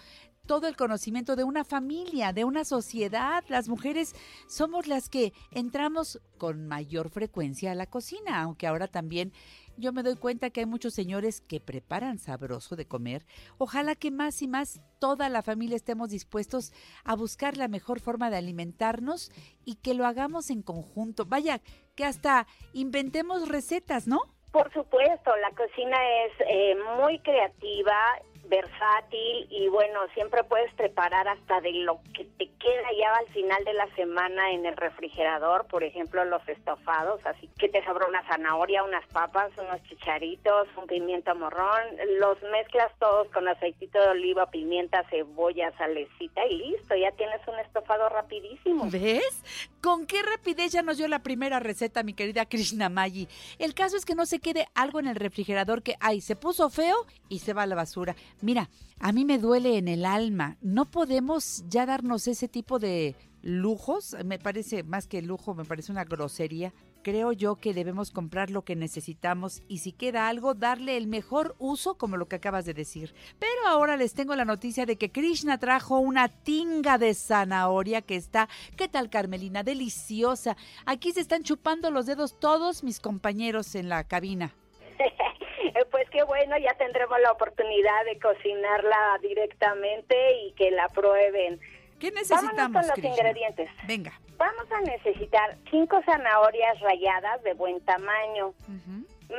todo 0.45 0.66
el 0.66 0.77
conocimiento 0.77 1.35
de 1.35 1.45
una 1.45 1.65
familia, 1.65 2.32
de 2.35 2.45
una 2.45 2.65
sociedad. 2.65 3.45
Las 3.49 3.69
mujeres 3.69 4.15
somos 4.49 4.86
las 4.86 5.09
que 5.09 5.32
entramos 5.51 6.20
con 6.36 6.66
mayor 6.66 7.09
frecuencia 7.11 7.73
a 7.73 7.74
la 7.74 7.86
cocina, 7.86 8.43
aunque 8.43 8.66
ahora 8.66 8.89
también 8.89 9.32
yo 9.78 9.92
me 9.92 10.02
doy 10.02 10.16
cuenta 10.16 10.50
que 10.50 10.60
hay 10.60 10.66
muchos 10.66 10.92
señores 10.92 11.40
que 11.40 11.60
preparan 11.60 12.18
sabroso 12.18 12.76
de 12.76 12.86
comer. 12.86 13.24
Ojalá 13.59 13.94
que 13.94 14.10
más 14.10 14.42
y 14.42 14.48
más 14.48 14.80
toda 14.98 15.28
la 15.28 15.42
familia 15.42 15.76
estemos 15.76 16.10
dispuestos 16.10 16.72
a 17.05 17.14
buscar 17.14 17.56
la 17.56 17.68
mejor 17.68 18.00
forma 18.00 18.28
de 18.28 18.36
alimentarnos 18.36 19.30
y 19.64 19.76
que 19.76 19.94
lo 19.94 20.05
hagamos 20.05 20.50
en 20.50 20.62
conjunto. 20.62 21.24
Vaya, 21.26 21.60
que 21.94 22.05
hasta 22.05 22.46
inventemos 22.72 23.48
recetas, 23.48 24.09
¿no? 24.09 24.20
Por 24.52 24.72
supuesto, 24.72 25.30
la 25.36 25.50
cocina 25.50 25.96
es 26.24 26.32
eh, 26.48 26.74
muy 27.00 27.18
creativa, 27.20 27.94
versátil 28.49 29.47
y 29.51 29.69
bueno, 29.69 30.01
siempre 30.15 30.45
puedes 30.45 30.73
preparar 30.75 31.29
hasta 31.29 31.61
de 31.61 31.73
lo 31.73 32.01
que 32.15 32.25
te 32.25 32.49
queda 32.59 32.89
ya 32.99 33.15
al 33.16 33.27
final 33.29 33.65
de 33.65 33.75
la 33.75 33.87
semana 33.95 34.53
en 34.53 34.66
el 34.66 34.77
refrigerador, 34.77 35.66
por 35.66 35.85
ejemplo, 35.85 36.25
los 36.25 36.47
estofados, 36.49 37.20
así 37.27 37.49
que 37.59 37.69
te 37.69 37.85
sobra 37.85 38.07
una 38.07 38.27
zanahoria, 38.27 38.83
unas 38.85 39.07
papas, 39.07 39.51
unos 39.59 39.83
chicharitos, 39.85 40.69
un 40.77 40.87
pimiento 40.87 41.35
morrón, 41.35 41.83
los 42.19 42.41
mezclas 42.51 42.93
todos 42.99 43.29
con 43.29 43.47
aceitito 43.49 44.01
de 44.01 44.09
oliva, 44.09 44.51
pimienta, 44.51 45.05
cebolla, 45.11 45.73
salecita 45.77 46.47
y 46.47 46.59
listo, 46.59 46.97
ya 46.97 47.12
tienes 47.12 47.41
un 47.47 47.59
estofado 47.61 48.09
rapidísimo. 48.09 48.89
¿Ves? 48.91 49.69
¿Con 49.83 50.07
qué 50.07 50.23
rapidez 50.23 50.73
ya 50.73 50.83
nos 50.83 50.99
dio 50.99 51.09
la 51.09 51.23
primera 51.23 51.61
receta, 51.61 52.03
mi 52.03 52.15
querida 52.15 52.47
Krishna 52.47 52.89
Maggi? 52.89 53.29
El 53.59 53.75
caso 53.75 53.97
es 53.97 54.05
que 54.05 54.15
no 54.15 54.27
se 54.27 54.41
quede 54.41 54.66
algo 54.75 54.99
en 54.99 55.07
el 55.07 55.16
refrigerador 55.16 55.83
que, 55.83 55.97
ay, 56.01 56.20
se 56.20 56.37
puso 56.37 56.69
feo 56.70 57.07
y 57.29 57.39
se 57.41 57.53
va 57.53 57.62
a 57.62 57.66
la 57.66 57.77
basura. 57.77 58.16
Mira, 58.40 58.70
a 59.01 59.12
mí 59.12 59.24
me 59.24 59.39
duele 59.39 59.78
en 59.78 59.89
el 59.89 60.05
alma. 60.05 60.56
No 60.60 60.85
podemos 60.85 61.65
ya 61.69 61.86
darnos 61.86 62.28
ese 62.28 62.48
tipo 62.48 62.78
de 62.78 63.16
lujos. 63.43 64.16
Me 64.24 64.39
parece, 64.39 64.82
más 64.82 65.06
que 65.06 65.23
lujo, 65.23 65.55
me 65.55 65.65
parece 65.65 65.93
una 65.93 66.05
grosería. 66.05 66.73
Creo 67.02 67.32
yo 67.32 67.56
que 67.56 67.74
debemos 67.74 68.10
comprar 68.10 68.51
lo 68.51 68.65
que 68.65 68.77
necesitamos 68.77 69.62
y 69.69 69.78
si 69.78 69.93
queda 69.93 70.28
algo, 70.28 70.55
darle 70.55 70.97
el 70.97 71.06
mejor 71.06 71.56
uso 71.59 71.97
como 71.97 72.16
lo 72.16 72.28
que 72.28 72.36
acabas 72.36 72.65
de 72.65 72.74
decir. 72.74 73.15
Pero 73.39 73.66
ahora 73.66 73.97
les 73.97 74.15
tengo 74.15 74.35
la 74.35 74.44
noticia 74.44 74.85
de 74.85 74.97
que 74.97 75.10
Krishna 75.10 75.59
trajo 75.59 75.98
una 75.98 76.28
tinga 76.28 76.98
de 76.98 77.15
zanahoria 77.15 78.02
que 78.02 78.16
está, 78.16 78.48
¿qué 78.77 78.89
tal 78.89 79.10
Carmelina? 79.10 79.62
Deliciosa. 79.62 80.56
Aquí 80.86 81.12
se 81.12 81.20
están 81.20 81.44
chupando 81.44 81.90
los 81.90 82.06
dedos 82.06 82.39
todos 82.39 82.82
mis 82.82 83.01
compañeros 83.01 83.74
en 83.74 83.89
la 83.89 84.05
cabina. 84.05 84.55
Pues 85.90 86.09
qué 86.11 86.23
bueno, 86.23 86.57
ya 86.59 86.74
tendremos 86.74 87.19
la 87.20 87.32
oportunidad 87.32 88.05
de 88.05 88.19
cocinarla 88.19 89.19
directamente 89.23 90.16
y 90.43 90.53
que 90.53 90.70
la 90.70 90.89
prueben. 90.89 91.61
¿Qué 91.99 92.11
necesitamos, 92.11 92.55
Vámonos 92.57 92.73
con 92.73 92.89
los 92.89 92.93
Krishna? 92.93 93.11
ingredientes. 93.11 93.70
Venga. 93.86 94.12
Vamos 94.36 94.70
a 94.70 94.81
necesitar 94.82 95.57
cinco 95.70 96.01
zanahorias 96.05 96.78
ralladas 96.81 97.43
de 97.43 97.55
buen 97.55 97.81
tamaño, 97.85 98.55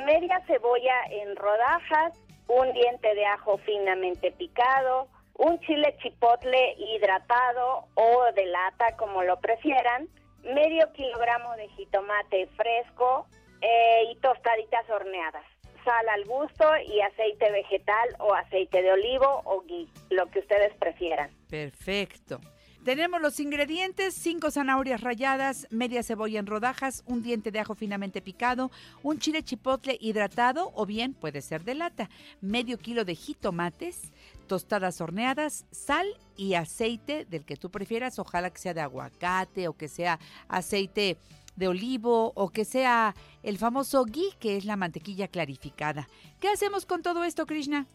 media 0.06 0.41
cebolla 0.45 1.06
en 1.10 1.35
rodajas, 1.38 2.14
un 2.47 2.73
diente 2.73 3.15
de 3.15 3.26
ajo 3.26 3.57
finamente 3.60 4.31
picado, 4.34 5.07
un 5.35 5.57
chile 5.61 5.95
chipotle 6.01 6.73
hidratado 6.77 7.85
o 7.93 8.26
de 8.35 8.45
lata, 8.47 8.97
como 8.97 9.23
lo 9.23 9.39
prefieran, 9.39 10.10
medio 10.43 10.91
kilogramo 10.91 11.56
de 11.56 11.69
jitomate 11.69 12.47
fresco 12.57 13.26
eh, 13.61 14.03
y 14.11 14.15
tostaditas 14.18 14.89
horneadas. 14.89 15.45
Sal 15.84 16.10
al 16.10 16.26
gusto 16.26 16.65
y 16.88 17.01
aceite 17.01 17.51
vegetal 17.51 18.10
o 18.19 18.34
aceite 18.34 18.81
de 18.81 18.91
olivo 18.91 19.41
o 19.45 19.61
ghee, 19.61 19.88
lo 20.10 20.30
que 20.30 20.39
ustedes 20.39 20.73
prefieran. 20.77 21.30
Perfecto. 21.49 22.39
Tenemos 22.84 23.22
los 23.22 23.41
ingredientes, 23.41 24.14
cinco 24.14 24.51
zanahorias 24.51 25.01
ralladas, 25.01 25.68
media 25.69 26.01
cebolla 26.01 26.39
en 26.39 26.47
rodajas, 26.47 27.03
un 27.06 27.22
diente 27.22 27.51
de 27.51 27.60
ajo 27.60 27.76
finamente 27.76 28.22
picado, 28.22 28.72
un 29.03 29.19
chile 29.19 29.43
chipotle 29.43 29.97
hidratado 29.99 30.72
o 30.73 30.85
bien 30.85 31.14
puede 31.14 31.41
ser 31.41 31.65
de 31.65 31.76
lata, 31.76 32.10
medio 32.39 32.77
kilo 32.77 33.03
de 33.03 33.15
jitomates, 33.15 34.14
tostadas 34.47 35.01
horneadas, 35.01 35.65
sal 35.72 36.07
y 36.38 36.53
aceite 36.53 37.26
del 37.26 37.43
que 37.43 37.57
tú 37.57 37.69
prefieras, 37.69 38.18
ojalá 38.18 38.49
que 38.49 38.60
sea 38.60 38.73
de 38.73 38.81
aguacate 38.81 39.68
o 39.68 39.73
que 39.73 39.89
sea 39.89 40.18
aceite 40.47 41.18
de 41.60 41.68
olivo 41.68 42.31
o 42.36 42.49
que 42.49 42.65
sea 42.65 43.14
el 43.44 43.57
famoso 43.57 44.06
ghee, 44.06 44.34
que 44.40 44.57
es 44.57 44.65
la 44.65 44.77
mantequilla 44.77 45.27
clarificada. 45.27 46.07
¿Qué 46.40 46.48
hacemos 46.48 46.86
con 46.86 47.03
todo 47.03 47.23
esto, 47.23 47.45
Krishna? 47.45 47.86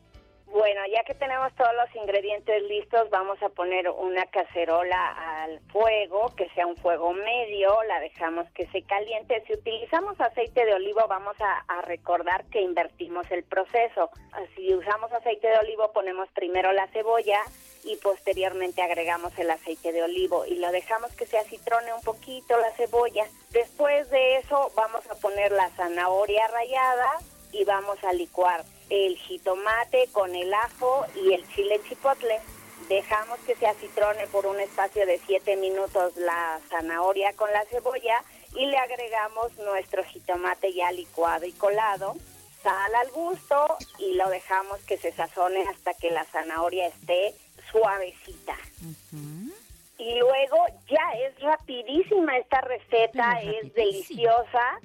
Bueno, 0.47 0.83
ya 0.93 1.03
que 1.03 1.15
tenemos 1.15 1.53
todos 1.55 1.73
los 1.75 1.95
ingredientes 1.97 2.63
listos, 2.65 3.11
vamos 3.11 3.43
a 3.43 3.49
poner 3.49 3.89
una 3.89 4.25
cacerola 4.27 5.43
al 5.43 5.59
fuego, 5.73 6.33
que 6.37 6.49
sea 6.51 6.67
un 6.67 6.77
fuego 6.77 7.13
medio, 7.13 7.83
la 7.85 7.99
dejamos 8.01 8.49
que 8.53 8.67
se 8.69 8.83
caliente. 8.83 9.43
Si 9.47 9.55
utilizamos 9.55 10.21
aceite 10.21 10.65
de 10.65 10.75
olivo, 10.75 11.01
vamos 11.09 11.37
a, 11.41 11.83
recordar 11.83 12.45
que 12.47 12.63
invertimos 12.63 13.31
el 13.31 13.43
proceso. 13.45 14.11
Si 14.55 14.73
usamos 14.75 15.13
aceite 15.13 15.49
de 15.49 15.59
olivo, 15.59 15.93
ponemos 15.93 16.29
primero 16.31 16.73
la 16.73 16.87
cebolla 16.89 17.41
y 17.83 17.97
posteriormente 17.97 18.81
agregamos 18.81 19.37
el 19.39 19.51
aceite 19.51 19.93
de 19.93 20.03
olivo 20.03 20.47
y 20.47 20.57
lo 20.57 20.71
dejamos 20.73 21.15
que 21.15 21.27
se 21.27 21.37
acitrone 21.37 21.93
un 21.93 22.01
poquito 22.01 22.57
la 22.59 22.71
cebolla. 22.73 23.27
Después 23.51 24.09
de 24.11 24.37
eso, 24.37 24.71
vamos 24.75 25.09
a 25.11 25.15
poner 25.17 25.53
la 25.53 25.69
zanahoria 25.71 26.47
rallada 26.49 27.19
y 27.53 27.65
vamos 27.65 28.03
a 28.05 28.13
licuar 28.13 28.65
el 28.91 29.17
jitomate 29.17 30.09
con 30.13 30.35
el 30.35 30.53
ajo 30.53 31.07
y 31.15 31.33
el 31.33 31.49
chile 31.55 31.81
chipotle. 31.89 32.41
Dejamos 32.89 33.39
que 33.41 33.57
se 33.57 33.67
acitrone 33.67 34.27
por 34.27 34.47
un 34.47 34.61
espacio 34.61 35.07
de 35.07 35.21
7 35.27 35.57
minutos 35.57 36.17
la 36.17 36.61
zanahoria 36.69 37.33
con 37.33 37.51
la 37.53 37.65
cebolla 37.65 38.23
y 38.55 38.67
le 38.67 38.77
agregamos 38.77 39.57
nuestro 39.59 40.05
jitomate 40.05 40.73
ya 40.73 40.93
licuado 40.93 41.47
y 41.47 41.53
colado, 41.53 42.15
sal 42.63 42.95
al 42.95 43.11
gusto 43.11 43.77
y 43.99 44.15
lo 44.15 44.29
dejamos 44.29 44.81
que 44.83 44.99
se 44.99 45.13
sazone 45.13 45.63
hasta 45.63 45.95
que 45.95 46.11
la 46.11 46.25
zanahoria 46.25 46.89
esté 46.89 47.35
suavecita. 47.71 48.57
Y 49.99 50.19
luego 50.19 50.57
ya 50.89 51.13
es 51.25 51.39
rapidísima 51.41 52.37
esta 52.39 52.61
receta, 52.63 53.41
es 53.43 53.73
deliciosa. 53.75 54.81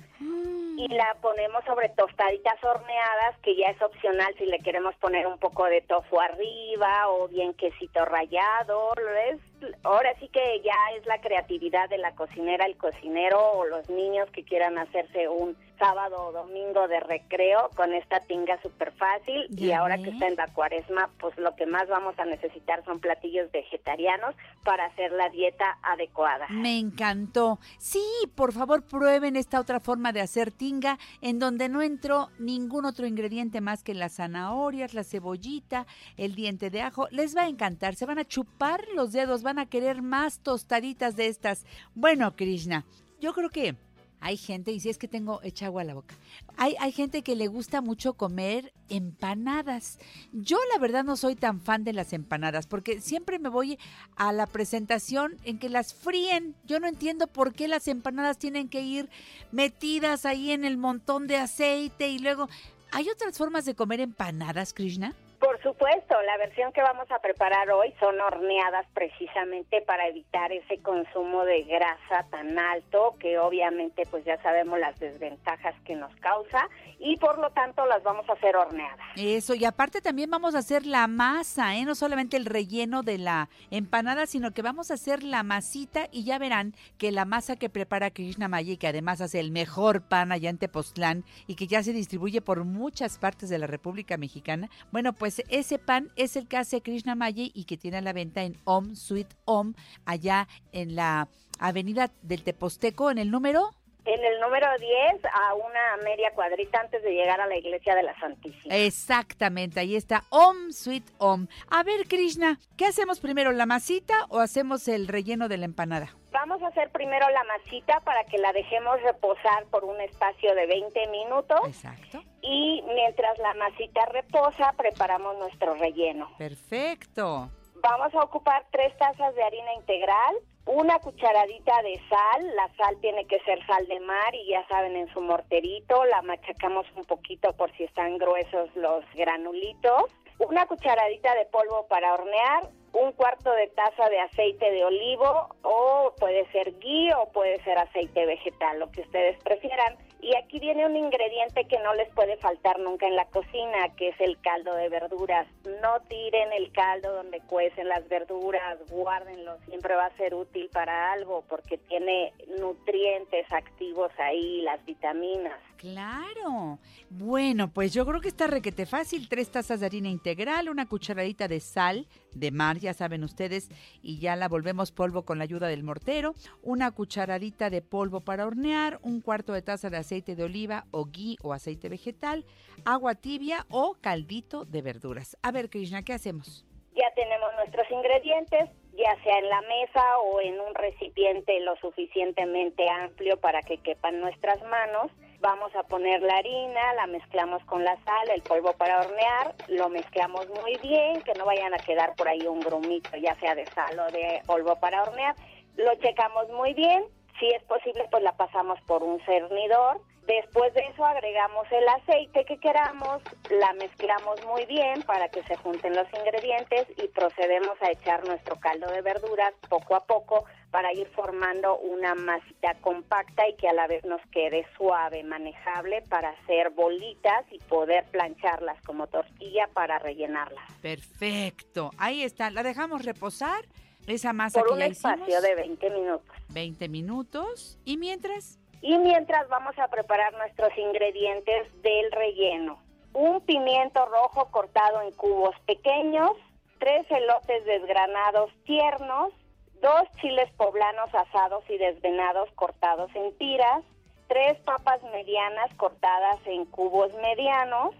y 0.77 0.88
la 0.88 1.14
ponemos 1.22 1.64
sobre 1.65 1.90
tostaditas 1.90 2.64
horneadas, 2.64 3.38
que 3.44 3.56
ya 3.56 3.68
es 3.68 3.81
opcional 3.81 4.34
si 4.38 4.45
le 4.45 4.60
queremos 4.60 4.95
poner 4.95 5.27
un 5.27 5.38
poco 5.38 5.65
de 5.65 5.81
tofu 5.81 6.22
arriba 6.22 7.10
o 7.10 7.27
bien 7.27 7.53
quesito 7.53 8.06
rallado. 8.06 8.94
Es, 9.30 9.40
ahora 9.84 10.14
sí 10.19 10.30
que 10.30 10.61
ya 10.61 10.76
es 10.98 11.06
la 11.06 11.19
creatividad 11.19 11.90
de 11.90 11.98
la 11.98 12.15
cocinera, 12.15 12.65
el 12.65 12.77
cocinero 12.77 13.52
o 13.53 13.65
los 13.65 13.90
niños 13.90 14.30
que 14.31 14.44
quieran 14.44 14.77
hacerse 14.77 15.27
un 15.27 15.57
sábado 15.80 16.28
o 16.28 16.32
domingo 16.32 16.88
de 16.88 17.00
recreo 17.00 17.70
con 17.76 17.94
esta 17.94 18.20
tinga 18.20 18.62
súper 18.62 18.92
fácil 18.92 19.48
y 19.50 19.72
ahora 19.72 19.98
que 19.98 20.10
está 20.10 20.28
en 20.28 20.36
la 20.36 20.48
cuaresma, 20.48 21.10
pues 21.20 21.38
lo 21.38 21.56
que 21.56 21.66
más 21.66 21.88
vamos 21.88 22.20
a 22.20 22.26
necesitar 22.26 22.84
son 22.86 23.00
platillos 23.00 23.52
vegetarianos 23.52 24.36
para 24.64 24.86
hacer 24.86 25.12
la 25.14 25.30
dieta 25.30 25.78
adecuada. 25.82 26.48
Me 26.50 26.78
encantó. 26.78 27.60
Sí, 27.78 28.04
por 28.36 28.54
favor, 28.54 28.84
prueben 28.84 29.36
esta 29.36 29.60
otra 29.60 29.80
forma 29.80 30.12
de 30.12 30.22
hacer 30.22 30.52
tinga 30.52 31.00
en 31.22 31.40
donde 31.40 31.70
no 31.70 31.82
entró 31.82 32.30
ningún 32.38 32.86
otro 32.86 33.08
ingrediente 33.08 33.62
más 33.62 33.84
que 33.84 33.94
las 33.94 34.18
zanahorias, 34.18 34.94
la 34.94 35.04
cebollita, 35.04 35.88
el 36.18 36.36
diente 36.36 36.70
de 36.70 36.82
ajo. 36.82 37.08
Les 37.12 37.36
va 37.36 37.44
a 37.44 37.48
encantar, 37.48 37.96
se 37.96 38.06
van 38.06 38.20
a 38.20 38.26
chupar 38.26 38.86
los 38.94 39.14
dedos, 39.14 39.44
van 39.44 39.60
a 39.60 39.70
querer 39.70 40.02
más 40.02 40.42
tostaditas 40.42 41.16
de 41.16 41.28
estas. 41.28 41.66
Bueno, 41.96 42.36
Krishna, 42.36 42.86
yo 43.20 43.34
creo 43.34 43.50
que 43.50 43.76
hay 44.22 44.38
gente, 44.38 44.72
y 44.72 44.80
si 44.80 44.90
es 44.90 44.98
que 44.98 45.08
tengo 45.08 45.41
echa 45.44 45.68
agua 45.68 45.82
a 45.82 45.86
la 45.86 45.94
boca, 45.94 46.16
hay, 46.58 46.76
hay 46.80 46.91
gente 46.91 47.22
que 47.22 47.36
le 47.36 47.48
gusta 47.48 47.82
mucho 47.82 48.14
comer 48.14 48.74
empanadas. 48.90 50.00
Yo 50.34 50.58
la 50.74 50.80
verdad 50.80 51.04
no 51.04 51.16
soy 51.16 51.36
tan 51.36 51.62
fan 51.62 51.84
de 51.84 51.94
las 51.94 52.14
empanadas 52.14 52.68
porque 52.68 53.02
siempre 53.02 53.40
me 53.40 53.50
voy 53.50 53.80
a 54.16 54.34
la 54.34 54.48
presentación 54.48 55.38
en 55.44 55.60
que 55.60 55.70
las 55.70 55.94
fríen. 55.94 56.56
Yo 56.66 56.80
no 56.80 56.88
entiendo 56.88 57.28
por 57.28 57.54
qué 57.54 57.68
las 57.68 57.88
empanadas 57.88 58.38
tienen 58.38 58.68
que 58.68 58.82
ir 58.82 59.10
metidas 59.52 60.26
ahí 60.26 60.52
en 60.52 60.66
el 60.66 60.78
montón 60.78 61.28
de 61.28 61.38
aceite 61.38 62.10
y 62.10 62.20
luego... 62.20 62.50
¿Hay 62.91 63.08
otras 63.08 63.38
formas 63.38 63.66
de 63.66 63.76
comer 63.76 64.00
empanadas, 64.00 64.74
Krishna? 64.74 65.14
Por 65.40 65.61
supuesto, 65.64 66.22
la 66.26 66.38
versión 66.38 66.74
que 66.74 66.82
vamos 66.82 67.10
a 67.11 67.20
preparar 67.20 67.72
hoy 67.72 67.94
son 67.98 68.20
horneadas 68.20 68.86
precisamente 68.94 69.82
para 69.82 70.06
evitar 70.07 70.52
ese 70.52 70.80
consumo 70.82 71.45
de 71.45 71.64
grasa 71.64 72.26
tan 72.30 72.60
alto 72.60 73.16
que 73.20 73.40
obviamente 73.40 74.03
pues 74.11 74.26
ya 74.26 74.41
sabemos 74.41 74.80
las 74.80 74.99
desventajas 74.99 75.76
que 75.86 75.95
nos 75.95 76.14
causa 76.18 76.68
y 76.99 77.16
por 77.18 77.40
lo 77.40 77.52
tanto 77.52 77.86
las 77.86 78.03
vamos 78.03 78.28
a 78.28 78.34
hacer 78.34 78.57
horneadas. 78.57 79.06
Eso, 79.16 79.56
y 79.56 79.64
aparte 79.64 80.02
también 80.02 80.30
vamos 80.30 80.56
a 80.56 80.60
hacer 80.60 80.86
la 80.86 81.07
masa, 81.07 81.78
¿eh? 81.78 81.86
No 81.86 81.95
solamente 81.95 82.36
el 82.36 82.45
relleno 82.45 83.02
de 83.02 83.18
la 83.18 83.48
empanada, 83.72 84.26
sino 84.26 84.52
que 84.52 84.61
vamos 84.61 84.91
a 84.91 84.95
hacer 84.95 85.24
la 85.24 85.44
masita 85.44 86.10
y 86.11 86.26
ya 86.26 86.38
verán 86.38 86.74
que 86.98 87.14
la 87.14 87.24
masa 87.24 87.56
que 87.56 87.70
prepara 87.70 88.11
Krishna 88.11 88.49
Maya 88.49 88.74
y 88.74 88.78
que 88.78 88.88
además 88.88 89.22
hace 89.22 89.40
el 89.40 89.52
mejor 89.52 90.02
pan 90.02 90.34
allá 90.34 90.49
en 90.49 90.57
Tepoztlán 90.57 91.24
y 91.48 91.56
que 91.56 91.68
ya 91.68 91.82
se 91.82 91.94
distribuye 91.94 92.41
por 92.41 92.66
muchas 92.66 93.18
partes 93.18 93.49
de 93.49 93.57
la 93.57 93.68
República 93.68 94.18
Mexicana, 94.18 94.70
bueno, 94.91 95.14
pues 95.14 95.29
ese 95.50 95.80
pan 95.80 96.12
es 96.16 96.36
el 96.36 96.48
que 96.48 96.58
hace 96.58 96.82
Krishna 96.82 97.16
Maya 97.16 97.44
y 97.54 97.66
que 97.66 97.78
tiene 97.78 97.98
a 97.98 98.02
la 98.02 98.14
venta 98.14 98.44
en 98.44 98.58
Om 98.66 98.96
Sweet 98.96 99.28
Om, 99.46 99.74
allá 100.06 100.48
en 100.72 100.96
la 100.96 101.28
avenida 101.60 102.12
del 102.22 102.44
Teposteco, 102.44 103.12
en 103.12 103.18
el 103.18 103.32
número... 103.32 103.72
En 104.06 104.24
el 104.24 104.40
número 104.40 104.66
10 104.80 105.26
a 105.26 105.54
una 105.54 106.04
media 106.04 106.32
cuadrita 106.34 106.80
antes 106.80 107.04
de 107.04 107.12
llegar 107.12 107.40
a 107.42 107.48
la 107.48 107.58
iglesia 107.58 107.94
de 107.96 108.04
la 108.04 108.18
Santísima. 108.20 108.76
Exactamente, 108.76 109.80
ahí 109.80 109.96
está 109.96 110.24
Om 110.30 110.72
Sweet 110.72 111.04
Om. 111.20 111.48
A 111.70 111.84
ver, 111.84 112.08
Krishna, 112.08 112.60
¿qué 112.76 112.86
hacemos 112.86 113.20
primero, 113.20 113.52
la 113.52 113.68
masita 113.68 114.26
o 114.30 114.40
hacemos 114.40 114.88
el 114.88 115.08
relleno 115.08 115.48
de 115.48 115.58
la 115.58 115.66
empanada? 115.66 116.16
Vamos 116.32 116.62
a 116.62 116.68
hacer 116.68 116.92
primero 116.92 117.28
la 117.30 117.44
masita 117.44 118.00
para 118.02 118.24
que 118.26 118.38
la 118.38 118.54
dejemos 118.54 119.02
reposar 119.02 119.66
por 119.72 119.84
un 119.84 120.00
espacio 120.02 120.54
de 120.54 120.68
20 120.68 121.08
minutos. 121.08 121.60
Exacto. 121.66 122.24
Y 122.42 122.84
mientras 122.94 123.38
la 123.40 123.54
masita 123.56 124.06
reposa, 124.06 124.74
preparamos 124.78 125.38
nuestro 125.38 125.74
relleno. 125.76 126.30
Perfecto. 126.38 127.50
Vamos 127.82 128.14
a 128.14 128.24
ocupar 128.24 128.66
tres 128.72 128.96
tazas 128.98 129.34
de 129.36 129.44
harina 129.44 129.74
integral, 129.74 130.36
una 130.66 131.00
cucharadita 131.00 131.82
de 131.82 132.00
sal, 132.10 132.56
la 132.56 132.70
sal 132.76 132.98
tiene 133.02 133.26
que 133.26 133.40
ser 133.40 133.66
sal 133.66 133.88
de 133.88 134.00
mar 134.02 134.36
y 134.36 134.52
ya 134.52 134.68
saben 134.68 134.96
en 134.96 135.12
su 135.14 135.22
morterito, 135.22 136.06
la 136.06 136.22
machacamos 136.22 136.86
un 136.96 137.06
poquito 137.06 137.54
por 137.54 137.72
si 137.78 137.86
están 137.86 138.18
gruesos 138.18 138.70
los 138.76 139.04
granulitos, 139.16 140.04
una 140.38 140.66
cucharadita 140.68 141.34
de 141.36 141.46
polvo 141.46 141.88
para 141.88 142.14
hornear, 142.14 142.70
un 142.94 143.11
cuarto 143.14 143.52
de 143.52 143.68
taza 143.68 144.10
de 144.10 144.20
aceite 144.20 144.72
de 144.72 144.84
olivo 144.84 145.56
o 145.61 146.14
puede 146.20 146.49
ser 146.52 146.78
ghee 146.80 147.11
o 147.14 147.30
puede 147.32 147.61
ser 147.64 147.78
aceite 147.78 148.26
vegetal, 148.26 148.80
lo 148.80 148.91
que 148.91 149.02
ustedes 149.02 149.41
prefieran. 149.44 149.98
Y 150.22 150.36
aquí 150.36 150.60
viene 150.60 150.86
un 150.86 150.98
ingrediente 150.98 151.66
que 151.66 151.80
no 151.80 151.94
les 151.94 152.10
puede 152.14 152.36
faltar 152.38 152.78
nunca 152.80 153.07
en 153.07 153.16
la 153.16 153.26
cocina, 153.26 153.95
que 153.95 154.10
es 154.10 154.20
el 154.20 154.40
caldo 154.41 154.76
de 154.76 154.90
verduras. 154.90 155.48
No 155.82 156.02
tiren 156.10 156.52
el 156.52 156.72
caldo 156.74 157.14
donde 157.14 157.40
cuecen 157.41 157.88
las 157.88 158.07
verduras, 158.10 158.78
guárdenlo, 158.90 159.57
siempre 159.66 159.95
va 159.95 160.07
a 160.07 160.18
ser 160.18 160.34
útil 160.34 160.70
para 160.74 161.14
algo 161.14 161.45
porque 161.48 161.78
tiene 161.78 162.34
nutrientes 162.60 163.49
activos 163.52 164.11
ahí, 164.18 164.61
las 164.61 164.84
vitaminas. 164.86 165.57
Claro. 165.78 166.78
Bueno, 167.11 167.73
pues 167.73 167.91
yo 167.91 168.06
creo 168.06 168.22
que 168.22 168.27
está 168.27 168.45
requete 168.45 168.86
fácil. 168.86 169.27
Tres 169.30 169.49
tazas 169.49 169.80
de 169.80 169.88
harina 169.88 170.10
integral, 170.10 170.69
una 170.69 170.88
cucharadita 170.88 171.48
de 171.48 171.60
sal 171.60 172.07
de 172.36 172.52
mar, 172.52 172.77
ya 172.77 172.94
saben 172.94 173.23
ustedes, 173.23 173.69
y 174.03 174.19
ya 174.19 174.36
la 174.36 174.48
volvemos 174.48 174.91
polvo 174.91 175.26
con 175.26 175.40
la 175.40 175.44
ayuda 175.44 175.68
del 175.68 175.84
mortero. 175.84 176.36
Una 176.61 176.91
cucharadita 176.91 177.72
de 177.72 177.81
polvo 177.81 178.22
para 178.22 178.45
hornear, 178.45 178.99
un 179.02 179.22
cuarto 179.22 179.53
de 179.53 179.64
taza 179.64 179.90
de 179.90 179.98
aceite 179.98 180.36
de 180.36 180.44
oliva 180.44 180.86
o 180.91 181.06
ghee 181.06 181.38
o 181.41 181.53
aceite 181.53 181.90
vegetal, 181.90 182.45
agua 182.86 183.15
tibia 183.15 183.65
o 183.72 183.95
caldito 183.99 184.65
de 184.65 184.84
verduras. 184.84 185.36
A 185.41 185.52
ver, 185.52 185.72
Krishna, 185.72 186.03
¿qué 186.03 186.14
hacemos? 186.14 186.64
Ya 186.94 187.11
tenemos 187.15 187.49
nuestros 187.56 187.90
ingredientes, 187.90 188.69
ya 189.00 189.16
sea 189.24 189.40
en 189.40 189.50
la 189.50 189.62
mesa 189.62 190.20
o 190.20 190.42
en 190.42 190.60
un 190.60 190.76
recipiente 190.76 191.60
lo 191.62 191.76
suficientemente 191.78 192.90
amplio 192.90 193.40
para 193.40 193.62
que 193.62 193.78
quepan 193.78 194.20
nuestras 194.20 194.62
manos. 194.64 195.12
Vamos 195.40 195.74
a 195.76 195.84
poner 195.84 196.22
la 196.22 196.36
harina, 196.36 196.94
la 196.96 197.08
mezclamos 197.08 197.64
con 197.64 197.86
la 197.86 197.96
sal, 198.04 198.30
el 198.36 198.42
polvo 198.42 198.74
para 198.74 199.00
hornear, 199.00 199.56
lo 199.70 199.88
mezclamos 199.88 200.50
muy 200.50 200.76
bien, 200.84 201.22
que 201.22 201.34
no 201.36 201.46
vayan 201.46 201.74
a 201.74 201.78
quedar 201.78 202.14
por 202.16 202.28
ahí 202.28 202.46
un 202.46 202.60
grumito, 202.60 203.16
ya 203.16 203.36
sea 203.36 203.56
de 203.56 203.66
sal 203.68 203.98
o 204.00 204.12
de 204.12 204.42
polvo 204.46 204.76
para 204.76 205.04
hornear. 205.04 205.36
Lo 205.78 205.96
checamos 205.96 206.50
muy 206.50 206.74
bien, 206.74 207.06
si 207.40 207.48
es 207.48 207.64
posible 207.64 208.06
pues 208.12 208.22
la 208.22 208.34
pasamos 208.34 208.82
por 208.82 209.02
un 209.02 209.22
cernidor. 209.22 210.02
Después 210.30 210.72
de 210.76 210.82
eso 210.82 211.04
agregamos 211.04 211.66
el 211.72 211.88
aceite 211.88 212.46
que 212.46 212.60
queramos, 212.60 213.20
la 213.50 213.74
mezclamos 213.74 214.40
muy 214.46 214.64
bien 214.68 215.02
para 215.02 215.28
que 215.30 215.42
se 215.42 215.56
junten 215.56 215.96
los 215.96 216.06
ingredientes 216.14 216.86
y 217.04 217.08
procedemos 217.08 217.76
a 217.82 217.90
echar 217.90 218.24
nuestro 218.28 218.56
caldo 218.60 218.86
de 218.92 219.02
verduras 219.02 219.56
poco 219.68 219.96
a 219.96 220.06
poco 220.06 220.46
para 220.70 220.94
ir 220.94 221.08
formando 221.16 221.80
una 221.80 222.14
masita 222.14 222.76
compacta 222.82 223.48
y 223.48 223.56
que 223.56 223.70
a 223.70 223.74
la 223.74 223.88
vez 223.88 224.06
nos 224.06 224.22
quede 224.32 224.68
suave, 224.78 225.24
manejable 225.24 226.04
para 226.04 226.30
hacer 226.30 226.70
bolitas 226.70 227.44
y 227.50 227.58
poder 227.58 228.06
plancharlas 228.12 228.80
como 228.84 229.08
tortilla 229.08 229.68
para 229.74 229.98
rellenarlas. 229.98 230.64
Perfecto. 230.80 231.90
Ahí 231.98 232.22
está. 232.22 232.52
La 232.52 232.62
dejamos 232.62 233.04
reposar. 233.04 233.66
Esa 234.06 234.34
masa 234.34 234.60
Por 234.60 234.70
que 234.70 234.74
un 234.74 234.80
ya 234.80 234.86
espacio 234.86 235.26
hicimos. 235.26 235.42
de 235.42 235.56
20 235.56 235.90
minutos. 235.90 236.36
20 236.50 236.90
minutos. 236.90 237.80
Y 237.86 237.98
mientras, 237.98 238.59
Y 238.82 238.98
mientras 238.98 239.48
vamos 239.50 239.78
a 239.78 239.88
preparar 239.90 240.34
nuestros 240.34 240.76
ingredientes 240.78 241.82
del 241.82 242.12
relleno. 242.12 242.82
Un 243.14 243.42
pimiento 243.42 244.06
rojo 244.06 244.50
cortado 244.52 245.02
en 245.02 245.12
cubos 245.12 245.56
pequeños, 245.66 246.32
tres 246.80 247.06
elotes 247.10 247.66
desgranados 247.66 248.52
tiernos, 248.64 249.34
dos 249.82 250.04
chiles 250.22 250.50
poblanos 250.54 251.14
asados 251.14 251.64
y 251.70 251.78
desvenados 251.78 252.50
cortados 252.56 253.10
en 253.16 253.38
tiras, 253.38 253.84
tres 254.28 254.60
papas 254.60 255.02
medianas 255.12 255.74
cortadas 255.76 256.40
en 256.46 256.66
cubos 256.66 257.12
medianos, 257.16 257.96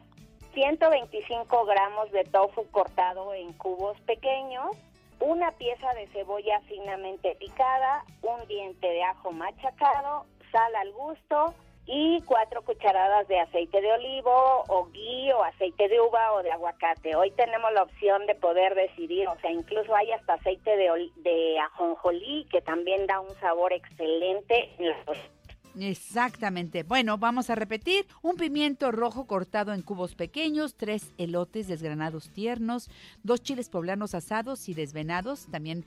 125 0.54 1.66
gramos 1.66 2.12
de 2.12 2.24
tofu 2.26 2.66
cortado 2.72 3.34
en 3.34 3.54
cubos 3.54 4.00
pequeños, 4.02 4.76
una 5.20 5.52
pieza 5.52 5.94
de 5.94 6.08
cebolla 6.08 6.62
finamente 6.62 7.36
picada, 7.36 8.04
un 8.22 8.48
diente 8.48 8.88
de 8.88 9.04
ajo 9.04 9.32
machacado, 9.32 10.26
sal 10.52 10.76
al 10.76 10.92
gusto 10.92 11.54
y 11.92 12.22
cuatro 12.22 12.62
cucharadas 12.62 13.28
de 13.28 13.40
aceite 13.40 13.82
de 13.82 13.92
olivo 13.92 14.64
o 14.68 14.90
ghee 14.92 15.32
o 15.34 15.44
aceite 15.44 15.88
de 15.88 16.00
uva 16.00 16.34
o 16.34 16.44
de 16.44 16.52
aguacate. 16.52 17.16
Hoy 17.16 17.32
tenemos 17.32 17.72
la 17.74 17.84
opción 17.84 18.28
de 18.28 18.36
poder 18.36 18.76
decidir, 18.76 19.28
o 19.28 19.36
sea, 19.40 19.52
incluso 19.52 19.96
hay 19.96 20.12
hasta 20.12 20.34
aceite 20.34 20.78
de, 20.78 21.10
de 21.18 21.60
ajonjolí 21.60 22.46
que 22.52 22.62
también 22.62 23.08
da 23.08 23.20
un 23.20 23.34
sabor 23.40 23.74
excelente. 23.74 24.70
Exactamente. 25.80 26.84
Bueno, 26.84 27.18
vamos 27.18 27.50
a 27.50 27.56
repetir. 27.56 28.06
Un 28.22 28.36
pimiento 28.36 28.92
rojo 28.92 29.26
cortado 29.26 29.74
en 29.74 29.82
cubos 29.82 30.14
pequeños, 30.14 30.76
tres 30.76 31.14
elotes 31.18 31.68
desgranados 31.68 32.32
tiernos, 32.32 32.90
dos 33.24 33.42
chiles 33.42 33.70
poblanos 33.70 34.14
asados 34.14 34.70
y 34.70 34.74
desvenados, 34.74 35.48
también 35.52 35.86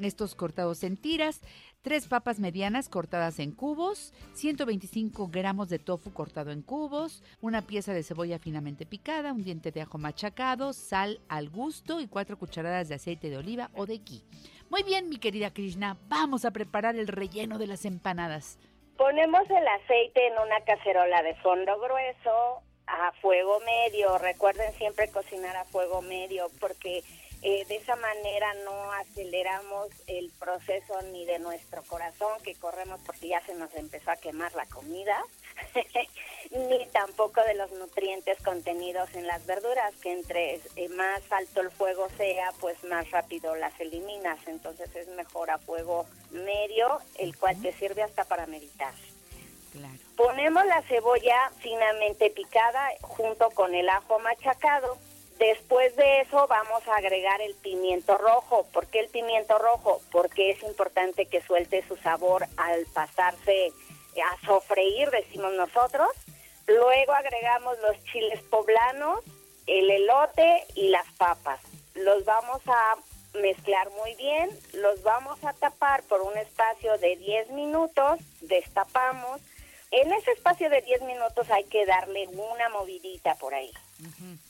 estos 0.00 0.34
cortados 0.34 0.82
en 0.84 0.96
tiras, 0.96 1.40
tres 1.82 2.06
papas 2.06 2.38
medianas 2.38 2.88
cortadas 2.88 3.38
en 3.38 3.52
cubos, 3.52 4.12
125 4.34 5.28
gramos 5.28 5.68
de 5.68 5.78
tofu 5.78 6.12
cortado 6.12 6.50
en 6.50 6.62
cubos, 6.62 7.22
una 7.40 7.62
pieza 7.62 7.92
de 7.92 8.02
cebolla 8.02 8.38
finamente 8.38 8.86
picada, 8.86 9.32
un 9.32 9.44
diente 9.44 9.72
de 9.72 9.82
ajo 9.82 9.98
machacado, 9.98 10.72
sal 10.72 11.20
al 11.28 11.50
gusto 11.50 12.00
y 12.00 12.08
cuatro 12.08 12.38
cucharadas 12.38 12.88
de 12.88 12.94
aceite 12.94 13.30
de 13.30 13.38
oliva 13.38 13.70
o 13.74 13.86
de 13.86 13.98
ghee. 13.98 14.22
Muy 14.70 14.82
bien, 14.84 15.08
mi 15.08 15.18
querida 15.18 15.52
Krishna, 15.52 15.98
vamos 16.08 16.44
a 16.44 16.50
preparar 16.50 16.96
el 16.96 17.08
relleno 17.08 17.58
de 17.58 17.66
las 17.66 17.84
empanadas. 17.84 18.58
Ponemos 18.96 19.42
el 19.50 19.66
aceite 19.68 20.28
en 20.28 20.34
una 20.34 20.60
cacerola 20.64 21.22
de 21.22 21.34
fondo 21.36 21.78
grueso 21.78 22.62
a 22.86 23.12
fuego 23.20 23.58
medio. 23.60 24.16
Recuerden 24.18 24.72
siempre 24.74 25.08
cocinar 25.08 25.56
a 25.56 25.64
fuego 25.64 26.02
medio 26.02 26.48
porque 26.60 27.02
eh, 27.42 27.64
de 27.66 27.76
esa 27.76 27.96
manera 27.96 28.54
no 28.64 28.92
aceleramos 28.92 29.88
el 30.06 30.30
proceso 30.38 31.02
ni 31.10 31.24
de 31.26 31.40
nuestro 31.40 31.82
corazón 31.82 32.40
que 32.44 32.54
corremos 32.54 33.00
porque 33.04 33.28
ya 33.28 33.44
se 33.44 33.54
nos 33.54 33.74
empezó 33.74 34.12
a 34.12 34.16
quemar 34.16 34.54
la 34.54 34.64
comida, 34.66 35.20
ni 36.50 36.86
tampoco 36.86 37.42
de 37.42 37.54
los 37.54 37.72
nutrientes 37.72 38.40
contenidos 38.42 39.12
en 39.14 39.26
las 39.26 39.44
verduras, 39.44 39.92
que 39.96 40.12
entre 40.12 40.60
eh, 40.76 40.88
más 40.90 41.20
alto 41.32 41.62
el 41.62 41.72
fuego 41.72 42.08
sea, 42.16 42.52
pues 42.60 42.82
más 42.84 43.10
rápido 43.10 43.56
las 43.56 43.78
eliminas. 43.80 44.38
Entonces 44.46 44.94
es 44.94 45.08
mejor 45.08 45.50
a 45.50 45.58
fuego 45.58 46.06
medio, 46.30 47.00
el 47.18 47.36
cual 47.36 47.60
te 47.60 47.72
sirve 47.72 48.02
hasta 48.02 48.24
para 48.24 48.46
meditar. 48.46 48.94
Ponemos 50.16 50.64
la 50.66 50.82
cebolla 50.82 51.50
finamente 51.58 52.30
picada 52.30 52.90
junto 53.00 53.50
con 53.50 53.74
el 53.74 53.88
ajo 53.88 54.18
machacado 54.20 54.98
Después 55.38 55.94
de 55.96 56.20
eso 56.20 56.46
vamos 56.46 56.86
a 56.88 56.96
agregar 56.96 57.40
el 57.40 57.54
pimiento 57.56 58.16
rojo. 58.18 58.66
¿Por 58.72 58.86
qué 58.86 59.00
el 59.00 59.08
pimiento 59.08 59.58
rojo? 59.58 60.00
Porque 60.12 60.50
es 60.50 60.62
importante 60.62 61.26
que 61.26 61.42
suelte 61.42 61.84
su 61.88 61.96
sabor 61.96 62.46
al 62.56 62.86
pasarse 62.94 63.72
a 64.20 64.46
sofreír, 64.46 65.10
decimos 65.10 65.52
nosotros. 65.54 66.08
Luego 66.66 67.12
agregamos 67.12 67.76
los 67.80 68.02
chiles 68.04 68.40
poblanos, 68.42 69.20
el 69.66 69.90
elote 69.90 70.64
y 70.74 70.88
las 70.88 71.06
papas. 71.14 71.60
Los 71.94 72.24
vamos 72.24 72.60
a 72.66 72.96
mezclar 73.38 73.90
muy 73.90 74.14
bien, 74.14 74.50
los 74.74 75.02
vamos 75.02 75.42
a 75.44 75.52
tapar 75.54 76.02
por 76.04 76.20
un 76.20 76.36
espacio 76.36 76.98
de 76.98 77.16
10 77.16 77.50
minutos, 77.50 78.20
destapamos. 78.42 79.40
En 79.92 80.10
ese 80.10 80.30
espacio 80.32 80.70
de 80.70 80.80
10 80.80 81.02
minutos 81.02 81.50
hay 81.50 81.64
que 81.64 81.84
darle 81.84 82.26
una 82.28 82.70
movidita 82.70 83.34
por 83.34 83.52
ahí. 83.52 83.70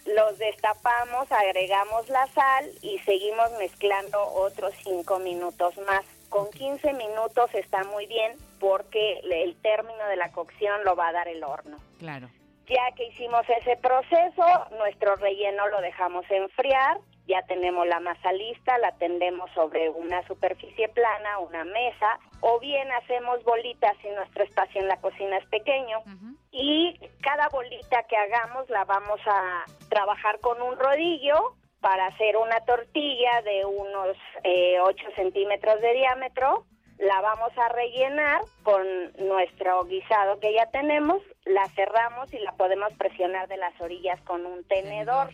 Los 0.07 0.39
destapamos, 0.39 1.31
agregamos 1.33 2.09
la 2.09 2.27
sal 2.29 2.71
y 2.81 2.99
seguimos 3.01 3.51
mezclando 3.59 4.23
otros 4.35 4.73
5 4.85 5.19
minutos 5.19 5.77
más. 5.79 6.05
Con 6.29 6.49
15 6.51 6.93
minutos 6.93 7.53
está 7.55 7.83
muy 7.85 8.07
bien 8.07 8.37
porque 8.61 9.19
el 9.19 9.57
término 9.57 10.07
de 10.07 10.17
la 10.17 10.31
cocción 10.31 10.85
lo 10.85 10.95
va 10.95 11.09
a 11.09 11.13
dar 11.13 11.27
el 11.27 11.43
horno. 11.43 11.77
Claro. 11.99 12.29
Ya 12.69 12.95
que 12.97 13.09
hicimos 13.09 13.45
ese 13.49 13.77
proceso, 13.77 14.47
nuestro 14.79 15.17
relleno 15.17 15.67
lo 15.69 15.81
dejamos 15.81 16.25
enfriar 16.31 16.99
ya 17.27 17.43
tenemos 17.43 17.87
la 17.87 18.01
masa 18.01 18.33
lista, 18.33 18.79
la 18.79 18.93
tendemos 18.93 19.51
sobre 19.53 19.89
una 19.91 20.27
superficie 20.27 20.89
plana, 20.89 21.39
una 21.39 21.65
mesa, 21.65 22.19
o 22.41 22.59
bien 22.59 22.91
hacemos 22.93 23.43
bolitas 23.45 23.97
si 24.03 24.09
nuestro 24.11 24.45
espacio 24.45 24.81
en 24.81 24.89
la 24.89 25.01
cocina 25.01 25.39
es 25.39 25.47
pequeño. 25.47 26.03
Y 26.51 26.99
cada 27.23 27.49
bolita 27.49 28.03
que 28.05 28.17
hagamos 28.17 28.69
la 28.71 28.85
vamos 28.85 29.21
a 29.27 29.65
trabajar 29.89 30.41
con 30.41 30.61
un 30.61 30.77
rodillo 30.77 31.55
para 31.81 32.07
hacer 32.07 32.37
una 32.37 32.61
tortilla 32.61 33.43
de 33.43 33.65
unos 33.65 34.17
eh, 34.45 34.79
8 34.81 35.05
centímetros 35.17 35.81
de 35.81 35.93
diámetro. 35.95 36.65
La 36.99 37.21
vamos 37.21 37.51
a 37.57 37.69
rellenar 37.71 38.43
con 38.63 38.87
nuestro 39.19 39.83
guisado 39.85 40.39
que 40.39 40.55
ya 40.55 40.67
tenemos, 40.71 41.21
la 41.45 41.67
cerramos 41.71 42.33
y 42.33 42.39
la 42.39 42.53
podemos 42.53 42.93
presionar 42.95 43.49
de 43.49 43.57
las 43.57 43.79
orillas 43.81 44.21
con 44.23 44.47
un 44.47 44.63
tenedor. 44.65 45.31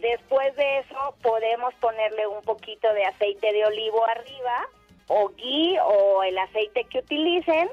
Después 0.00 0.54
de 0.56 0.78
eso 0.78 1.14
podemos 1.22 1.74
ponerle 1.74 2.26
un 2.26 2.42
poquito 2.42 2.92
de 2.92 3.04
aceite 3.04 3.52
de 3.52 3.66
olivo 3.66 4.04
arriba 4.06 4.66
o 5.08 5.30
ghee 5.30 5.78
o 5.84 6.22
el 6.22 6.38
aceite 6.38 6.84
que 6.84 6.98
utilicen 6.98 7.68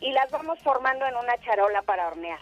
y 0.00 0.12
las 0.12 0.30
vamos 0.30 0.58
formando 0.60 1.06
en 1.06 1.16
una 1.16 1.36
charola 1.38 1.82
para 1.82 2.08
hornear. 2.08 2.40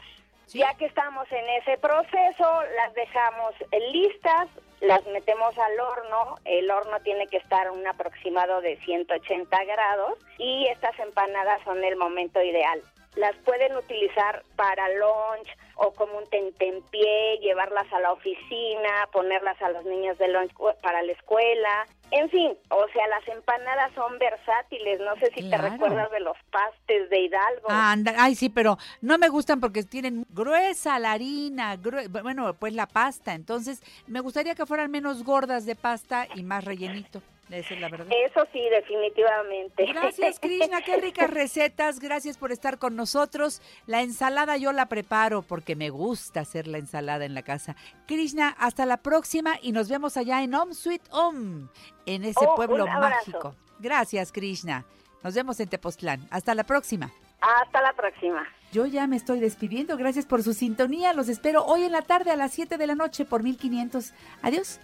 Ya 0.48 0.74
que 0.74 0.86
estamos 0.86 1.26
en 1.32 1.48
ese 1.60 1.78
proceso, 1.78 2.62
las 2.76 2.94
dejamos 2.94 3.54
listas, 3.92 4.48
las 4.80 5.04
metemos 5.06 5.56
al 5.58 5.80
horno. 5.80 6.36
El 6.44 6.70
horno 6.70 7.00
tiene 7.00 7.26
que 7.28 7.38
estar 7.38 7.70
un 7.70 7.86
aproximado 7.86 8.60
de 8.60 8.76
180 8.84 9.64
grados 9.64 10.18
y 10.38 10.66
estas 10.66 10.98
empanadas 10.98 11.62
son 11.64 11.82
el 11.82 11.96
momento 11.96 12.42
ideal. 12.42 12.82
Las 13.16 13.36
pueden 13.44 13.76
utilizar 13.76 14.42
para 14.56 14.88
lunch, 14.88 15.48
o 15.76 15.92
como 15.92 16.18
un 16.18 16.26
tentempié, 16.26 17.38
llevarlas 17.40 17.90
a 17.92 18.00
la 18.00 18.12
oficina, 18.12 19.08
ponerlas 19.12 19.60
a 19.62 19.70
los 19.70 19.84
niños 19.84 20.18
de 20.18 20.28
lunch 20.28 20.52
para 20.82 21.02
la 21.02 21.12
escuela. 21.12 21.86
En 22.10 22.30
fin, 22.30 22.52
o 22.70 22.86
sea, 22.92 23.08
las 23.08 23.26
empanadas 23.28 23.92
son 23.94 24.18
versátiles. 24.18 25.00
No 25.00 25.16
sé 25.16 25.32
si 25.34 25.48
te 25.48 25.56
recuerdas 25.56 26.10
de 26.12 26.20
los 26.20 26.36
pastes 26.50 27.10
de 27.10 27.20
Hidalgo. 27.22 27.70
anda, 27.70 28.14
ay, 28.18 28.34
sí, 28.34 28.50
pero 28.50 28.78
no 29.00 29.18
me 29.18 29.28
gustan 29.28 29.60
porque 29.60 29.82
tienen 29.82 30.24
gruesa 30.28 30.98
la 30.98 31.12
harina, 31.12 31.76
bueno, 32.22 32.54
pues 32.54 32.72
la 32.72 32.86
pasta. 32.86 33.34
Entonces, 33.34 33.82
me 34.06 34.20
gustaría 34.20 34.54
que 34.54 34.66
fueran 34.66 34.90
menos 34.90 35.24
gordas 35.24 35.66
de 35.66 35.74
pasta 35.74 36.28
y 36.34 36.42
más 36.42 36.64
rellenito. 36.64 37.20
Esa 37.50 37.74
es 37.74 37.80
la 37.80 37.88
verdad. 37.88 38.06
Eso 38.10 38.46
sí, 38.52 38.60
definitivamente. 38.70 39.84
Gracias, 39.86 40.40
Krishna. 40.40 40.80
Qué 40.82 40.96
ricas 40.96 41.28
recetas. 41.30 42.00
Gracias 42.00 42.38
por 42.38 42.52
estar 42.52 42.78
con 42.78 42.96
nosotros. 42.96 43.60
La 43.86 44.02
ensalada 44.02 44.56
yo 44.56 44.72
la 44.72 44.86
preparo 44.86 45.42
porque 45.42 45.76
me 45.76 45.90
gusta 45.90 46.40
hacer 46.40 46.66
la 46.66 46.78
ensalada 46.78 47.24
en 47.24 47.34
la 47.34 47.42
casa. 47.42 47.76
Krishna, 48.06 48.56
hasta 48.58 48.86
la 48.86 48.96
próxima 48.96 49.58
y 49.60 49.72
nos 49.72 49.88
vemos 49.88 50.16
allá 50.16 50.42
en 50.42 50.54
Om 50.54 50.72
Sweet 50.72 51.02
Om, 51.10 51.68
en 52.06 52.24
ese 52.24 52.44
Oh, 52.46 52.54
pueblo 52.54 52.86
mágico. 52.86 53.54
Gracias, 53.78 54.32
Krishna. 54.32 54.84
Nos 55.22 55.34
vemos 55.34 55.60
en 55.60 55.68
Tepoztlán. 55.68 56.26
Hasta 56.30 56.54
la 56.54 56.64
próxima. 56.64 57.10
Hasta 57.40 57.82
la 57.82 57.92
próxima. 57.92 58.48
Yo 58.72 58.86
ya 58.86 59.06
me 59.06 59.16
estoy 59.16 59.38
despidiendo. 59.38 59.96
Gracias 59.98 60.24
por 60.26 60.42
su 60.42 60.54
sintonía. 60.54 61.12
Los 61.12 61.28
espero 61.28 61.64
hoy 61.64 61.84
en 61.84 61.92
la 61.92 62.02
tarde 62.02 62.30
a 62.30 62.36
las 62.36 62.52
7 62.52 62.78
de 62.78 62.86
la 62.86 62.94
noche 62.94 63.24
por 63.24 63.42
1500. 63.42 64.12
Adiós. 64.42 64.80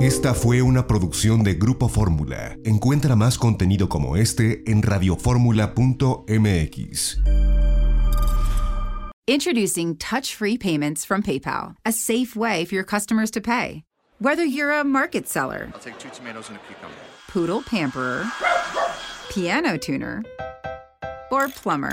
Esta 0.00 0.34
fue 0.34 0.62
una 0.62 0.86
producción 0.86 1.42
de 1.44 1.54
Grupo 1.54 1.88
Fórmula. 1.88 2.56
Encuentra 2.64 3.16
más 3.16 3.38
contenido 3.38 3.88
como 3.88 4.16
este 4.16 4.62
en 4.70 4.82
radioformula.mx. 4.82 7.18
Introducing 9.26 9.96
touch 9.96 10.34
free 10.34 10.56
payments 10.58 11.04
from 11.04 11.22
PayPal, 11.22 11.76
a 11.84 11.92
safe 11.92 12.34
way 12.34 12.64
for 12.64 12.74
your 12.74 12.84
customers 12.84 13.30
to 13.30 13.40
pay. 13.40 13.84
Whether 14.18 14.44
you're 14.44 14.72
a 14.72 14.82
market 14.82 15.28
seller, 15.28 15.70
I'll 15.72 15.80
take 15.80 15.98
two 15.98 16.08
tomatoes 16.10 16.48
and 16.48 16.58
a 16.58 16.60
cucumber. 16.66 16.94
poodle 17.28 17.62
pamperer, 17.62 18.24
piano 19.30 19.76
tuner, 19.76 20.24
or 21.30 21.48
plumber. 21.48 21.92